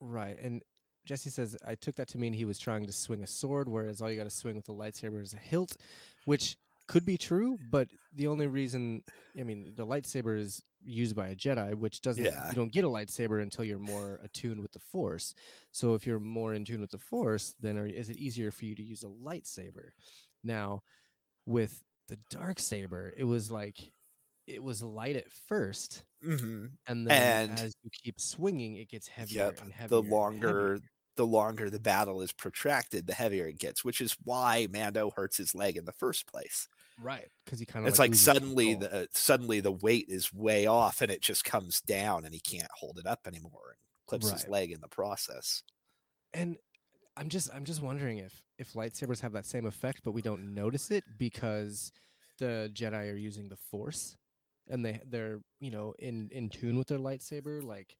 right. 0.00 0.38
And 0.42 0.62
Jesse 1.06 1.30
says 1.30 1.56
I 1.66 1.74
took 1.74 1.96
that 1.96 2.08
to 2.08 2.18
mean 2.18 2.32
he 2.34 2.44
was 2.44 2.58
trying 2.58 2.86
to 2.86 2.92
swing 2.92 3.22
a 3.22 3.26
sword, 3.26 3.68
whereas 3.68 4.00
all 4.02 4.10
you 4.10 4.16
got 4.18 4.24
to 4.24 4.30
swing 4.30 4.56
with 4.56 4.68
a 4.68 4.72
lightsaber 4.72 5.22
is 5.22 5.32
a 5.32 5.38
hilt, 5.38 5.76
which 6.26 6.56
could 6.86 7.04
be 7.04 7.16
true, 7.18 7.58
but 7.70 7.88
the 8.14 8.26
only 8.26 8.46
reason 8.46 9.02
I 9.38 9.42
mean 9.42 9.72
the 9.76 9.86
lightsaber 9.86 10.38
is 10.38 10.62
used 10.84 11.16
by 11.16 11.28
a 11.28 11.34
Jedi, 11.36 11.74
which 11.74 12.00
doesn't 12.02 12.24
Yeah. 12.24 12.48
you 12.48 12.54
don't 12.54 12.72
get 12.72 12.84
a 12.84 12.88
lightsaber 12.88 13.42
until 13.42 13.64
you're 13.64 13.78
more 13.78 14.20
attuned 14.22 14.60
with 14.60 14.72
the 14.72 14.78
Force. 14.78 15.34
So 15.72 15.94
if 15.94 16.06
you're 16.06 16.20
more 16.20 16.54
in 16.54 16.64
tune 16.64 16.80
with 16.80 16.90
the 16.90 16.98
Force, 16.98 17.54
then 17.60 17.76
are, 17.78 17.86
is 17.86 18.08
it 18.10 18.16
easier 18.16 18.50
for 18.50 18.64
you 18.64 18.74
to 18.76 18.82
use 18.82 19.02
a 19.02 19.06
lightsaber? 19.08 19.90
Now, 20.44 20.82
with 21.46 21.82
the 22.08 22.18
dark 22.30 22.58
saber, 22.60 23.12
it 23.16 23.24
was 23.24 23.50
like 23.50 23.92
it 24.48 24.62
was 24.62 24.82
light 24.82 25.16
at 25.16 25.30
first, 25.30 26.02
hmm 26.22 26.66
and 26.86 27.06
then 27.06 27.50
And- 27.50 27.58
as 27.60 27.74
you 27.82 27.90
keep 28.02 28.20
swinging, 28.20 28.76
it 28.76 28.88
gets 28.88 29.06
heavier 29.08 29.44
Yep. 29.46 29.60
and 29.62 29.72
heavier. 29.72 29.88
The 29.88 30.02
longer 30.02 30.72
heavier. 30.74 30.88
the 31.16 31.26
longer 31.26 31.68
the 31.70 31.80
battle 31.80 32.22
is 32.22 32.32
protracted, 32.32 33.06
the 33.06 33.14
heavier 33.14 33.46
it 33.48 33.58
gets, 33.58 33.84
which 33.84 34.00
is 34.00 34.12
why 34.24 34.68
Mando 34.70 35.10
hurts 35.10 35.36
his 35.36 35.54
leg 35.54 35.76
in 35.76 35.84
the 35.84 35.92
first 35.92 36.26
place. 36.26 36.68
right? 37.00 37.28
Because 37.44 37.60
he 37.60 37.66
kind 37.66 37.84
of 37.84 37.90
It's 37.90 37.98
like 38.00 38.14
suddenly 38.14 38.74
the 38.74 39.08
suddenly 39.12 39.60
the 39.60 39.70
weight 39.72 40.06
is 40.08 40.32
way 40.32 40.66
off 40.66 41.00
and 41.00 41.10
it 41.12 41.20
just 41.22 41.44
comes 41.44 41.80
down 41.80 42.24
and 42.24 42.34
he 42.34 42.40
can't 42.40 42.70
hold 42.72 42.98
it 42.98 43.06
up 43.06 43.26
anymore 43.26 43.70
and 43.70 43.78
clips 44.06 44.30
his 44.30 44.48
leg 44.48 44.72
in 44.72 44.80
the 44.80 44.88
process. 44.88 45.62
and 46.34 46.56
i'm 47.16 47.28
just 47.28 47.48
i'm 47.54 47.64
just 47.64 47.82
wondering 47.82 48.18
if 48.18 48.42
if 48.58 48.72
lightsabers 48.74 49.20
have 49.20 49.32
that 49.32 49.46
same 49.46 49.64
effect 49.66 50.00
but 50.04 50.12
we 50.12 50.22
don't 50.22 50.54
notice 50.54 50.90
it 50.90 51.02
because 51.18 51.90
the 52.38 52.70
jedi 52.74 53.12
are 53.12 53.16
using 53.16 53.48
the 53.48 53.56
force 53.56 54.16
and 54.70 54.84
they 54.84 55.00
they're 55.06 55.40
you 55.60 55.70
know 55.70 55.94
in 55.98 56.28
in 56.32 56.48
tune 56.48 56.76
with 56.78 56.88
their 56.88 56.98
lightsaber 56.98 57.62
like 57.62 57.96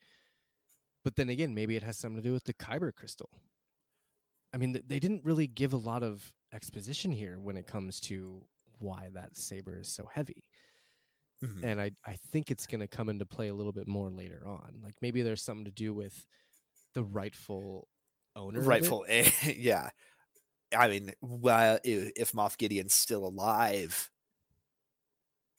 but 1.04 1.16
then 1.16 1.28
again 1.28 1.54
maybe 1.54 1.76
it 1.76 1.82
has 1.82 1.98
something 1.98 2.22
to 2.22 2.28
do 2.28 2.32
with 2.32 2.44
the 2.44 2.54
kyber 2.54 2.94
crystal 2.94 3.30
i 4.52 4.56
mean 4.56 4.80
they 4.86 4.98
didn't 4.98 5.24
really 5.24 5.46
give 5.46 5.72
a 5.72 5.76
lot 5.76 6.02
of 6.02 6.32
exposition 6.52 7.10
here 7.10 7.38
when 7.38 7.56
it 7.56 7.66
comes 7.66 8.00
to 8.00 8.42
why 8.78 9.08
that 9.12 9.36
saber 9.36 9.78
is 9.78 9.88
so 9.88 10.08
heavy 10.12 10.44
Mhm. 11.42 11.62
and 11.62 11.80
I 11.80 11.90
I 12.04 12.14
think 12.32 12.50
it's 12.50 12.66
going 12.66 12.80
to 12.80 12.88
come 12.88 13.08
into 13.08 13.26
play 13.26 13.48
a 13.48 13.54
little 13.54 13.72
bit 13.72 13.88
more 13.88 14.10
later 14.10 14.42
on. 14.46 14.80
Like 14.82 14.94
maybe 15.02 15.22
there's 15.22 15.42
something 15.42 15.64
to 15.64 15.70
do 15.70 15.92
with 15.94 16.26
the 16.94 17.04
rightful 17.04 17.88
owner. 18.36 18.60
Rightful, 18.62 19.04
yeah. 19.56 19.90
I 20.76 20.88
mean, 20.88 21.12
well, 21.20 21.78
if 21.84 22.32
Moff 22.32 22.58
Gideon's 22.58 22.94
still 22.94 23.26
alive, 23.26 24.10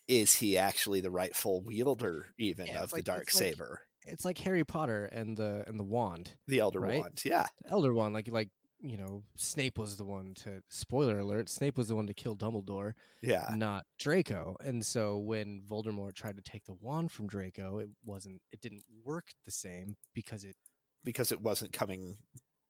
is 0.09 0.35
he 0.35 0.57
actually 0.57 0.99
the 0.99 1.09
rightful 1.11 1.61
wielder 1.61 2.33
even 2.37 2.67
Yeah, 2.67 2.83
of 2.83 2.89
the 2.89 2.97
like- 2.97 3.05
dark 3.05 3.21
it's 3.27 3.35
like- 3.35 3.53
saber, 3.53 3.81
It's 4.05 4.25
like 4.25 4.37
Harry 4.39 4.63
Potter 4.65 5.05
and 5.05 5.37
the 5.37 5.63
and 5.67 5.79
the 5.79 5.83
wand, 5.83 6.31
the 6.47 6.59
Elder 6.59 6.79
right? 6.81 6.99
Wand? 7.01 7.21
Yeah, 7.23 7.47
Elder 7.69 7.93
Wand. 7.93 8.13
Like 8.13 8.27
like 8.27 8.49
you 8.81 8.95
know, 8.97 9.23
Snape 9.35 9.77
was 9.77 9.97
the 9.97 10.05
one 10.05 10.33
to. 10.35 10.63
Spoiler 10.69 11.19
alert: 11.19 11.49
Snape 11.49 11.77
was 11.77 11.89
the 11.89 11.95
one 11.97 12.07
to 12.07 12.13
kill 12.13 12.33
Dumbledore, 12.35 12.93
yeah, 13.21 13.45
not 13.53 13.85
Draco. 13.99 14.55
And 14.61 14.85
so 14.85 15.17
when 15.17 15.63
Voldemort 15.69 16.15
tried 16.15 16.37
to 16.37 16.41
take 16.41 16.63
the 16.65 16.73
wand 16.79 17.11
from 17.11 17.27
Draco, 17.27 17.79
it 17.79 17.89
wasn't. 18.05 18.41
It 18.53 18.61
didn't 18.61 18.85
work 19.03 19.25
the 19.45 19.51
same 19.51 19.97
because 20.15 20.43
it 20.45 20.55
because 21.03 21.31
it 21.33 21.41
wasn't 21.41 21.73
coming 21.73 22.17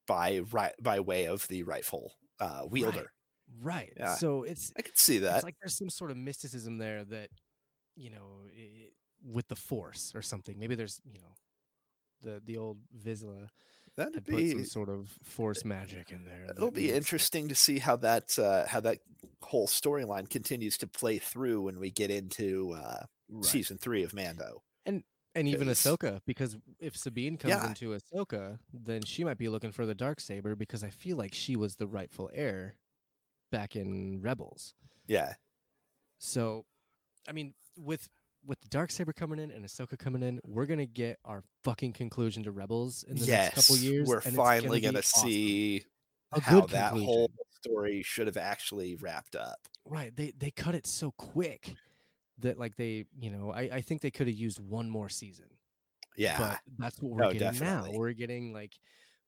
by 0.08 0.40
right 0.50 0.72
by 0.82 0.98
way 1.00 1.26
of 1.26 1.46
the 1.48 1.62
rightful 1.62 2.12
uh, 2.40 2.62
wielder. 2.68 2.98
right. 2.98 3.06
Yeah. 3.96 4.14
So 4.14 4.42
it's 4.44 4.72
I 4.78 4.82
can 4.82 4.94
see 4.96 5.18
that. 5.18 5.36
it's 5.36 5.44
like 5.44 5.56
there's 5.60 5.76
some 5.76 5.90
sort 5.90 6.10
of 6.10 6.16
mysticism 6.16 6.78
there 6.78 7.04
that 7.04 7.30
you 7.96 8.10
know 8.10 8.46
i 8.56 8.88
with 9.24 9.48
the 9.48 9.56
force 9.56 10.12
or 10.14 10.22
something 10.22 10.58
maybe 10.58 10.74
there's 10.74 11.00
you 11.04 11.20
know 11.20 11.34
the 12.22 12.40
the 12.44 12.56
old 12.56 12.78
Vizsla 13.04 13.48
That'd 13.96 14.24
be 14.24 14.52
some 14.52 14.64
sort 14.64 14.88
of 14.88 15.10
force 15.24 15.64
magic 15.64 16.10
in 16.10 16.24
there 16.24 16.46
it'll 16.56 16.70
be 16.70 16.90
it- 16.90 16.96
interesting 16.96 17.48
to 17.48 17.54
see 17.54 17.78
how 17.78 17.96
that 17.96 18.38
uh, 18.38 18.66
how 18.66 18.80
that 18.80 18.98
whole 19.42 19.66
storyline 19.66 20.28
continues 20.30 20.78
to 20.78 20.86
play 20.86 21.18
through 21.18 21.62
when 21.62 21.78
we 21.78 21.90
get 21.90 22.10
into 22.10 22.72
uh, 22.72 23.04
Right. 23.32 23.44
season 23.44 23.78
three 23.78 24.02
of 24.02 24.14
Mando. 24.14 24.62
and 24.86 25.02
and 25.34 25.46
even 25.48 25.68
Ahsoka 25.68 26.20
because 26.26 26.56
if 26.80 26.96
Sabine 26.96 27.36
comes 27.36 27.54
Yeah. 27.54 27.68
into 27.68 27.96
Ahsoka 27.96 28.58
then 28.72 29.02
she 29.04 29.22
might 29.24 29.38
be 29.38 29.48
looking 29.48 29.72
for 29.72 29.84
the 29.86 29.94
dark 29.94 30.18
saber 30.20 30.56
because 30.56 30.82
I 30.82 30.90
feel 30.90 31.16
like 31.16 31.34
she 31.34 31.54
was 31.56 31.76
the 31.76 31.86
rightful 31.86 32.30
heir 32.32 32.76
back 33.50 33.76
in 33.76 34.20
Rebels 34.20 34.74
Yeah, 35.06 35.34
So, 36.18 36.64
I 37.28 37.32
mean, 37.32 37.54
with 37.76 38.08
with 38.46 38.60
the 38.60 38.68
dark 38.68 38.90
saber 38.90 39.12
coming 39.12 39.38
in 39.38 39.50
and 39.50 39.64
Ahsoka 39.66 39.98
coming 39.98 40.22
in, 40.22 40.40
we're 40.44 40.64
gonna 40.66 40.86
get 40.86 41.18
our 41.24 41.42
fucking 41.62 41.92
conclusion 41.92 42.42
to 42.44 42.52
Rebels 42.52 43.04
in 43.04 43.18
the 43.18 43.26
yes, 43.26 43.44
next 43.54 43.54
couple 43.54 43.76
years. 43.76 44.08
we're 44.08 44.20
finally 44.20 44.80
be 44.80 44.86
gonna 44.86 45.02
see 45.02 45.84
a 46.32 46.40
how 46.40 46.66
that 46.66 46.90
conclusion. 46.92 47.06
whole 47.06 47.30
story 47.60 48.02
should 48.02 48.26
have 48.26 48.36
actually 48.38 48.94
wrapped 48.96 49.36
up. 49.36 49.58
right. 49.84 50.14
They 50.16 50.32
they 50.38 50.50
cut 50.50 50.74
it 50.74 50.86
so 50.86 51.10
quick 51.12 51.74
that 52.38 52.58
like 52.58 52.76
they 52.76 53.04
you 53.18 53.30
know 53.30 53.50
I 53.52 53.62
I 53.62 53.80
think 53.82 54.00
they 54.00 54.10
could 54.10 54.26
have 54.26 54.36
used 54.36 54.58
one 54.58 54.88
more 54.88 55.08
season, 55.10 55.46
Yeah, 56.16 56.38
but 56.38 56.60
that's 56.78 57.00
what 57.02 57.12
we're 57.12 57.22
No, 57.24 57.32
getting 57.32 57.58
definitely. 57.58 57.90
now. 57.92 57.98
We're 57.98 58.12
getting 58.12 58.52
like 58.52 58.78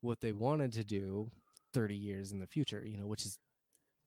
what 0.00 0.20
they 0.20 0.32
wanted 0.32 0.72
to 0.74 0.84
do 0.84 1.30
30 1.74 1.94
years 1.96 2.32
in 2.32 2.38
the 2.38 2.46
future, 2.46 2.82
you 2.86 2.96
know, 2.96 3.06
which 3.06 3.26
is 3.26 3.38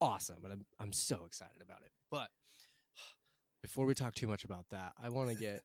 awesome, 0.01 0.37
and 0.43 0.53
I'm 0.53 0.65
I'm 0.79 0.93
so 0.93 1.23
excited 1.25 1.61
about 1.61 1.81
it. 1.83 1.91
But 2.11 2.29
before 3.61 3.85
we 3.85 3.93
talk 3.93 4.15
too 4.15 4.27
much 4.27 4.43
about 4.43 4.65
that, 4.71 4.93
I 5.01 5.09
want 5.09 5.29
to 5.29 5.35
get 5.39 5.61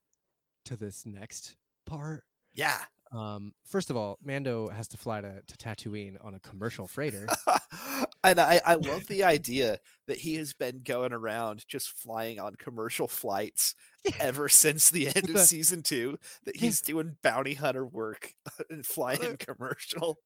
to 0.67 0.77
this 0.77 1.05
next 1.07 1.57
part 1.87 2.25
yeah. 2.55 2.79
Um, 3.13 3.55
first 3.67 3.91
of 3.91 3.97
all, 3.97 4.19
Mando 4.25 4.69
has 4.69 4.87
to 4.89 4.97
fly 4.97 5.21
to, 5.21 5.43
to 5.45 5.57
Tatooine 5.57 6.17
on 6.25 6.35
a 6.35 6.41
commercial 6.41 6.87
freighter. 6.87 7.27
and 8.25 8.39
I, 8.39 8.61
I 8.65 8.75
love 8.75 9.09
the 9.09 9.25
idea 9.25 9.79
that 10.07 10.19
he 10.19 10.37
has 10.37 10.53
been 10.53 10.83
going 10.85 11.13
around 11.13 11.65
just 11.67 11.91
flying 11.91 12.39
on 12.39 12.55
commercial 12.55 13.09
flights 13.09 13.75
ever 14.21 14.49
since 14.49 14.91
the 14.91 15.09
end 15.09 15.29
of 15.31 15.41
season 15.41 15.83
two. 15.83 16.19
That 16.45 16.57
he's 16.57 16.81
doing 16.81 17.17
bounty 17.23 17.55
hunter 17.55 17.85
work 17.85 18.35
and 18.71 18.87
flying 18.87 19.25
Uh, 19.25 19.37
commercial. 19.39 20.19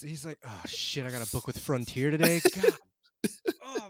He's 0.00 0.24
like, 0.24 0.38
oh 0.46 0.62
shit, 0.66 1.04
I 1.04 1.10
got 1.10 1.26
a 1.26 1.32
book 1.32 1.48
with 1.48 1.58
Frontier 1.58 2.12
today. 2.12 2.40
God. 2.62 2.74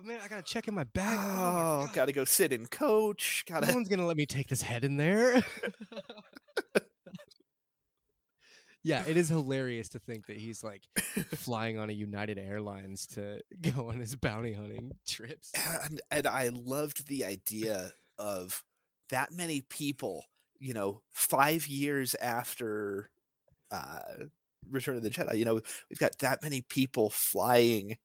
Oh 0.00 0.06
man, 0.06 0.20
I 0.24 0.28
gotta 0.28 0.42
check 0.42 0.68
in 0.68 0.74
my 0.74 0.84
bag. 0.84 1.18
Oh, 1.20 1.82
Oh, 1.82 1.90
gotta 1.92 2.12
go 2.12 2.24
sit 2.24 2.52
in 2.52 2.66
coach. 2.66 3.44
no 3.48 3.60
Gotta 3.60 3.74
one's 3.74 3.88
gonna 3.88 4.06
let 4.06 4.16
me 4.16 4.26
take 4.26 4.48
this 4.48 4.62
head 4.62 4.84
in 4.84 4.96
there. 4.96 5.42
yeah, 8.82 9.04
it 9.06 9.16
is 9.16 9.28
hilarious 9.28 9.88
to 9.90 9.98
think 9.98 10.26
that 10.26 10.38
he's 10.38 10.64
like 10.64 10.82
flying 11.34 11.78
on 11.78 11.90
a 11.90 11.92
United 11.92 12.38
Airlines 12.38 13.06
to 13.08 13.40
go 13.74 13.88
on 13.88 14.00
his 14.00 14.16
bounty 14.16 14.54
hunting 14.54 14.92
trips. 15.06 15.52
and 15.84 16.00
and 16.10 16.26
I 16.26 16.50
loved 16.52 17.06
the 17.06 17.24
idea 17.24 17.92
of 18.18 18.62
that 19.10 19.32
many 19.32 19.62
people, 19.62 20.24
you 20.58 20.72
know, 20.74 21.02
five 21.12 21.66
years 21.66 22.14
after 22.20 23.10
uh 23.70 24.00
Return 24.70 24.96
of 24.96 25.02
the 25.02 25.10
Jedi, 25.10 25.38
you 25.38 25.44
know, 25.44 25.60
we've 25.90 25.98
got 25.98 26.18
that 26.18 26.42
many 26.42 26.62
people 26.62 27.10
flying 27.10 27.96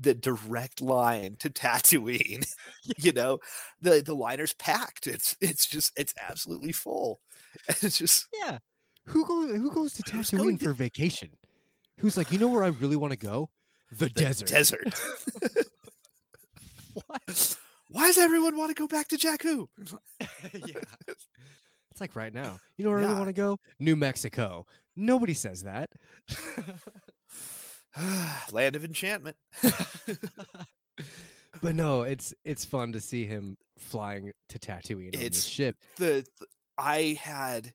the 0.00 0.14
direct 0.14 0.80
line 0.80 1.36
to 1.40 1.50
Tatooine. 1.50 2.46
you 2.98 3.12
know, 3.12 3.38
the 3.80 4.02
the 4.02 4.14
liner's 4.14 4.54
packed. 4.54 5.06
It's 5.06 5.36
it's 5.40 5.66
just 5.66 5.92
it's 5.96 6.14
absolutely 6.28 6.72
full. 6.72 7.20
It's 7.68 7.98
just 7.98 8.26
Yeah. 8.32 8.58
Who 9.06 9.26
goes 9.26 9.50
who 9.50 9.70
goes 9.72 9.92
to 9.94 10.02
Tatooine 10.10 10.58
to- 10.58 10.64
for 10.66 10.72
vacation? 10.72 11.30
Who's 11.98 12.16
like, 12.16 12.32
you 12.32 12.38
know 12.38 12.48
where 12.48 12.64
I 12.64 12.68
really 12.68 12.96
want 12.96 13.12
to 13.12 13.18
go? 13.18 13.50
The, 13.92 14.06
the 14.06 14.10
desert. 14.10 14.48
Desert. 14.48 14.94
what? 16.94 17.56
Why 17.90 18.06
does 18.06 18.18
everyone 18.18 18.56
want 18.56 18.74
to 18.74 18.80
go 18.80 18.86
back 18.86 19.08
to 19.08 19.16
Jakku? 19.18 19.66
yeah. 20.20 20.80
It's 21.90 22.00
like 22.00 22.14
right 22.16 22.32
now. 22.32 22.58
You 22.76 22.84
know 22.84 22.90
where 22.90 23.00
I 23.00 23.02
really 23.02 23.14
want 23.14 23.26
to 23.26 23.32
go? 23.32 23.58
New 23.80 23.96
Mexico. 23.96 24.64
Nobody 24.96 25.34
says 25.34 25.64
that. 25.64 25.90
Land 28.52 28.76
of 28.76 28.84
enchantment. 28.84 29.36
but 31.62 31.74
no, 31.74 32.02
it's 32.02 32.34
it's 32.44 32.64
fun 32.64 32.92
to 32.92 33.00
see 33.00 33.26
him 33.26 33.56
flying 33.78 34.32
to 34.48 34.58
Tatooine 34.58 35.14
on 35.16 35.20
It's- 35.22 35.44
ship. 35.44 35.76
the 35.96 36.22
th- 36.22 36.50
I 36.78 37.18
had 37.20 37.72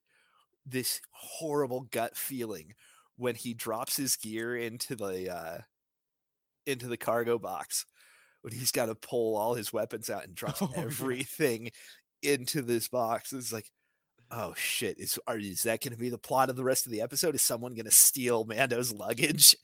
this 0.65 0.99
horrible 1.11 1.81
gut 1.91 2.17
feeling 2.17 2.73
when 3.17 3.35
he 3.35 3.53
drops 3.53 3.97
his 3.97 4.15
gear 4.15 4.55
into 4.55 4.95
the 4.95 5.31
uh 5.33 5.57
into 6.65 6.87
the 6.87 6.97
cargo 6.97 7.37
box 7.37 7.85
when 8.41 8.51
he's 8.53 8.71
got 8.71 8.87
to 8.87 8.95
pull 8.95 9.37
all 9.37 9.53
his 9.53 9.71
weapons 9.71 10.09
out 10.09 10.23
and 10.25 10.33
drop 10.35 10.55
Oh, 10.61 10.73
everything 10.75 11.69
into 12.23 12.63
this 12.63 12.87
box 12.87 13.31
it's 13.31 13.53
like 13.53 13.69
oh 14.31 14.55
shit 14.57 14.97
is 14.99 15.19
are 15.27 15.37
is 15.37 15.61
that 15.63 15.81
going 15.81 15.93
to 15.93 15.99
be 15.99 16.09
the 16.09 16.17
plot 16.17 16.49
of 16.49 16.55
the 16.55 16.63
rest 16.63 16.87
of 16.87 16.91
the 16.91 17.01
episode 17.01 17.35
is 17.35 17.43
someone 17.43 17.75
going 17.75 17.85
to 17.85 17.91
steal 17.91 18.43
mando's 18.43 18.91
luggage 18.91 19.55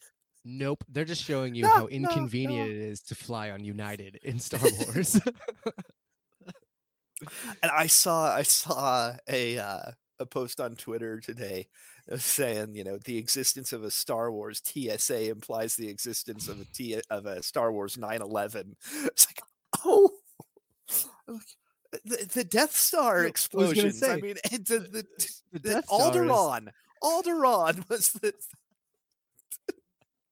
Nope, 0.43 0.83
they're 0.89 1.05
just 1.05 1.23
showing 1.23 1.53
you 1.55 1.63
No, 1.63 1.69
how 1.69 1.85
inconvenient 1.87 2.69
no. 2.69 2.75
it 2.75 2.81
is 2.81 3.01
to 3.03 3.15
fly 3.15 3.51
on 3.51 3.63
United 3.63 4.19
in 4.23 4.39
Star 4.39 4.59
Wars. 4.85 5.19
and 7.61 7.71
I 7.71 7.87
saw 7.87 8.33
I 8.33 8.41
saw 8.43 9.13
a 9.29 9.57
uh, 9.59 9.91
a 10.19 10.25
post 10.25 10.59
on 10.59 10.75
Twitter 10.75 11.19
today 11.19 11.67
uh, 12.11 12.17
saying 12.17 12.73
you 12.73 12.83
know 12.83 12.97
the 12.97 13.17
existence 13.17 13.71
of 13.71 13.83
a 13.83 13.91
Star 13.91 14.31
Wars 14.31 14.61
TSA 14.65 15.29
implies 15.29 15.75
the 15.75 15.89
existence 15.89 16.47
of 16.47 16.59
a 16.59 16.65
T 16.65 16.99
of 17.09 17.25
a 17.27 17.43
Star 17.43 17.71
Wars 17.71 17.97
911. 17.97 18.75
It's 19.05 19.27
like 19.27 19.41
oh 19.85 20.09
the, 22.05 22.29
the 22.33 22.43
Death 22.43 22.75
Star 22.75 23.21
No, 23.21 23.27
I. 23.27 24.13
I 24.13 24.15
mean, 24.21 24.35
it's 24.45 24.69
the, 24.69 24.79
the, 24.79 25.05
The 25.53 25.59
the 25.59 25.81
Star 25.83 25.99
is- 25.99 26.31
Alderaan. 26.31 26.67
Alderaan 27.03 27.89
was 27.89 28.11
the, 28.13 28.33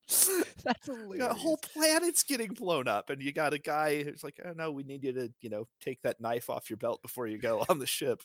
That's 0.63 0.87
the 0.87 0.95
hilarious. 0.95 1.37
whole 1.37 1.57
planet's 1.57 2.23
getting 2.23 2.53
blown 2.53 2.87
up, 2.87 3.09
and 3.09 3.21
you 3.21 3.31
got 3.31 3.53
a 3.53 3.59
guy 3.59 4.03
who's 4.03 4.23
like, 4.23 4.39
"Oh 4.43 4.53
no, 4.55 4.71
we 4.71 4.83
need 4.83 5.03
you 5.03 5.13
to, 5.13 5.31
you 5.41 5.49
know, 5.49 5.67
take 5.81 6.01
that 6.01 6.19
knife 6.19 6.49
off 6.49 6.69
your 6.69 6.77
belt 6.77 7.01
before 7.01 7.27
you 7.27 7.37
go 7.37 7.63
on 7.69 7.79
the 7.79 7.85
ship." 7.85 8.23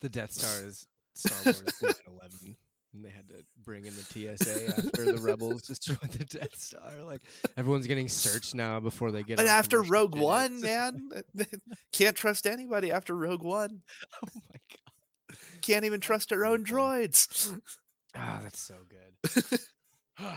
the 0.00 0.08
Death 0.08 0.32
Star 0.32 0.64
is 0.66 0.86
Star 1.14 1.36
Wars 1.44 1.62
9/11, 1.82 2.56
and 2.94 3.04
they 3.04 3.10
had 3.10 3.28
to 3.28 3.44
bring 3.64 3.84
in 3.84 3.94
the 3.94 4.02
TSA 4.02 4.68
after 4.68 5.04
the 5.12 5.18
rebels 5.20 5.62
destroyed 5.62 6.10
the 6.12 6.24
Death 6.24 6.56
Star. 6.58 6.92
Like 7.04 7.22
everyone's 7.56 7.86
getting 7.86 8.08
searched 8.08 8.54
now 8.54 8.80
before 8.80 9.10
they 9.10 9.22
get. 9.22 9.40
On 9.40 9.46
after 9.46 9.82
Rogue 9.82 10.14
minutes. 10.14 10.26
One, 10.26 10.60
man, 10.60 11.10
can't 11.92 12.16
trust 12.16 12.46
anybody 12.46 12.92
after 12.92 13.14
Rogue 13.14 13.42
One. 13.42 13.82
oh 14.24 14.28
my 14.34 14.60
god! 14.70 15.38
Can't 15.62 15.84
even 15.84 16.00
trust 16.00 16.32
our 16.32 16.44
own 16.44 16.64
droids. 16.64 17.58
Ah, 18.16 18.40
that's 18.42 18.60
so 18.60 18.76
good. 18.88 19.60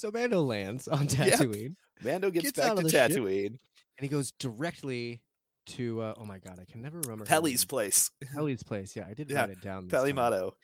so 0.00 0.10
Mando 0.10 0.42
lands 0.42 0.88
on 0.88 1.02
Yep. 1.08 1.38
Tatooine, 1.38 1.74
Mando 2.02 2.30
gets, 2.30 2.46
Gets 2.46 2.58
back 2.58 2.76
to 2.76 2.82
the 2.82 2.88
ship. 2.90 3.10
Tatooine, 3.12 3.46
and 3.46 3.58
he 4.00 4.08
goes 4.08 4.32
directly 4.38 5.20
to. 5.66 6.00
Uh, 6.02 6.14
oh 6.18 6.24
my 6.24 6.38
god, 6.38 6.58
I 6.60 6.70
can 6.70 6.82
never 6.82 6.98
remember. 7.00 7.24
Peli's 7.24 7.64
place, 7.64 8.10
Peli's 8.34 8.62
place. 8.62 8.96
Yeah, 8.96 9.06
I 9.08 9.14
did 9.14 9.30
Yeah, 9.30 9.40
write 9.40 9.50
it 9.50 9.60
down. 9.60 9.88
Peli 9.88 10.12
Motto. 10.12 10.54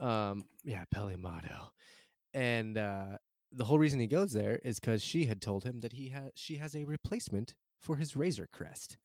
Um, 0.00 0.44
yeah, 0.64 0.84
Peli 0.92 1.16
Motto. 1.16 1.70
And 2.34 2.78
uh, 2.78 3.18
the 3.52 3.64
whole 3.64 3.78
reason 3.78 4.00
he 4.00 4.06
goes 4.06 4.32
there 4.32 4.58
is 4.64 4.80
because 4.80 5.02
she 5.02 5.26
had 5.26 5.40
told 5.42 5.64
him 5.64 5.80
that 5.80 5.92
he 5.92 6.08
has 6.08 6.30
she 6.34 6.56
has 6.56 6.74
a 6.74 6.84
replacement 6.84 7.54
for 7.80 7.96
his 7.96 8.16
Razor 8.16 8.48
Crest, 8.52 8.96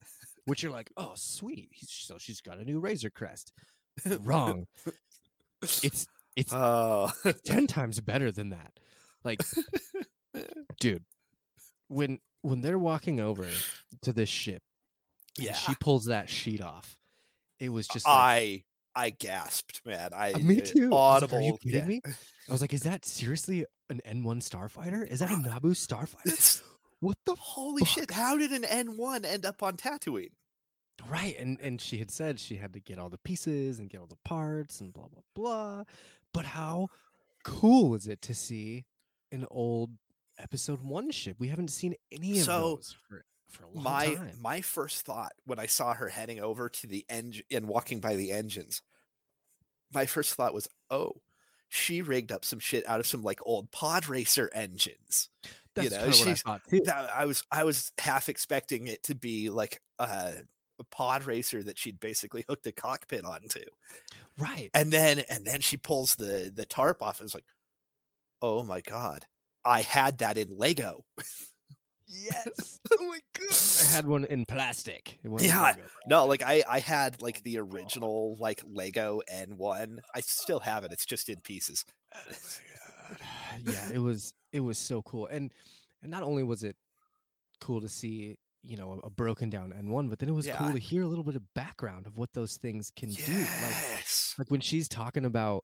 which 0.46 0.64
you're 0.64 0.72
like, 0.72 0.92
oh, 0.98 1.12
sweet. 1.16 1.70
So 1.82 2.18
she's 2.18 2.42
got 2.42 2.58
a 2.60 2.64
new 2.64 2.80
Razor 2.80 3.10
Crest. 3.10 3.52
Wrong. 4.22 4.66
It's 5.62 6.08
it's 6.36 6.54
Oh, 6.54 7.12
ten 7.44 7.68
times 7.68 8.00
better 8.00 8.32
than 8.32 8.52
that. 8.52 8.80
Like, 9.28 9.42
dude, 10.80 11.04
when 11.88 12.20
when 12.42 12.62
they're 12.62 12.80
walking 12.80 13.20
over 13.20 13.48
to 14.04 14.14
this 14.14 14.30
ship, 14.30 14.62
yeah. 15.38 15.54
she 15.54 15.76
pulls 15.76 16.06
that 16.06 16.30
sheet 16.30 16.62
off. 16.62 16.98
It 17.60 17.70
was 17.70 17.88
just 17.88 18.08
like, 18.08 18.16
I 18.16 18.64
I 18.96 19.10
gasped, 19.12 19.82
man. 19.86 20.12
I 20.14 20.32
Uh, 20.32 20.40
me 20.40 20.62
uh, 20.62 20.66
too. 20.66 20.84
I 20.86 20.86
like, 20.86 20.94
Audible. 20.94 21.38
Are 21.38 21.42
you 21.42 21.58
kidding 21.62 21.80
yeah. 21.82 21.86
me? 21.86 22.02
I 22.06 22.52
was 22.52 22.62
like, 22.62 22.74
is 22.74 22.84
that 22.84 23.06
seriously 23.06 23.66
an 23.90 24.02
N1 24.08 24.48
starfighter? 24.48 25.06
Is 25.06 25.20
that 25.20 25.32
a 25.32 25.36
Naboo 25.36 25.72
starfighter? 25.76 26.62
What 27.00 27.18
the 27.26 27.36
holy 27.36 27.82
fuck? 27.82 27.90
shit! 27.90 28.12
How 28.12 28.40
did 28.40 28.52
an 28.52 28.66
N 28.66 28.98
one 28.98 29.24
end 29.24 29.46
up 29.46 29.62
on 29.62 29.78
Tatooine? 29.78 30.32
right? 31.10 31.38
And 31.40 31.60
and 31.62 31.80
she 31.80 31.98
had 31.98 32.12
said 32.12 32.40
she 32.40 32.56
had 32.56 32.74
to 32.74 32.80
get 32.80 33.00
all 33.00 33.10
the 33.10 33.20
pieces 33.20 33.80
and 33.80 33.90
get 33.90 34.02
all 34.02 34.08
the 34.08 34.18
parts 34.26 34.82
and 34.82 34.94
blah 34.94 35.08
blah 35.08 35.22
blah. 35.36 35.84
But 36.34 36.46
how 36.46 36.88
cool 37.44 37.96
is 37.96 38.08
it 38.08 38.22
to 38.24 38.34
see 38.34 38.86
an 39.32 39.46
old 39.52 39.92
episode 40.40 40.82
one 40.84 41.12
ship? 41.12 41.36
We 41.40 41.48
haven't 41.50 41.70
seen 41.70 41.96
any 42.12 42.40
of 42.40 42.46
So, 42.46 42.60
those 42.78 42.96
for, 43.08 43.26
for 43.50 43.64
a 43.64 43.70
long 43.70 43.84
my 43.84 44.16
time. 44.16 44.32
my 44.42 44.62
first 44.62 45.06
thought 45.06 45.34
when 45.46 45.60
I 45.60 45.66
saw 45.66 45.94
her 45.94 46.10
heading 46.10 46.40
over 46.40 46.70
to 46.70 46.88
the 46.88 47.06
engine 47.10 47.46
and 47.52 47.68
walking 47.68 48.00
by 48.00 48.16
the 48.16 48.32
engines, 48.32 48.82
my 49.94 50.06
first 50.06 50.34
thought 50.36 50.54
was, 50.54 50.68
oh, 50.90 51.14
she 51.70 52.02
rigged 52.02 52.32
up 52.32 52.46
some 52.46 52.60
shit 52.60 52.88
out 52.88 53.00
of 53.00 53.08
some 53.08 53.24
like 53.24 53.40
old 53.46 53.72
pod 53.72 54.08
racer 54.08 54.50
engines. 54.54 55.30
That's 55.76 55.92
know, 55.92 55.98
kinda 55.98 56.10
what 56.18 56.22
I 56.22 56.24
she's- 56.26 56.42
thought 56.42 56.62
too. 56.70 56.82
That 56.86 57.10
I 57.14 57.26
was 57.26 57.44
I 57.52 57.64
was 57.64 57.92
half 57.98 58.30
expecting 58.30 58.88
it 58.88 59.04
to 59.04 59.16
be 59.16 59.50
like 59.50 59.82
a, 60.00 60.34
a 60.80 60.84
pod 60.92 61.26
racer 61.26 61.62
that 61.64 61.78
she'd 61.78 62.00
basically 62.00 62.46
hooked 62.48 62.66
a 62.68 62.72
cockpit 62.72 63.26
onto. 63.26 63.60
Right. 64.40 64.70
And 64.74 64.92
then 64.94 65.20
and 65.30 65.46
then 65.46 65.62
she 65.62 65.78
pulls 65.78 66.16
the 66.16 66.52
the 66.54 66.66
tarp 66.66 67.02
off 67.04 67.20
and 67.20 67.28
it's 67.28 67.34
like, 67.36 67.46
oh 68.42 68.64
my 68.64 68.82
god. 68.82 69.26
I 69.66 69.82
had 69.82 70.20
that 70.20 70.38
in 70.38 70.58
Lego. 70.58 71.04
Yes. 72.08 72.80
oh 73.00 73.06
my 73.06 73.20
god. 73.38 73.58
I 73.84 73.96
had 73.96 74.08
one 74.08 74.26
in 74.26 74.46
plastic. 74.46 75.20
It 75.24 75.42
Yeah, 75.42 75.62
Lego. 75.62 75.82
No, 76.08 76.26
like 76.26 76.42
I 76.44 76.64
I 76.68 76.80
had 76.80 77.22
like 77.22 77.44
the 77.44 77.60
original 77.60 78.38
like 78.40 78.62
Lego 78.66 79.22
N1. 79.32 80.00
I 80.16 80.22
still 80.22 80.60
have 80.62 80.84
it. 80.84 80.94
It's 80.94 81.06
just 81.06 81.30
in 81.30 81.42
pieces. 81.42 81.84
Oh 82.16 82.20
yeah, 83.66 83.90
it 83.94 84.00
was 84.00 84.34
it 84.52 84.62
was 84.62 84.78
so 84.78 85.02
cool, 85.02 85.28
and 85.28 85.52
and 86.02 86.12
not 86.12 86.24
only 86.24 86.44
was 86.44 86.64
it 86.64 86.76
cool 87.60 87.82
to 87.82 87.90
see 87.90 88.38
you 88.64 88.78
know 88.78 89.00
a, 89.04 89.10
broken 89.10 89.50
down 89.50 89.74
N1, 89.74 90.10
but 90.10 90.20
then 90.20 90.30
it 90.30 90.34
was 90.34 90.48
cool 90.48 90.72
to 90.72 90.80
hear 90.80 91.04
a 91.04 91.08
little 91.08 91.24
bit 91.24 91.36
of 91.36 91.44
background 91.54 92.08
of 92.08 92.18
what 92.18 92.32
those 92.34 92.58
things 92.58 92.92
can 92.96 93.10
do. 93.10 93.34
Like 93.34 93.76
Yes. 93.96 94.36
like 94.38 94.50
when 94.50 94.62
she's 94.62 94.88
talking 94.88 95.26
about 95.26 95.64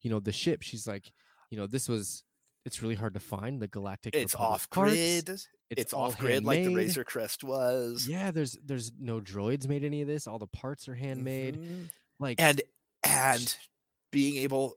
you 0.00 0.10
know 0.10 0.20
the 0.20 0.32
ship, 0.32 0.62
she's 0.62 0.86
like, 0.86 1.10
you 1.50 1.58
know, 1.58 1.66
this 1.66 1.88
was 1.88 2.22
it's 2.64 2.82
really 2.82 2.94
hard 2.94 3.14
to 3.14 3.20
find 3.20 3.60
the 3.60 3.68
galactic. 3.68 4.14
It's 4.14 4.34
Republic 4.34 4.52
off 4.52 4.70
parts, 4.70 4.92
grid. 4.92 5.40
It's, 5.70 5.92
all 5.92 6.06
off 6.06 6.18
grid 6.18 6.44
like 6.44 6.64
the. 6.64 6.74
Razor 6.74 7.04
Crest 7.04 7.44
was. 7.44 8.06
Yeah, 8.08 8.30
there's 8.30 8.56
there's 8.64 8.92
no 8.98 9.20
droids 9.20 9.68
made 9.68 9.84
any 9.84 10.02
of 10.02 10.08
this. 10.08 10.26
All 10.26 10.38
the 10.38 10.46
parts 10.46 10.88
are 10.88 10.94
handmade. 10.94 11.56
Mhm. 11.56 11.88
Like 12.20 12.40
And 12.40 12.62
and 13.02 13.56
being 14.12 14.36
able 14.36 14.74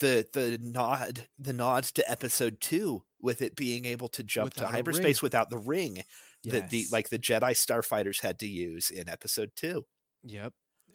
the 0.00 0.26
the 0.32 0.58
nod 0.60 1.26
the 1.38 1.52
nods 1.52 1.90
to 1.92 2.10
episode 2.10 2.60
two 2.60 3.02
with 3.20 3.40
it 3.42 3.56
being 3.56 3.86
able 3.86 4.08
to 4.08 4.22
jump 4.22 4.52
to 4.54 4.66
hyperspace 4.66 5.22
ring. 5.22 5.26
without 5.26 5.48
the 5.50 5.58
ring 5.58 6.02
that 6.44 6.70
the 6.70 6.86
like 6.92 7.08
the 7.08 7.18
Jedi 7.18 7.52
starfighters 7.52 8.20
had 8.20 8.38
to 8.40 8.46
use 8.46 8.90
in 8.90 9.08
episode 9.08 9.52
two. 9.56 9.86
Yep. 10.24 10.52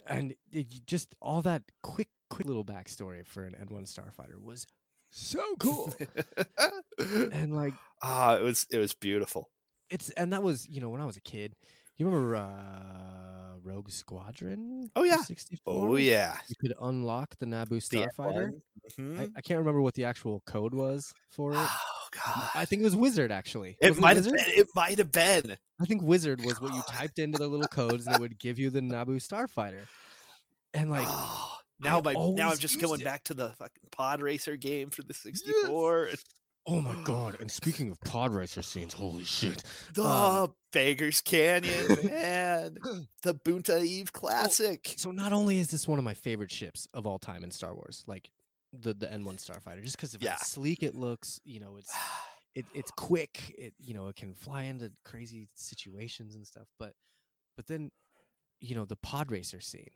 And 0.08 0.36
it, 0.52 0.68
just 0.86 1.14
all 1.22 1.42
that 1.44 1.64
quick, 1.84 2.10
quick 2.30 2.48
little 2.48 2.66
backstory 2.66 3.26
for 3.26 3.44
an 3.44 3.56
N1 3.62 3.84
Starfighter 3.84 4.42
was 4.42 4.66
so 5.10 5.42
cool. 5.60 5.94
and 6.98 7.56
like, 7.56 7.74
Ah, 8.02 8.36
it 8.36 8.44
was 8.44 8.66
it 8.72 8.78
was 8.78 8.94
beautiful. 8.94 9.50
it's, 9.90 10.10
and 10.12 10.32
that 10.34 10.42
was, 10.44 10.68
you 10.70 10.80
know, 10.82 10.90
when 10.90 11.02
I 11.02 11.06
was 11.06 11.18
a 11.18 11.22
kid, 11.22 11.54
you 11.98 12.06
remember 12.06 12.36
uh 12.38 13.58
Rogue 13.62 13.92
Squadron? 13.92 14.90
Oh, 14.96 15.04
yeah. 15.04 15.18
64? 15.18 15.74
Oh 15.90 15.96
yeah. 15.98 16.38
You 16.48 16.56
could 16.62 16.74
unlock 16.82 17.36
the 17.40 17.46
Naboo 17.46 17.82
Starfighter. 17.86 18.54
N1. 18.98 19.20
I. 19.20 19.24
I 19.36 19.42
can't 19.42 19.60
remember 19.60 19.82
what 19.82 19.94
the 19.96 20.06
actual 20.06 20.42
code 20.48 20.74
was 20.74 21.12
for 21.32 21.52
it. 21.54 21.58
Oh 21.60 22.08
god. 22.26 22.50
I 22.56 22.64
think 22.66 22.82
it 22.82 22.86
was 22.86 22.96
Wizard 22.96 23.32
actually. 23.32 23.78
it 23.82 23.90
Wasn't 23.90 24.02
might 24.02 24.16
have 24.16 24.26
been. 24.26 24.36
It 24.40 24.68
might 24.76 24.98
have 24.98 25.12
been. 25.12 25.58
I 25.82 25.86
think 25.86 26.02
Wizard 26.02 26.44
was 26.46 26.60
what 26.62 26.74
you 26.74 26.82
typed 26.88 27.20
into 27.20 27.38
the 27.38 27.48
little 27.48 27.68
codes 27.68 28.06
that 28.06 28.20
would 28.22 28.40
give 28.40 28.58
you 28.58 28.70
the 28.70 28.80
Naboo 28.80 29.18
Starfighter. 29.22 29.82
And 30.74 30.90
like, 30.90 31.06
Oh, 31.10 31.58
now 31.80 32.02
my 32.02 32.14
now 32.14 32.52
I'm 32.52 32.58
just 32.58 32.80
going 32.80 33.02
it. 33.02 33.04
back 33.04 33.24
to 33.26 33.34
the 33.34 33.50
fucking 33.50 33.84
pod 33.92 34.22
racer 34.22 34.56
game 34.58 34.90
for 34.90 35.04
the 35.04 35.14
64. 35.14 36.10
oh 36.68 36.82
my 36.82 36.96
god! 37.04 37.38
And 37.40 37.50
speaking 37.50 37.90
of 37.90 38.00
pod 38.02 38.32
racer 38.34 38.62
scenes, 38.62 38.94
holy 38.94 39.24
shit! 39.24 39.64
The 39.94 40.04
Um, 40.04 40.54
Beggars 40.72 41.22
Canyon, 41.22 41.88
man. 42.04 42.78
the 43.24 43.34
Boonta 43.34 43.84
Eve 43.84 44.14
Classic. 44.14 44.94
So 44.98 45.12
not 45.12 45.34
only 45.34 45.60
is 45.60 45.70
this 45.70 45.88
one 45.88 45.98
of 46.00 46.06
my 46.06 46.14
favorite 46.14 46.52
ships 46.52 46.88
of 46.94 47.08
all 47.08 47.18
time 47.20 47.44
in 47.44 47.52
Star 47.52 47.74
Wars, 47.74 48.04
like 48.08 48.30
the 48.72 48.94
the 48.94 49.08
N1 49.08 49.38
Starfighter, 49.44 49.82
just 49.84 49.98
because 49.98 50.14
of 50.14 50.22
Yeah. 50.22 50.32
how 50.32 50.38
sleek 50.44 50.84
it 50.84 50.94
looks, 50.96 51.40
you 51.44 51.60
know, 51.60 51.78
it's 51.78 51.92
it, 52.56 52.66
it's 52.76 52.92
quick, 52.92 53.56
it 53.58 53.74
you 53.80 53.94
know, 53.94 54.08
it 54.10 54.16
can 54.16 54.34
fly 54.36 54.64
into 54.64 54.92
crazy 55.06 55.48
situations 55.56 56.36
and 56.36 56.46
stuff. 56.46 56.68
But 56.78 56.94
but 57.56 57.66
then, 57.68 57.90
you 58.62 58.76
know, 58.76 58.86
the 58.86 58.96
pod 58.98 59.32
racer 59.32 59.60
scene 59.62 59.90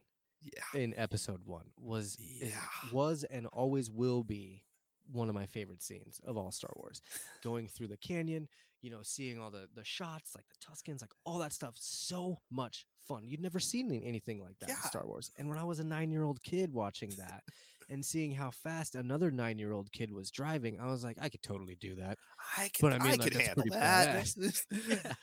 yeah. 0.43 0.79
in 0.81 0.93
Episode 0.97 1.41
One 1.45 1.65
was 1.77 2.17
is- 2.19 2.51
Yeah. 2.51 2.91
was 2.91 3.23
and 3.25 3.47
always 3.47 3.89
will 3.89 4.23
be 4.23 4.63
one 5.11 5.27
of 5.29 5.35
my 5.35 5.45
favorite 5.45 5.81
scenes 5.83 6.19
of 6.25 6.37
all 6.37 6.51
Star 6.51 6.71
Wars. 6.77 7.01
Going 7.43 7.67
through 7.67 7.87
the 7.87 7.97
canyon, 7.97 8.47
you 8.81 8.89
know, 8.89 9.01
seeing 9.03 9.39
all 9.39 9.51
the 9.51 9.67
the 9.75 9.83
shots, 9.83 10.33
like 10.35 10.45
the 10.49 10.55
Tuscans, 10.65 11.01
like 11.01 11.11
all 11.25 11.39
that 11.39 11.53
stuff, 11.53 11.75
so 11.77 12.39
much 12.51 12.85
fun. 13.07 13.27
You'd 13.27 13.41
never 13.41 13.59
seen 13.59 13.91
anything 13.91 14.41
like 14.41 14.57
that 14.59 14.69
in 14.69 14.75
Star 14.83 15.05
Wars. 15.05 15.29
And 15.37 15.49
when 15.49 15.57
I 15.57 15.63
was 15.63 15.79
a 15.79 15.83
nine 15.83 16.09
year 16.11 16.23
old 16.23 16.41
kid 16.43 16.71
watching 16.73 17.11
that 17.17 17.43
and 17.89 18.03
seeing 18.05 18.31
how 18.31 18.49
fast 18.49 18.95
another 18.95 19.29
nine 19.29 19.59
year 19.59 19.73
old 19.73 19.91
kid 19.91 20.11
was 20.11 20.31
driving, 20.31 20.79
I 20.79 20.87
was 20.87 21.03
like, 21.03 21.17
I 21.21 21.27
could 21.29 21.41
totally 21.43 21.75
do 21.75 21.95
that. 21.95 22.17
I 22.57 22.69
can, 22.73 22.89
But 22.89 22.93
I 22.93 22.99
mean, 22.99 23.19
like, 23.19 23.21
could 23.21 23.33
handle 23.41 23.65
that. 23.71 24.33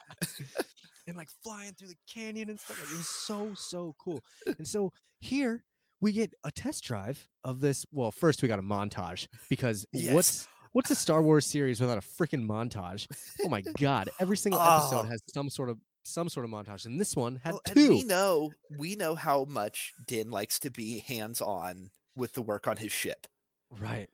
and 1.11 1.19
like 1.19 1.29
flying 1.45 1.73
through 1.75 1.89
the 1.89 1.97
canyon 2.13 2.49
and 2.49 2.59
stuff. 2.59 2.81
Like, 2.83 2.91
it 2.93 2.97
was 2.97 3.09
so 3.09 3.53
so 3.55 3.95
cool. 4.03 4.21
And 4.59 4.67
so 4.67 4.93
here 5.21 5.65
we 6.01 6.13
get 6.13 6.33
a 6.45 6.51
test 6.51 6.85
drive 6.85 7.29
of 7.45 7.61
this. 7.61 7.85
Well, 7.93 8.11
first 8.11 8.41
we 8.43 8.49
got 8.49 8.59
a 8.59 8.63
montage 8.63 9.27
because 9.51 9.85
Yes. 9.93 10.15
what's 10.15 10.49
what's 10.73 10.91
a 10.91 10.95
Star 10.95 11.21
Wars 11.23 11.45
series 11.45 11.81
without 11.81 11.99
a 11.99 12.01
freaking 12.01 12.47
montage? 12.47 13.07
Oh 13.45 13.49
my 13.49 13.61
god! 13.79 14.09
Every 14.21 14.37
single 14.37 14.61
episode 14.61 15.05
Oh. 15.07 15.09
has 15.11 15.21
some 15.35 15.51
sort 15.51 15.69
of 15.69 15.79
some 16.05 16.31
sort 16.31 16.47
of 16.47 16.51
montage, 16.51 16.87
and 16.87 16.99
this 16.99 17.15
one 17.15 17.41
had 17.45 17.53
Well, 17.53 17.61
two. 17.75 17.89
we 17.91 18.03
know 18.05 18.53
we 18.79 18.97
know 18.97 19.15
how 19.15 19.45
much 19.45 19.93
Din 20.07 20.31
likes 20.31 20.59
to 20.61 20.71
be 20.71 21.01
hands 21.01 21.41
on 21.43 21.91
with 22.17 22.33
the 22.33 22.43
work 22.43 22.67
on 22.67 22.79
his 22.79 22.93
ship. 22.93 23.27
Right. 23.71 24.09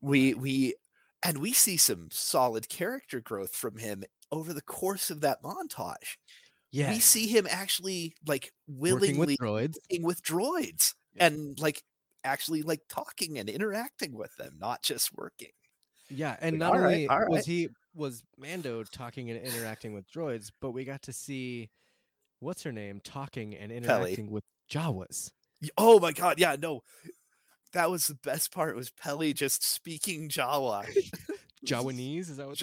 We 0.00 0.34
we 0.34 0.74
and 1.22 1.38
we 1.38 1.52
see 1.52 1.76
some 1.76 2.08
solid 2.12 2.68
character 2.68 3.20
growth 3.20 3.54
from 3.54 3.78
him 3.78 4.04
over 4.32 4.52
the 4.52 4.62
course 4.62 5.10
of 5.10 5.20
that 5.22 5.42
montage. 5.42 6.16
Yeah, 6.70 6.90
we 6.90 6.98
see 6.98 7.26
him 7.26 7.46
actually 7.48 8.14
like 8.26 8.52
working 8.68 9.16
willingly 9.16 9.26
with 9.26 9.38
droids. 9.38 9.76
working 9.90 10.02
with 10.06 10.22
droids 10.22 10.94
Yeah. 11.14 11.26
and 11.28 11.58
like 11.58 11.82
actually 12.24 12.62
like 12.62 12.80
talking 12.90 13.38
and 13.38 13.48
interacting 13.48 14.12
with 14.14 14.34
them, 14.36 14.56
not 14.58 14.82
just 14.82 15.16
working. 15.16 15.48
Yeah, 16.10 16.36
and 16.40 16.58
Like, 16.58 16.72
not 16.72 16.72
right, 16.80 16.84
only 16.84 17.08
all 17.08 17.20
was 17.20 17.36
right. 17.38 17.44
he 17.46 17.68
was 17.94 18.22
Mando 18.36 18.82
talking 18.84 19.30
and 19.30 19.40
interacting 19.40 19.94
with 19.94 20.10
droids, 20.10 20.50
but 20.60 20.72
we 20.72 20.84
got 20.84 21.02
to 21.02 21.12
see 21.12 21.70
what's 22.40 22.62
her 22.62 22.72
name 22.72 23.00
talking 23.02 23.54
and 23.56 23.72
interacting 23.72 24.30
with 24.30 24.44
Jawas. 24.70 25.30
Oh 25.76 25.98
my 25.98 26.12
god, 26.12 26.38
yeah, 26.38 26.56
no. 26.60 26.82
That 27.72 27.90
was 27.90 28.06
the 28.06 28.14
best 28.14 28.52
part 28.52 28.76
was 28.76 28.90
Peli 28.90 29.32
just 29.32 29.62
speaking 29.64 30.28
Jawa. 30.28 30.86
Jawanese, 31.66 32.30
is 32.30 32.36
that 32.36 32.46
what 32.46 32.56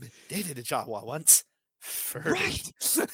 they 0.00 0.08
call 0.08 0.16
it? 0.28 0.34
Jawanese. 0.34 0.46
Dated 0.46 0.58
a 0.58 0.62
Jawa 0.62 1.06
once. 1.06 1.44
Furry. 1.80 2.32
Right. 2.32 2.72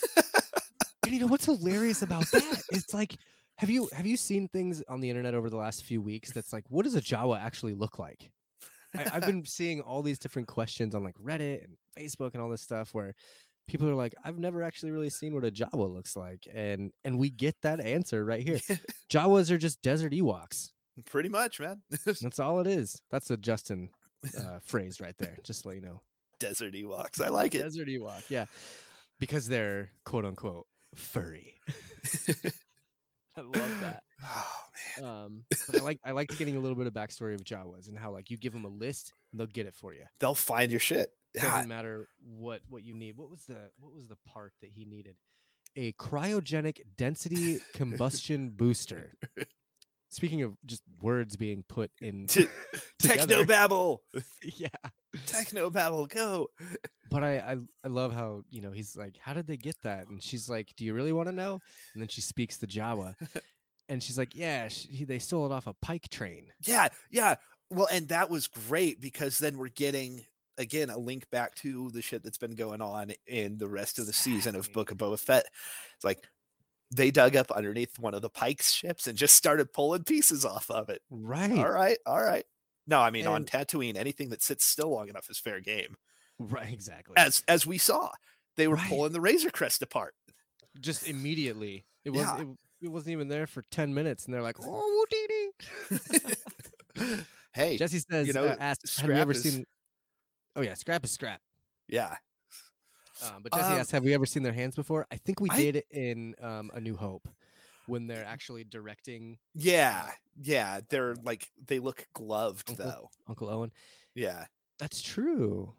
And 1.07 1.15
you 1.15 1.21
know 1.21 1.29
what's 1.29 1.45
hilarious 1.45 2.03
about 2.03 2.29
that? 2.33 2.63
It's 2.73 2.93
like, 2.93 3.15
have 3.59 3.71
you 3.71 3.89
have 3.93 4.07
you 4.07 4.17
seen 4.17 4.49
things 4.49 4.83
on 4.89 5.01
the 5.01 5.09
internet 5.09 5.35
over 5.35 5.49
the 5.49 5.57
last 5.57 5.85
few 5.85 6.03
weeks 6.03 6.33
that's 6.33 6.53
like, 6.53 6.65
what 6.69 6.83
does 6.83 6.97
a 6.97 7.01
Jawa 7.01 7.41
actually 7.41 7.75
look 7.75 8.01
like? 8.01 8.29
I, 8.93 9.07
I've 9.15 9.27
been 9.27 9.45
seeing 9.47 9.81
all 9.81 10.03
these 10.03 10.19
different 10.19 10.49
questions 10.49 10.97
on 10.97 11.05
like 11.05 11.15
Reddit 11.15 11.63
and 11.63 11.77
Facebook 11.97 12.35
and 12.35 12.43
all 12.43 12.49
this 12.49 12.63
stuff 12.63 12.93
where 12.93 13.15
people 13.69 13.89
are 13.89 13.95
like, 13.95 14.17
I've 14.25 14.39
never 14.39 14.65
actually 14.65 14.91
really 14.91 15.11
seen 15.11 15.33
what 15.33 15.45
a 15.45 15.51
Jawa 15.53 15.93
looks 15.93 16.17
like, 16.17 16.49
and 16.53 16.91
and 17.05 17.19
we 17.21 17.31
get 17.31 17.55
that 17.63 17.81
answer 17.81 18.25
right 18.25 18.43
here. 18.43 18.59
Jawas 19.09 19.53
are 19.53 19.59
just 19.59 19.81
desert 19.83 20.13
Ewoks. 20.13 20.71
Pretty 21.05 21.29
much, 21.29 21.61
man. 21.61 21.83
That's 22.05 22.41
all 22.41 22.59
it 22.59 22.67
is. 22.67 23.01
That's 23.13 23.31
a 23.31 23.37
Justin 23.37 23.91
uh, 24.37 24.59
phrase 24.65 25.01
right 25.01 25.17
there. 25.19 25.39
Just 25.45 25.63
to 25.63 25.69
let 25.69 25.77
you 25.77 25.83
know, 25.83 26.03
Desert 26.41 26.75
Ewoks. 26.75 27.21
I 27.21 27.29
like 27.29 27.55
it. 27.55 27.63
desert 27.63 27.89
Ewok. 27.89 28.23
Yeah, 28.29 28.47
because 29.19 29.47
they're 29.49 29.91
quote 30.05 30.25
unquote 30.25 30.67
furry. 30.95 31.55
I 33.37 33.41
love 33.43 33.81
that. 33.81 34.03
Oh, 34.99 35.03
man. 35.03 35.11
Um, 35.11 35.45
but 35.69 35.81
I 35.81 35.85
like 35.85 36.01
I 36.07 36.11
like 36.13 36.29
getting 36.39 36.57
a 36.57 36.61
little 36.61 36.75
bit 36.77 36.87
of 36.87 36.95
backstory 36.95 37.35
of 37.35 37.45
Jawas 37.45 37.87
and 37.89 37.99
how 37.99 38.11
like 38.13 38.31
you 38.31 38.39
give 38.39 38.55
them 38.55 38.65
a 38.65 38.69
list 38.69 39.13
and 39.31 39.39
they'll 39.39 39.47
get 39.47 39.67
it 39.67 39.75
for 39.75 39.93
you. 39.93 40.05
They'll 40.21 40.35
find 40.35 40.71
your 40.71 40.81
shit. 40.81 41.11
Doesn't 41.35 41.51
Yeah, 41.51 41.67
matter 41.67 42.09
what 42.25 42.63
what 42.71 42.83
you 42.83 42.95
need. 42.95 43.19
What 43.19 43.31
was 43.31 43.43
the 43.45 43.71
what 43.79 43.95
was 43.95 44.09
the 44.09 44.17
part 44.27 44.55
that 44.63 44.71
he 44.75 44.87
needed? 44.87 45.17
A 45.77 45.93
cryogenic 45.93 46.79
density 46.97 47.59
combustion 47.75 48.49
booster. 48.51 49.13
Speaking 50.09 50.43
of 50.43 50.55
just 50.65 50.83
words 51.03 51.37
being 51.37 51.65
put 51.69 51.91
in, 52.01 52.27
T- 52.27 52.47
together. 52.99 53.45
Technobabble. 53.45 53.99
yeah. 54.43 54.69
Technobabble, 55.27 56.09
go. 56.09 56.49
But 57.11 57.25
I, 57.25 57.39
I 57.39 57.57
I 57.85 57.89
love 57.89 58.13
how 58.13 58.43
you 58.51 58.61
know 58.61 58.71
he's 58.71 58.97
like, 58.97 59.17
how 59.21 59.35
did 59.35 59.47
they 59.47 59.57
get 59.57 59.77
that? 59.83 60.09
And 60.09 60.23
she's 60.23 60.49
like, 60.49 60.73
do 60.77 60.85
you 60.85 60.95
really 60.95 61.13
want 61.13 61.29
to 61.29 61.35
know? 61.35 61.61
And 61.95 62.03
then 62.03 62.09
she 62.09 62.21
speaks 62.21 62.57
the 62.57 62.67
Jawa, 62.67 63.15
and 63.89 64.03
she's 64.03 64.19
like, 64.19 64.35
yeah, 64.35 64.69
sh 64.69 64.87
he, 64.91 65.05
they 65.05 65.19
stole 65.19 65.47
it 65.47 65.53
off 65.53 65.67
a 65.67 65.75
pike 65.83 66.09
train. 66.11 66.47
Yeah, 66.65 66.89
yeah. 67.11 67.37
Well, 67.71 67.89
and 67.91 68.09
that 68.09 68.31
was 68.31 68.47
great 68.47 69.01
because 69.01 69.39
then 69.39 69.59
we're 69.59 69.69
getting 69.69 70.25
again 70.59 70.91
a 70.91 70.99
link 70.99 71.29
back 71.31 71.55
to 71.57 71.91
the 71.91 72.03
shit 72.03 72.23
that's 72.23 72.39
been 72.39 72.55
going 72.55 72.81
on 72.81 73.13
in 73.27 73.59
the 73.59 73.69
rest 73.69 73.99
of 73.99 74.07
the 74.07 74.13
season 74.13 74.57
of 74.57 74.73
Book 74.73 74.91
of 74.91 74.99
Boba 74.99 75.19
Fett. 75.19 75.47
It's 75.95 76.05
like 76.05 76.27
they 76.91 77.11
dug 77.11 77.35
up 77.37 77.51
underneath 77.51 77.99
one 77.99 78.15
of 78.15 78.23
the 78.23 78.31
Pike's 78.31 78.73
ships 78.73 79.07
and 79.07 79.19
just 79.19 79.35
started 79.35 79.73
pulling 79.73 80.05
pieces 80.05 80.45
off 80.45 80.71
of 80.71 80.89
it. 80.89 81.03
Right. 81.11 81.59
All 81.59 81.71
right, 81.71 81.99
all 82.07 82.23
right. 82.23 82.45
No, 82.87 83.01
I 83.01 83.11
mean 83.11 83.27
on 83.27 83.37
And- 83.43 83.47
Tatooine, 83.51 83.97
anything 83.97 84.29
that 84.31 84.43
sits 84.43 84.65
still 84.65 84.91
long 84.91 85.09
enough 85.09 85.29
is 85.29 85.39
fair 85.39 85.61
game. 85.61 85.97
Right. 86.39 86.73
Exactly. 86.73 87.15
As 87.17 87.43
as 87.49 87.67
we 87.67 87.79
saw, 87.79 88.11
they 88.57 88.69
were 88.69 88.77
Right. 88.77 88.89
pulling 88.89 89.13
the 89.13 89.21
Razor 89.21 89.51
Crest 89.51 89.83
apart. 89.83 90.15
just 90.81 91.09
immediately. 91.09 91.87
It 92.05 92.11
was 92.11 92.21
Yeah. 92.21 92.43
it, 92.43 92.47
it 92.83 92.89
wasn't 92.89 93.13
even 93.13 93.29
there 93.29 93.47
for 93.47 93.63
ten 93.71 93.95
minutes, 93.95 94.27
and 94.27 94.35
they're 94.35 94.43
like, 94.43 94.57
"Oh, 94.63 95.07
dee 95.11 95.27
dee." 95.29 97.09
hey, 97.55 97.77
Jesse 97.79 98.01
says, 98.01 98.27
"You 98.27 98.33
know, 98.35 98.45
uh, 98.47 98.57
asks, 98.61 98.99
"Have 98.99 99.09
you 99.09 99.15
scrap 99.15 99.23
ever 99.23 99.33
is- 99.33 99.43
seen?" 99.43 99.67
Oh 100.55 100.61
yeah, 100.63 100.75
scrap 100.75 101.05
is 101.05 101.13
scrap. 101.13 101.41
yeah. 101.89 102.17
Um, 103.23 103.43
but 103.43 103.53
Jesse 103.53 103.73
Um, 103.75 103.81
asks, 103.81 103.91
"Have 103.93 104.05
we 104.05 104.15
ever 104.15 104.27
seen 104.27 104.43
their 104.43 104.53
hands 104.53 104.75
before?" 104.77 105.07
I 105.11 105.17
think 105.17 105.41
we 105.41 105.49
I- 105.51 105.57
did 105.57 105.85
in 105.91 106.35
um, 106.41 106.71
A 106.75 106.81
New 106.81 106.97
Hope 106.97 107.29
when 107.87 108.07
they're 108.07 108.25
actually 108.25 108.65
directing 108.65 109.39
Yeah, 109.55 110.11
yeah, 110.43 110.81
they're 110.89 111.15
like 111.23 111.51
they 111.67 111.79
look 111.79 112.07
gloved 112.15 112.69
Uncle- 112.71 112.85
though. 112.87 113.11
Uncle 113.29 113.49
Owen. 113.49 113.73
Yeah. 114.15 114.47
That's 114.79 115.01
true. 115.01 115.73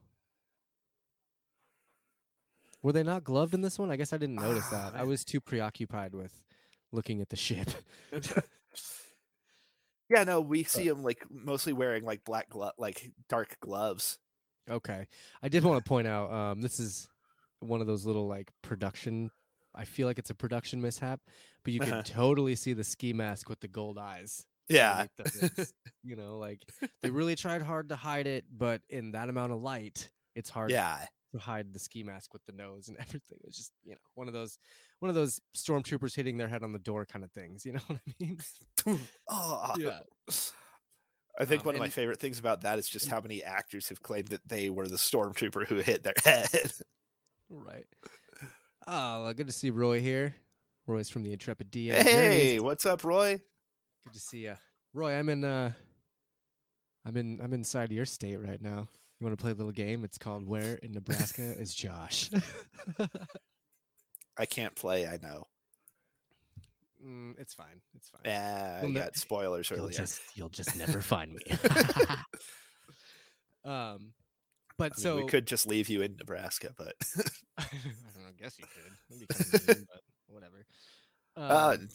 Were 2.81 2.93
they 2.93 3.03
not 3.03 3.23
gloved 3.23 3.53
in 3.53 3.61
this 3.61 3.77
one? 3.77 3.91
I 3.91 3.95
guess 3.97 4.13
I 4.13 4.17
didn't 4.17 4.35
notice 4.35 4.63
Ah, 4.71 4.91
that. 4.91 4.99
I 4.99 5.03
was 5.03 5.23
too 5.25 5.41
preoccupied 5.41 6.13
with 6.13 6.31
looking 6.91 7.21
at 7.21 7.29
the 7.29 7.35
ship. 7.35 7.69
Yeah, 10.09 10.23
no, 10.23 10.39
we 10.39 10.63
see 10.63 10.87
him 10.87 11.03
like 11.03 11.25
mostly 11.29 11.73
wearing 11.73 12.05
like 12.05 12.23
black 12.23 12.47
glove, 12.47 12.71
like 12.77 13.11
dark 13.27 13.57
gloves. 13.59 14.17
Okay. 14.69 15.05
I 15.43 15.49
did 15.49 15.65
want 15.65 15.83
to 15.83 15.87
point 15.89 16.07
out 16.07 16.31
um 16.31 16.61
this 16.61 16.79
is 16.79 17.09
one 17.59 17.81
of 17.81 17.87
those 17.87 18.05
little 18.05 18.27
like 18.27 18.51
production 18.61 19.31
I 19.75 19.85
feel 19.85 20.07
like 20.07 20.17
it's 20.17 20.31
a 20.31 20.35
production 20.35 20.81
mishap, 20.81 21.21
but 21.63 21.71
you 21.71 21.81
can 21.81 21.93
Uh-huh. 21.93 22.03
totally 22.03 22.55
see 22.55 22.73
the 22.73 22.83
ski 22.83 23.13
mask 23.13 23.47
with 23.47 23.59
the 23.59 23.67
gold 23.67 23.99
eyes. 23.99 24.45
Yeah, 24.69 25.07
you 26.03 26.15
know, 26.15 26.37
like 26.37 26.61
they 27.01 27.09
really 27.09 27.35
tried 27.35 27.61
hard 27.61 27.89
to 27.89 27.95
hide 27.95 28.27
it, 28.27 28.45
but 28.51 28.81
in 28.89 29.11
that 29.11 29.29
amount 29.29 29.53
of 29.53 29.61
light, 29.61 30.09
it's 30.35 30.49
hard 30.49 30.71
yeah, 30.71 31.07
to 31.33 31.39
hide 31.39 31.73
the 31.73 31.79
ski 31.79 32.03
mask 32.03 32.33
with 32.33 32.45
the 32.45 32.53
nose 32.53 32.87
and 32.87 32.97
everything. 33.01 33.39
It's 33.43 33.57
just, 33.57 33.71
you 33.83 33.91
know, 33.91 33.97
one 34.15 34.27
of 34.27 34.33
those 34.33 34.57
one 34.99 35.09
of 35.09 35.15
those 35.15 35.39
stormtroopers 35.55 36.15
hitting 36.15 36.37
their 36.37 36.47
head 36.49 36.63
on 36.63 36.73
the 36.73 36.79
door 36.79 37.05
kind 37.05 37.23
of 37.25 37.31
things, 37.31 37.65
you 37.65 37.73
know 37.73 37.81
what 37.87 37.99
I 38.07 38.13
mean? 38.19 38.39
oh, 39.29 39.75
Yeah. 39.75 40.01
I 41.39 41.45
think 41.45 41.63
Um, 41.63 41.65
one 41.65 41.75
of 41.75 41.79
my 41.79 41.89
favorite 41.89 42.19
things 42.19 42.39
about 42.39 42.61
that 42.61 42.79
is 42.79 42.89
just 42.89 43.07
how 43.09 43.21
many 43.21 43.43
actors 43.43 43.89
have 43.89 44.01
claimed 44.01 44.29
that 44.29 44.47
they 44.47 44.69
were 44.71 44.87
the 44.87 44.95
stormtrooper 44.95 45.67
who 45.67 45.75
hit 45.77 46.03
their 46.03 46.13
head. 46.23 46.71
Right. 47.49 47.85
Oh, 48.87 49.23
well, 49.23 49.33
good 49.33 49.47
to 49.47 49.53
see 49.53 49.69
Roy 49.69 49.99
here. 50.01 50.35
Roy's 50.85 51.09
from 51.09 51.23
the 51.23 51.33
Intrepid 51.33 51.71
DM. 51.71 51.91
hey, 51.93 52.03
Journeys. 52.55 52.61
what's 52.61 52.85
up, 52.85 53.03
Roy? 53.03 53.39
Good 54.05 54.13
to 54.13 54.19
see 54.19 54.39
you, 54.45 54.55
Roy. 54.93 55.13
I'm 55.13 55.29
in. 55.29 55.43
uh 55.43 55.71
I'm 57.05 57.17
in. 57.17 57.39
I'm 57.43 57.53
inside 57.53 57.91
your 57.91 58.05
state 58.05 58.37
right 58.37 58.61
now. 58.61 58.87
You 59.19 59.25
want 59.25 59.37
to 59.37 59.41
play 59.41 59.51
a 59.51 59.55
little 59.55 59.71
game? 59.71 60.03
It's 60.03 60.17
called 60.17 60.45
"Where 60.47 60.75
in 60.75 60.91
Nebraska 60.93 61.41
is 61.59 61.73
Josh?" 61.73 62.29
I 64.37 64.45
can't 64.45 64.75
play. 64.75 65.07
I 65.07 65.17
know. 65.21 65.47
Mm, 67.05 67.39
it's 67.39 67.53
fine. 67.53 67.81
It's 67.95 68.09
fine. 68.09 68.21
Yeah, 68.25 68.77
I 68.79 68.83
Well, 68.83 68.91
no- 68.91 68.99
got 69.01 69.15
spoilers 69.17 69.69
You'll 69.69 69.79
earlier. 69.81 69.91
just 69.97 70.19
you'll 70.35 70.49
just 70.49 70.77
never 70.77 71.01
find 71.01 71.33
me. 71.33 71.41
um, 73.65 74.13
but 74.77 74.93
I 74.93 74.95
mean, 74.97 75.03
so 75.03 75.15
we 75.17 75.25
could 75.25 75.47
just 75.47 75.67
leave 75.67 75.89
you 75.89 76.01
in 76.01 76.15
Nebraska, 76.17 76.73
but 76.77 76.93
I 77.57 77.63
know, 77.73 78.27
I 78.27 78.31
guess 78.41 78.57
you 78.59 78.65
could. 78.65 79.27
That'd 79.29 79.51
kinda 79.51 79.75
mean, 79.79 79.87
but 79.91 80.01
whatever. 80.27 80.65
uh, 81.35 81.75
Um, 81.79 81.89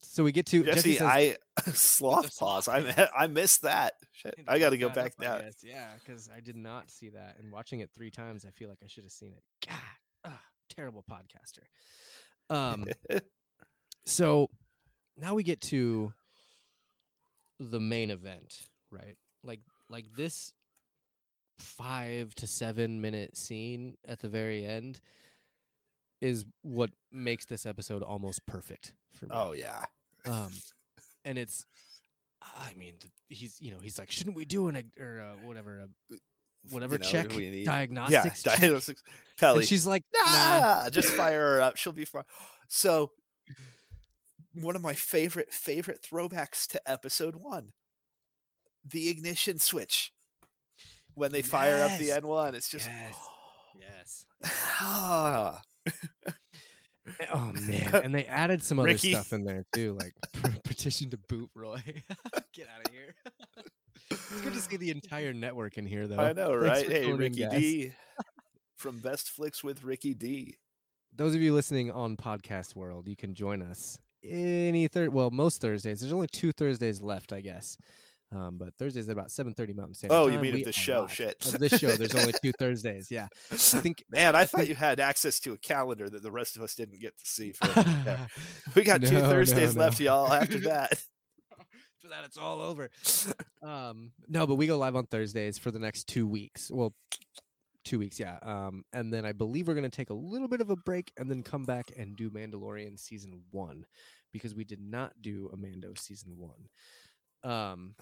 so 0.00 0.24
we 0.24 0.32
get 0.32 0.46
to 0.46 0.64
Jesse, 0.64 0.96
says, 0.96 1.02
I 1.02 1.36
sloth 1.74 2.36
pause. 2.38 2.68
I 2.68 3.08
I 3.16 3.26
missed 3.28 3.62
that. 3.62 3.94
Shit, 4.12 4.34
I 4.48 4.58
got 4.58 4.70
to 4.70 4.78
go 4.78 4.88
back 4.88 5.12
now. 5.20 5.40
Yeah, 5.62 5.88
because 6.04 6.28
I 6.34 6.40
did 6.40 6.56
not 6.56 6.90
see 6.90 7.10
that, 7.10 7.36
and 7.38 7.52
watching 7.52 7.80
it 7.80 7.90
three 7.96 8.10
times, 8.10 8.44
I 8.44 8.50
feel 8.50 8.68
like 8.68 8.78
I 8.82 8.88
should 8.88 9.04
have 9.04 9.12
seen 9.12 9.32
it. 9.32 9.42
God, 9.68 9.78
ah, 10.24 10.40
terrible 10.68 11.04
podcaster. 11.10 11.64
Um, 12.50 12.86
so 14.04 14.50
now 15.16 15.34
we 15.34 15.42
get 15.42 15.60
to 15.62 16.12
the 17.60 17.80
main 17.80 18.10
event, 18.10 18.54
right? 18.90 19.16
Like, 19.44 19.60
like 19.88 20.06
this 20.16 20.52
five 21.62 22.34
to 22.36 22.46
seven 22.46 23.00
minute 23.00 23.36
scene 23.36 23.96
at 24.06 24.20
the 24.20 24.28
very 24.28 24.64
end 24.66 25.00
is 26.20 26.44
what 26.62 26.90
makes 27.10 27.44
this 27.46 27.66
episode 27.66 28.02
almost 28.02 28.44
perfect 28.46 28.92
for 29.18 29.26
me 29.26 29.30
Oh 29.34 29.52
yeah. 29.52 29.84
um 30.26 30.50
and 31.24 31.38
it's 31.38 31.64
i 32.42 32.72
mean 32.76 32.94
he's 33.28 33.56
you 33.60 33.70
know 33.70 33.78
he's 33.82 33.98
like 33.98 34.10
shouldn't 34.10 34.36
we 34.36 34.44
do 34.44 34.68
an 34.68 34.82
or 35.00 35.20
uh, 35.20 35.46
whatever 35.46 35.82
uh, 36.10 36.16
whatever 36.70 36.94
You 36.94 36.98
know, 37.00 37.06
check 37.08 37.28
diagnostics 37.64 38.44
yeah, 38.46 38.52
check?" 38.52 38.60
diagnostics. 38.60 39.02
Peli. 39.38 39.58
and 39.60 39.68
she's 39.68 39.86
like 39.86 40.02
nah 40.14 40.60
nah, 40.60 40.90
just 40.90 41.10
fire 41.10 41.40
her 41.56 41.60
up. 41.60 41.76
She'll 41.76 41.92
be 41.92 42.04
fine. 42.04 42.22
So, 42.68 43.10
one 44.54 44.76
of 44.76 44.82
my 44.82 44.94
favorite 44.94 45.52
favorite 45.52 46.00
throwbacks 46.08 46.66
to 46.68 46.90
episode 46.90 47.34
one, 47.36 47.72
the 48.88 49.08
ignition 49.08 49.58
switch. 49.58 50.12
When 51.14 51.32
they 51.32 51.42
fire 51.42 51.82
up 51.84 51.98
the 51.98 52.12
N 52.12 52.26
one, 52.26 52.54
it's 52.54 52.68
just 52.68 52.88
yes, 52.88 53.14
yes 53.78 54.24
ah, 54.80 55.60
oh 57.34 57.52
man 57.54 57.94
and 58.04 58.14
they 58.14 58.24
added 58.26 58.62
some 58.62 58.78
other 58.78 58.86
Ricky. 58.88 59.12
stuff 59.12 59.32
in 59.32 59.44
there 59.44 59.64
too 59.72 59.96
like 60.00 60.14
petition 60.64 61.10
to 61.10 61.18
boot 61.28 61.50
roy 61.54 61.80
get 62.52 62.68
out 62.74 62.86
of 62.86 62.92
here 62.92 63.14
it's 64.10 64.40
good 64.40 64.52
to 64.52 64.60
see 64.60 64.76
the 64.76 64.90
entire 64.90 65.32
network 65.32 65.78
in 65.78 65.86
here 65.86 66.06
though 66.06 66.18
I 66.18 66.32
know, 66.32 66.60
Thanks 66.60 66.88
right? 66.88 66.90
Hey, 66.90 67.12
Ricky. 67.12 67.46
D 67.48 67.92
from 68.76 68.98
Best 68.98 69.30
Flicks 69.30 69.62
with 69.62 69.84
Ricky 69.84 70.14
D. 70.14 70.56
those 71.14 71.34
of 71.34 71.40
you 71.40 71.54
listening 71.54 71.90
on 71.90 72.16
podcast 72.16 72.74
world, 72.74 73.06
you 73.08 73.16
can 73.16 73.34
join 73.34 73.62
us 73.62 73.98
any 74.24 74.88
third. 74.88 75.12
Well, 75.12 75.30
most 75.30 75.60
Thursdays. 75.60 76.00
There's 76.00 76.12
only 76.12 76.28
two 76.28 76.52
Thursdays 76.52 77.00
left, 77.02 77.32
I 77.32 77.40
guess. 77.40 77.76
Um, 78.34 78.56
but 78.58 78.74
Thursdays 78.78 79.08
at 79.08 79.12
about 79.12 79.28
7:30 79.28 79.74
Mountain 79.74 79.94
Standard 79.94 80.14
Oh, 80.16 80.26
you 80.28 80.38
mean 80.38 80.54
of 80.54 80.64
the 80.64 80.72
show? 80.72 81.02
live. 81.02 81.12
Shit. 81.12 81.44
Of 81.46 81.58
this 81.58 81.78
show, 81.78 81.88
there's 81.90 82.14
only 82.14 82.32
two 82.42 82.52
Thursdays. 82.58 83.08
Yeah, 83.10 83.28
I 83.50 83.56
think. 83.56 84.02
Man, 84.10 84.34
I 84.34 84.44
thought 84.46 84.58
think- 84.60 84.70
you 84.70 84.74
had 84.88 85.00
access 85.00 85.38
to 85.40 85.52
a 85.52 85.58
calendar 85.58 86.08
that 86.08 86.22
the 86.22 86.30
rest 86.32 86.56
of 86.56 86.62
us 86.62 86.74
didn't 86.74 87.00
get 87.00 87.16
to 87.18 87.24
see. 87.26 87.52
For 87.52 87.66
we 88.74 88.84
got 88.84 89.02
two 89.02 89.12
No, 89.12 89.20
no, 89.22 89.28
Thursdays 89.28 89.76
left, 89.76 90.00
y'all. 90.00 90.32
After 90.32 90.58
that, 90.60 90.92
after 90.92 92.08
that 92.10 92.24
it's 92.24 92.36
all 92.38 92.60
over 92.60 92.90
um 93.62 94.10
no 94.28 94.44
but 94.44 94.56
we 94.56 94.66
go 94.66 94.76
live 94.76 94.96
on 94.96 95.06
thursdays 95.06 95.56
for 95.56 95.70
the 95.70 95.78
next 95.78 96.08
two 96.08 96.26
weeks 96.26 96.68
well 96.68 96.92
two 97.84 97.96
weeks 97.96 98.18
yeah 98.18 98.38
um 98.42 98.82
and 98.92 99.12
then 99.12 99.24
i 99.24 99.30
believe 99.30 99.68
we're 99.68 99.74
going 99.74 99.88
to 99.88 99.96
take 99.96 100.10
a 100.10 100.14
little 100.14 100.48
bit 100.48 100.60
of 100.60 100.68
a 100.70 100.74
break 100.74 101.12
and 101.16 101.30
then 101.30 101.44
come 101.44 101.62
back 101.62 101.92
and 101.96 102.16
do 102.16 102.28
mandalorian 102.28 102.98
season 102.98 103.40
one 103.52 103.84
because 104.32 104.52
we 104.52 104.64
did 104.64 104.80
not 104.80 105.12
do 105.20 105.48
a 105.52 105.56
mando 105.56 105.92
season 105.96 106.34
one 106.36 106.68
um 107.44 107.94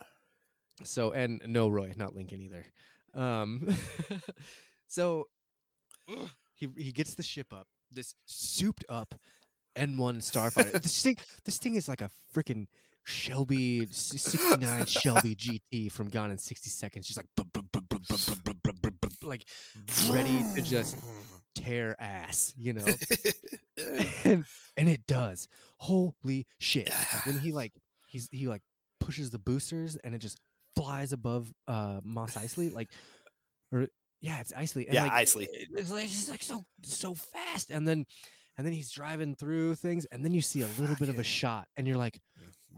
so 0.82 1.12
and 1.12 1.42
no 1.46 1.68
Roy, 1.68 1.92
not 1.96 2.14
Lincoln 2.14 2.40
either. 2.42 2.66
Um, 3.14 3.74
so 4.88 5.28
he 6.54 6.68
he 6.76 6.92
gets 6.92 7.14
the 7.14 7.22
ship 7.22 7.52
up, 7.52 7.66
this 7.90 8.14
souped 8.26 8.84
up 8.88 9.14
N1 9.76 10.18
Starfighter. 10.18 10.82
this 10.82 11.02
thing 11.02 11.16
this 11.44 11.58
thing 11.58 11.74
is 11.74 11.88
like 11.88 12.00
a 12.00 12.10
freaking 12.34 12.66
Shelby 13.04 13.86
69 13.90 14.86
Shelby 14.86 15.34
GT 15.34 15.90
from 15.90 16.08
Gone 16.08 16.30
in 16.30 16.38
60 16.38 16.70
Seconds. 16.70 17.06
She's 17.06 17.16
like 17.16 17.26
like 19.22 19.44
ready 20.10 20.44
to 20.54 20.62
just 20.62 20.96
tear 21.54 21.96
ass, 22.00 22.52
you 22.56 22.72
know. 22.72 22.84
and, 24.24 24.44
and 24.76 24.88
it 24.88 25.06
does. 25.06 25.48
Holy 25.78 26.46
shit. 26.58 26.92
When 27.24 27.38
he 27.38 27.52
like 27.52 27.72
he's 28.06 28.28
he 28.32 28.48
like 28.48 28.62
pushes 28.98 29.30
the 29.30 29.38
boosters 29.38 29.96
and 29.96 30.14
it 30.14 30.18
just 30.18 30.38
flies 30.82 31.12
above 31.12 31.52
uh 31.68 32.00
Mos 32.04 32.34
Eisley, 32.34 32.72
like 32.72 32.90
or 33.72 33.88
yeah, 34.20 34.40
it's 34.40 34.52
Eisley. 34.52 34.84
And 34.86 34.94
Yeah, 34.94 35.04
like, 35.04 35.12
Eisley. 35.12 35.44
it- 35.52 35.68
It's 35.76 35.90
like 35.90 36.04
it's 36.04 36.28
like 36.30 36.42
so 36.42 36.64
so 36.82 37.14
fast 37.14 37.70
and 37.70 37.86
then 37.86 38.04
and 38.58 38.66
then 38.66 38.72
he's 38.74 38.90
driving 38.90 39.34
through 39.34 39.74
things 39.76 40.06
and 40.12 40.24
then 40.24 40.32
you 40.34 40.42
see 40.42 40.62
a 40.62 40.68
little 40.78 40.96
bit 40.96 41.08
of 41.08 41.18
a 41.18 41.24
shot 41.24 41.66
and 41.76 41.86
you're 41.86 41.96
like 41.96 42.18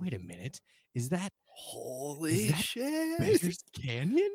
wait 0.01 0.15
a 0.15 0.19
minute 0.19 0.61
is 0.95 1.09
that 1.11 1.31
Holy 1.47 2.49
that 2.49 2.57
shit! 2.63 3.19
Beggars 3.19 3.59
Canyon 3.81 4.31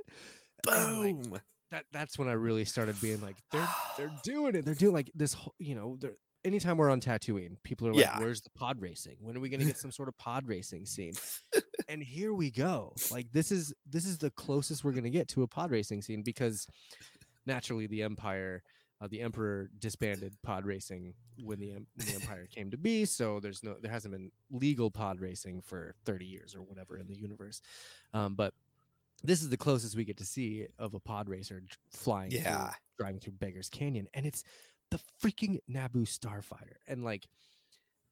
like, 0.65 0.75
Boom! 0.75 1.39
that 1.71 1.85
that's 1.91 2.17
when 2.19 2.27
I 2.27 2.33
really 2.33 2.63
started 2.65 2.99
being 3.01 3.21
like 3.21 3.37
they're 3.51 3.67
they're 3.97 4.11
doing 4.23 4.55
it 4.55 4.65
they're 4.65 4.75
doing 4.75 4.93
like 4.93 5.09
this 5.15 5.33
whole 5.33 5.53
you 5.59 5.75
know 5.75 5.97
they're 5.99 6.15
anytime 6.47 6.77
we're 6.77 6.89
on 6.89 6.99
Tatooine 7.01 7.57
people 7.63 7.87
are 7.87 7.93
like 7.93 8.05
Yeah. 8.05 8.19
where's 8.19 8.41
the 8.41 8.49
pod 8.51 8.81
racing 8.81 9.17
when 9.21 9.35
are 9.37 9.39
we 9.39 9.49
going 9.49 9.59
to 9.59 9.65
get 9.65 9.77
some 9.77 9.91
sort 9.91 10.07
of 10.09 10.17
pod 10.17 10.47
racing 10.47 10.85
scene 10.85 11.13
and 11.89 12.01
here 12.01 12.33
we 12.33 12.49
go 12.49 12.93
like 13.11 13.27
this 13.31 13.51
is 13.51 13.73
this 13.89 14.05
is 14.05 14.17
the 14.17 14.31
closest 14.31 14.83
we're 14.83 14.91
going 14.93 15.03
to 15.03 15.09
get 15.09 15.27
to 15.29 15.43
a 15.43 15.47
pod 15.47 15.69
racing 15.71 16.01
scene 16.01 16.23
because 16.23 16.65
naturally 17.45 17.87
the 17.87 18.01
empire 18.03 18.63
uh, 18.99 19.07
the 19.07 19.21
emperor 19.21 19.69
disbanded 19.77 20.33
pod 20.41 20.65
racing 20.65 21.13
when 21.43 21.59
the, 21.59 21.71
when 21.73 21.85
the 22.07 22.13
empire 22.15 22.47
came 22.55 22.71
to 22.71 22.77
be 22.77 23.05
so 23.05 23.39
there's 23.39 23.63
no 23.63 23.75
there 23.81 23.91
hasn't 23.91 24.11
been 24.11 24.31
legal 24.51 24.89
pod 24.89 25.19
racing 25.21 25.61
for 25.61 25.93
30 26.05 26.25
years 26.25 26.55
or 26.55 26.61
whatever 26.63 26.97
in 26.97 27.07
the 27.07 27.15
universe 27.15 27.61
um, 28.13 28.33
but 28.35 28.53
this 29.23 29.41
is 29.41 29.49
the 29.49 29.57
closest 29.57 29.95
we 29.95 30.03
get 30.05 30.17
to 30.17 30.25
see 30.25 30.67
of 30.79 30.93
a 30.93 30.99
pod 30.99 31.27
racer 31.29 31.61
flying 31.91 32.29
through- 32.31 32.39
Yeah. 32.39 32.71
driving 32.97 33.19
through 33.19 33.33
beggars 33.33 33.69
canyon 33.69 34.07
and 34.13 34.25
it's 34.25 34.43
the 34.91 34.99
freaking 35.21 35.59
naboo 35.69 36.07
starfighter 36.07 36.77
and 36.87 37.03
like 37.03 37.27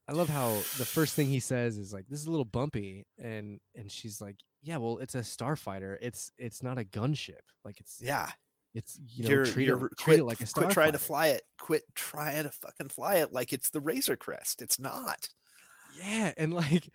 I 0.08 0.12
love 0.12 0.28
how 0.28 0.50
the 0.78 0.84
first 0.84 1.14
thing 1.14 1.26
he 1.26 1.40
says 1.40 1.78
is 1.78 1.92
like, 1.92 2.06
"This 2.08 2.20
is 2.20 2.26
a 2.26 2.30
little 2.30 2.44
bumpy," 2.44 3.06
and 3.18 3.58
and 3.74 3.90
she's 3.90 4.20
like, 4.20 4.36
"Yeah, 4.62 4.76
well, 4.76 4.98
it's 4.98 5.16
a 5.16 5.20
starfighter. 5.20 5.96
It's 6.00 6.30
it's 6.38 6.62
not 6.62 6.78
a 6.78 6.84
gunship. 6.84 7.40
Like 7.64 7.80
it's 7.80 7.98
Yeah, 8.00 8.30
it's 8.72 8.98
you 9.04 9.24
know 9.24 9.30
you're, 9.30 9.44
treat, 9.44 9.66
you're 9.66 9.86
it, 9.86 9.96
treat 9.98 10.04
quit, 10.04 10.18
it 10.20 10.24
like 10.24 10.40
a 10.40 10.46
quit 10.46 10.70
trying 10.70 10.92
to 10.92 10.98
fly 10.98 11.28
it. 11.28 11.42
Quit 11.58 11.82
trying 11.96 12.44
to 12.44 12.50
fucking 12.50 12.90
fly 12.90 13.16
it 13.16 13.32
like 13.32 13.52
it's 13.52 13.70
the 13.70 13.80
Razor 13.80 14.16
Crest. 14.16 14.62
It's 14.62 14.78
not. 14.78 15.28
Yeah, 16.00 16.32
and 16.36 16.54
like 16.54 16.88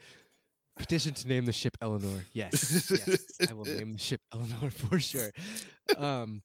petition 0.78 1.14
to 1.14 1.28
name 1.28 1.44
the 1.44 1.52
ship 1.52 1.76
Eleanor. 1.82 2.26
Yes, 2.32 2.90
yes, 2.90 3.50
I 3.50 3.54
will 3.54 3.66
name 3.66 3.92
the 3.92 4.00
ship 4.00 4.22
Eleanor 4.34 4.70
for 4.70 5.00
sure. 5.02 5.32
Um, 5.98 6.44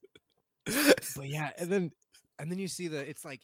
but 0.65 1.29
yeah, 1.29 1.51
and 1.57 1.69
then 1.69 1.91
and 2.39 2.51
then 2.51 2.59
you 2.59 2.67
see 2.67 2.87
the 2.87 2.99
it's 3.07 3.23
like 3.25 3.41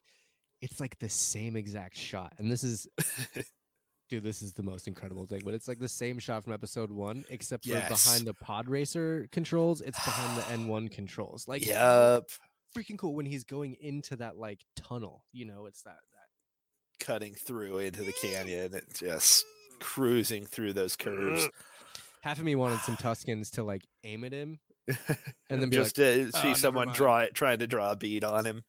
it's 0.61 0.79
like 0.79 0.97
the 0.99 1.09
same 1.09 1.55
exact 1.55 1.97
shot, 1.97 2.33
and 2.37 2.51
this 2.51 2.63
is 2.63 2.87
dude, 4.09 4.23
this 4.23 4.41
is 4.41 4.53
the 4.53 4.63
most 4.63 4.87
incredible 4.87 5.25
thing. 5.25 5.41
But 5.43 5.53
it's 5.53 5.67
like 5.67 5.79
the 5.79 5.89
same 5.89 6.19
shot 6.19 6.43
from 6.43 6.53
episode 6.53 6.91
one, 6.91 7.25
except 7.29 7.63
for 7.65 7.71
Yes. 7.71 7.89
behind 8.05 8.25
the 8.27 8.33
pod 8.33 8.67
racer 8.69 9.27
controls, 9.31 9.81
it's 9.81 10.03
behind 10.03 10.37
the 10.37 10.41
N1 10.71 10.91
controls. 10.91 11.47
Like 11.47 11.65
Yup. 11.65 12.25
freaking 12.77 12.97
cool 12.97 13.13
when 13.15 13.25
he's 13.25 13.43
going 13.43 13.75
into 13.81 14.15
that 14.17 14.37
like 14.37 14.61
tunnel. 14.75 15.23
You 15.31 15.45
know, 15.45 15.65
it's 15.65 15.81
that 15.83 15.97
that 16.11 17.05
Cutting 17.05 17.33
through 17.33 17.79
into 17.79 18.03
the 18.03 18.13
canyon 18.13 18.73
and 18.73 18.83
just 18.93 19.45
cruising 19.79 20.45
through 20.45 20.73
those 20.73 20.95
curves. 20.95 21.49
half 22.21 22.37
of 22.39 22.45
me 22.45 22.55
wanted 22.55 22.79
some 22.81 22.95
Tuscans 22.95 23.51
to 23.51 23.63
like 23.63 23.83
aim 24.05 24.23
at 24.23 24.31
him 24.31 24.59
and 25.49 25.61
then 25.61 25.69
be 25.69 25.75
just 25.75 25.97
like, 25.97 26.05
to 26.05 26.31
"Oh, 26.33 26.39
see 26.41 26.47
never 26.49 26.59
someone 26.59 26.87
draw 26.93 27.19
it, 27.19 27.33
trying 27.33 27.59
to 27.59 27.67
draw 27.67 27.91
a 27.91 27.95
bead 27.97 28.23
on 28.23 28.45
him. 28.45 28.63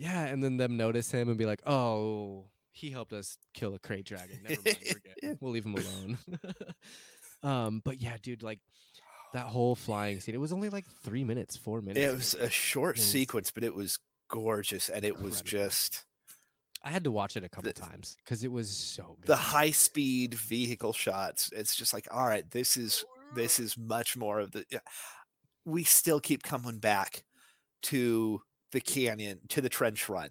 Yeah, 0.00 0.24
and 0.24 0.42
then 0.42 0.56
them 0.56 0.78
notice 0.78 1.10
him 1.10 1.28
and 1.28 1.36
be 1.36 1.44
like, 1.44 1.60
oh, 1.66 2.46
he 2.72 2.90
helped 2.90 3.12
us 3.12 3.36
kill 3.52 3.74
a 3.74 3.78
krayt 3.78 4.04
dragon. 4.04 4.38
Never 4.48 4.62
mind, 4.64 4.78
good. 5.22 5.38
We'll 5.40 5.52
leave 5.52 5.66
him 5.66 5.74
alone. 5.74 6.18
um, 7.42 7.82
but 7.84 8.00
yeah, 8.00 8.16
dude, 8.22 8.42
like 8.42 8.60
that 9.34 9.46
whole 9.46 9.74
flying 9.74 10.18
scene, 10.20 10.34
it 10.34 10.38
was 10.40 10.54
only 10.54 10.70
like 10.70 10.86
three 11.04 11.22
minutes, 11.22 11.56
four 11.56 11.82
minutes. 11.82 12.00
It 12.00 12.16
was 12.16 12.34
a 12.34 12.48
short 12.48 12.96
was 12.96 13.04
sequence, 13.04 13.50
but 13.50 13.62
it 13.62 13.74
was 13.74 13.98
gorgeous, 14.30 14.88
and 14.88 15.04
it 15.04 15.20
was 15.20 15.40
incredible. 15.40 15.68
just 15.68 16.04
I 16.82 16.88
had 16.88 17.04
to 17.04 17.10
watch 17.10 17.36
it 17.36 17.44
a 17.44 17.50
couple 17.50 17.70
the- 17.70 17.78
times 17.78 18.16
because 18.24 18.42
it 18.42 18.50
was 18.50 18.70
so 18.70 19.18
good. 19.20 19.26
the 19.26 19.36
high 19.36 19.70
speed 19.70 20.32
vehicle 20.32 20.94
shots. 20.94 21.50
It's 21.54 21.76
just 21.76 21.92
like, 21.92 22.08
all 22.10 22.26
right, 22.26 22.50
this 22.50 22.78
is 22.78 23.04
this 23.34 23.60
is 23.60 23.76
much 23.76 24.16
more 24.16 24.40
of 24.40 24.52
the. 24.52 24.64
yeah. 24.70 24.78
We 25.66 25.84
still 25.84 26.20
keep 26.20 26.42
coming 26.42 26.78
back 26.78 27.22
to 27.82 28.40
the 28.72 28.80
canyon, 28.80 29.40
to 29.48 29.60
the 29.60 29.68
trench 29.68 30.08
run 30.08 30.30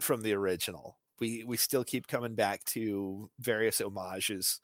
from 0.00 0.22
the 0.22 0.34
original. 0.34 0.98
We 1.20 1.44
we 1.44 1.56
still 1.56 1.84
keep 1.84 2.06
coming 2.06 2.34
back 2.34 2.64
to 2.66 3.30
various 3.38 3.80
homages 3.80 4.60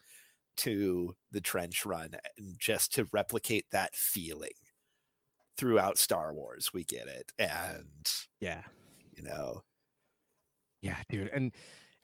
to 0.58 1.14
the 1.30 1.40
trench 1.40 1.86
run, 1.86 2.10
and 2.36 2.56
just 2.58 2.92
to 2.94 3.08
replicate 3.12 3.66
that 3.70 3.94
feeling 3.94 4.50
throughout 5.56 5.98
Star 5.98 6.34
Wars. 6.34 6.70
We 6.74 6.84
get 6.84 7.06
it, 7.06 7.32
and 7.38 8.10
yeah, 8.40 8.62
you 9.16 9.22
know, 9.22 9.62
yeah, 10.82 10.96
dude, 11.08 11.30
and 11.32 11.52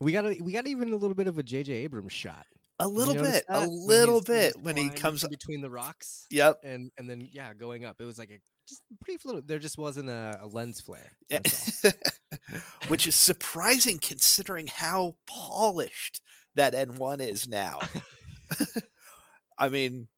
we 0.01 0.13
got 0.13 0.27
a, 0.27 0.39
we 0.41 0.53
got 0.53 0.67
even 0.67 0.93
a 0.93 0.97
little 0.97 1.15
bit 1.15 1.27
of 1.27 1.39
a 1.39 1.43
J.J. 1.43 1.73
Abrams 1.73 2.13
shot. 2.13 2.47
a 2.79 2.89
little 2.89 3.15
bit, 3.15 3.45
that? 3.49 3.63
a 3.63 3.67
little 3.67 4.21
when 4.21 4.25
bit 4.25 4.57
when 4.63 4.77
he 4.77 4.91
comes. 4.91 5.27
between 5.27 5.61
the 5.61 5.71
rocks. 5.71 6.27
Yep. 6.31 6.61
and 6.65 6.91
and 6.99 7.09
then 7.09 7.29
yeah, 7.33 7.55
going 7.55 7.85
up. 7.85 7.97
It 8.01 8.05
was 8.05 8.19
like 8.19 8.31
a 8.31 8.39
just 8.69 8.83
brief 9.05 9.25
little. 9.25 9.43
There 9.45 9.59
just 9.59 9.79
wasn't 9.79 10.09
a, 10.09 10.39
a 10.43 10.47
lens 10.47 10.81
flare. 10.81 11.13
Yeah. 11.29 11.41
Which 12.89 13.07
is 13.07 13.17
surprising 13.17 13.99
considering 14.01 14.67
how 14.67 15.17
polished 15.27 16.21
that 16.55 16.75
N1 16.75 17.21
is 17.21 17.49
now. 17.49 17.81
I 19.59 19.69
mean, 19.69 20.09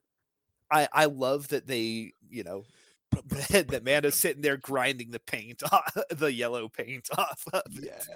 I 0.70 0.88
I 0.92 1.04
love 1.06 1.48
that 1.48 1.66
they, 1.66 2.12
you 2.28 2.44
know, 2.44 2.64
that 3.28 3.84
man 3.84 4.04
is 4.04 4.14
sitting 4.14 4.42
there 4.42 4.56
grinding 4.56 5.10
the 5.10 5.20
paint 5.20 5.62
off 5.72 5.96
the 6.10 6.32
yellow 6.32 6.68
paint 6.68 7.08
off 7.16 7.44
of 7.52 7.62
it. 7.78 7.84
Yes. 7.84 8.08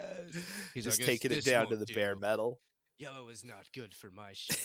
He's 0.74 0.85
Just 0.85 1.01
like, 1.01 1.07
taking 1.07 1.33
it 1.33 1.45
down 1.45 1.68
to 1.68 1.76
the 1.76 1.87
bare 1.95 2.16
metal. 2.16 2.61
Yellow 2.99 3.28
is 3.28 3.45
not 3.45 3.66
good 3.74 3.95
for 3.95 4.11
my 4.11 4.33
ship. 4.33 4.59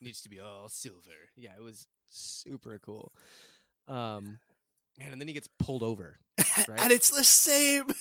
Needs 0.00 0.20
to 0.22 0.28
be 0.28 0.40
all 0.40 0.68
silver. 0.68 1.30
Yeah, 1.36 1.52
it 1.56 1.62
was 1.62 1.86
super 2.10 2.78
cool. 2.84 3.12
Um, 3.88 4.38
man, 4.98 5.12
and 5.12 5.20
then 5.20 5.28
he 5.28 5.34
gets 5.34 5.48
pulled 5.58 5.82
over. 5.82 6.18
Right? 6.68 6.80
And 6.80 6.92
it's 6.92 7.10
the 7.10 7.24
same. 7.24 7.84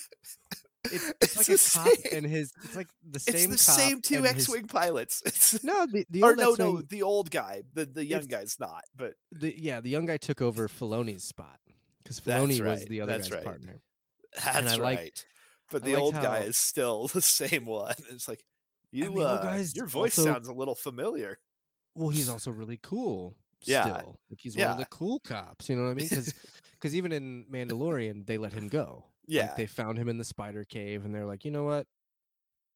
It's, 0.85 1.13
it's 1.21 1.37
like 1.37 1.47
a 1.47 1.89
cop 1.93 1.95
same- 2.09 2.17
and 2.17 2.25
his. 2.25 2.51
It's 2.63 2.75
like 2.75 2.87
the 3.07 3.19
same. 3.19 3.51
It's 3.53 3.65
the 3.67 3.71
same 3.71 4.01
two 4.01 4.25
X-wing 4.25 4.65
pilots. 4.65 5.21
It's, 5.27 5.63
No, 5.63 5.85
the, 5.85 6.07
the 6.09 6.23
or 6.23 6.29
old 6.29 6.57
no, 6.59 6.71
no, 6.71 6.81
the 6.81 7.03
old 7.03 7.29
guy. 7.29 7.61
The 7.75 7.85
the 7.85 8.03
young 8.03 8.25
guy's 8.25 8.59
not, 8.59 8.81
but 8.95 9.13
the 9.31 9.53
yeah, 9.55 9.79
the 9.79 9.89
young 9.91 10.07
guy 10.07 10.17
took 10.17 10.41
over 10.41 10.67
Filoni's 10.67 11.23
spot 11.23 11.59
because 12.03 12.19
Filoni 12.19 12.65
was 12.65 12.83
the 12.85 13.01
other 13.01 13.11
that's 13.11 13.29
guy's 13.29 13.35
right. 13.37 13.45
partner. 13.45 13.81
That's 14.43 14.79
right. 14.79 15.25
But 15.69 15.83
the 15.83 15.91
liked 15.91 16.01
old 16.01 16.13
guy 16.15 16.39
is 16.39 16.57
still 16.57 17.07
the 17.09 17.21
same 17.21 17.67
one. 17.67 17.93
It's 18.09 18.27
like 18.27 18.43
you, 18.91 19.21
uh, 19.21 19.43
guy's 19.43 19.75
your 19.75 19.85
voice 19.85 20.17
also- 20.17 20.33
sounds 20.33 20.47
a 20.47 20.53
little 20.53 20.75
familiar. 20.75 21.37
Well, 21.93 22.09
he's 22.09 22.27
also 22.27 22.49
really 22.49 22.79
cool. 22.81 23.35
Yeah, 23.63 23.83
Still. 23.83 24.19
Like 24.31 24.39
he's 24.39 24.57
one 24.57 24.65
of 24.65 24.77
the 24.79 24.85
cool 24.85 25.19
cops. 25.19 25.69
You 25.69 25.75
know 25.75 25.83
what 25.83 25.91
I 25.91 25.93
mean? 25.93 26.07
Because 26.09 26.33
even 26.95 27.11
in 27.11 27.45
Mandalorian, 27.51 28.25
they 28.25 28.37
let 28.37 28.53
him 28.53 28.67
go. 28.67 29.05
Like, 29.27 29.35
Yeah, 29.35 29.53
they 29.55 29.67
found 29.67 29.97
him 29.97 30.09
in 30.09 30.17
the 30.17 30.23
spider 30.23 30.63
cave, 30.63 31.05
and 31.05 31.13
they're 31.13 31.25
like, 31.25 31.45
you 31.45 31.51
know 31.51 31.63
what? 31.63 31.87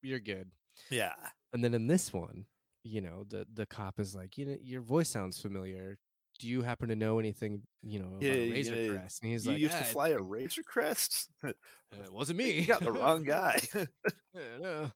you're 0.02 0.20
good. 0.20 0.52
Yeah. 0.92 1.14
And 1.54 1.64
then 1.64 1.74
in 1.74 1.88
this 1.88 2.14
one, 2.14 2.46
you 2.84 3.02
know, 3.02 3.26
the 3.28 3.48
the 3.52 3.66
cop 3.66 4.00
is 4.00 4.14
like, 4.16 4.38
you 4.38 4.46
know, 4.46 4.58
your 4.62 4.82
voice 4.82 5.10
sounds 5.10 5.40
familiar. 5.42 5.98
Do 6.38 6.48
you 6.48 6.62
happen 6.64 6.90
to 6.90 6.96
know 6.96 7.18
anything, 7.18 7.62
you 7.82 7.98
know, 8.00 8.08
about 8.10 8.22
Yeah, 8.22 8.34
Razor 8.34 8.76
yeah, 8.76 8.92
Crest? 8.94 9.24
And 9.24 9.32
he's 9.32 9.46
you 9.46 9.54
like, 9.54 9.62
used 9.62 9.74
"Ah, 9.74 9.80
to 9.80 9.84
fly 9.86 10.10
a 10.10 10.20
Razor 10.22 10.64
Crest? 10.64 11.30
uh, 11.44 11.54
it 11.94 12.12
wasn't 12.14 12.38
me. 12.38 12.60
you 12.60 12.66
got 12.68 12.82
the 12.82 12.92
wrong 12.92 13.24
guy. 13.36 13.60
Yeah, 14.36 14.58
no. 14.60 14.92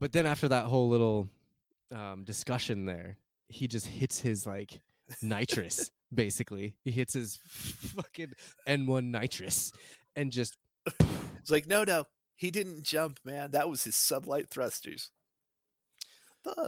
But 0.00 0.12
then 0.12 0.26
after 0.26 0.48
that 0.48 0.64
whole 0.66 0.88
little 0.88 1.28
um, 1.92 2.24
discussion 2.24 2.84
there, 2.84 3.16
he 3.48 3.68
just 3.68 3.86
hits 3.86 4.18
his 4.20 4.44
like 4.46 4.80
nitrous. 5.22 5.90
Basically, 6.12 6.76
he 6.82 6.90
hits 6.90 7.14
his 7.14 7.36
fucking 7.96 8.32
N1 8.66 9.04
nitrous 9.10 9.72
and 10.16 10.32
just 10.32 10.56
it's 11.38 11.50
like, 11.50 11.66
no, 11.66 11.84
no, 11.84 12.04
he 12.36 12.50
didn't 12.50 12.82
jump, 12.82 13.18
man. 13.24 13.50
That 13.52 13.68
was 13.68 13.84
his 13.84 13.94
sublight 13.94 14.48
thrusters. 14.50 15.10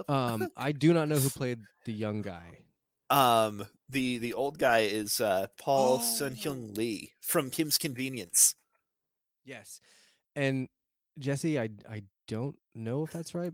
Um. 0.08 0.48
I 0.56 0.72
do 0.72 0.92
not 0.92 1.08
know 1.08 1.16
who 1.16 1.30
played 1.30 1.60
the 1.86 1.92
young 1.92 2.22
guy. 2.22 2.58
Um, 3.10 3.66
the 3.88 4.18
the 4.18 4.32
old 4.34 4.58
guy 4.58 4.80
is 4.80 5.20
uh 5.20 5.46
Paul 5.58 5.98
Sun 6.00 6.36
Oh. 6.38 6.40
Hyung 6.42 6.76
Lee 6.76 7.12
from 7.20 7.50
Kim's 7.50 7.78
Convenience. 7.78 8.54
Yes, 9.44 9.80
and 10.36 10.68
Jesse, 11.18 11.58
I 11.58 11.70
I 11.90 12.04
don't 12.28 12.56
know 12.74 13.04
if 13.04 13.12
that's 13.12 13.34
right. 13.34 13.52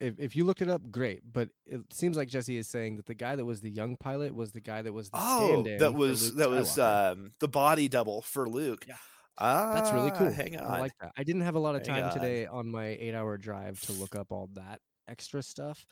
If 0.00 0.18
if 0.18 0.34
you 0.34 0.44
looked 0.44 0.62
it 0.62 0.70
up, 0.70 0.90
great. 0.90 1.20
But 1.30 1.50
it 1.66 1.82
seems 1.92 2.16
like 2.16 2.28
Jesse 2.28 2.56
is 2.56 2.68
saying 2.68 2.96
that 2.96 3.06
the 3.06 3.14
guy 3.14 3.36
that 3.36 3.44
was 3.44 3.60
the 3.60 3.70
young 3.70 3.96
pilot 3.96 4.34
was 4.34 4.52
the 4.52 4.60
guy 4.60 4.82
that 4.82 4.92
was 4.92 5.10
the 5.10 5.18
Oh, 5.20 5.62
that 5.78 5.94
was 5.94 6.34
that 6.36 6.48
was 6.50 6.78
um 6.78 7.32
the 7.40 7.48
body 7.48 7.88
double 7.88 8.22
for 8.22 8.48
Luke. 8.48 8.84
Yeah. 8.88 8.96
Ah, 9.38 9.72
That's 9.74 9.92
really 9.92 10.10
cool. 10.10 10.30
Hang 10.30 10.58
on. 10.58 10.66
I 10.66 10.80
like 10.80 10.92
that. 11.00 11.12
I 11.16 11.22
didn't 11.22 11.42
have 11.42 11.54
a 11.54 11.58
lot 11.58 11.74
of 11.74 11.86
Hang 11.86 11.96
time 12.02 12.04
on. 12.10 12.12
today 12.14 12.46
on 12.46 12.68
my 12.70 12.88
eight-hour 12.88 13.38
drive 13.38 13.80
to 13.82 13.92
look 13.92 14.14
up 14.14 14.32
all 14.32 14.50
that 14.54 14.80
extra 15.08 15.42
stuff. 15.42 15.86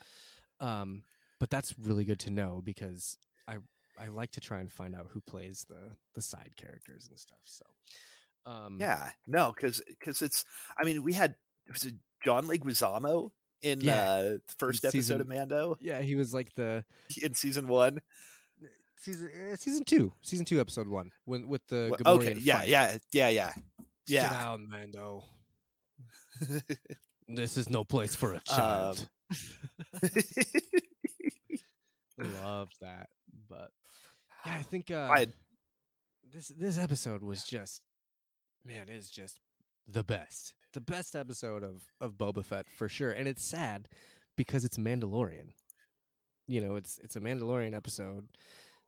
Um, 0.60 1.02
but 1.40 1.48
that's 1.48 1.74
really 1.78 2.04
good 2.04 2.18
to 2.20 2.30
know 2.30 2.60
because 2.64 3.16
I 3.46 3.56
I 3.98 4.08
like 4.08 4.32
to 4.32 4.40
try 4.40 4.60
and 4.60 4.70
find 4.72 4.94
out 4.94 5.06
who 5.10 5.20
plays 5.20 5.64
the 5.68 5.96
the 6.14 6.22
side 6.22 6.50
characters 6.56 7.08
and 7.10 7.18
stuff. 7.18 7.38
So, 7.44 7.64
um, 8.46 8.76
yeah, 8.80 9.10
no, 9.26 9.52
because 9.54 9.80
because 9.88 10.20
it's. 10.22 10.44
I 10.78 10.84
mean, 10.84 11.02
we 11.02 11.12
had 11.14 11.34
was 11.72 11.84
it 11.84 11.94
John 12.24 12.46
Leguizamo 12.46 13.30
in 13.62 13.80
Yeah, 13.80 14.02
uh 14.02 14.22
the 14.22 14.40
first 14.58 14.84
episode 14.84 14.98
season- 14.98 15.20
of 15.20 15.28
Mando 15.28 15.76
yeah, 15.80 16.00
he 16.02 16.14
was 16.14 16.32
like 16.34 16.54
the 16.54 16.84
in 17.22 17.34
season 17.34 17.66
one. 17.68 18.00
season 19.02 19.30
uh, 19.52 19.56
season 19.56 19.84
two, 19.84 20.12
season 20.22 20.44
two, 20.44 20.60
episode 20.60 20.88
one, 20.88 21.10
when 21.24 21.48
with 21.48 21.66
the 21.68 21.90
Gamorrean 21.98 22.06
okay, 22.06 22.36
yeah, 22.40 22.58
fight. 22.60 22.68
yeah, 22.68 22.98
yeah, 23.12 23.28
yeah, 23.28 23.52
Sit 23.54 23.62
yeah. 24.06 24.30
down, 24.30 24.68
Mando. 24.68 25.24
This 27.30 27.58
is 27.58 27.68
no 27.68 27.84
place 27.84 28.14
for 28.14 28.32
a 28.32 28.36
Um, 28.36 28.40
child. 28.46 29.08
Love 32.18 32.70
that, 32.80 33.10
but 33.48 33.70
yeah, 34.46 34.54
I 34.58 34.62
think 34.62 34.90
uh, 34.90 35.08
I 35.12 35.26
this 36.32 36.48
this 36.48 36.78
episode 36.78 37.22
was 37.22 37.44
just 37.44 37.82
man, 38.64 38.88
it 38.88 38.94
is 38.96 39.08
just 39.10 39.38
the 39.86 40.02
best, 40.02 40.52
the 40.78 40.92
best 40.92 41.16
episode 41.16 41.64
of 41.64 41.82
of 42.00 42.12
Boba 42.12 42.44
Fett 42.44 42.66
for 42.70 42.88
sure, 42.88 43.10
and 43.10 43.26
it's 43.26 43.44
sad 43.44 43.88
because 44.36 44.64
it's 44.64 44.78
Mandalorian. 44.78 45.48
You 46.46 46.60
know, 46.60 46.76
it's 46.76 47.00
it's 47.02 47.16
a 47.16 47.20
Mandalorian 47.20 47.74
episode 47.74 48.28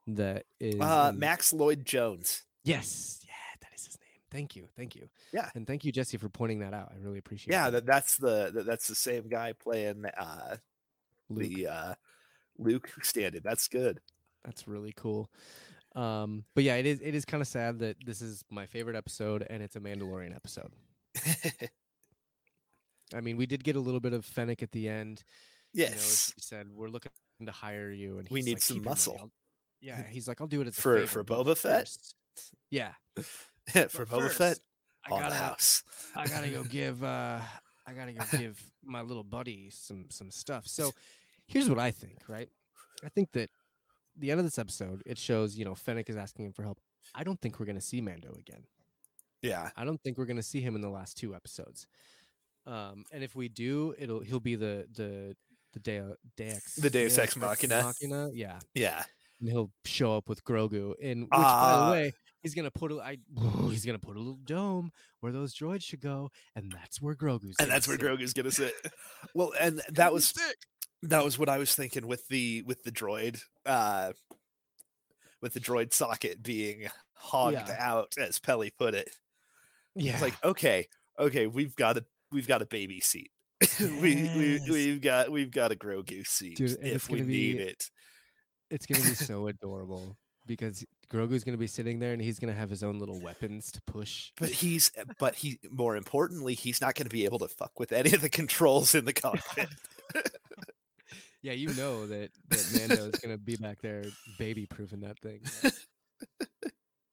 that 0.06 0.44
is 0.60 0.80
uh 0.80 1.12
Max 1.14 1.52
Lloyd 1.52 1.84
Jones. 1.84 2.44
Yes, 2.62 3.20
yeah, 3.24 3.32
that 3.60 3.70
is 3.74 3.86
his 3.86 3.98
name. 4.00 4.20
Thank 4.30 4.54
you, 4.54 4.68
thank 4.76 4.94
you. 4.94 5.08
Yeah. 5.32 5.50
and 5.56 5.66
thank 5.66 5.84
you, 5.84 5.90
Jesse, 5.90 6.16
for 6.16 6.28
pointing 6.28 6.60
that 6.60 6.72
out. 6.72 6.92
I 6.94 6.98
really 7.02 7.18
appreciate. 7.18 7.52
It. 7.52 7.56
Yeah, 7.56 7.70
that. 7.70 7.84
that, 7.84 7.86
that's 7.86 8.16
the 8.16 8.52
that, 8.54 8.66
that's 8.66 8.86
the 8.86 8.94
same 8.94 9.28
guy 9.28 9.52
playing 9.52 10.04
uh 10.06 10.56
Luke. 11.28 11.48
the 11.48 11.66
uh 11.66 11.94
Luke 12.56 12.88
stand-in. 13.02 13.42
That's 13.42 13.66
good. 13.66 14.00
That's 14.44 14.68
really 14.68 14.92
cool. 14.96 15.28
Um, 15.96 16.44
but 16.54 16.62
yeah, 16.62 16.76
it 16.76 16.86
is 16.86 17.00
it 17.00 17.16
is 17.16 17.24
kind 17.24 17.40
of 17.40 17.48
sad 17.48 17.80
that 17.80 17.96
this 18.06 18.22
is 18.22 18.44
my 18.48 18.66
favorite 18.66 18.94
episode 18.94 19.44
and 19.50 19.60
it's 19.60 19.74
a 19.74 19.80
Mandalorian 19.80 20.36
episode. 20.36 20.70
I 23.14 23.20
mean, 23.20 23.36
we 23.36 23.46
did 23.46 23.64
get 23.64 23.76
a 23.76 23.80
little 23.80 24.00
bit 24.00 24.12
of 24.12 24.24
Fennec 24.24 24.62
at 24.62 24.72
the 24.72 24.88
end. 24.88 25.22
You 25.72 25.84
know, 25.84 25.90
yes. 25.92 26.32
he 26.34 26.40
said 26.42 26.68
we're 26.72 26.88
looking 26.88 27.12
to 27.44 27.52
hire 27.52 27.90
you, 27.90 28.18
and 28.18 28.28
We 28.30 28.42
need 28.42 28.54
like, 28.54 28.62
some 28.62 28.76
"Keep 28.76 28.84
your 28.84 28.90
money, 28.90 28.90
muscle." 28.92 29.30
Yeah, 29.82 30.02
he's 30.10 30.28
like, 30.28 30.42
I'll 30.42 30.46
do 30.46 30.60
it 30.60 30.66
as 30.66 30.78
For- 30.78 31.06
for 31.06 31.24
Boba 31.24 31.56
Fett? 31.56 31.88
first-" 31.88 32.14
Yeah, 32.70 32.92
For 33.16 34.04
but 34.04 34.08
Boba 34.08 34.30
Fett 34.30 34.58
I 35.06 35.10
gotta, 35.10 35.34
house. 35.34 35.82
I 36.14 36.26
gotta 36.26 36.48
go 36.48 36.62
give 36.68 37.02
uh 37.02 37.38
I 37.86 37.92
gotta 37.94 38.12
go 38.12 38.24
give 38.36 38.62
my 38.84 39.02
little 39.02 39.24
buddy 39.24 39.70
some 39.70 40.06
some 40.10 40.30
stuff. 40.30 40.66
So 40.66 40.92
here's 41.46 41.68
what 41.68 41.78
I 41.78 41.90
think, 41.90 42.18
right? 42.28 42.48
I 43.04 43.08
think 43.08 43.32
that 43.32 43.50
the 44.16 44.30
end 44.30 44.38
of 44.40 44.44
this 44.46 44.58
episode, 44.58 45.02
it 45.06 45.16
shows, 45.16 45.56
you 45.56 45.64
know, 45.64 45.74
Fennec 45.74 46.10
is 46.10 46.16
asking 46.16 46.44
him 46.44 46.52
for 46.52 46.62
help. 46.62 46.78
I 47.14 47.24
don't 47.24 47.40
think 47.40 47.58
we're 47.58 47.66
gonna 47.66 47.80
see 47.80 48.00
Mando 48.00 48.34
again. 48.38 48.64
Yeah. 49.42 49.70
I 49.76 49.84
don't 49.84 50.00
think 50.02 50.18
we're 50.18 50.26
gonna 50.26 50.42
see 50.42 50.60
him 50.60 50.74
in 50.74 50.82
the 50.82 50.90
last 50.90 51.16
two 51.16 51.34
episodes. 51.34 51.86
Um, 52.70 53.04
and 53.12 53.22
if 53.24 53.34
we 53.34 53.48
do, 53.48 53.94
it'll 53.98 54.20
he'll 54.20 54.40
be 54.40 54.54
the 54.56 54.86
the 54.94 55.34
the 55.72 55.80
Deo, 55.80 56.14
Deus 56.36 56.74
The 56.76 56.90
Deus 56.90 57.18
Ex 57.18 57.36
Machina. 57.36 57.92
yeah, 58.32 58.58
Yeah. 58.74 59.04
and 59.40 59.48
he'll 59.48 59.70
show 59.84 60.16
up 60.16 60.28
with 60.28 60.42
Grogu. 60.44 60.94
And 61.02 61.22
which, 61.22 61.30
by 61.30 61.36
Ah. 61.38 61.86
the 61.86 61.92
way, 61.92 62.12
he's 62.42 62.54
gonna 62.54 62.70
put 62.70 62.92
a 62.92 62.96
I, 63.00 63.18
he's 63.70 63.84
gonna 63.84 63.98
put 63.98 64.16
a 64.16 64.18
little 64.18 64.38
dome 64.44 64.90
where 65.20 65.32
those 65.32 65.54
droids 65.54 65.82
should 65.84 66.00
go, 66.00 66.30
and 66.56 66.70
that's 66.72 67.00
where 67.00 67.14
Grogu's. 67.14 67.56
And 67.60 67.70
that's 67.70 67.86
where 67.88 67.98
sit. 67.98 68.06
Grogu's 68.06 68.32
gonna 68.32 68.50
sit. 68.52 68.74
Well, 69.34 69.52
and 69.60 69.80
that 69.90 70.12
was 70.12 70.32
that 71.02 71.24
was 71.24 71.38
what 71.38 71.48
I 71.48 71.58
was 71.58 71.74
thinking 71.74 72.06
with 72.06 72.26
the 72.28 72.62
with 72.62 72.82
the 72.84 72.92
droid, 72.92 73.40
uh 73.66 74.12
with 75.40 75.54
the 75.54 75.60
droid 75.60 75.92
socket 75.94 76.42
being 76.42 76.88
hogged 77.14 77.54
Yeah. 77.68 77.76
out, 77.78 78.12
as 78.18 78.38
Peli 78.38 78.70
put 78.78 78.94
it. 78.94 79.08
yeah, 79.94 80.12
It's 80.14 80.22
like, 80.22 80.44
okay, 80.44 80.86
okay, 81.18 81.46
we've 81.46 81.74
got 81.76 81.96
a 81.96 82.04
we've 82.32 82.48
got 82.48 82.62
a 82.62 82.66
baby 82.66 83.00
seat. 83.00 83.30
We 83.80 84.14
we 84.36 84.60
we've 84.70 85.00
got 85.02 85.30
we've 85.30 85.50
got 85.50 85.70
a 85.70 85.74
Grogu 85.74 86.26
seat 86.26 86.56
Dude, 86.56 86.78
if 86.82 87.10
we 87.10 87.18
gonna 87.18 87.30
need 87.30 87.60
it. 87.60 87.90
it's 88.70 88.86
gonna 88.86 89.04
be 89.04 89.14
so 89.14 89.48
adorable 89.48 90.16
because 90.46 90.82
Grogu's 91.12 91.44
gonna 91.44 91.58
be 91.58 91.66
sitting 91.66 91.98
there 91.98 92.14
and 92.14 92.22
he's 92.22 92.38
gonna 92.38 92.54
have 92.54 92.70
his 92.70 92.82
own 92.82 92.98
little 92.98 93.20
weapons 93.20 93.70
to 93.72 93.82
push. 93.82 94.32
But 94.38 94.48
he's 94.48 94.90
eh, 94.96 95.04
but 95.18 95.34
he 95.34 95.58
more 95.70 95.96
importantly, 95.96 96.54
he's 96.54 96.80
not 96.80 96.94
gonna 96.94 97.10
be 97.10 97.26
able 97.26 97.38
to 97.40 97.48
fuck 97.48 97.78
with 97.78 97.92
any 97.92 98.14
of 98.14 98.22
the 98.22 98.30
controls 98.30 98.94
in 98.94 99.04
the 99.04 99.12
cockpit. 99.12 99.68
Yeah, 101.42 101.52
you 101.52 101.68
know 101.68 102.06
that 102.06 102.30
that 102.50 102.88
Mando 102.88 103.06
is 103.06 103.18
gonna 103.20 103.38
be 103.38 103.56
back 103.56 103.80
there 103.80 104.04
baby 104.38 104.66
proofing 104.66 105.00
that 105.00 105.18
thing. 105.20 105.40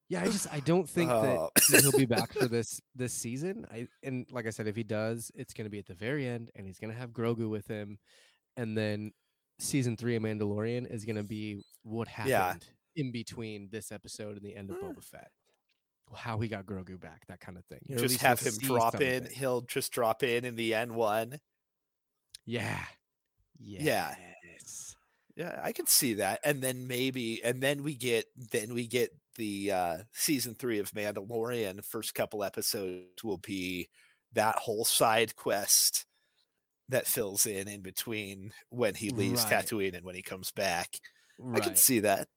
Yeah, 0.09 0.21
I 0.21 0.25
just 0.25 0.47
I 0.53 0.59
don't 0.61 0.87
think 0.89 1.11
Oh. 1.11 1.49
that 1.55 1.63
that 1.71 1.81
he'll 1.81 1.91
be 1.97 2.05
back 2.17 2.33
for 2.33 2.47
this 2.47 2.81
this 2.95 3.13
season. 3.13 3.65
I 3.71 3.87
and 4.03 4.25
like 4.31 4.47
I 4.47 4.51
said, 4.51 4.67
if 4.67 4.75
he 4.75 4.83
does, 4.83 5.31
it's 5.35 5.53
gonna 5.53 5.69
be 5.69 5.79
at 5.79 5.85
the 5.87 5.93
very 5.95 6.27
end, 6.27 6.49
and 6.55 6.65
he's 6.65 6.79
gonna 6.79 6.93
have 6.93 7.11
Grogu 7.11 7.49
with 7.49 7.67
him, 7.67 7.97
and 8.55 8.77
then 8.77 9.11
season 9.59 9.97
three 9.97 10.15
of 10.15 10.23
Mandalorian 10.23 10.89
is 10.91 11.03
gonna 11.05 11.23
be 11.23 11.63
what 11.83 12.07
happened 12.07 12.29
Yeah. 12.31 12.55
in 13.03 13.11
between 13.11 13.69
this 13.71 13.91
episode 13.91 14.37
and 14.37 14.45
the 14.45 14.55
end 14.55 14.69
of 14.69 14.77
Mm. 14.77 14.95
Boba 14.95 15.03
Fett. 15.03 15.31
How 16.15 16.39
he 16.39 16.47
got 16.47 16.65
Grogu 16.65 16.97
back, 16.99 17.25
that 17.27 17.41
kind 17.41 17.57
of 17.57 17.65
thing. 17.65 17.81
Or 17.91 17.97
just 17.97 18.21
have 18.21 18.39
him 18.39 18.53
drop 18.59 19.01
in. 19.01 19.25
He'll 19.29 19.61
just 19.61 19.91
drop 19.91 20.23
in 20.23 20.45
in 20.45 20.55
the 20.55 20.73
N 20.73 20.93
one. 20.95 21.39
Yeah. 22.45 22.85
Yeah. 23.59 23.81
Yes. 23.81 24.95
Yeah, 24.95 24.96
I 25.63 25.71
can 25.71 25.85
see 25.87 26.15
that. 26.15 26.39
And 26.43 26.61
then 26.61 26.87
maybe 26.87 27.41
and 27.43 27.61
then 27.61 27.83
we 27.83 27.93
get 27.95 28.25
then 28.51 28.73
we 28.73 28.87
get 28.87 29.11
the 29.35 29.71
uh 29.71 29.97
season 30.13 30.55
3 30.55 30.79
of 30.79 30.91
Mandalorian 30.91 31.83
first 31.85 32.15
couple 32.15 32.43
episodes 32.43 33.23
will 33.23 33.37
be 33.37 33.87
that 34.33 34.55
whole 34.57 34.83
side 34.85 35.35
quest 35.35 36.05
that 36.89 37.05
fills 37.05 37.45
in 37.45 37.67
in 37.67 37.81
between 37.81 38.51
when 38.69 38.95
he 38.95 39.09
leaves 39.11 39.43
Right. 39.43 39.63
Tatooine 39.65 39.95
and 39.95 40.05
when 40.05 40.15
he 40.15 40.21
comes 40.21 40.51
back. 40.51 40.97
Right. 41.37 41.61
I 41.61 41.65
can 41.65 41.75
see 41.75 41.99
that. 41.99 42.27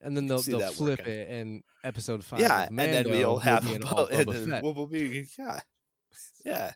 and 0.00 0.16
then 0.16 0.26
they'll 0.26 0.42
they'll 0.42 0.72
flip 0.72 1.00
working. 1.00 1.12
it 1.14 1.28
and 1.28 1.62
episode 1.84 2.24
five. 2.24 2.40
yeah, 2.40 2.66
and 2.66 2.78
then 2.78 3.08
we'll 3.10 3.38
have 3.38 3.64
be 3.64 3.72
a 3.72 3.76
an 3.76 3.82
and 4.10 4.28
then 4.28 4.62
we'll, 4.62 4.74
we'll 4.74 4.86
be 4.86 5.26
yeah. 5.38 5.60
Yeah. 6.44 6.72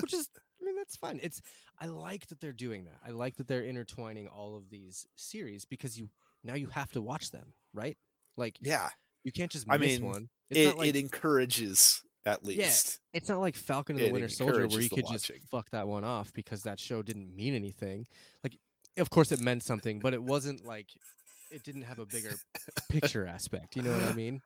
which 0.00 0.12
is 0.12 0.28
I 0.60 0.64
mean 0.64 0.76
that's 0.76 0.96
fine. 0.96 1.18
It's 1.22 1.40
I 1.82 1.86
like 1.86 2.28
that 2.28 2.40
they're 2.40 2.52
doing 2.52 2.84
that. 2.84 2.98
I 3.04 3.10
like 3.10 3.36
that 3.36 3.48
they're 3.48 3.64
intertwining 3.64 4.28
all 4.28 4.56
of 4.56 4.70
these 4.70 5.04
series 5.16 5.64
because 5.64 5.98
you 5.98 6.08
now 6.44 6.54
you 6.54 6.68
have 6.68 6.92
to 6.92 7.00
watch 7.02 7.32
them, 7.32 7.52
right? 7.74 7.96
Like 8.36 8.56
Yeah. 8.60 8.88
you 9.24 9.32
can't 9.32 9.50
just 9.50 9.66
I 9.68 9.78
miss 9.78 9.98
mean, 9.98 10.08
one. 10.08 10.28
It's 10.48 10.60
It 10.60 10.78
like 10.78 10.88
it 10.90 10.96
encourages 10.96 12.00
at 12.24 12.44
least. 12.44 13.00
Yeah, 13.12 13.18
it's 13.18 13.28
not 13.28 13.40
like 13.40 13.56
Falcon 13.56 13.96
and 13.96 14.06
the 14.06 14.12
Winter 14.12 14.28
Soldier 14.28 14.68
where 14.68 14.80
you 14.80 14.88
could 14.88 15.06
just 15.08 15.30
fuck 15.50 15.68
that 15.70 15.88
one 15.88 16.04
off 16.04 16.32
because 16.32 16.62
that 16.62 16.78
show 16.78 17.02
didn't 17.02 17.34
mean 17.34 17.54
anything. 17.54 18.06
Like 18.44 18.56
of 18.96 19.10
course 19.10 19.32
it 19.32 19.40
meant 19.40 19.64
something, 19.64 19.98
but 19.98 20.14
it 20.14 20.22
wasn't 20.22 20.64
like 20.64 20.86
it 21.50 21.64
didn't 21.64 21.82
have 21.82 21.98
a 21.98 22.06
bigger 22.06 22.34
picture 22.90 23.26
aspect. 23.26 23.74
You 23.74 23.82
know 23.82 23.92
what 23.92 24.04
I 24.04 24.12
mean? 24.12 24.40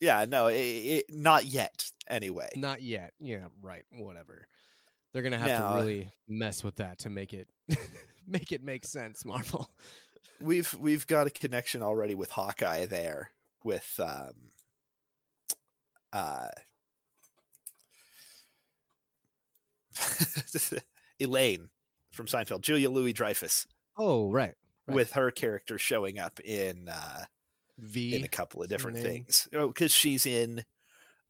Yeah, 0.00 0.26
no, 0.28 0.46
it, 0.46 0.56
it, 0.58 1.04
not 1.08 1.44
yet 1.46 1.90
anyway. 2.08 2.50
Not 2.56 2.82
yet. 2.82 3.12
Yeah, 3.20 3.46
right. 3.62 3.84
Whatever. 3.90 4.46
They're 5.14 5.22
gonna 5.22 5.38
have 5.38 5.46
to 5.70 5.76
really 5.80 6.10
mess 6.28 6.62
with 6.62 6.76
that 6.76 6.98
to 6.98 7.08
make 7.10 7.32
it 7.32 7.48
make 8.26 8.50
it 8.52 8.62
make 8.62 8.84
sense, 8.84 9.24
Marvel. 9.24 9.70
we've 10.40 10.74
we've 10.74 11.06
got 11.06 11.26
a 11.26 11.30
connection 11.30 11.82
already 11.82 12.14
with 12.16 12.30
Hawkeye 12.30 12.84
there 12.86 13.30
with 13.62 13.98
um 14.02 14.32
uh 16.12 16.48
Elaine 21.20 21.68
from 22.10 22.26
Seinfeld, 22.26 22.60
Julia 22.62 22.90
Louis 22.90 23.12
Dreyfus, 23.12 23.66
Oh, 23.96 24.30
right. 24.30 24.54
Right. 24.86 24.94
with 24.94 25.12
her 25.12 25.30
character 25.30 25.78
showing 25.78 26.18
up 26.18 26.40
in 26.40 26.88
uh 26.88 27.24
V. 27.78 28.16
in 28.16 28.24
a 28.24 28.28
couple 28.28 28.62
of 28.62 28.68
different 28.68 28.98
things. 28.98 29.48
Oh, 29.54 29.68
because 29.68 29.92
she's 29.92 30.26
in 30.26 30.64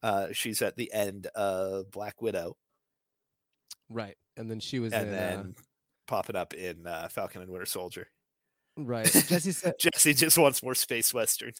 uh 0.02 0.28
she's 0.32 0.60
at 0.62 0.76
the 0.76 0.92
end 0.92 1.26
of 1.34 1.90
Black 1.90 2.20
Widow 2.22 2.56
Right. 3.88 4.16
And 4.36 4.50
then 4.50 4.60
she 4.60 4.78
was 4.78 4.92
and 4.92 5.08
in 5.08 5.12
then 5.12 5.54
popping 6.06 6.36
up 6.36 6.54
in 6.54 6.86
uh, 6.86 7.08
Falcon 7.08 7.42
and 7.42 7.50
Winter 7.50 7.66
Soldier. 7.66 8.08
uh, 8.78 8.82
right. 8.82 9.06
Jesse 9.06 9.52
said 9.52 9.74
Jesse 9.78 10.14
just 10.14 10.38
wants 10.38 10.62
more 10.62 10.74
space 10.74 11.12
western. 11.14 11.52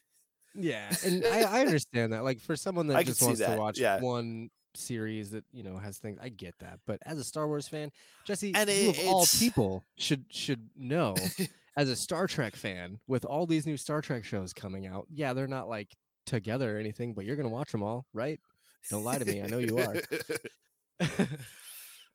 Yeah, 0.54 0.92
and 1.04 1.24
I, 1.26 1.42
I 1.58 1.60
understand 1.60 2.12
that. 2.12 2.24
Like 2.24 2.40
for 2.40 2.56
someone 2.56 2.86
that 2.88 2.96
I 2.96 3.02
just 3.02 3.22
wants 3.22 3.40
to 3.40 3.56
watch 3.56 3.78
yeah. 3.78 4.00
one 4.00 4.50
series 4.76 5.30
that 5.30 5.44
you 5.52 5.62
know 5.62 5.78
has 5.78 5.98
things, 5.98 6.18
I 6.22 6.28
get 6.28 6.54
that. 6.60 6.78
But 6.86 7.00
as 7.04 7.18
a 7.18 7.24
Star 7.24 7.46
Wars 7.46 7.68
fan, 7.68 7.90
Jesse, 8.24 8.54
And 8.54 8.70
you 8.70 8.90
it- 8.90 8.98
of 9.00 9.08
all 9.08 9.26
people 9.26 9.84
should 9.96 10.24
should 10.30 10.68
know. 10.76 11.14
as 11.76 11.88
a 11.88 11.96
Star 11.96 12.28
Trek 12.28 12.54
fan, 12.54 13.00
with 13.08 13.24
all 13.24 13.46
these 13.46 13.66
new 13.66 13.76
Star 13.76 14.00
Trek 14.00 14.24
shows 14.24 14.52
coming 14.52 14.86
out, 14.86 15.06
yeah, 15.10 15.32
they're 15.32 15.48
not 15.48 15.68
like 15.68 15.88
together 16.24 16.76
or 16.76 16.78
anything, 16.78 17.14
but 17.14 17.24
you're 17.24 17.34
gonna 17.34 17.48
watch 17.48 17.72
them 17.72 17.82
all, 17.82 18.06
right? 18.12 18.38
Don't 18.90 19.02
lie 19.02 19.18
to 19.18 19.24
me. 19.24 19.42
I 19.42 19.46
know 19.46 19.58
you 19.58 19.78
are. 19.78 19.96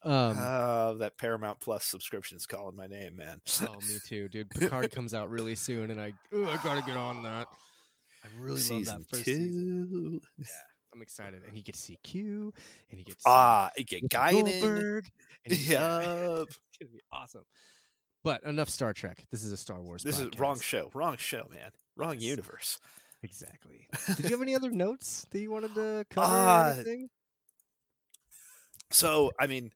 Um, 0.03 0.37
Oh, 0.39 0.95
that 0.99 1.17
Paramount 1.17 1.59
Plus 1.59 1.83
subscription 1.85 2.37
is 2.37 2.45
calling 2.45 2.75
my 2.75 2.87
name, 2.87 3.15
man. 3.17 3.41
oh, 3.61 3.75
me 3.87 3.97
too, 4.07 4.27
dude. 4.29 4.49
Picard 4.49 4.91
comes 4.93 5.13
out 5.13 5.29
really 5.29 5.55
soon, 5.55 5.91
and 5.91 5.99
I, 6.01 6.13
ooh, 6.33 6.47
I 6.47 6.57
gotta 6.63 6.81
get 6.81 6.97
on 6.97 7.23
that. 7.23 7.47
I 8.23 8.27
really 8.39 8.61
love 8.69 8.85
that 8.85 9.09
first 9.09 9.25
season. 9.25 10.21
Yeah. 10.37 10.45
I'm 10.93 11.01
excited, 11.03 11.43
and 11.45 11.55
he 11.55 11.61
gets 11.61 11.79
to 11.81 11.85
see 11.85 11.99
Q, 12.03 12.51
and 12.89 12.97
he 12.97 13.03
gets 13.03 13.23
to 13.23 13.29
see 13.29 13.33
Ah, 13.33 13.69
you 13.77 13.83
get 13.83 14.09
Guinan. 14.09 14.61
Goldberg, 14.61 15.05
and 15.45 15.57
Yup. 15.67 16.47
it's 16.49 16.57
gonna 16.79 16.91
be 16.91 17.01
awesome. 17.11 17.43
But 18.23 18.43
enough 18.43 18.69
Star 18.69 18.91
Trek. 18.93 19.23
This 19.31 19.43
is 19.43 19.51
a 19.51 19.57
Star 19.57 19.79
Wars. 19.81 20.01
This 20.03 20.19
is 20.19 20.27
wrong 20.39 20.59
show. 20.59 20.89
Wrong 20.93 21.15
show, 21.17 21.47
man. 21.53 21.69
Wrong 21.95 22.13
Yes. 22.15 22.23
universe. 22.23 22.79
Exactly. 23.21 23.87
Did 24.15 24.25
you 24.25 24.29
have 24.31 24.41
any 24.41 24.55
other 24.55 24.71
notes 24.71 25.27
that 25.31 25.39
you 25.39 25.51
wanted 25.51 25.75
to 25.75 26.05
cover? 26.09 26.33
or 26.33 26.37
Ah, 26.39 26.71
anything? 26.73 27.09
So, 28.91 29.31
I 29.39 29.47
mean, 29.47 29.71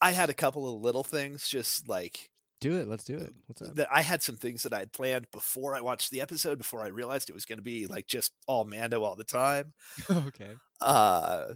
I 0.00 0.12
had 0.12 0.30
a 0.30 0.34
couple 0.34 0.72
of 0.74 0.82
little 0.82 1.04
things 1.04 1.48
just 1.48 1.88
like 1.88 2.30
Do 2.60 2.76
it. 2.78 2.88
Let's 2.88 3.04
do 3.04 3.16
it. 3.16 3.34
What's 3.46 3.62
up? 3.62 3.76
that 3.76 3.88
I 3.92 4.02
had 4.02 4.22
some 4.22 4.36
things 4.36 4.62
that 4.64 4.72
I 4.72 4.80
had 4.80 4.92
planned 4.92 5.30
before 5.32 5.74
I 5.76 5.80
watched 5.80 6.10
the 6.10 6.20
episode, 6.20 6.58
before 6.58 6.82
I 6.84 6.88
realized 6.88 7.28
it 7.30 7.34
was 7.34 7.44
going 7.44 7.58
to 7.58 7.62
be 7.62 7.86
like 7.86 8.06
just 8.06 8.32
all 8.46 8.64
Mando 8.64 9.02
all 9.04 9.16
the 9.16 9.24
time. 9.24 9.74
okay. 10.10 10.58
Uh, 10.80 11.54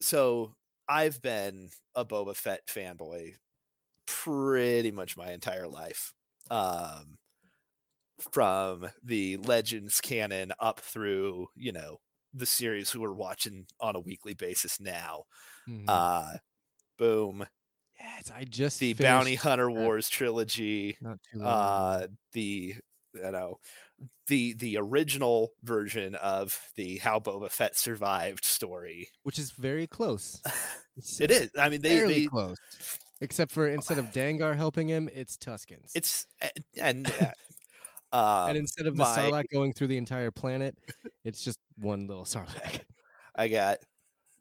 so 0.00 0.54
I've 0.88 1.22
been 1.22 1.70
a 1.94 2.04
Boba 2.04 2.36
Fett 2.36 2.66
fanboy 2.66 3.34
pretty 4.06 4.90
much 4.90 5.16
my 5.16 5.32
entire 5.32 5.68
life. 5.68 6.12
Um, 6.50 7.18
from 8.30 8.88
the 9.02 9.36
Legends 9.38 10.00
canon 10.00 10.52
up 10.60 10.80
through, 10.80 11.48
you 11.56 11.72
know, 11.72 11.98
the 12.32 12.46
series 12.46 12.90
who 12.90 13.00
we're 13.00 13.12
watching 13.12 13.66
on 13.80 13.96
a 13.96 14.00
weekly 14.00 14.34
basis 14.34 14.80
now. 14.80 15.24
Mhm. 15.68 15.84
Uh, 15.88 16.38
boom. 16.98 17.46
yes, 18.00 18.30
I 18.34 18.44
just 18.44 18.78
The 18.80 18.94
Bounty 18.94 19.30
finished 19.30 19.42
Hunter 19.44 19.66
that 19.66 19.80
Wars 19.80 20.08
trilogy. 20.08 20.96
Not 21.00 21.18
too 21.32 21.38
long. 21.38 21.46
Uh, 21.48 22.06
the, 22.32 22.74
you 23.14 23.30
know, 23.30 23.58
the 24.26 24.54
the 24.54 24.76
original 24.78 25.52
version 25.62 26.14
of 26.16 26.58
the 26.76 26.98
How 26.98 27.18
Boba 27.20 27.50
Fett 27.50 27.76
Survived 27.76 28.44
story. 28.44 29.08
which 29.22 29.38
is 29.38 29.50
very 29.52 29.86
close. 29.86 30.40
It's 30.94 31.56
I 31.58 31.70
mean, 31.70 31.80
they, 31.80 32.00
they 32.00 32.26
close. 32.26 32.58
Except 33.22 33.50
for 33.50 33.66
instead 33.66 33.96
of 33.98 34.06
Dengar 34.12 34.54
helping 34.54 34.88
him, 34.88 35.08
it's 35.14 35.38
Tuskens. 35.38 35.90
it's 35.94 36.26
and 36.78 37.10
uh, 38.12 38.12
um, 38.44 38.48
and 38.50 38.58
instead 38.58 38.86
of 38.86 38.94
the 38.96 39.02
my- 39.04 39.16
Sarlacc 39.16 39.44
going 39.50 39.72
through 39.72 39.86
the 39.86 39.96
entire 39.96 40.30
planet, 40.30 40.76
it's 41.24 41.42
just 41.42 41.58
one 41.78 42.06
little 42.08 42.24
Sarlacc. 42.26 42.80
I 43.34 43.48
got 43.48 43.78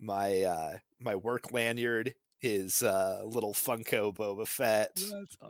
my 0.02 0.42
uh 0.42 0.78
my 1.00 1.16
work 1.16 1.52
lanyard 1.54 2.14
is 2.42 2.82
uh 2.82 3.22
little 3.24 3.54
Funko 3.54 4.14
Boba 4.14 4.48
Fett 4.48 5.00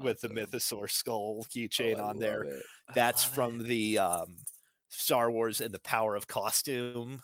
with 0.04 0.22
the 0.22 0.28
Mythosaur 0.30 0.89
skull 0.91 1.45
keychain 1.49 1.99
on 2.02 2.20
there. 2.20 2.45
That's 2.93 3.24
from 3.24 3.64
the 3.64 3.97
um 3.99 4.36
Star 4.89 5.32
Wars 5.32 5.62
and 5.62 5.74
the 5.74 5.80
Power 5.80 6.16
of 6.16 6.28
Costume 6.28 7.22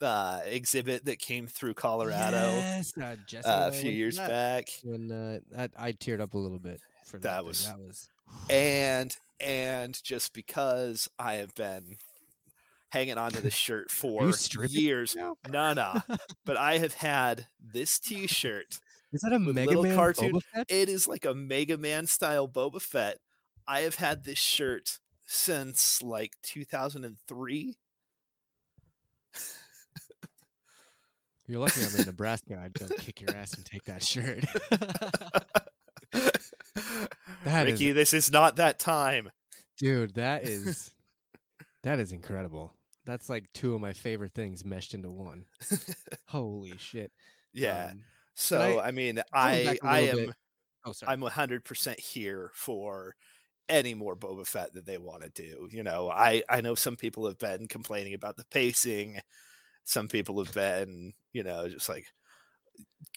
uh 0.00 0.40
exhibit 0.46 1.04
that 1.04 1.18
came 1.18 1.46
through 1.46 1.74
Colorado 1.74 2.54
Yes, 2.56 2.94
uh, 2.98 3.16
uh, 3.44 3.44
a 3.44 3.66
I 3.66 3.70
few 3.70 3.90
years 3.90 4.16
that 4.16 4.28
back. 4.28 4.68
When 4.82 5.12
uh, 5.12 5.40
that, 5.52 5.72
I 5.78 5.92
teared 5.92 6.20
up 6.20 6.32
a 6.32 6.38
little 6.38 6.58
bit 6.58 6.80
for 7.04 7.18
that. 7.18 7.22
That 7.22 7.38
thing. 7.38 7.46
was- 7.46 7.66
that 7.66 7.78
was 7.78 8.08
and 8.48 9.14
and 9.40 10.00
just 10.02 10.32
because 10.32 11.08
I 11.18 11.34
have 11.34 11.54
been 11.54 11.96
hanging 12.90 13.18
on 13.18 13.30
to 13.32 13.40
this 13.40 13.54
shirt 13.54 13.90
for 13.90 14.30
years, 14.68 15.16
no, 15.16 15.36
no, 15.72 16.02
but 16.44 16.56
I 16.56 16.78
have 16.78 16.94
had 16.94 17.46
this 17.60 17.98
T-shirt. 17.98 18.78
Is 19.12 19.22
that 19.22 19.32
a 19.32 19.38
Mega 19.38 19.82
Man 19.82 19.96
cartoon- 19.96 20.32
Boba 20.34 20.42
Fett? 20.54 20.66
It 20.68 20.88
is 20.88 21.08
like 21.08 21.24
a 21.24 21.34
Mega 21.34 21.76
Man 21.76 22.06
style 22.06 22.46
Boba 22.48 22.80
Fett. 22.80 23.18
I 23.66 23.80
have 23.80 23.96
had 23.96 24.24
this 24.24 24.38
shirt 24.38 24.98
since 25.26 26.00
like 26.02 26.32
2003. 26.42 27.76
You're 31.46 31.58
lucky 31.60 31.80
I'm 31.84 32.00
in 32.00 32.06
Nebraska. 32.06 32.60
I'd 32.62 32.74
go 32.74 32.86
kick 32.98 33.20
your 33.20 33.34
ass 33.36 33.54
and 33.54 33.64
take 33.66 33.84
that 33.84 34.04
shirt. 34.04 34.44
That 37.44 37.66
is- 37.66 37.72
Ricky, 37.72 37.92
this 37.92 38.12
is 38.12 38.30
not 38.30 38.56
that 38.56 38.78
time. 38.78 39.30
Dude, 39.78 40.14
that 40.14 40.46
is 40.46 40.92
that 41.82 41.98
is 41.98 42.12
incredible. 42.12 42.74
That's 43.10 43.28
like 43.28 43.44
two 43.52 43.74
of 43.74 43.80
my 43.80 43.92
favorite 43.92 44.32
things 44.34 44.64
meshed 44.64 44.94
into 44.94 45.10
one. 45.10 45.44
Holy 46.26 46.72
shit. 46.78 47.12
Yeah. 47.52 47.88
Um, 47.92 48.02
so 48.34 48.78
I- 48.78 48.88
I, 48.88 48.90
mean, 48.92 49.20
I 49.32 49.78
I 49.82 50.00
am 50.00 50.16
bit- 50.16 50.34
oh, 50.84 50.92
sorry. 50.92 51.12
I'm 51.12 51.20
100% 51.20 51.98
here 52.00 52.50
for 52.54 53.14
any 53.68 53.94
more 53.94 54.16
Boba 54.16 54.46
Fett 54.46 54.72
that 54.74 54.86
they 54.86 54.98
want 54.98 55.22
to 55.22 55.30
do. 55.30 55.68
You 55.70 55.82
know, 55.82 56.10
I 56.10 56.42
I 56.48 56.60
know 56.60 56.74
some 56.74 56.96
people 56.96 57.26
have 57.26 57.38
been 57.38 57.68
complaining 57.68 58.14
about 58.14 58.36
the 58.36 58.44
pacing. 58.50 59.20
Some 59.84 60.08
people 60.08 60.42
have 60.42 60.52
been, 60.54 61.12
you 61.32 61.42
know, 61.42 61.68
just 61.68 61.88
like 61.88 62.06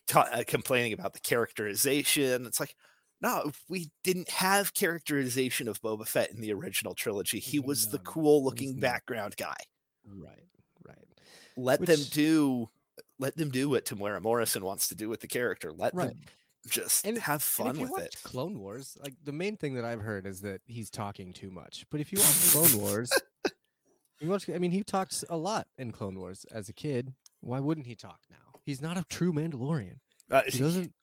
ta- 0.08 0.30
uh, 0.32 0.44
complaining 0.48 0.94
about 0.94 1.14
the 1.14 1.20
characterization. 1.20 2.46
It's 2.46 2.60
like, 2.60 2.76
no, 3.22 3.52
we 3.70 3.90
didn't 4.04 4.30
have 4.30 4.74
characterization 4.74 5.68
of 5.68 5.82
Boba 5.82 6.08
Fett 6.08 6.32
in 6.32 6.42
the 6.42 6.54
original 6.54 6.94
trilogy. 6.96 7.40
He 7.40 7.60
was 7.60 7.88
the 7.90 8.00
cool 8.00 8.44
looking 8.44 8.80
background 8.80 9.36
guy. 9.38 9.56
Right, 10.06 10.48
right. 10.88 11.08
Let 11.58 11.86
them 11.86 12.00
do. 12.12 12.70
Let 13.20 13.38
them 13.38 13.50
do 13.50 13.70
what 13.70 13.86
Temuera 13.86 14.22
Morrison 14.22 14.64
wants 14.64 14.88
to 14.90 14.96
do 14.96 15.08
with 15.10 15.22
the 15.22 15.28
character. 15.28 15.72
Let 15.72 15.94
Right. 15.94 16.10
them 16.10 16.22
just 16.68 17.06
And- 17.06 17.18
have 17.20 17.42
fun 17.44 17.80
if 17.80 17.90
with 17.90 18.04
it. 18.04 18.16
Clone 18.24 18.60
Wars, 18.60 18.98
like 19.02 19.14
the 19.24 19.32
main 19.32 19.58
thing 19.58 19.76
that 19.76 19.86
I've 19.86 20.02
heard 20.02 20.26
is 20.26 20.42
that 20.42 20.62
he's 20.66 20.90
talking 20.90 21.34
too 21.34 21.50
much. 21.52 21.86
But 21.90 22.02
if 22.02 22.12
you 22.12 22.20
watch 22.20 22.52
Clone 22.52 22.78
Wars, 22.82 23.12
you 24.20 24.30
watch, 24.30 24.50
I 24.50 24.58
mean, 24.58 24.72
he 24.72 24.84
talks 24.84 25.24
a 25.30 25.38
lot 25.38 25.68
in 25.78 25.92
Clone 25.92 26.18
Wars 26.20 26.46
as 26.52 26.70
a 26.70 26.74
kid. 26.74 27.14
Why 27.42 27.60
wouldn't 27.60 27.88
he 27.88 27.96
talk 27.96 28.20
now? 28.30 28.60
He's 28.66 28.82
not 28.82 28.98
a 28.98 29.04
true 29.10 29.34
Mandalorian. 29.34 30.00
Uh, 30.32 30.42
He 30.48 30.58
doesn't. 30.60 30.94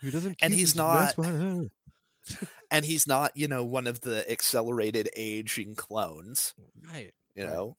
He 0.00 0.10
doesn't. 0.10 0.38
And 0.42 0.52
he's 0.54 0.74
not- 0.74 1.16
and 2.70 2.84
he's 2.84 3.06
not 3.06 3.36
you 3.36 3.48
know 3.48 3.64
one 3.64 3.86
of 3.86 4.00
the 4.02 4.30
accelerated 4.30 5.08
aging 5.16 5.74
clones 5.74 6.54
Right. 6.92 7.12
you 7.34 7.44
Right. 7.44 7.52
know 7.52 7.76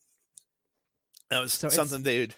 that 1.33 1.41
was 1.41 1.53
So 1.53 1.69
something 1.69 2.03
they'd 2.03 2.35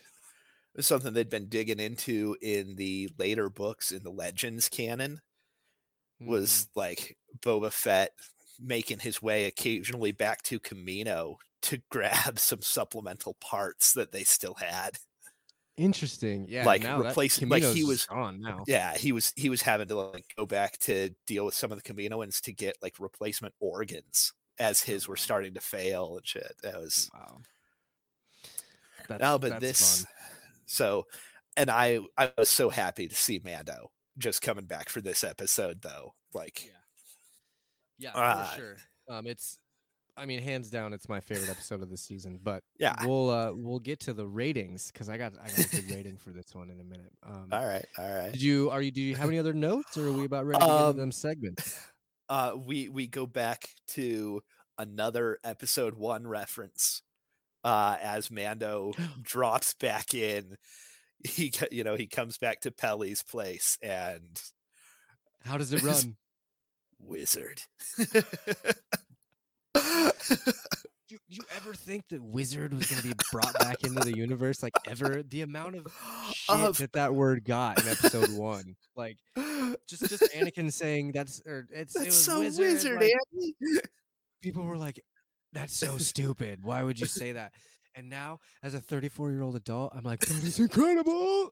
was 0.76 0.88
something 0.88 1.14
they'd 1.14 1.30
been 1.30 1.48
digging 1.50 1.80
into 1.80 2.36
in 2.42 2.76
the 2.76 3.10
later 3.18 3.50
books 3.50 3.92
in 3.92 4.04
the 4.04 4.10
legends 4.12 4.70
canon 4.70 5.22
Mm, 6.22 6.28
was 6.28 6.68
like 6.76 7.18
boba 7.40 7.72
fett 7.72 8.12
making 8.60 9.00
his 9.00 9.22
way 9.22 9.46
occasionally 9.46 10.14
back 10.14 10.42
to 10.44 10.60
Kamino 10.62 11.36
to 11.64 11.82
grab 11.92 12.40
some 12.40 12.62
supplemental 12.62 13.36
parts 13.42 13.92
that 13.94 14.12
they 14.14 14.24
still 14.24 14.54
had 14.54 14.98
interesting. 15.78 16.46
Yeah. 16.48 16.64
like, 16.66 16.84
that 16.84 17.18
like, 17.18 17.32
he 17.76 17.84
was- 17.84 18.06
gone 18.06 18.40
now. 18.42 18.64
yeah 18.66 18.96
he 18.98 19.12
was 19.12 19.34
he 19.36 19.50
was 19.50 19.62
having 19.62 19.88
to 19.90 19.96
like 19.96 20.24
go 20.38 20.46
back 20.46 20.78
to 20.80 21.10
deal 21.28 21.44
with 21.46 21.54
some 21.54 21.72
of 21.74 21.82
the 21.82 21.94
Kaminoans 21.94 22.40
to 22.42 22.54
get 22.54 22.78
like 22.82 22.94
replacement 23.00 23.54
organs 23.60 24.32
as 24.58 24.82
his 24.82 25.08
were 25.10 25.18
starting 25.18 25.54
to 25.54 25.60
fail 25.62 26.16
and 26.16 26.26
shit 26.26 26.54
that 26.64 26.80
was 26.80 27.10
Wow. 27.14 27.42
That's, 29.08 29.22
no, 29.22 29.38
but 29.40 29.52
that's 29.52 29.62
this 29.62 29.98
fun. 30.04 30.12
so 30.66 31.06
and 31.58 31.70
I 31.70 32.00
I 32.18 32.32
was 32.38 32.50
so 32.50 32.70
happy 32.70 33.08
to 33.08 33.16
see 33.16 33.40
Mando 33.44 33.92
just 34.18 34.42
coming 34.42 34.66
back 34.66 34.90
for 34.90 35.02
this 35.02 35.24
episode 35.24 35.82
though. 35.82 36.14
Like 36.34 36.72
Yeah, 37.98 38.12
Ah. 38.16 38.52
for 38.54 38.60
sure. 38.60 38.78
Um, 39.08 39.28
it's, 39.28 39.60
I 40.18 40.26
mean, 40.26 40.42
hands 40.42 40.70
down, 40.70 40.94
it's 40.94 41.08
my 41.10 41.20
favorite 41.20 41.50
episode 41.50 41.82
of 41.84 41.90
the 41.90 41.98
season. 41.98 42.40
But 42.42 42.64
yeah. 42.80 42.96
we'll 43.06 43.30
uh 43.30 43.52
we'll 43.54 43.80
get 43.80 44.00
to 44.02 44.14
the 44.14 44.26
ratings 44.28 44.90
because 44.92 45.10
I 45.10 45.18
got 45.18 45.34
I 45.42 45.48
got 45.50 45.60
a 45.60 45.70
good 45.70 45.92
rating 45.92 46.18
for 46.18 46.32
this 46.32 46.54
one 46.54 46.70
in 46.70 46.80
a 46.80 46.84
minute. 46.84 47.12
Um, 47.28 47.48
All 47.52 47.66
right, 47.66 47.86
all 47.98 48.16
right. 48.16 48.32
did 48.32 48.42
you 48.42 48.70
are 48.70 48.82
you 48.82 48.92
do 48.92 49.02
you 49.02 49.16
have 49.16 49.28
any 49.30 49.40
other 49.40 49.54
notes 49.54 49.98
or 49.98 50.08
are 50.08 50.12
we 50.12 50.26
about 50.26 50.46
ready 50.46 50.60
to 50.66 50.72
Um, 50.72 50.98
them 50.98 51.12
segments? 51.12 51.78
Uh 52.30 52.54
we 52.58 52.88
we 52.90 53.08
go 53.08 53.26
back 53.26 53.70
to 53.90 54.42
another 54.78 55.40
episode 55.44 55.96
1 55.96 56.26
reference. 56.28 57.02
Uh 57.66 57.98
as 58.02 58.32
Mando 58.32 58.94
drops 59.22 59.74
back 59.74 60.14
in 60.14 60.56
he 61.28 61.52
you 61.72 61.84
know, 61.84 61.96
he 61.96 62.06
comes 62.08 62.38
back 62.38 62.62
to 62.62 62.72
Peli's 62.72 63.24
place 63.24 63.78
and 63.82 64.40
How 65.44 65.58
does 65.58 65.74
it 65.74 65.82
run? 65.84 66.16
wizard. 67.00 67.60
you, 71.10 71.18
you 71.28 71.42
ever 71.56 71.74
think 71.74 72.04
that 72.10 72.22
Wizard 72.24 72.74
was 72.74 72.88
going 72.88 73.02
to 73.02 73.08
be 73.10 73.14
brought 73.32 73.54
back 73.60 73.84
into 73.84 74.00
the 74.02 74.16
universe? 74.16 74.64
Like 74.64 74.74
ever? 74.88 75.22
The 75.24 75.42
amount 75.42 75.76
of 75.76 75.88
shit 76.34 76.56
Of- 76.60 76.78
that 76.78 76.94
that 76.94 77.14
word 77.14 77.44
got 77.44 77.82
in 77.82 77.88
episode 77.90 78.32
one, 78.38 78.76
like 78.96 79.18
just 79.88 80.08
just 80.10 80.24
Anakin 80.36 80.72
saying 80.72 81.12
that's 81.12 81.42
or 81.46 81.68
it's 81.72 81.96
it 81.96 82.00
That's 82.00 82.06
was 82.08 82.24
so 82.26 82.40
wizard. 82.40 82.60
wizard, 82.66 83.02
like, 83.02 83.12
Andy. 83.34 83.56
people 84.42 84.64
were 84.64 84.78
like, 84.78 85.00
"That's 85.56 85.76
so 85.76 85.98
stupid. 85.98 86.60
Why 86.64 86.84
would 86.84 87.00
you 87.00 87.08
say 87.08 87.32
that?" 87.32 87.54
And 87.96 88.10
now, 88.10 88.40
as 88.62 88.74
a 88.76 88.80
34 88.82 89.32
year 89.32 89.42
old 89.42 89.56
adult, 89.56 89.94
I'm 89.96 90.04
like, 90.04 90.20
"That 90.20 90.44
is 90.44 90.60
incredible." 90.60 91.52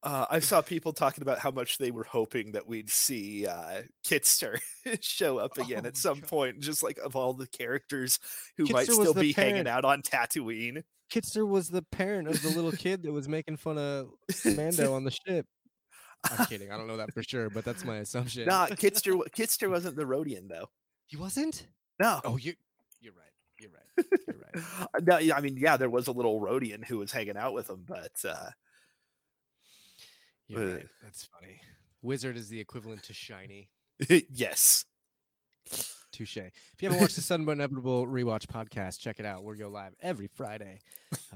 Uh, 0.00 0.24
I 0.30 0.38
saw 0.38 0.62
people 0.62 0.92
talking 0.92 1.22
about 1.22 1.40
how 1.40 1.50
much 1.50 1.78
they 1.78 1.90
were 1.90 2.04
hoping 2.04 2.52
that 2.52 2.68
we'd 2.68 2.88
see 2.88 3.46
uh, 3.46 3.82
Kitster 4.06 4.60
show 5.00 5.38
up 5.38 5.58
again 5.58 5.82
Oh 5.84 5.88
at 5.88 5.96
some 5.96 6.20
God. 6.20 6.28
point, 6.28 6.60
just 6.60 6.84
like 6.84 6.98
of 6.98 7.16
all 7.16 7.32
the 7.34 7.48
characters 7.48 8.20
who 8.56 8.64
might 8.66 8.86
Kitster 8.86 8.96
was 8.98 9.08
still 9.08 9.14
be 9.14 9.32
hanging 9.32 9.66
out 9.66 9.84
on 9.84 10.02
Tatooine. 10.02 10.84
Kitster 11.12 11.46
was 11.46 11.68
the 11.68 11.82
parent 11.82 12.28
of 12.28 12.40
the 12.42 12.48
little 12.50 12.70
kid 12.70 13.02
that 13.02 13.12
was 13.12 13.28
making 13.28 13.56
fun 13.56 13.76
of 13.76 14.10
Mando 14.44 14.94
on 14.94 15.02
the 15.02 15.10
ship. 15.10 15.46
I'm 16.30 16.46
kidding. 16.46 16.70
I 16.70 16.76
don't 16.76 16.86
know 16.86 16.98
that 16.98 17.12
for 17.12 17.24
sure, 17.24 17.50
but 17.50 17.64
that's 17.64 17.84
my 17.84 17.96
assumption. 17.96 18.46
Nah, 18.46 18.68
Kitster. 18.68 19.20
Kitster 19.36 19.68
wasn't 19.68 19.96
the 19.96 20.04
Rodian 20.04 20.48
though. 20.48 20.66
he 21.06 21.16
wasn't. 21.16 21.66
No, 22.00 22.20
Oh, 22.24 22.36
you. 22.36 22.54
You're 23.00 23.12
right. 23.14 23.24
You're 23.60 23.70
right. 23.70 24.06
You're 24.26 24.36
right. 24.36 25.02
no. 25.06 25.18
yeah, 25.18 25.36
I 25.36 25.40
mean, 25.40 25.56
yeah, 25.56 25.76
there 25.76 25.90
was 25.90 26.06
a 26.08 26.12
little 26.12 26.40
Rodian 26.40 26.84
who 26.84 26.98
was 26.98 27.10
hanging 27.12 27.36
out 27.36 27.52
with 27.54 27.68
him, 27.70 27.84
but 27.86 28.12
uh, 28.28 28.50
You're 30.46 30.60
Uh. 30.62 30.74
right. 30.74 30.86
That's 31.02 31.24
funny. 31.26 31.60
Wizard 32.02 32.36
is 32.36 32.48
the 32.48 32.60
equivalent 32.60 33.02
to 33.04 33.12
shiny. 33.12 33.68
yes, 34.30 34.84
Touche. 36.12 36.36
If 36.36 36.52
you 36.80 36.88
haven't 36.88 37.00
watched 37.00 37.16
the 37.16 37.20
Sudden 37.22 37.44
But 37.44 37.52
Inevitable 37.52 38.06
rewatch 38.06 38.46
podcast, 38.46 39.00
check 39.00 39.18
it 39.18 39.26
out. 39.26 39.42
We 39.44 39.56
go 39.56 39.68
live 39.68 39.94
every 40.00 40.28
Friday 40.28 40.80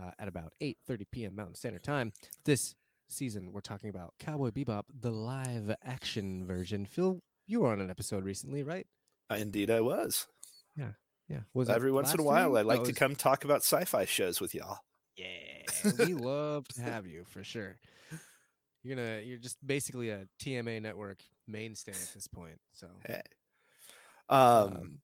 uh, 0.01 0.13
at 0.19 0.29
about 0.29 0.53
8:30 0.63 1.05
p.m. 1.11 1.35
Mountain 1.35 1.57
Standard 1.57 1.83
Time. 1.83 2.13
This 2.45 2.75
season, 3.09 3.53
we're 3.53 3.61
talking 3.61 3.91
about 3.91 4.15
Cowboy 4.21 4.51
Bebop, 4.51 4.85
the 5.01 5.11
live 5.11 5.75
action 5.85 6.47
version. 6.47 6.87
Phil, 6.87 7.21
you 7.49 7.61
were 7.61 7.73
on 7.73 7.81
an 7.81 7.91
episode 7.91 8.25
recently, 8.25 8.63
right? 8.63 8.87
indeed, 9.31 9.71
I 9.71 9.81
was. 9.81 10.27
Yeah. 10.77 11.41
Was 11.55 11.71
Every 11.71 11.91
once 11.93 12.13
in 12.13 12.21
a 12.21 12.23
while, 12.25 12.51
week? 12.51 12.59
I 12.59 12.63
like 12.63 12.79
No, 12.79 12.83
it 12.85 12.87
to 12.89 12.93
come 12.93 13.15
talk 13.17 13.45
about 13.45 13.63
sci-fi 13.63 14.05
shows 14.05 14.41
with 14.41 14.55
y'all. 14.55 14.81
Yeah, 15.17 15.95
we 15.99 16.15
love 16.15 16.69
to 16.69 16.83
have 16.83 17.07
you 17.07 17.25
for 17.27 17.43
sure. 17.43 17.79
You're 18.83 18.97
gonna, 18.97 19.21
you're 19.21 19.39
just 19.39 19.57
basically 19.67 20.11
a 20.11 20.27
TMA 20.43 20.83
network 20.83 21.21
mainstay 21.47 21.93
at 21.93 22.11
this 22.15 22.27
point. 22.27 22.59
So, 22.73 22.89
Hey. 23.07 23.23
Um, 24.29 24.39
um, 24.39 24.99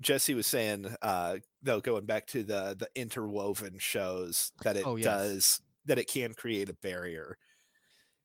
Jesse 0.00 0.34
was 0.34 0.46
saying, 0.46 0.94
uh, 1.02 1.36
though, 1.62 1.80
going 1.80 2.06
back 2.06 2.26
to 2.28 2.42
the 2.42 2.76
the 2.78 2.88
interwoven 2.94 3.78
shows 3.78 4.52
that 4.62 4.76
it 4.76 4.86
Oh, 4.86 4.96
yes. 4.96 5.04
does 5.04 5.60
that 5.86 5.98
it 5.98 6.08
can 6.08 6.34
create 6.34 6.68
a 6.68 6.74
barrier. 6.74 7.36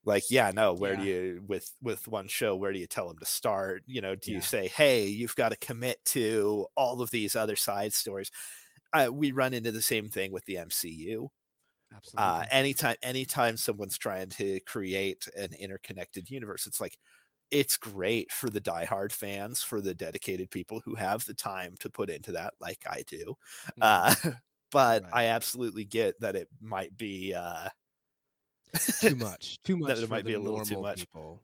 Like, 0.03 0.23
yeah, 0.31 0.51
no, 0.51 0.73
where 0.73 0.95
do 0.95 1.03
you 1.03 1.43
with 1.47 1.75
with 1.81 2.07
one 2.07 2.27
show, 2.27 2.55
where 2.55 2.73
do 2.73 2.79
you 2.79 2.87
tell 2.87 3.07
them 3.07 3.19
to 3.19 3.25
start? 3.25 3.83
You 3.87 4.01
know, 4.01 4.15
do 4.15 4.31
Yeah. 4.31 4.33
you 4.33 4.41
say, 4.41 4.67
hey, 4.67 5.05
you've 5.07 5.35
got 5.35 5.49
to 5.49 5.57
commit 5.57 6.03
to 6.05 6.67
all 6.75 7.01
of 7.01 7.11
these 7.11 7.35
other 7.35 7.55
side 7.55 7.93
stories? 7.93 8.31
Uh, 8.93 9.09
we 9.13 9.31
run 9.31 9.53
into 9.53 9.71
the 9.71 9.81
same 9.81 10.09
thing 10.09 10.31
with 10.31 10.45
the 10.45 10.57
MCU. 10.57 11.29
absolutely. 11.93 12.17
Uh, 12.17 12.45
anytime 12.51 12.95
anytime 13.03 13.57
someone's 13.57 13.97
trying 13.97 14.29
to 14.29 14.59
create 14.61 15.27
an 15.37 15.53
interconnected 15.53 16.29
universe, 16.29 16.67
it's 16.67 16.81
like 16.81 16.97
it's 17.51 17.77
great 17.77 18.31
for 18.31 18.49
the 18.49 18.61
diehard 18.61 19.11
fans, 19.13 19.61
for 19.63 19.81
the 19.81 19.93
dedicated 19.95 20.51
people 20.51 20.81
who 20.85 20.95
have 20.95 21.25
the 21.25 21.33
time 21.35 21.75
to 21.79 21.89
put 21.89 22.09
into 22.09 22.31
that, 22.33 22.53
like 22.61 22.83
I 22.89 23.03
do. 23.07 23.35
Mhm. 23.77 23.81
Uh, 23.81 24.15
but 24.71 25.03
Right. 25.03 25.13
I 25.13 25.25
absolutely 25.27 25.85
get 25.85 26.19
that 26.21 26.35
it 26.35 26.49
might 26.61 26.97
be 26.97 27.33
uh, 27.33 27.69
too 28.99 29.15
much. 29.15 29.59
Too 29.63 29.77
much. 29.77 29.97
it 29.97 30.05
for 30.05 30.07
might 30.11 30.25
be 30.25 30.33
a 30.33 30.39
little 30.39 30.63
too 30.65 30.81
much. 30.81 30.99
People. 30.99 31.43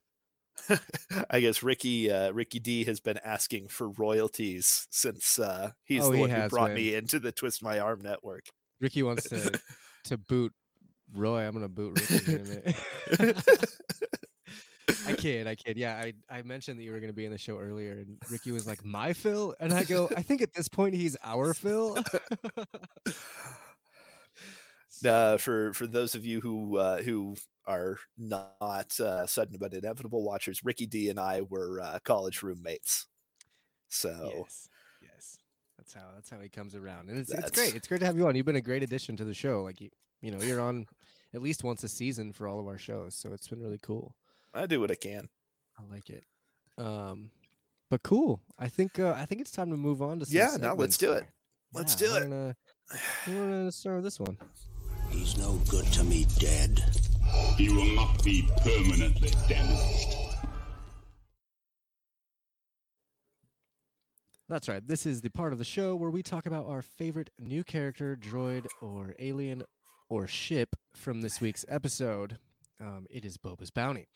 I 1.30 1.40
guess 1.40 1.62
Ricky 1.62 2.12
uh, 2.12 2.32
Ricky 2.32 2.60
D 2.60 2.84
has 2.86 3.00
been 3.00 3.20
asking 3.24 3.68
for 3.68 3.90
royalties 3.90 4.88
since 4.90 5.38
uh, 5.40 5.72
he's 5.86 6.04
Oh, 6.04 6.10
the 6.10 6.16
he 6.18 6.22
one 6.22 6.30
who 6.32 6.50
brought 6.50 6.74
me 6.74 6.96
into 6.96 7.20
the 7.20 7.32
Twist 7.32 7.62
My 7.64 7.80
Arm 7.80 8.02
network. 8.02 8.46
Ricky 8.82 9.04
wants 9.04 9.24
to 9.30 9.60
to 10.06 10.18
boot 10.18 10.54
Roy. 11.14 11.42
I'm 11.46 11.54
gonna 11.54 11.70
boot 11.70 12.00
Ricky 12.00 12.34
in 12.34 12.42
a 12.42 12.44
minute. 12.44 12.76
I 15.06 15.14
kid, 15.14 15.48
I 15.48 15.56
kid. 15.56 15.78
Yeah, 15.78 15.96
I, 15.96 16.14
I 16.30 16.42
mentioned 16.44 16.80
that 16.80 16.84
you 16.84 16.92
were 16.92 17.00
gonna 17.00 17.14
be 17.14 17.26
in 17.26 17.32
the 17.32 17.38
show 17.38 17.60
earlier, 17.60 17.92
and 17.94 18.18
Ricky 18.30 18.52
was 18.52 18.66
like, 18.66 18.84
"My 18.84 19.14
Phil," 19.14 19.54
and 19.60 19.74
I 19.74 19.84
go, 19.84 20.10
"I 20.16 20.22
think 20.22 20.42
at 20.42 20.54
this 20.54 20.68
point 20.68 20.96
he's 20.96 21.16
our 21.24 21.54
Phil." 21.54 21.98
Uh, 25.06 25.38
for 25.38 25.74
for 25.74 25.88
those 25.88 26.16
of 26.16 26.26
you 26.26 26.42
who 26.42 26.78
uh, 26.78 27.02
who 27.02 27.36
are 27.66 27.98
not 28.18 29.00
uh, 29.00 29.26
sudden 29.26 29.58
but 29.60 29.74
inevitable 29.74 30.24
watchers, 30.24 30.64
Ricky 30.64 30.86
D 30.86 31.10
and 31.10 31.20
I 31.20 31.42
were 31.42 31.82
uh, 31.82 32.00
college 32.04 32.44
roommates. 32.44 33.08
So 33.90 34.32
yes, 34.36 34.70
yes, 35.02 35.38
that's 35.78 35.94
how 35.94 36.10
that's 36.16 36.30
how 36.30 36.40
he 36.40 36.50
comes 36.50 36.76
around, 36.76 37.10
and 37.10 37.18
it's 37.18 37.32
it's 37.32 37.52
great. 37.52 37.76
It's 37.76 37.88
great 37.88 38.00
to 38.00 38.06
have 38.06 38.18
you 38.18 38.28
on. 38.28 38.36
You've 38.36 38.46
been 38.46 38.56
a 38.56 38.62
great 38.62 38.84
addition 38.84 39.18
to 39.18 39.26
the 39.26 39.34
show. 39.34 39.64
Like 39.64 39.82
you, 39.82 39.90
you 40.22 40.32
know, 40.32 40.44
you're 40.44 40.62
on 40.62 40.88
at 41.34 41.42
least 41.42 41.64
once 41.64 41.84
a 41.84 41.88
season 41.88 42.34
for 42.34 42.48
all 42.48 42.60
of 42.60 42.68
our 42.68 42.78
shows, 42.78 43.16
so 43.16 43.34
it's 43.34 43.48
been 43.48 43.62
really 43.62 43.80
cool. 43.82 44.16
I 44.54 44.66
do 44.66 44.80
what 44.80 44.92
I 44.92 44.96
can. 44.96 45.30
I 45.78 45.94
like 45.94 46.10
it. 46.10 46.24
Um, 46.78 47.32
but 47.90 48.04
cool. 48.04 48.42
I 48.60 48.68
think 48.68 49.00
uh, 49.00 49.14
I 49.16 49.26
think 49.26 49.42
it's 49.42 49.52
time 49.52 49.70
to 49.72 49.78
move 49.78 50.02
on 50.02 50.20
to 50.20 50.26
Yeah, 50.30 50.58
Now 50.60 50.76
let's 50.76 50.98
do 50.98 51.14
it. 51.14 51.26
Let's 51.74 52.00
Yeah, 52.00 52.08
do 52.08 52.16
it. 52.16 52.20
Gonna, 52.22 52.56
we're 53.28 53.34
gonna 53.34 53.72
start 53.72 53.98
with 53.98 54.06
this 54.06 54.20
one. 54.20 54.38
He's 55.10 55.38
no 55.38 55.60
good 55.70 55.86
to 55.94 56.04
me 56.04 56.26
dead. 56.38 56.84
He 57.58 57.70
will 57.70 57.96
not 57.96 58.24
be 58.24 58.48
permanently 58.64 59.32
damaged. 59.48 60.16
That's 64.50 64.70
right. 64.70 64.86
This 64.88 65.06
is 65.06 65.22
the 65.22 65.30
part 65.30 65.52
of 65.52 65.60
the 65.60 65.66
show 65.66 65.96
where 65.96 66.10
we 66.10 66.24
talk 66.24 66.46
about 66.46 66.68
our 66.68 66.82
favorite 66.82 67.30
new 67.38 67.64
character, 67.64 68.16
droid, 68.16 68.66
or 68.82 69.14
alien, 69.20 69.64
or 70.10 70.26
ship 70.28 70.70
from 70.96 71.22
this 71.22 71.42
week's 71.42 71.66
episode. 71.68 72.38
Um, 72.80 73.08
it 73.10 73.26
is 73.26 73.38
Boba's 73.38 73.72
Bounty. 73.72 74.08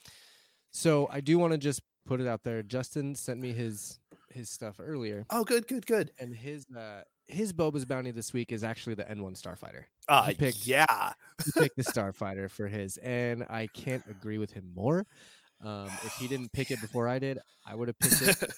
So 0.72 1.10
I 1.12 1.20
do 1.20 1.38
want 1.38 1.52
to 1.52 1.58
just 1.58 1.82
put 2.06 2.22
it 2.22 2.28
out 2.28 2.44
there. 2.44 2.64
Justin 2.64 3.16
sent 3.16 3.40
me 3.42 3.52
his 3.52 4.00
his 4.30 4.50
stuff 4.50 4.78
earlier, 4.80 5.26
Oh, 5.30 5.44
good, 5.44 5.68
good, 5.68 5.86
good. 5.86 6.12
and 6.18 6.34
his 6.34 6.66
uh, 6.74 7.02
his 7.32 7.54
Boba's 7.54 7.86
Bounty 7.86 8.12
this 8.12 8.34
week 8.34 8.52
is 8.52 8.64
actually 8.64 8.96
the 8.96 9.04
N1 9.04 9.42
Starfighter. 9.42 9.84
Uh, 10.08 10.32
picked- 10.38 10.66
yeah. 10.68 11.14
He 11.46 11.52
picked 11.60 11.78
the 11.78 11.84
Starfighter 11.92 12.50
for 12.50 12.68
his, 12.68 12.98
and 12.98 13.44
I 13.50 13.68
can't 13.74 14.04
agree 14.10 14.38
with 14.38 14.52
him 14.52 14.72
more. 14.76 15.06
Um, 15.64 15.88
if 16.06 16.14
he 16.20 16.28
didn't 16.28 16.52
pick 16.54 16.72
it 16.72 16.82
before 16.82 17.08
I 17.08 17.20
did, 17.20 17.40
I 17.66 17.76
would 17.76 17.88
have 17.88 18.00
picked 18.00 18.22
it. 18.22 18.54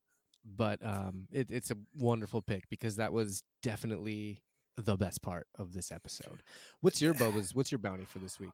but 0.56 0.84
um, 0.84 1.26
it, 1.32 1.48
it's 1.50 1.70
a 1.70 1.76
wonderful 1.96 2.42
pick 2.42 2.68
because 2.68 2.96
that 2.96 3.12
was 3.12 3.42
definitely 3.62 4.42
the 4.76 4.96
best 4.96 5.22
part 5.22 5.46
of 5.58 5.72
this 5.72 5.90
episode. 5.90 6.42
What's 6.80 7.02
your 7.02 7.14
Boba's? 7.14 7.54
What's 7.54 7.72
your 7.72 7.80
bounty 7.80 8.04
for 8.04 8.18
this 8.20 8.38
week? 8.38 8.52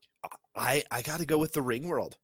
I 0.57 0.83
I 0.91 1.03
got 1.03 1.21
to 1.21 1.27
go 1.27 1.39
with 1.39 1.53
the 1.53 1.63
Ring 1.63 1.87
World. 1.89 2.17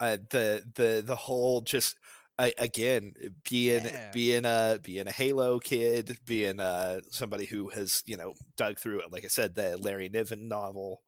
Uh, 0.00 0.16
the 0.30 0.62
the 0.74 1.02
the 1.04 1.16
whole 1.16 1.60
just 1.60 1.96
I, 2.38 2.52
again 2.58 3.12
being 3.48 3.84
Yeah. 3.84 4.10
being 4.12 4.44
a 4.44 4.78
being 4.82 5.06
a 5.08 5.12
Halo 5.12 5.58
kid, 5.58 6.18
being 6.26 6.60
uh 6.60 7.00
somebody 7.10 7.46
who 7.46 7.68
has 7.70 8.02
you 8.06 8.16
know 8.16 8.34
dug 8.56 8.78
through 8.78 9.00
it. 9.00 9.12
Like 9.12 9.24
I 9.24 9.28
said, 9.28 9.54
the 9.54 9.76
Larry 9.78 10.08
Niven 10.08 10.48
novel, 10.48 11.02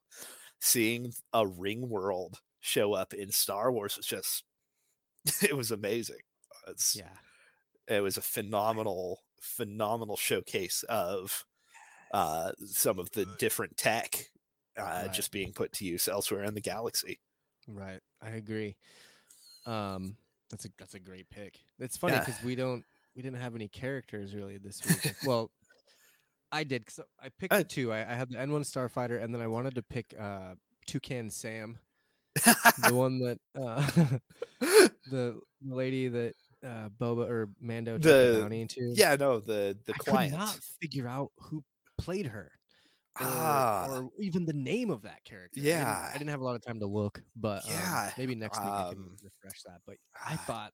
seeing 0.61 1.13
a 1.33 1.47
Ring 1.47 1.89
World 1.89 2.41
show 2.61 2.93
up 2.95 3.15
in 3.15 3.31
Star 3.33 3.73
Wars 3.73 3.97
was 3.97 4.07
just 4.07 4.45
it 5.43 5.57
was 5.57 5.71
amazing. 5.71 6.21
It's, 6.69 6.97
Yeah, 6.97 7.17
it 7.89 8.01
was 8.03 8.17
a 8.17 8.23
phenomenal 8.23 9.23
phenomenal 9.41 10.17
showcase 10.17 10.85
of 10.89 11.45
uh 12.13 12.53
some 12.67 12.99
of 12.99 13.11
the 13.13 13.27
different 13.39 13.77
tech 13.77 14.31
uh 14.79 15.07
Right. 15.07 15.13
just 15.13 15.31
being 15.33 15.53
put 15.53 15.73
to 15.75 15.85
use 15.85 16.09
elsewhere 16.09 16.45
in 16.45 16.55
the 16.55 16.61
galaxy 16.61 17.21
Right. 17.69 18.01
I 18.23 18.31
agree. 18.31 18.77
Um, 19.67 20.17
that's 20.51 20.65
a 20.65 20.69
that's 20.79 20.95
a 20.95 21.01
great 21.01 21.31
pick. 21.31 21.59
It's 21.79 21.97
funny 21.97 22.15
Yeah. 22.15 22.25
because 22.25 22.43
we 22.43 22.55
don't 22.55 22.85
we 23.17 23.23
didn't 23.23 23.41
have 23.41 23.55
any 23.55 23.69
characters 23.69 24.35
really 24.35 24.59
this 24.59 24.81
week. 24.87 25.15
Well, 25.27 25.51
I 26.53 26.65
did. 26.65 26.91
So 26.91 27.05
I 27.23 27.29
picked 27.39 27.53
I- 27.55 27.59
the 27.59 27.65
two. 27.65 27.93
I, 27.93 28.01
I 28.01 28.15
had 28.15 28.31
the 28.31 28.37
N1 28.37 28.63
Starfighter, 28.63 29.23
and 29.23 29.33
then 29.35 29.41
I 29.41 29.47
wanted 29.47 29.75
to 29.77 29.83
pick 29.83 30.15
uh 30.19 30.55
Toucan 30.87 31.31
Sam, 31.31 31.79
the 32.35 32.91
one 32.95 33.19
that 33.21 33.39
uh 33.61 33.89
the 35.11 35.41
lady 35.65 36.09
that 36.09 36.35
uh 36.65 36.89
Boba 37.01 37.29
or 37.29 37.49
Mando 37.61 37.95
took 37.95 38.03
the, 38.03 38.33
The- 38.35 38.41
bounty 38.43 38.61
into. 38.63 38.93
yeah, 38.95 39.17
no, 39.17 39.41
the 39.41 39.77
the 39.87 39.95
I 39.95 39.99
client. 39.99 40.33
could 40.33 40.39
not 40.41 40.59
figure 40.81 41.07
out 41.09 41.31
who 41.39 41.63
played 41.99 42.27
her. 42.27 42.51
Or, 43.21 43.27
Ah. 43.27 43.87
or 43.91 44.11
even 44.19 44.47
the 44.47 44.53
name 44.53 44.91
of 44.91 45.03
that 45.03 45.25
character. 45.25 45.61
I 45.61 45.63
didn't- 45.63 45.79
Yeah. 45.79 46.11
I 46.15 46.19
didn't, 46.19 46.31
have 46.31 46.41
a 46.41 46.45
lot 46.45 46.57
of 46.57 46.63
time 46.65 46.81
to 46.81 46.87
look, 46.87 47.23
but 47.37 47.65
um, 47.65 47.71
Yeah, 47.71 48.13
maybe 48.17 48.35
next 48.35 48.59
week 48.59 48.69
I 48.69 48.91
can 48.91 48.99
um, 48.99 49.17
refresh 49.23 49.63
that. 49.65 49.81
But 49.87 49.97
I 50.15 50.35
ah, 50.35 50.45
thought 50.47 50.73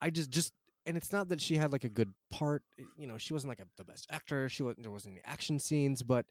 I 0.00 0.10
just 0.10 0.30
just 0.30 0.52
and 0.86 0.96
it's 0.96 1.12
not 1.12 1.28
that 1.28 1.40
she 1.40 1.56
had 1.56 1.72
like 1.72 1.84
a 1.84 1.88
good 1.88 2.12
part. 2.30 2.62
You 2.96 3.06
know, 3.06 3.18
she 3.18 3.32
wasn't 3.32 3.50
like 3.50 3.60
a, 3.60 3.66
the 3.76 3.84
best 3.84 4.06
actor. 4.10 4.48
She 4.48 4.62
wasn't. 4.62 4.82
There 4.82 4.90
wasn't 4.90 5.14
any 5.14 5.22
action 5.24 5.58
scenes, 5.58 6.02
but 6.02 6.26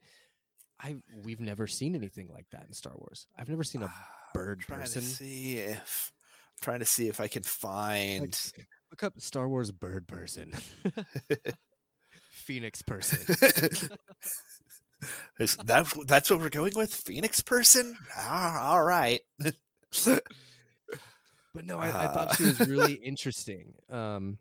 I 0.80 0.98
we've 1.24 1.40
never 1.40 1.68
seen 1.68 1.96
anything 1.96 2.30
like 2.34 2.48
that 2.52 2.66
in 2.68 2.74
Star 2.74 2.94
Wars. 2.96 3.28
I've 3.38 3.50
never 3.50 3.64
seen 3.64 3.84
a 3.84 3.88
ah, 3.90 4.08
bird 4.34 4.62
trying 4.62 4.82
person. 4.82 5.02
to 5.02 5.08
see 5.08 5.58
if 5.58 6.12
trying 6.62 6.80
to 6.80 6.86
see 6.86 7.08
if 7.08 7.20
I 7.20 7.28
can 7.28 7.44
find 7.44 8.22
like, 8.56 8.68
look 8.92 9.04
up 9.04 9.14
Star 9.20 9.48
Wars 9.48 9.72
bird 9.72 10.08
person, 10.08 10.54
Phoenix 12.32 12.82
person. 12.82 13.36
Is 15.40 15.56
that 15.58 15.88
that's 16.08 16.30
what 16.30 16.40
we're 16.40 16.50
going 16.50 16.74
with? 16.76 16.94
Phoenix 16.94 17.42
person? 17.42 17.98
Ah, 18.18 18.72
all 18.72 18.84
right. 18.84 19.22
but 21.54 21.66
no, 21.66 21.78
I, 21.80 21.88
I 21.88 22.08
thought 22.08 22.30
Uh, 22.32 22.36
she 22.36 22.44
was 22.44 22.60
really 22.68 22.94
interesting. 22.94 23.74
Um, 23.90 24.38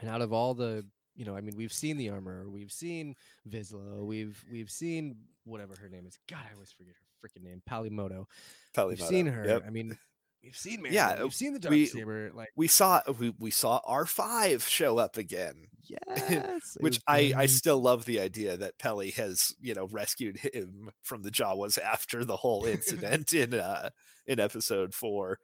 and 0.00 0.08
out 0.08 0.22
of 0.22 0.32
all 0.32 0.54
the, 0.54 0.86
you 1.16 1.24
know, 1.24 1.36
I 1.36 1.40
mean, 1.40 1.56
we've 1.56 1.72
seen 1.72 1.96
the 1.96 2.10
armor, 2.10 2.48
we've 2.48 2.72
seen 2.72 3.14
Vizsla, 3.48 4.04
we've 4.04 4.42
we've 4.50 4.70
seen 4.70 5.16
whatever 5.44 5.74
her 5.76 5.88
name 5.88 6.06
is. 6.06 6.18
God, 6.28 6.40
I 6.48 6.54
always 6.54 6.72
forget 6.72 6.94
her 6.94 7.28
freaking 7.28 7.44
name. 7.44 7.62
Peli 7.66 7.90
Motto. 7.90 8.28
Probably 8.72 8.94
We've 8.94 9.04
seen 9.04 9.26
her. 9.26 9.44
Yep. 9.46 9.64
I 9.66 9.70
mean, 9.70 9.98
we've 10.42 10.56
seen 10.56 10.84
Yeah, 10.90 11.22
we've 11.22 11.34
seen 11.34 11.52
the 11.52 11.58
dark 11.58 11.70
we- 11.72 11.86
saber. 11.86 12.30
Like, 12.34 12.50
We 12.56 12.68
saw 12.68 13.00
we, 13.18 13.34
we 13.38 13.50
saw 13.50 13.80
R 13.86 14.06
five 14.06 14.62
show 14.64 14.98
up 14.98 15.16
again. 15.16 15.66
yes, 15.90 16.76
Which 16.78 17.00
I, 17.08 17.32
I 17.36 17.46
still 17.46 17.80
love 17.82 18.04
the 18.04 18.20
idea 18.20 18.56
that 18.56 18.78
Peli 18.78 19.10
has, 19.12 19.56
you 19.60 19.74
know, 19.74 19.86
rescued 19.90 20.36
him 20.38 20.90
from 21.02 21.22
the 21.22 21.30
Jawas 21.32 21.78
after 21.78 22.24
the 22.24 22.36
whole 22.36 22.64
incident 22.76 23.32
in 23.32 23.54
uh 23.54 23.90
in 24.26 24.38
episode 24.38 24.94
four. 24.94 25.38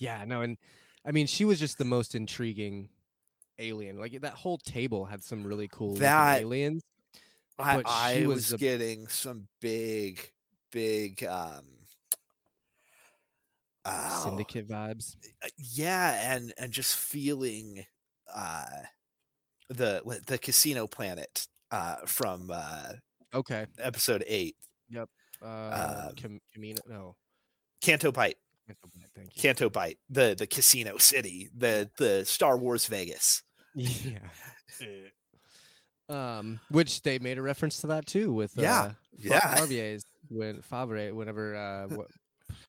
Yeah, 0.00 0.24
no, 0.26 0.42
and 0.42 0.56
I 1.04 1.12
mean, 1.12 1.26
she 1.26 1.44
was 1.44 1.58
just 1.60 1.78
the 1.78 1.84
most 1.84 2.14
intriguing 2.14 2.88
alien. 3.58 3.98
Like 3.98 4.20
that 4.20 4.34
whole 4.34 4.58
table 4.58 5.04
had 5.04 5.22
some 5.22 5.44
really 5.44 5.68
cool 5.68 5.94
That- 5.96 6.40
aliens. 6.42 6.82
I, 7.60 7.82
I 7.84 8.18
was, 8.26 8.36
was 8.36 8.48
the- 8.50 8.58
getting 8.58 9.08
some 9.08 9.48
big, 9.60 10.30
big 10.70 11.24
um 11.24 11.64
oh, 13.90 14.24
Syndicate 14.24 14.68
vibes. 14.68 15.16
uh, 15.44 15.48
yeah, 15.56 16.34
and 16.34 16.52
and 16.58 16.72
just 16.72 16.96
feeling 16.96 17.84
uh 18.34 18.64
the 19.68 20.20
the 20.26 20.38
casino 20.38 20.86
planet 20.86 21.46
uh 21.70 21.96
from 22.06 22.50
uh 22.52 22.92
Okay. 23.34 23.66
episode 23.78 24.24
eight. 24.26 24.56
yep 24.88 25.08
Uh, 25.42 26.06
Um, 26.08 26.14
Cam- 26.16 26.40
Kamino. 26.56 26.78
No. 26.88 27.16
Canto 27.82 28.10
Bight. 28.10 28.36
Thank 29.14 29.34
you. 29.36 29.42
Canto 29.42 29.68
Bight, 29.70 29.98
the 30.10 30.34
the 30.36 30.46
casino 30.46 30.98
city, 30.98 31.48
the 31.56 31.90
the 31.98 32.24
Star 32.24 32.56
Wars 32.58 32.86
Vegas. 32.86 33.42
Yeah. 33.74 34.18
um, 36.08 36.60
which 36.70 37.02
they 37.02 37.18
made 37.18 37.38
a 37.38 37.42
reference 37.42 37.80
to 37.82 37.88
that 37.88 38.06
too 38.06 38.32
with 38.32 38.52
Yeah, 38.56 38.80
uh, 38.82 38.92
yeah. 39.18 39.54
Favre's 39.56 40.04
when 40.28 40.62
Favre 40.62 41.14
whenever 41.14 41.54
uh 41.56 41.86
what 41.96 42.08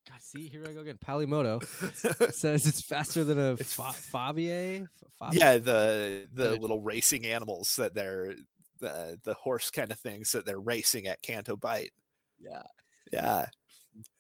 God 0.08 0.22
see 0.22 0.48
here 0.50 0.64
I 0.68 0.74
go 0.74 0.82
again. 0.82 0.98
Peli 1.02 1.26
Motto 1.26 1.60
says 2.32 2.66
it's 2.66 2.82
faster 2.82 3.24
than 3.24 3.40
a 3.40 3.54
It's 3.54 3.74
fa- 3.74 3.94
fathier 4.14 4.88
Fav- 5.22 5.34
yeah, 5.34 5.58
the 5.58 6.28
the 6.34 6.54
it- 6.54 6.62
little 6.62 6.82
racing 6.82 7.26
animals 7.26 7.76
that 7.78 7.94
they're 7.94 8.36
the 8.80 9.20
the 9.24 9.34
horse 9.34 9.70
kind 9.70 9.92
of 9.92 10.00
things 10.00 10.32
that 10.32 10.46
they're 10.46 10.60
racing 10.60 11.08
at 11.08 11.22
Canto 11.22 11.56
Bight. 11.58 11.92
yeah. 12.40 12.64
Yeah. 13.12 13.48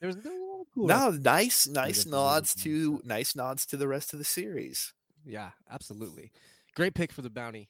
there's 0.01 0.18
no 0.18 0.65
cool 0.73 0.88
No, 0.88 1.11
nice, 1.11 1.68
nice 1.68 2.06
nods 2.06 2.53
to 2.64 3.01
nice 3.06 3.35
nods 3.35 3.65
to 3.68 3.77
the 3.77 3.88
rest 3.88 4.14
of 4.14 4.19
the 4.19 4.26
series. 4.26 4.93
yeah 5.26 5.51
absolutely. 5.72 6.31
Great 6.76 6.93
pick 6.95 7.11
for 7.11 7.22
the 7.22 7.30
bounty. 7.30 7.69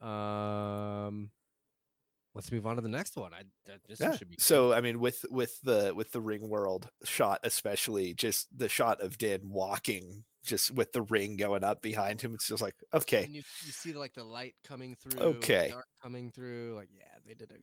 Um 0.00 1.30
let's 2.34 2.50
move 2.52 2.66
on 2.66 2.76
to 2.76 2.82
the 2.82 2.88
next 2.88 3.16
one 3.16 3.32
I 3.32 3.42
that, 3.66 3.80
this 3.88 4.00
Yeah. 4.00 4.16
should 4.16 4.28
be. 4.30 4.36
So 4.38 4.72
I 4.72 4.80
mean, 4.80 5.00
with 5.00 5.24
with 5.30 5.60
the 5.62 5.92
with 5.94 6.12
the 6.12 6.20
ring 6.20 6.48
world 6.48 6.88
shot, 7.04 7.40
especially 7.44 8.14
just 8.14 8.48
the 8.56 8.68
shot 8.68 9.00
of 9.00 9.18
Din 9.18 9.40
walking, 9.50 10.24
just 10.44 10.70
with 10.72 10.92
the 10.92 11.02
ring 11.02 11.36
going 11.36 11.64
up 11.64 11.80
behind 11.82 12.20
him, 12.20 12.34
it's 12.34 12.48
just 12.48 12.62
like 12.62 12.74
okay, 12.92 13.24
and 13.24 13.34
you, 13.34 13.42
you 13.64 13.72
see 13.72 13.92
like 13.92 14.14
the 14.14 14.24
light 14.24 14.54
coming 14.66 14.94
through 14.96 15.20
Okay. 15.20 15.68
dark 15.70 15.86
coming 16.02 16.30
through 16.30 16.74
like 16.76 16.88
yeah 16.96 17.04
they 17.26 17.34
did 17.34 17.50
a 17.50 17.54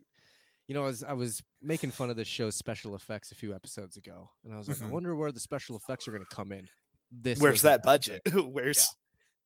you 0.68 0.74
know 0.76 0.84
I 0.84 0.88
was 0.88 1.04
I 1.04 1.14
was 1.14 1.42
making 1.62 1.92
fun 1.92 2.10
of 2.10 2.16
this 2.16 2.28
show's 2.28 2.56
special 2.56 2.96
effects 2.96 3.32
a 3.32 3.36
few 3.36 3.54
episodes 3.54 3.98
ago 3.98 4.30
and 4.44 4.54
I 4.54 4.58
was 4.58 4.68
like 4.70 4.78
Mhm. 4.78 4.88
I 4.88 4.90
wonder 4.90 5.16
where 5.16 5.32
the 5.32 5.40
special 5.40 5.76
effects 5.76 6.08
are 6.08 6.12
going 6.12 6.24
to 6.28 6.36
come 6.36 6.52
in 6.52 6.68
this 7.12 7.40
where's 7.40 7.62
that 7.64 7.84
budget? 7.84 8.22
episode. 8.26 8.54
where's 8.54 8.88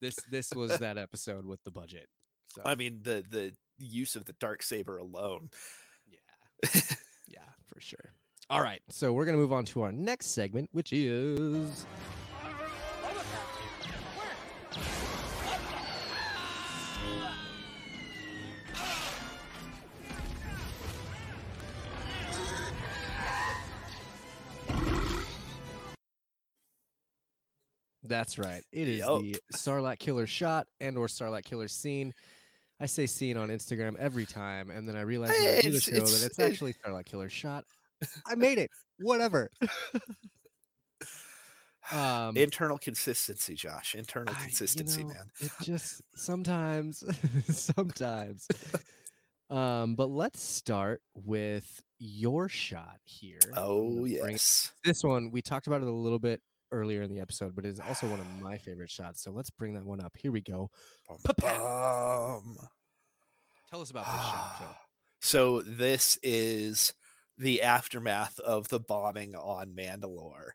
this 0.01 0.15
this 0.29 0.51
was 0.53 0.77
that 0.79 0.97
episode 0.97 1.45
with 1.45 1.63
the 1.63 1.71
budget 1.71 2.07
so 2.53 2.61
I 2.63 2.75
mean 2.75 2.99
the 3.01 3.23
the 3.29 3.53
use 3.77 4.15
of 4.15 4.25
the 4.25 4.33
dark 4.33 4.63
saber 4.63 4.97
alone. 4.97 5.49
yeah 6.07 6.69
yeah 7.27 7.39
for 7.67 7.79
sure 7.79 8.13
all 8.49 8.61
right 8.61 8.81
so 8.89 9.11
we're 9.11 9.25
going 9.25 9.35
to 9.35 9.41
move 9.41 9.53
on 9.53 9.65
to 9.65 9.81
our 9.81 9.91
next 9.91 10.27
segment 10.27 10.69
which 10.71 10.93
is 10.93 11.85
That's 28.07 28.37
right. 28.37 28.63
It 28.71 28.87
is 28.87 28.99
Yup. 28.99 29.21
the 29.21 29.39
Starlight 29.51 29.99
Killer 29.99 30.27
shot 30.27 30.67
and 30.79 30.97
or 30.97 31.07
Starlight 31.07 31.45
Killer 31.45 31.67
scene. 31.67 32.13
I 32.79 32.87
say 32.87 33.05
scene 33.05 33.37
on 33.37 33.49
Instagram 33.49 33.95
every 33.97 34.25
time, 34.25 34.69
and 34.69 34.87
then 34.87 34.95
I 34.97 35.01
realize 35.01 35.31
do 35.63 35.71
the 35.71 35.79
show 35.81 35.91
it's- 35.95 36.19
that 36.19 36.25
it's 36.25 36.39
it- 36.39 36.43
actually 36.51 36.73
Starlight 36.73 37.05
Killer 37.05 37.29
shot. 37.29 37.63
I 38.27 38.35
made 38.47 38.57
it. 38.57 38.69
Whatever. 38.99 39.49
um, 41.91 42.35
Internal 42.35 42.77
consistency, 42.77 43.55
Josh. 43.55 43.95
Internal 43.95 44.33
I- 44.35 44.39
you 44.39 44.43
consistency, 44.45 45.03
know, 45.03 45.09
man. 45.09 45.31
It 45.39 45.51
just 45.61 46.01
sometimes, 46.15 47.03
sometimes. 47.49 48.47
Um, 49.49 49.95
but 49.95 50.09
let's 50.09 50.41
start 50.41 51.01
with 51.13 51.81
your 51.99 52.49
shot 52.49 52.97
here. 53.03 53.39
Oh 53.55 54.05
yes. 54.05 54.71
This 54.83 55.03
one 55.03 55.29
we 55.31 55.41
talked 55.41 55.67
about 55.67 55.81
it 55.81 55.87
a 55.87 55.91
little 55.91 56.19
bit 56.19 56.41
earlier 56.71 57.01
in 57.01 57.09
the 57.09 57.19
episode, 57.19 57.55
but 57.55 57.65
it's 57.65 57.79
also 57.79 58.07
one 58.07 58.19
of 58.19 58.27
my 58.41 58.57
favorite 58.57 58.91
shots. 58.91 59.23
So 59.23 59.31
let's 59.31 59.49
bring 59.49 59.73
that 59.73 59.85
one 59.85 60.01
up. 60.01 60.13
Here 60.17 60.31
we 60.31 60.41
go. 60.41 60.69
Bum, 61.07 61.19
Tell 63.69 63.81
us 63.81 63.91
about 63.91 64.05
this 64.05 64.25
shot, 64.25 64.55
Phil. 64.59 64.67
So 65.21 65.61
this 65.61 66.19
is 66.21 66.93
the 67.39 67.63
aftermath 67.63 68.37
of 68.39 68.67
the 68.67 68.79
bombing 68.79 69.33
on 69.33 69.73
Mandalore. 69.75 70.51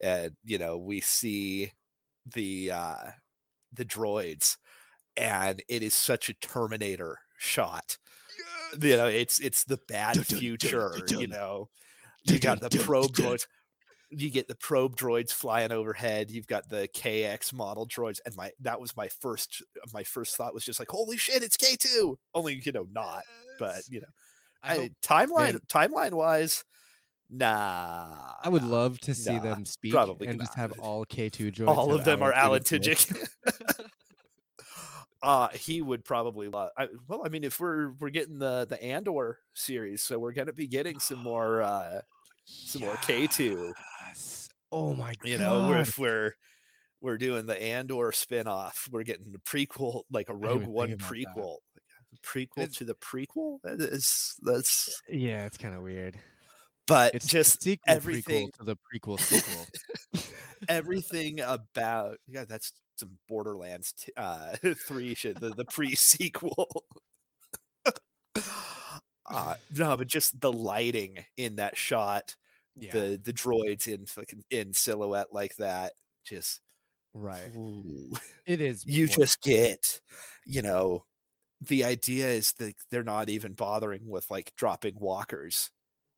And 0.00 0.32
you 0.44 0.58
know, 0.58 0.78
we 0.78 1.00
see 1.00 1.72
the 2.32 2.70
uh 2.70 3.10
the 3.72 3.84
droids 3.84 4.58
and 5.16 5.62
it 5.68 5.82
is 5.82 5.94
such 5.94 6.28
a 6.28 6.34
Terminator 6.34 7.18
shot. 7.38 7.98
You 8.80 8.96
know, 8.96 9.06
it's 9.06 9.38
it's 9.38 9.64
the 9.64 9.78
bad 9.88 10.24
future, 10.26 10.98
you 11.08 11.26
know. 11.26 11.68
You 12.24 12.38
got 12.38 12.60
the 12.60 12.70
probe 12.70 13.12
droids. 13.12 13.46
You 14.14 14.30
get 14.30 14.46
the 14.46 14.54
probe 14.54 14.96
droids 14.96 15.32
flying 15.32 15.72
overhead. 15.72 16.30
You've 16.30 16.46
got 16.46 16.68
the 16.68 16.88
KX 16.94 17.52
model 17.52 17.86
droids, 17.86 18.20
and 18.26 18.36
my 18.36 18.50
that 18.60 18.80
was 18.80 18.96
my 18.96 19.08
first 19.08 19.62
my 19.92 20.04
first 20.04 20.36
thought 20.36 20.54
was 20.54 20.64
just 20.64 20.78
like, 20.78 20.90
holy 20.90 21.16
shit, 21.16 21.42
it's 21.42 21.56
K 21.56 21.76
two. 21.78 22.18
Only 22.34 22.60
you 22.64 22.72
know 22.72 22.86
not, 22.92 23.22
but 23.58 23.82
you 23.88 24.00
know, 24.00 24.06
I, 24.62 24.74
I, 24.74 24.90
timeline 25.02 25.58
timeline 25.68 26.12
wise, 26.12 26.64
nah. 27.30 28.14
I 28.42 28.48
would 28.48 28.64
love 28.64 29.00
to 29.00 29.14
see 29.14 29.36
nah, 29.36 29.42
them 29.42 29.64
speak 29.64 29.92
probably 29.92 30.28
and 30.28 30.40
just 30.40 30.54
have 30.54 30.72
all 30.78 31.04
K2 31.04 31.54
droids. 31.54 31.68
all 31.68 31.94
of 31.94 32.04
them 32.04 32.22
are 32.22 32.32
Alan 32.32 32.62
Tudyk. 32.62 33.28
uh 35.22 35.48
he 35.48 35.82
would 35.82 36.04
probably 36.04 36.48
love 36.48 36.70
I, 36.76 36.88
well 37.08 37.22
i 37.24 37.28
mean 37.28 37.44
if 37.44 37.60
we're 37.60 37.92
we're 38.00 38.10
getting 38.10 38.38
the 38.38 38.66
the 38.68 38.82
andor 38.82 39.38
series 39.54 40.02
so 40.02 40.18
we're 40.18 40.32
gonna 40.32 40.52
be 40.52 40.66
getting 40.66 40.98
some 40.98 41.18
more 41.22 41.62
uh 41.62 42.00
some 42.44 42.82
more 42.82 42.94
k2 42.96 43.72
Yes. 44.12 44.48
Oh 44.70 44.94
my 44.94 45.14
god. 45.14 45.28
you 45.28 45.38
know 45.38 45.68
we're, 45.68 45.78
if 45.78 45.98
we're 45.98 46.34
we're 47.00 47.18
doing 47.18 47.46
the 47.46 47.60
andor 47.60 48.12
spin-off 48.12 48.88
we're 48.90 49.02
getting 49.02 49.32
the 49.32 49.38
prequel 49.38 50.02
like 50.10 50.28
a 50.28 50.34
rogue 50.34 50.64
one 50.66 50.92
about 50.92 50.98
that. 51.10 51.14
prequel 51.14 51.56
prequel 52.24 52.46
It's- 52.64 52.76
to 52.76 52.84
the 52.84 52.94
prequel 52.94 53.58
that 53.64 53.80
is 53.80 54.34
that's 54.42 55.00
yeah, 55.08 55.44
it's 55.46 55.56
kind 55.58 55.74
of 55.74 55.82
weird. 55.82 56.18
but 56.86 57.14
It's 57.14 57.26
just 57.26 57.62
sequel 57.62 57.82
everything 57.86 58.48
prequel 58.48 58.58
to 58.58 58.64
the 58.64 58.76
prequel 58.94 59.20
sequel. 59.20 59.66
everything 60.68 61.40
about 61.40 62.18
yeah 62.28 62.44
that's 62.48 62.72
some 62.96 63.10
borderlands 63.28 63.92
t- 63.92 64.12
uh 64.16 64.54
three 64.86 65.14
shit 65.14 65.40
the, 65.40 65.50
the 65.50 65.64
pre-sequel 65.64 66.84
uh 69.30 69.54
no 69.76 69.96
but 69.96 70.06
just 70.06 70.40
the 70.40 70.52
lighting 70.52 71.24
in 71.36 71.56
that 71.56 71.76
shot 71.76 72.36
yeah. 72.76 72.92
the 72.92 73.20
the 73.22 73.32
droids 73.32 73.86
in 73.86 74.06
fucking 74.06 74.44
in 74.50 74.72
silhouette 74.72 75.28
like 75.32 75.56
that 75.56 75.92
just 76.24 76.60
right. 77.14 77.52
ooh. 77.56 78.12
It 78.46 78.60
is. 78.60 78.84
you 78.86 79.04
wonderful. 79.04 79.22
just 79.24 79.42
get 79.42 80.00
you 80.46 80.62
know 80.62 81.04
the 81.60 81.84
idea 81.84 82.28
is 82.28 82.52
that 82.58 82.74
they're 82.90 83.04
not 83.04 83.28
even 83.28 83.52
bothering 83.52 84.08
with 84.08 84.30
like 84.30 84.52
dropping 84.56 84.94
walkers 84.98 85.70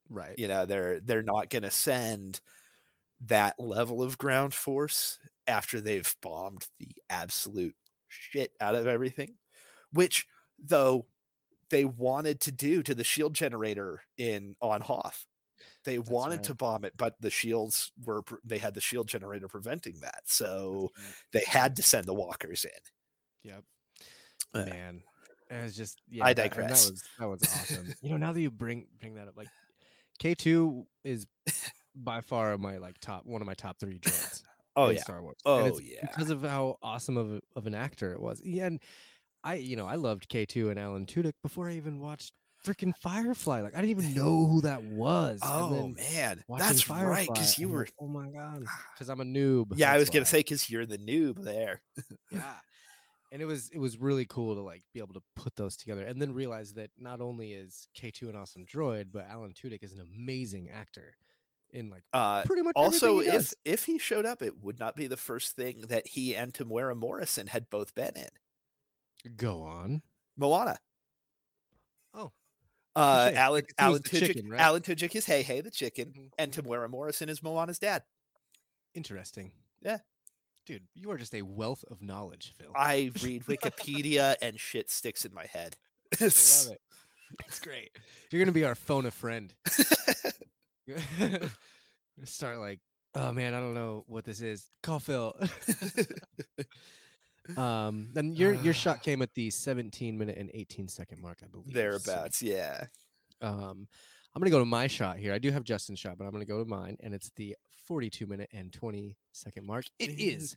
right. 0.08 0.38
you 0.38 0.48
know 0.48 0.66
they're 0.66 1.00
they're 1.00 1.22
not 1.22 1.50
going 1.50 1.62
to 1.62 1.70
send 1.70 2.40
that 3.26 3.54
level 3.58 4.02
of 4.02 4.18
ground 4.18 4.54
force 4.54 5.18
after 5.46 5.80
they've 5.80 6.14
bombed 6.22 6.66
the 6.78 6.88
absolute 7.10 7.74
shit 8.08 8.52
out 8.60 8.74
of 8.74 8.86
everything 8.86 9.34
which 9.92 10.26
though 10.62 11.06
they 11.70 11.84
wanted 11.84 12.40
to 12.40 12.52
do 12.52 12.82
to 12.82 12.94
the 12.94 13.04
shield 13.04 13.34
generator 13.34 14.02
in 14.16 14.54
on 14.60 14.80
Hoth. 14.80 15.26
They 15.84 15.98
wanted 15.98 16.42
to 16.44 16.54
bomb 16.54 16.84
it, 16.84 16.94
but 16.96 17.14
the 17.20 17.30
shields 17.30 17.92
were 18.04 18.22
they 18.44 18.58
had 18.58 18.74
the 18.74 18.80
shield 18.80 19.06
generator 19.06 19.48
preventing 19.48 19.96
that. 20.00 20.22
So 20.26 20.92
right. 20.96 21.06
they 21.32 21.44
had 21.46 21.76
to 21.76 21.82
send 21.82 22.06
the 22.06 22.14
walkers 22.14 22.64
in. 22.64 23.50
Yep. 23.50 23.64
Uh, 24.54 24.64
Man, 24.64 25.02
it 25.50 25.62
was 25.62 25.76
just 25.76 26.00
yeah. 26.08 26.24
I 26.24 26.32
digress. 26.32 26.86
That 26.86 26.92
was 26.92 27.02
that 27.18 27.28
was 27.28 27.42
awesome. 27.42 27.94
you 28.00 28.10
know, 28.10 28.16
now 28.26 28.32
that 28.32 28.40
you 28.40 28.50
bring 28.50 28.86
bring 28.98 29.14
that 29.14 29.28
up, 29.28 29.36
like 29.36 29.48
K 30.18 30.34
two 30.34 30.86
is 31.04 31.26
by 31.94 32.20
far 32.20 32.56
my 32.58 32.78
like 32.78 32.98
top 33.00 33.26
one 33.26 33.40
of 33.40 33.46
my 33.46 33.54
top 33.54 33.78
three 33.78 33.98
droids. 33.98 34.42
Oh 34.76 34.90
yeah. 34.90 35.00
Star 35.00 35.22
Wars. 35.22 35.36
Oh 35.44 35.66
it's 35.66 35.80
yeah. 35.82 36.00
because 36.02 36.30
of 36.30 36.42
how 36.42 36.78
awesome 36.82 37.16
of 37.16 37.40
of 37.54 37.66
an 37.66 37.74
actor 37.74 38.12
it 38.12 38.20
was. 38.20 38.40
Yeah, 38.44 38.66
and 38.66 38.80
I 39.42 39.54
you 39.54 39.76
know 39.76 39.86
I 39.86 39.96
loved 39.96 40.28
K 40.28 40.46
two 40.46 40.70
and 40.70 40.78
Alan 40.78 41.06
Tudyk 41.06 41.34
before 41.42 41.68
I 41.68 41.74
even 41.74 42.00
watched 42.00 42.32
freaking 42.64 42.92
Firefly. 43.02 43.60
Like 43.60 43.76
I 43.76 43.80
didn't 43.80 43.98
even 44.00 44.14
know 44.14 44.46
who 44.46 44.60
that 44.62 44.82
was. 44.82 45.40
Oh 45.42 45.88
man, 45.88 46.42
that's 46.48 46.88
right. 46.88 46.98
Firefly, 46.98 47.26
Because 47.32 47.58
you 47.58 47.66
I'm 47.68 47.72
were. 47.72 47.78
like, 47.80 47.94
oh 48.00 48.08
my 48.08 48.28
god, 48.30 48.64
because 48.94 49.08
I'm 49.08 49.20
a 49.20 49.24
noob. 49.24 49.72
Yeah, 49.76 49.92
I 49.92 49.98
was 49.98 50.10
gonna 50.10 50.24
say 50.24 50.40
because 50.40 50.68
you're 50.70 50.86
the 50.86 50.98
noob 50.98 51.42
there. 51.44 51.80
yeah 52.30 52.54
and 53.32 53.42
it 53.42 53.46
was 53.46 53.68
it 53.70 53.78
was 53.78 53.98
really 53.98 54.26
cool 54.26 54.54
to 54.54 54.60
like 54.60 54.82
be 54.92 55.00
able 55.00 55.14
to 55.14 55.22
put 55.34 55.56
those 55.56 55.76
together 55.76 56.02
and 56.04 56.22
then 56.22 56.32
realize 56.32 56.74
that 56.74 56.88
not 56.98 57.20
only 57.20 57.52
is 57.52 57.88
k2 58.00 58.28
an 58.28 58.36
awesome 58.36 58.64
droid 58.64 59.06
but 59.12 59.26
alan 59.28 59.52
tudyk 59.52 59.82
is 59.82 59.92
an 59.92 59.98
amazing 60.14 60.68
actor 60.70 61.16
in 61.72 61.90
like 61.90 62.04
Uh, 62.12 62.42
pretty 62.44 62.62
much 62.62 62.74
also, 62.76 63.18
if 63.18 63.32
does. 63.32 63.54
if 63.64 63.84
he 63.86 63.98
showed 63.98 64.24
up, 64.24 64.40
it 64.40 64.62
would 64.62 64.78
not 64.78 64.94
be 64.94 65.08
the 65.08 65.16
first 65.16 65.56
thing 65.56 65.80
that 65.88 66.06
he 66.06 66.36
and 66.36 66.52
Temuera 66.54 66.94
Morrison 66.96 67.48
had 67.48 67.68
both 67.70 67.92
been 67.96 68.12
in. 68.14 68.28
go 69.36 69.62
on 69.62 70.02
Moana. 70.36 70.76
Uh. 72.96 73.32
Alan 73.34 73.64
Alan 73.78 74.02
Tudyk, 74.02 74.26
chicken, 74.28 74.48
right? 74.48 74.60
Alan 74.60 74.82
Tudyk 74.82 75.14
is 75.16 75.26
Hey 75.26 75.42
Hey 75.42 75.60
the 75.60 75.70
chicken, 75.70 76.12
Mhm, 76.16 76.30
and 76.38 76.52
mhm. 76.52 76.62
Temuera 76.64 76.88
Morrison 76.88 77.28
is 77.28 77.42
Moana's 77.42 77.78
dad. 77.78 78.02
interesting 78.94 79.52
Yeah. 79.82 79.98
dude 80.66 80.86
you 80.94 81.10
are 81.10 81.18
just 81.18 81.34
a 81.34 81.42
wealth 81.42 81.84
of 81.90 82.00
knowledge 82.00 82.54
phil 82.58 82.70
I 82.76 83.10
read 83.22 83.44
Wikipedia 83.46 84.36
and 84.40 84.58
shit 84.60 84.90
sticks 84.90 85.24
in 85.24 85.34
my 85.34 85.46
head. 85.46 85.76
I 86.20 86.24
love 86.24 86.72
it 86.72 86.80
it's 87.48 87.58
great 87.58 87.90
you're 88.30 88.40
gonna 88.40 88.52
be 88.52 88.64
our 88.64 88.76
phone 88.76 89.06
a 89.06 89.10
friend 89.10 89.52
start 92.24 92.58
like 92.58 92.78
oh 93.16 93.32
man 93.32 93.54
i 93.54 93.58
don't 93.60 93.74
know 93.74 94.04
what 94.06 94.24
this 94.24 94.40
is 94.40 94.66
call 94.84 95.00
phil 95.00 95.34
Um, 97.56 98.08
then 98.12 98.32
your 98.32 98.54
your 98.54 98.74
shot 98.74 99.02
came 99.02 99.22
at 99.22 99.34
the 99.34 99.50
17 99.50 100.16
minute 100.16 100.38
and 100.38 100.50
18 100.54 100.88
second 100.88 101.20
mark, 101.20 101.38
I 101.42 101.46
believe. 101.48 101.68
so, 101.68 101.74
Thereabouts, 101.74 102.42
yeah. 102.42 102.86
Um, 103.42 103.86
I'm 104.34 104.40
gonna 104.40 104.50
go 104.50 104.58
to 104.58 104.64
my 104.64 104.86
shot 104.86 105.18
here. 105.18 105.32
I 105.32 105.38
do 105.38 105.50
have 105.50 105.64
Justin's 105.64 105.98
shot, 105.98 106.18
but 106.18 106.24
I'm 106.24 106.32
gonna 106.32 106.44
go 106.44 106.62
to 106.62 106.68
mine, 106.68 106.96
and 107.00 107.14
it's 107.14 107.30
the 107.36 107.56
42 107.86 108.26
minute 108.26 108.48
and 108.52 108.72
20 108.72 109.16
second 109.32 109.66
mark. 109.66 109.84
It 109.98 110.18
is 110.18 110.54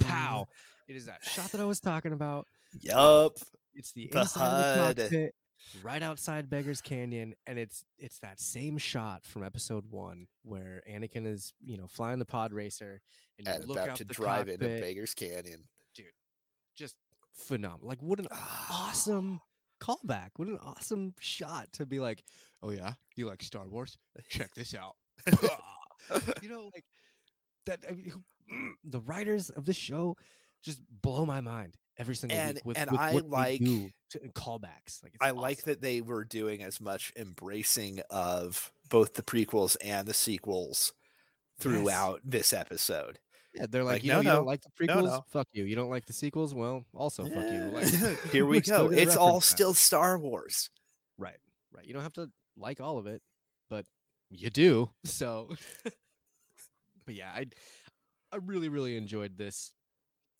pow. 0.00 0.46
It 0.88 0.96
is 0.96 1.06
that 1.06 1.24
shot 1.24 1.50
that 1.52 1.60
I 1.60 1.64
was 1.64 1.80
talking 1.80 2.12
about. 2.12 2.46
Yup. 2.80 3.38
It's 3.74 3.92
the, 3.92 4.08
The 4.12 4.20
inside 4.20 4.90
of 4.90 4.96
the 4.96 5.02
cockpit, 5.02 5.34
right 5.82 6.02
outside 6.02 6.50
Beggar's 6.50 6.82
Canyon, 6.82 7.34
and 7.46 7.58
it's 7.58 7.84
it's 7.98 8.18
that 8.18 8.38
same 8.38 8.76
shot 8.78 9.24
from 9.24 9.42
Episode 9.44 9.84
One 9.90 10.26
where 10.42 10.82
Anakin 10.90 11.26
is 11.26 11.54
you 11.64 11.78
know 11.78 11.86
flying 11.86 12.18
the 12.18 12.24
pod 12.26 12.52
racer 12.52 13.00
and 13.38 13.46
you 13.46 13.52
And 13.54 13.64
look 13.66 13.78
about 13.78 13.90
out 13.90 13.96
to 13.96 14.04
the 14.04 14.14
drive 14.14 14.48
into 14.48 14.66
Beggar's 14.66 15.14
Canyon. 15.14 15.64
Just 16.76 16.96
phenomenal. 17.34 17.88
Like 17.88 18.02
what 18.02 18.18
an 18.18 18.28
awesome 18.70 19.40
callback. 19.82 20.30
What 20.36 20.48
an 20.48 20.58
awesome 20.62 21.14
shot 21.20 21.72
to 21.74 21.86
be 21.86 22.00
like, 22.00 22.22
oh 22.62 22.70
yeah, 22.70 22.92
you 23.16 23.26
like 23.26 23.42
Star 23.42 23.68
Wars? 23.68 23.98
Check 24.28 24.54
this 24.54 24.74
out. 24.74 24.96
you 26.42 26.48
know, 26.48 26.70
like 26.74 26.84
that. 27.66 27.80
I 27.88 27.92
mean, 27.92 28.12
mm, 28.52 28.70
the 28.84 29.00
writers 29.00 29.50
of 29.50 29.64
the 29.64 29.72
show 29.74 30.16
just 30.64 30.80
blow 31.02 31.24
my 31.26 31.40
mind 31.40 31.76
every 31.98 32.14
single 32.16 32.38
And- 32.38 32.54
week 32.56 32.64
with, 32.64 32.78
and 32.78 32.90
with 32.90 33.00
I 33.00 33.12
like- 33.12 33.60
callbacks. 34.34 35.02
Like 35.02 35.14
it's 35.14 35.18
I 35.20 35.30
like 35.30 35.62
that 35.64 35.80
they 35.80 36.00
were 36.00 36.24
doing 36.24 36.62
as 36.62 36.80
much 36.80 37.12
embracing 37.16 38.00
of 38.10 38.70
both 38.88 39.14
the 39.14 39.22
prequels 39.22 39.76
and 39.82 40.06
the 40.06 40.14
sequels 40.14 40.92
throughout 41.58 42.20
this 42.24 42.52
episode. 42.52 43.18
Yeah, 43.54 43.66
they're 43.68 43.84
like, 43.84 43.96
like, 43.96 44.04
you 44.04 44.10
no, 44.12 44.22
know, 44.22 44.30
you 44.30 44.36
don't 44.36 44.46
like 44.46 44.62
the 44.62 44.86
no, 44.86 44.94
prequels? 44.96 45.04
no. 45.04 45.24
Fuck 45.30 45.48
you. 45.52 45.64
You 45.64 45.76
don't 45.76 45.90
like 45.90 46.06
the 46.06 46.12
sequels? 46.12 46.54
Well, 46.54 46.84
also 46.94 47.24
fuck 47.24 47.50
you. 47.50 47.60
Like, 47.72 47.86
Here 48.32 48.46
we 48.46 48.60
go. 48.60 48.88
It's 48.90 49.16
all 49.16 49.40
that. 49.40 49.46
still 49.46 49.74
Star 49.74 50.18
Wars. 50.18 50.70
Right, 51.18 51.36
right. 51.72 51.84
You 51.84 51.92
don't 51.92 52.02
have 52.02 52.14
to 52.14 52.30
like 52.56 52.80
all 52.80 52.98
of 52.98 53.06
it, 53.06 53.20
but 53.68 53.84
you 54.30 54.48
do. 54.50 54.90
So, 55.04 55.50
but 57.04 57.14
yeah, 57.14 57.30
I 57.34 57.46
I 58.32 58.36
really 58.36 58.68
really 58.70 58.96
enjoyed 58.96 59.36
this 59.36 59.72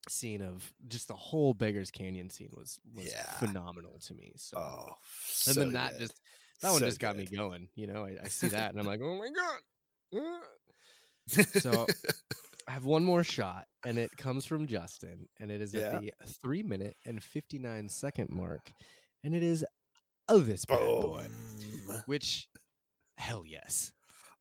scene 0.08 0.40
of 0.42 0.72
just 0.88 1.08
the 1.08 1.14
whole 1.14 1.52
Beggars 1.54 1.90
Canyon 1.90 2.30
scene 2.30 2.50
was 2.56 2.78
was 2.94 3.06
Yeah. 3.06 3.30
phenomenal 3.38 3.98
to 4.06 4.14
me. 4.14 4.32
So, 4.36 4.56
Oh, 4.58 4.86
and 5.46 5.54
so 5.54 5.60
then 5.60 5.72
that 5.72 5.92
good. 5.92 6.00
just 6.00 6.20
that 6.62 6.70
one 6.70 6.80
So 6.80 6.86
just 6.86 6.98
got 7.00 7.16
me 7.16 7.26
going. 7.26 7.68
You 7.74 7.88
know, 7.88 8.04
I, 8.06 8.16
I 8.24 8.28
see 8.28 8.48
that 8.48 8.70
and 8.70 8.80
I'm 8.80 8.86
like, 8.86 9.00
oh 9.02 9.18
my 9.18 9.28
god. 9.28 10.18
uh." 10.18 10.40
So 11.60 11.86
I 12.68 12.72
have 12.72 12.84
one 12.84 13.04
more 13.04 13.24
shot, 13.24 13.66
and 13.84 13.98
it 13.98 14.10
comes 14.16 14.44
from 14.44 14.66
Justin, 14.66 15.28
and 15.40 15.50
it 15.50 15.60
is 15.60 15.74
Yeah. 15.74 15.96
at 15.96 16.00
the 16.00 16.12
three 16.42 16.62
minute 16.62 16.96
and 17.04 17.22
fifty 17.22 17.58
nine 17.58 17.88
second 17.88 18.30
mark, 18.30 18.72
and 19.24 19.34
it 19.34 19.42
is 19.42 19.64
oh 20.28 20.38
this 20.40 20.64
bad 20.64 20.78
boy, 20.78 21.26
which 22.06 22.48
hell 23.18 23.44
yes. 23.46 23.92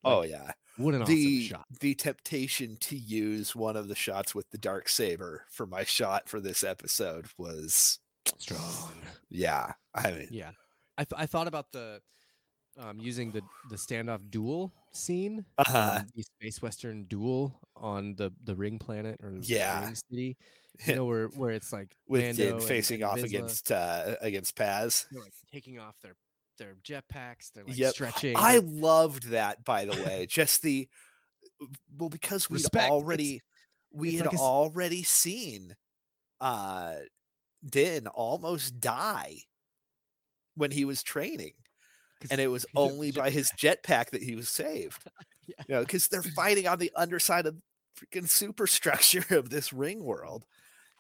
Oh 0.03 0.23
yeah. 0.23 0.52
what 0.77 0.95
an 0.95 1.03
awesome 1.03 1.14
the 1.15 1.43
shot! 1.48 1.65
the 1.80 1.93
temptation 1.95 2.77
to 2.81 2.95
use 2.98 3.56
one 3.56 3.76
of 3.76 3.88
the 3.88 3.95
shots 3.95 4.34
with 4.34 4.49
the 4.49 4.57
dark 4.57 4.89
saber 4.89 5.45
for 5.52 5.65
my 5.68 5.84
shot 5.84 6.27
for 6.27 6.39
this 6.39 6.64
episode 6.64 7.27
was 7.38 7.99
Strong. 8.38 8.93
yeah. 9.30 9.73
I 9.93 10.11
mean 10.11 10.27
Yeah, 10.31 10.52
I 10.98 11.03
th- 11.03 11.19
I 11.22 11.26
thought 11.27 11.48
about 11.48 11.72
the 11.72 12.02
um 12.80 12.99
using 12.99 13.31
the 13.31 13.41
the 13.69 13.76
standoff 13.76 14.30
duel 14.30 14.72
scene, 14.91 15.45
Uh-huh. 15.57 15.98
um, 16.02 16.07
the 16.15 16.23
space 16.23 16.61
western 16.61 17.06
duel 17.06 17.60
on 17.76 18.15
the 18.15 18.31
the 18.43 18.56
ring 18.56 18.80
planet 18.80 19.19
or 19.23 19.31
the 19.31 19.39
Yeah. 19.45 19.85
ring 19.85 19.95
city. 19.95 20.38
You 20.88 20.95
know 20.95 21.06
where 21.06 21.27
where 21.27 21.52
it's 21.52 21.73
like 21.73 21.95
with 22.07 22.38
facing 22.64 23.03
off 23.03 23.22
against 23.22 23.72
uh 23.72 24.15
against 24.22 24.56
Paz. 24.56 25.06
they're 25.11 25.22
like 25.22 25.34
taking 25.52 25.77
off 25.80 25.95
their 26.02 26.15
their 26.57 26.76
jetpacks. 26.84 27.52
They're 27.53 27.65
like 27.65 27.77
Yep. 27.77 27.93
stretching. 27.93 28.35
I 28.38 28.60
loved 28.64 29.30
that 29.30 29.64
by 29.65 29.85
the 29.85 29.91
way. 30.03 30.26
Just 30.30 30.61
the 30.61 30.88
well 31.98 32.10
because 32.10 32.49
we'd 32.49 32.56
Respect, 32.57 32.85
it's- 32.85 32.91
already 32.91 33.41
we 33.91 34.10
it's 34.11 34.18
had 34.19 34.27
like 34.27 34.35
a 34.38 34.39
already 34.41 35.03
seen 35.03 35.76
uh 36.39 36.95
Din 37.69 38.07
almost 38.07 38.80
die 38.80 39.39
when 40.56 40.72
he 40.72 40.85
was 40.85 41.03
training. 41.03 41.53
And 42.30 42.39
it 42.41 42.48
was 42.48 42.64
the 42.73 42.80
only 42.80 43.11
by 43.11 43.30
his 43.30 43.52
jetpack 43.52 44.11
that 44.11 44.22
he 44.23 44.35
was 44.35 44.49
saved. 44.49 45.03
Yeah. 45.48 45.64
You 45.68 45.76
know, 45.76 45.81
because 45.81 46.07
they're 46.07 46.22
fighting 46.22 46.68
on 46.68 46.77
the 46.77 46.91
underside 46.95 47.45
of 47.48 47.57
freaking 47.99 48.30
superstructure 48.30 49.26
of 49.35 49.49
this 49.49 49.73
ring 49.73 50.03
world. 50.03 50.45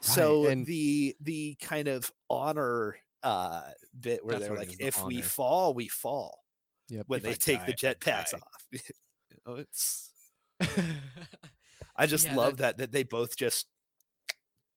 So 0.01 0.47
and- 0.47 0.65
the 0.65 1.15
the 1.21 1.55
kind 1.61 1.87
of 1.87 2.11
honor 2.29 2.97
uh 3.23 3.61
bit 3.97 4.25
where 4.25 4.35
That's 4.39 4.47
they're 4.47 4.57
like, 4.57 4.75
the 4.77 4.87
if 4.87 5.05
we 5.05 5.21
fall, 5.21 5.73
we 5.75 5.87
fall 5.87 6.39
Yep, 6.89 7.05
when 7.07 7.19
if 7.19 7.23
they 7.23 7.29
I 7.29 7.33
take 7.33 7.65
the 7.67 7.73
die, 7.73 7.89
I 7.89 7.93
jetpacks 7.93 8.33
off. 8.33 8.67
oh, 9.45 9.55
it's 9.55 10.09
I 11.95 12.07
just 12.07 12.25
Yeah, 12.25 12.35
love 12.35 12.57
that 12.57 12.77
that 12.79 12.91
they 12.91 13.03
both 13.03 13.37
just 13.37 13.67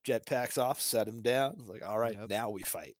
jetpacks 0.06 0.58
off, 0.58 0.80
set 0.80 1.08
him 1.08 1.22
down. 1.22 1.64
Like, 1.66 1.84
all 1.84 1.98
right, 1.98 2.16
Yep. 2.18 2.28
now 2.28 2.50
we 2.50 2.62
fight. 2.62 2.96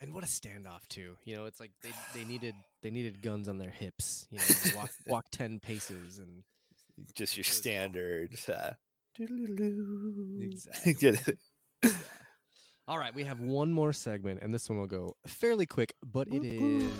And 0.00 0.14
what 0.14 0.22
a 0.22 0.28
standoff 0.28 0.86
too. 0.88 1.16
You 1.24 1.36
know, 1.36 1.46
it's 1.46 1.58
like 1.58 1.72
they 1.82 1.90
they 2.14 2.24
needed 2.24 2.54
they 2.82 2.90
needed 2.90 3.20
guns 3.20 3.48
on 3.48 3.58
their 3.58 3.70
hips. 3.70 4.26
You 4.30 4.38
know, 4.38 4.44
walk 4.76 4.90
walk 5.06 5.24
ten 5.32 5.58
paces 5.58 6.18
and 6.18 6.44
Just 7.14 7.36
your 7.36 7.42
It 7.42 7.48
was 7.48 7.56
cool. 7.56 7.62
standard. 7.62 8.38
Uh, 8.48 8.70
Exactly. 10.40 11.36
All 12.86 12.98
right, 12.98 13.14
we 13.14 13.24
have 13.24 13.40
one 13.40 13.70
more 13.72 13.92
segment, 13.92 14.38
and 14.42 14.54
this 14.54 14.68
one 14.70 14.78
will 14.78 14.86
go 14.86 15.16
fairly 15.26 15.66
quick, 15.66 15.92
but 16.02 16.28
it 16.28 16.42
is. 16.44 16.90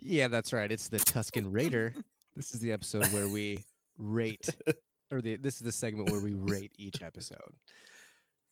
Yeah, 0.00 0.28
that's 0.28 0.52
right. 0.52 0.70
It's 0.70 0.88
the 0.88 0.98
Tusken 0.98 1.46
Raider. 1.52 1.94
This 2.36 2.52
is 2.52 2.58
the 2.58 2.72
episode 2.72 3.06
where 3.12 3.28
we 3.28 3.60
rate, 3.98 4.48
or 5.10 5.20
the 5.20 5.36
this 5.36 5.56
is 5.56 5.62
the 5.62 5.72
segment 5.72 6.10
where 6.10 6.20
we 6.20 6.34
rate 6.34 6.72
each 6.78 7.02
episode. 7.02 7.54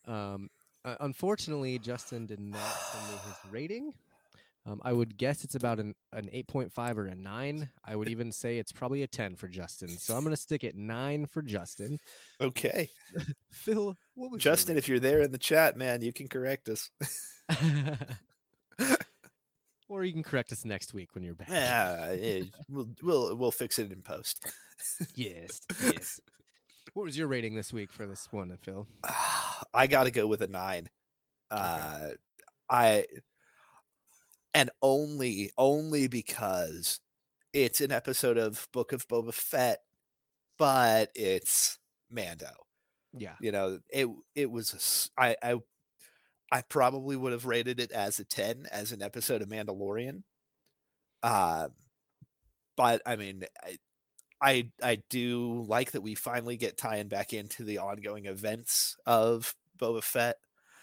Um, 0.06 0.50
uh, 0.84 0.96
unfortunately, 1.00 1.78
Justin 1.78 2.26
did 2.26 2.40
not 2.40 2.60
send 2.60 3.06
me 3.08 3.18
his 3.24 3.52
rating. 3.52 3.92
Um, 4.64 4.80
I 4.84 4.92
would 4.92 5.16
guess 5.16 5.42
it's 5.42 5.56
about 5.56 5.80
an, 5.80 5.94
an 6.12 6.28
8.5 6.32 6.96
or 6.96 7.06
a 7.06 7.16
9. 7.16 7.68
I 7.84 7.96
would 7.96 8.08
even 8.08 8.30
say 8.30 8.58
it's 8.58 8.70
probably 8.70 9.02
a 9.02 9.08
10 9.08 9.34
for 9.34 9.48
Justin. 9.48 9.88
So 9.88 10.14
I'm 10.14 10.22
going 10.22 10.36
to 10.36 10.40
stick 10.40 10.62
at 10.62 10.76
9 10.76 11.26
for 11.26 11.42
Justin. 11.42 11.98
Okay. 12.40 12.88
Phil, 13.50 13.96
what 14.14 14.30
was 14.30 14.40
Justin, 14.40 14.76
if 14.76 14.88
you're 14.88 15.00
there 15.00 15.20
in 15.20 15.32
the 15.32 15.38
chat, 15.38 15.76
man, 15.76 16.00
you 16.00 16.12
can 16.12 16.28
correct 16.28 16.68
us. 16.68 16.90
or 19.88 20.04
you 20.04 20.12
can 20.12 20.22
correct 20.22 20.52
us 20.52 20.64
next 20.64 20.94
week 20.94 21.14
when 21.14 21.24
you're 21.24 21.34
back. 21.34 21.48
Yeah, 21.50 22.12
yeah, 22.12 22.42
we'll 22.68 22.88
we'll 23.02 23.36
we'll 23.36 23.50
fix 23.50 23.78
it 23.78 23.92
in 23.92 24.00
post. 24.00 24.50
Yes, 25.14 25.60
yes. 25.82 26.20
What 26.94 27.04
was 27.04 27.16
your 27.16 27.28
rating 27.28 27.54
this 27.54 27.72
week 27.72 27.90
for 27.92 28.06
this 28.06 28.28
one, 28.32 28.58
Phil? 28.62 28.86
I 29.74 29.86
got 29.86 30.04
to 30.04 30.10
go 30.10 30.26
with 30.26 30.42
a 30.42 30.46
nine. 30.46 30.90
Uh, 31.50 32.10
I 32.68 33.06
and 34.54 34.70
only 34.82 35.50
only 35.56 36.06
because 36.08 37.00
it's 37.52 37.80
an 37.80 37.92
episode 37.92 38.38
of 38.38 38.68
Book 38.72 38.92
of 38.92 39.06
Boba 39.08 39.32
Fett, 39.32 39.80
but 40.58 41.10
it's 41.14 41.78
Mando. 42.10 42.50
Yeah. 43.16 43.34
You 43.40 43.52
know, 43.52 43.80
it 43.90 44.08
it 44.34 44.50
was 44.50 44.72
a 44.72 44.76
s- 44.76 45.10
I 45.18 45.36
I 45.42 45.56
I 46.52 46.62
probably 46.62 47.16
would 47.16 47.32
have 47.32 47.46
rated 47.46 47.80
it 47.80 47.92
as 47.92 48.18
a 48.20 48.24
ten 48.24 48.66
as 48.70 48.92
an 48.92 49.02
episode 49.02 49.42
of 49.42 49.48
Mandalorian. 49.48 50.22
Uh, 51.22 51.68
but 52.76 53.02
I 53.06 53.16
mean, 53.16 53.44
I, 53.62 53.78
I 54.42 54.70
I 54.82 54.96
do 55.10 55.64
like 55.68 55.92
that 55.92 56.00
we 56.02 56.14
finally 56.14 56.56
get 56.56 56.76
tying 56.76 57.08
back 57.08 57.32
into 57.32 57.64
the 57.64 57.78
ongoing 57.78 58.26
events 58.26 58.96
of 59.06 59.54
Boba 59.78 60.02
Fett, 60.02 60.36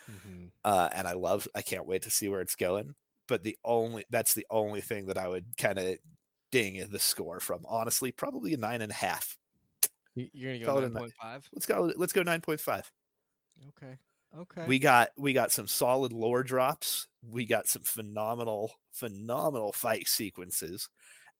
Mhm. 0.09 0.51
uh, 0.63 0.89
and 0.93 1.07
I 1.07 1.13
love. 1.13 1.47
I 1.55 1.61
can't 1.61 1.85
wait 1.85 2.03
to 2.03 2.11
see 2.11 2.29
where 2.29 2.41
it's 2.41 2.55
going. 2.55 2.95
But 3.27 3.43
the 3.43 3.57
only 3.63 4.05
that's 4.09 4.33
the 4.33 4.47
only 4.49 4.81
thing 4.81 5.05
that 5.07 5.17
I 5.17 5.27
would 5.27 5.57
kind 5.57 5.77
of 5.77 5.97
ding 6.51 6.87
the 6.89 6.99
score 6.99 7.39
from. 7.39 7.65
Honestly, 7.67 8.11
probably 8.11 8.53
a 8.53 8.57
nine 8.57 8.81
and 8.81 8.91
a 8.91 8.95
half. 8.95 9.37
You- 10.15 10.29
You're 10.33 10.51
going 10.57 10.59
to 10.61 10.65
go 10.65 10.77
it 10.79 10.83
a 10.85 10.89
ni- 10.89 10.93
9.5? 10.95 11.49
Let's 11.53 11.65
go. 11.67 11.91
Let's 11.95 12.13
go 12.13 12.23
nine 12.23 12.41
point 12.41 12.59
five. 12.61 12.91
Okay. 13.69 13.97
Okay. 14.37 14.65
We 14.67 14.79
got 14.79 15.09
we 15.17 15.33
got 15.33 15.51
some 15.51 15.67
solid 15.67 16.11
lore 16.13 16.43
drops. 16.43 17.07
We 17.21 17.45
got 17.45 17.67
some 17.67 17.83
phenomenal 17.83 18.73
phenomenal 18.91 19.73
fight 19.73 20.07
sequences, 20.07 20.89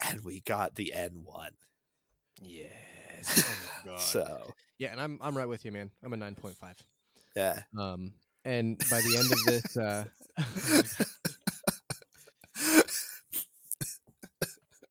and 0.01 0.23
we 0.23 0.41
got 0.41 0.75
the 0.75 0.93
N 0.93 1.23
one. 1.23 1.51
Yes. 2.41 3.43
Oh 3.47 3.55
my 3.85 3.91
God. 3.91 4.01
So 4.01 4.53
yeah, 4.77 4.91
and 4.91 4.99
I'm 5.01 5.17
I'm 5.21 5.37
right 5.37 5.47
with 5.47 5.63
you, 5.65 5.71
man. 5.71 5.91
I'm 6.03 6.13
a 6.13 6.17
9.5. 6.17 6.55
yeah. 7.35 7.61
Um, 7.77 8.13
and 8.45 8.77
by 8.89 9.01
the 9.01 9.17
end 9.17 9.31
of 9.31 9.43
this, 9.45 9.77
uh, 9.77 10.05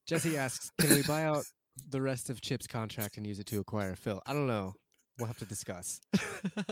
Jesse 0.07 0.37
asks, 0.37 0.71
"Can 0.81 0.91
we 0.91 1.03
buy 1.03 1.25
out 1.25 1.45
the 1.91 2.01
rest 2.01 2.31
of 2.31 2.41
Chip's 2.41 2.67
contract 2.67 3.17
and 3.17 3.27
use 3.27 3.39
it 3.39 3.47
to 3.47 3.61
acquire 3.61 3.95
Phil?" 3.95 4.23
I 4.27 4.33
don't 4.33 4.47
know. 4.47 4.75
We'll 5.19 5.27
have 5.27 5.39
to 5.39 5.45
discuss. 5.47 6.01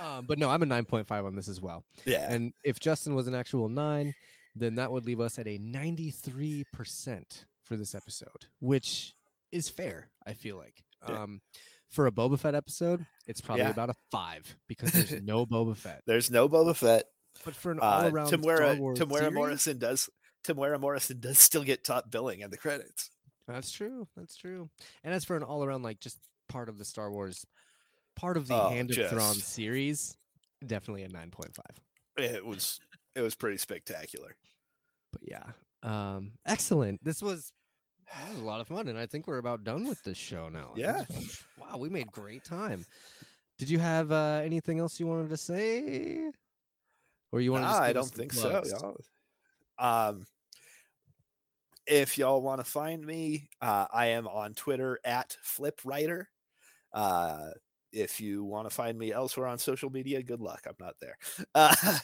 um, 0.00 0.26
but 0.26 0.38
no, 0.38 0.50
I'm 0.50 0.62
a 0.62 0.66
9.5 0.66 1.10
on 1.26 1.34
this 1.34 1.48
as 1.48 1.60
well. 1.60 1.84
yeah. 2.04 2.32
And 2.32 2.52
if 2.64 2.78
Justin 2.78 3.14
was 3.14 3.26
an 3.26 3.34
actual 3.34 3.68
nine, 3.68 4.14
then 4.54 4.76
that 4.76 4.92
would 4.92 5.04
leave 5.04 5.20
us 5.20 5.38
at 5.38 5.48
a 5.48 5.58
93% 5.58 6.64
for 7.64 7.76
this 7.76 7.94
episode, 7.94 8.46
which 8.60 9.14
is 9.52 9.68
fair, 9.68 10.08
I 10.26 10.32
feel 10.34 10.56
like. 10.56 10.82
Yeah. 11.08 11.22
Um, 11.22 11.40
for 11.90 12.06
a 12.06 12.10
Boba 12.12 12.38
Fett 12.38 12.54
episode, 12.54 13.04
it's 13.26 13.40
probably 13.40 13.64
Yeah. 13.64 13.70
about 13.70 13.90
a 13.90 13.94
five 14.10 14.56
because 14.66 14.92
there's 14.92 15.12
no 15.22 15.44
Boba 15.46 15.76
Fett. 15.76 16.02
There's 16.06 16.30
no 16.30 16.48
Boba 16.48 16.74
Fett. 16.74 17.04
But 17.44 17.54
for 17.54 17.70
an 17.72 17.80
all 17.80 18.04
Uh, 18.06 18.08
around 18.10 18.26
Star 18.28 18.38
Temuera 18.38 18.78
Wars 18.78 18.98
Temuera 18.98 19.32
Morrison 19.32 19.78
does 19.78 20.08
Temuera 20.44 20.80
Morrison 20.80 21.20
does 21.20 21.38
still 21.38 21.64
get 21.64 21.84
top 21.84 22.10
billing 22.10 22.40
in 22.40 22.50
the 22.50 22.56
credits. 22.56 23.10
That's 23.48 23.70
true. 23.72 24.06
That's 24.16 24.36
true. 24.36 24.70
And 25.04 25.12
as 25.12 25.24
for 25.24 25.36
an 25.36 25.42
all 25.42 25.64
around, 25.64 25.82
like 25.82 26.00
just 26.00 26.18
part 26.48 26.68
of 26.68 26.78
the 26.78 26.84
Star 26.84 27.10
Wars, 27.10 27.44
part 28.16 28.36
of 28.36 28.46
the 28.48 28.54
Oh, 28.54 28.68
Hand 28.68 28.90
of 28.96 29.10
Thrawn 29.10 29.34
series, 29.34 30.16
definitely 30.64 31.02
a 31.02 31.08
9.5. 31.08 31.48
It 32.18 32.44
was 32.46 32.78
it 33.14 33.20
was 33.22 33.34
pretty 33.34 33.58
spectacular. 33.58 34.36
But 35.12 35.22
yeah, 35.24 35.44
um, 35.82 36.32
excellent. 36.46 37.02
This 37.04 37.20
was, 37.22 37.52
this 38.20 38.30
was 38.30 38.40
a 38.40 38.44
lot 38.44 38.60
of 38.60 38.68
fun, 38.68 38.88
and 38.88 38.98
I 38.98 39.06
think 39.06 39.26
we're 39.26 39.38
about 39.38 39.64
done 39.64 39.86
with 39.86 40.02
this 40.02 40.18
show 40.18 40.48
now. 40.48 40.72
Yeah. 40.76 41.04
Wow, 41.58 41.78
we 41.78 41.88
made 41.88 42.10
great 42.10 42.44
time. 42.44 42.84
Did 43.56 43.70
you 43.70 43.78
have 43.78 44.10
uh, 44.10 44.42
anything 44.44 44.80
else 44.80 44.98
you 44.98 45.06
wanted 45.06 45.30
to 45.30 45.36
say, 45.36 46.18
or 47.30 47.40
you 47.40 47.52
want? 47.52 47.64
Nah, 47.64 47.78
I 47.78 47.92
don't 47.92 48.10
think 48.10 48.32
so. 48.32 48.62
y'all. 48.66 48.96
Um, 49.78 50.26
if 51.86 52.18
y'all 52.18 52.42
want 52.42 52.60
to 52.60 52.70
find 52.70 53.04
me, 53.04 53.48
uh, 53.60 53.86
I 53.92 54.06
am 54.08 54.26
on 54.26 54.54
Twitter 54.54 54.98
at 55.04 55.36
FlipWriter. 55.44 56.24
Uh, 56.92 57.50
if 57.92 58.20
you 58.20 58.44
want 58.44 58.68
to 58.68 58.74
find 58.74 58.98
me 58.98 59.12
elsewhere 59.12 59.46
on 59.46 59.58
social 59.58 59.90
media, 59.90 60.22
good 60.22 60.40
luck. 60.40 60.66
I'm 60.66 60.74
not 60.80 60.94
there. 61.00 61.16
Uh, 61.54 61.74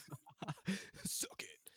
Suck 1.04 1.42
it. 1.42 1.70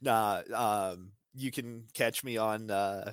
nah, 0.00 0.42
um, 0.54 1.12
you 1.34 1.50
can 1.50 1.84
catch 1.94 2.22
me 2.22 2.36
on 2.36 2.70
uh, 2.70 3.12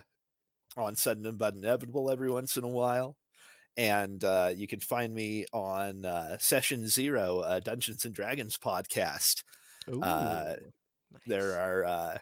on 0.78 0.96
Sudden 0.96 1.36
but 1.38 1.56
Inevitable 1.56 2.10
every 2.10 2.32
once 2.32 2.58
in 2.58 2.64
a 2.64 2.68
while. 2.68 3.18
And 3.78 4.24
uh, 4.24 4.52
you 4.56 4.68
can 4.68 4.80
find 4.80 5.14
me 5.14 5.46
on 5.54 6.06
uh, 6.06 6.38
Session 6.40 6.88
Zero, 6.88 7.44
a 7.46 7.62
Dungeons 7.62 8.04
and 8.04 8.14
Dragons 8.14 8.58
podcast. 8.58 9.44
Uh, 10.02 10.56
Ooh, 10.60 10.72
there 11.26 11.60
are 11.60 11.86
uh 11.86 12.18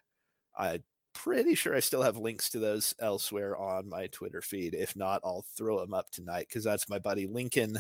i'm 0.58 0.84
pretty 1.14 1.56
sure 1.56 1.76
i 1.76 1.80
still 1.80 2.04
have 2.04 2.18
links 2.18 2.50
to 2.50 2.60
those 2.60 2.94
elsewhere 3.00 3.58
on 3.58 3.90
my 3.90 4.08
twitter 4.08 4.42
feed 4.42 4.74
if 4.74 4.96
not 4.96 5.22
i'll 5.24 5.46
throw 5.58 5.80
them 5.80 5.94
up 5.94 6.10
tonight 6.12 6.46
because 6.48 6.64
that's 6.64 6.90
my 6.90 7.00
buddy 7.00 7.26
lincoln 7.26 7.78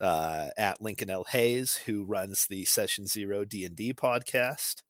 uh 0.00 0.48
at 0.58 0.80
lincoln 0.80 1.10
l 1.10 1.24
hayes 1.24 1.76
who 1.86 2.04
runs 2.04 2.46
the 2.46 2.64
session 2.64 3.06
zero 3.06 3.44
d&d 3.44 3.94
podcast 3.94 4.82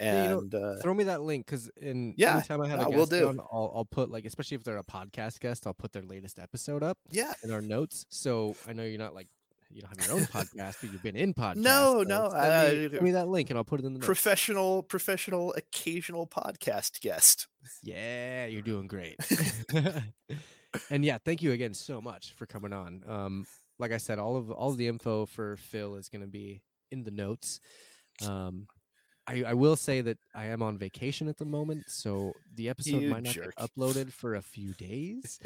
Yeah, 0.00 0.22
you 0.22 0.28
know, 0.28 0.38
and 0.38 0.54
uh 0.54 0.76
Throw 0.82 0.94
me 0.94 1.04
that 1.04 1.22
link 1.22 1.46
because 1.46 1.68
in 1.80 2.14
Yeah, 2.16 2.34
anytime 2.34 2.60
I 2.60 2.68
have 2.68 2.80
a 2.80 2.84
guest 2.84 2.96
will 2.96 3.06
do. 3.06 3.28
on, 3.28 3.40
I'll, 3.40 3.72
I'll 3.76 3.84
put 3.84 4.10
like 4.10 4.24
especially 4.24 4.54
if 4.56 4.64
they're 4.64 4.78
a 4.78 4.84
podcast 4.84 5.40
guest, 5.40 5.66
I'll 5.66 5.74
put 5.74 5.92
their 5.92 6.02
latest 6.02 6.38
episode 6.38 6.82
up 6.82 6.98
yeah 7.10 7.34
in 7.42 7.50
our 7.50 7.60
notes. 7.62 8.06
So 8.08 8.54
I 8.68 8.72
know 8.72 8.84
you're 8.84 8.98
not 8.98 9.14
like 9.14 9.28
you 9.70 9.82
don't 9.82 9.94
have 9.98 10.06
your 10.08 10.16
own 10.16 10.24
podcast, 10.26 10.76
but 10.80 10.90
you've 10.92 11.02
been 11.02 11.16
in 11.16 11.34
podcast. 11.34 11.56
No, 11.56 12.02
so 12.02 12.08
no, 12.08 12.30
Send, 12.30 12.42
I- 12.42 12.74
me, 12.74 12.88
send 12.88 13.02
me 13.02 13.10
that 13.10 13.28
link 13.28 13.50
and 13.50 13.58
I'll 13.58 13.64
put 13.64 13.80
it 13.80 13.86
in 13.86 13.92
the 13.92 13.98
notes. 13.98 14.06
professional 14.06 14.82
professional 14.82 15.52
occasional 15.54 16.26
podcast 16.26 17.00
guest 17.00 17.48
Yeah, 17.82 18.46
you're 18.46 18.62
doing 18.62 18.86
great. 18.86 19.16
and 20.90 21.04
yeah, 21.04 21.18
thank 21.24 21.42
you 21.42 21.52
again 21.52 21.74
so 21.74 22.00
much 22.00 22.34
for 22.36 22.46
coming 22.46 22.72
on. 22.72 23.02
Um, 23.06 23.46
like 23.78 23.92
I 23.92 23.96
said, 23.98 24.18
all 24.18 24.36
of 24.36 24.50
all 24.50 24.70
of 24.70 24.76
the 24.76 24.88
info 24.88 25.26
for 25.26 25.56
Phil 25.56 25.96
is 25.96 26.08
going 26.08 26.22
to 26.22 26.28
be 26.28 26.62
in 26.90 27.04
the 27.04 27.10
notes. 27.10 27.60
Um, 28.26 28.66
I, 29.28 29.44
I 29.48 29.54
will 29.54 29.76
say 29.76 30.00
that 30.00 30.18
I 30.34 30.46
am 30.46 30.62
on 30.62 30.78
vacation 30.78 31.28
at 31.28 31.36
the 31.36 31.44
moment, 31.44 31.84
so 31.88 32.32
the 32.54 32.68
episode 32.68 33.02
You 33.02 33.10
might 33.10 33.24
not 33.24 33.34
jerk. 33.34 33.54
get 33.56 33.70
uploaded 33.76 34.12
for 34.12 34.34
a 34.36 34.42
few 34.42 34.72
days. 34.74 35.38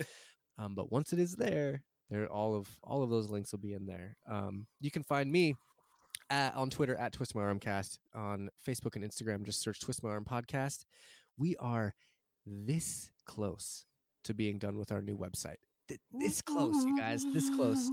um, 0.58 0.74
but 0.74 0.92
once 0.92 1.12
it 1.12 1.18
is 1.18 1.34
there, 1.34 1.82
there 2.10 2.26
all 2.28 2.54
of 2.54 2.68
all 2.84 3.02
of 3.02 3.10
those 3.10 3.28
links 3.28 3.52
will 3.52 3.58
be 3.58 3.72
in 3.74 3.86
there. 3.86 4.16
Um, 4.30 4.66
you 4.80 4.90
can 4.90 5.02
find 5.02 5.30
me 5.32 5.54
at, 6.30 6.54
on 6.54 6.70
Twitter 6.70 6.94
at 6.96 7.12
Twist 7.12 7.34
My 7.34 7.42
Arm 7.42 7.58
Cast 7.58 7.98
on 8.14 8.48
Facebook 8.66 8.94
and 8.96 9.04
Instagram. 9.04 9.44
Just 9.44 9.60
search 9.62 9.80
Twist 9.80 10.02
My 10.02 10.10
Arm 10.10 10.24
Podcast. 10.24 10.84
We 11.36 11.56
are 11.56 11.94
this 12.46 13.10
close 13.26 13.84
to 14.24 14.34
being 14.34 14.58
done 14.58 14.78
with 14.78 14.92
our 14.92 15.02
new 15.02 15.16
website. 15.16 15.56
Th- 15.88 16.00
This 16.12 16.40
close, 16.42 16.84
you 16.84 16.96
guys. 16.98 17.24
This 17.32 17.48
close. 17.56 17.90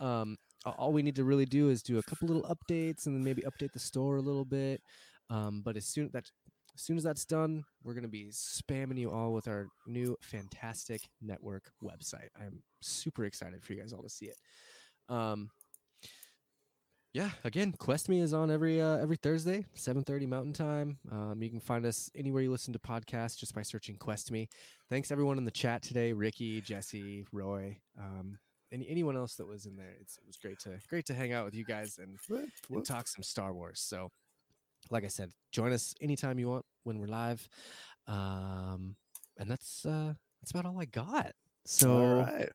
Um, 0.00 0.36
all 0.64 0.92
we 0.92 1.02
need 1.02 1.16
to 1.16 1.24
really 1.24 1.46
do 1.46 1.68
is 1.70 1.82
do 1.82 1.98
a 1.98 2.02
couple 2.04 2.28
little 2.28 2.42
updates 2.44 3.06
and 3.06 3.14
then 3.16 3.22
maybe 3.24 3.42
update 3.42 3.72
the 3.72 3.78
store 3.78 4.16
a 4.16 4.20
little 4.20 4.44
bit. 4.44 4.80
Um, 5.32 5.62
but 5.64 5.76
as 5.76 5.86
soon 5.86 6.10
that 6.12 6.30
as 6.74 6.80
soon 6.80 6.96
as 6.96 7.02
that's 7.02 7.24
done, 7.24 7.64
we're 7.82 7.94
gonna 7.94 8.08
be 8.08 8.28
spamming 8.30 8.98
you 8.98 9.10
all 9.10 9.32
with 9.32 9.48
our 9.48 9.68
new 9.86 10.16
fantastic 10.20 11.08
network 11.20 11.70
website. 11.82 12.28
I'm 12.38 12.62
super 12.80 13.24
excited 13.24 13.64
for 13.64 13.72
you 13.72 13.80
guys 13.80 13.92
all 13.92 14.02
to 14.02 14.10
see 14.10 14.26
it. 14.26 14.36
Um, 15.08 15.50
yeah, 17.14 17.30
again, 17.44 17.72
Quest 17.72 18.08
Me 18.08 18.20
is 18.20 18.32
on 18.32 18.50
every 18.50 18.80
uh, 18.80 18.96
every 18.96 19.16
Thursday, 19.16 19.66
7:30 19.76 20.26
Mountain 20.26 20.52
Time. 20.54 20.98
Um, 21.10 21.42
you 21.42 21.50
can 21.50 21.60
find 21.60 21.84
us 21.84 22.10
anywhere 22.14 22.42
you 22.42 22.50
listen 22.50 22.72
to 22.72 22.78
podcasts 22.78 23.36
just 23.38 23.54
by 23.54 23.62
searching 23.62 23.96
Quest 23.96 24.30
Me. 24.30 24.48
Thanks 24.88 25.10
everyone 25.10 25.38
in 25.38 25.44
the 25.44 25.50
chat 25.50 25.82
today, 25.82 26.12
Ricky, 26.12 26.60
Jesse, 26.62 27.26
Roy, 27.32 27.76
um, 27.98 28.38
any 28.72 28.88
anyone 28.88 29.16
else 29.16 29.34
that 29.34 29.46
was 29.46 29.66
in 29.66 29.76
there. 29.76 29.94
It's, 30.00 30.16
it 30.16 30.26
was 30.26 30.36
great 30.38 30.58
to 30.60 30.78
great 30.88 31.04
to 31.06 31.14
hang 31.14 31.32
out 31.34 31.44
with 31.44 31.54
you 31.54 31.64
guys 31.66 31.98
and, 31.98 32.18
and 32.70 32.86
talk 32.86 33.06
some 33.06 33.22
Star 33.22 33.52
Wars. 33.52 33.80
So, 33.80 34.10
like 34.90 35.04
I 35.04 35.08
said, 35.08 35.30
join 35.50 35.72
us 35.72 35.94
anytime 36.00 36.38
you 36.38 36.48
want 36.48 36.64
when 36.84 36.98
we're 36.98 37.06
live. 37.06 37.48
Um, 38.06 38.96
and 39.38 39.50
that's 39.50 39.84
uh, 39.86 40.14
that's 40.40 40.50
about 40.50 40.66
all 40.66 40.80
I 40.80 40.84
got. 40.86 41.32
So, 41.64 41.92
All 41.92 42.22
right. 42.22 42.48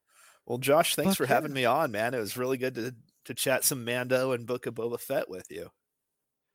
Well, 0.45 0.57
Josh, 0.57 0.95
thanks 0.95 1.15
for 1.15 1.23
yeah. 1.23 1.33
having 1.33 1.53
me 1.53 1.65
on, 1.65 1.91
man. 1.91 2.13
It 2.13 2.19
was 2.19 2.37
really 2.37 2.57
good 2.57 2.75
to 2.75 2.95
to 3.25 3.33
chat 3.33 3.63
some 3.63 3.83
Mando 3.83 4.31
and 4.31 4.45
Book 4.45 4.65
of 4.65 4.75
Boba 4.75 4.99
Fett 4.99 5.29
with 5.29 5.47
you. 5.49 5.69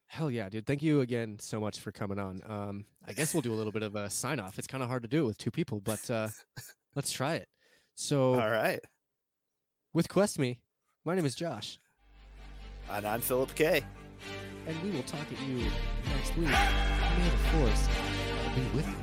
Hell 0.06 0.30
yeah, 0.30 0.48
dude. 0.48 0.66
Thank 0.66 0.82
you 0.82 1.00
again 1.00 1.38
so 1.38 1.58
much 1.58 1.80
for 1.80 1.90
coming 1.90 2.18
on. 2.18 2.42
Um, 2.46 2.84
I 3.06 3.12
guess 3.12 3.32
we'll 3.32 3.40
do 3.40 3.52
a 3.52 3.56
little 3.56 3.72
bit 3.72 3.82
of 3.82 3.94
a 3.94 4.10
sign 4.10 4.40
off. 4.40 4.58
It's 4.58 4.66
kind 4.66 4.82
of 4.82 4.88
hard 4.88 5.02
to 5.02 5.08
do 5.08 5.24
with 5.24 5.38
two 5.38 5.50
people, 5.50 5.80
but 5.80 6.10
uh, 6.10 6.28
let's 6.94 7.10
try 7.10 7.36
it. 7.36 7.48
So, 7.94 8.34
All 8.34 8.50
right. 8.50 8.80
with 9.94 10.08
Quest 10.10 10.38
Me, 10.38 10.60
my 11.04 11.14
name 11.14 11.24
is 11.24 11.34
Josh, 11.34 11.78
And 12.90 13.06
I'm 13.06 13.22
Philip 13.22 13.54
K. 13.54 13.82
and 14.66 14.82
we 14.82 14.90
will 14.90 15.02
talk 15.02 15.20
at 15.20 15.48
you 15.48 15.66
next 16.14 16.36
week. 16.36 16.48
May 16.48 17.28
the 17.30 17.36
Force 17.50 17.88
be 18.54 18.76
with 18.76 18.88
you. 18.88 19.01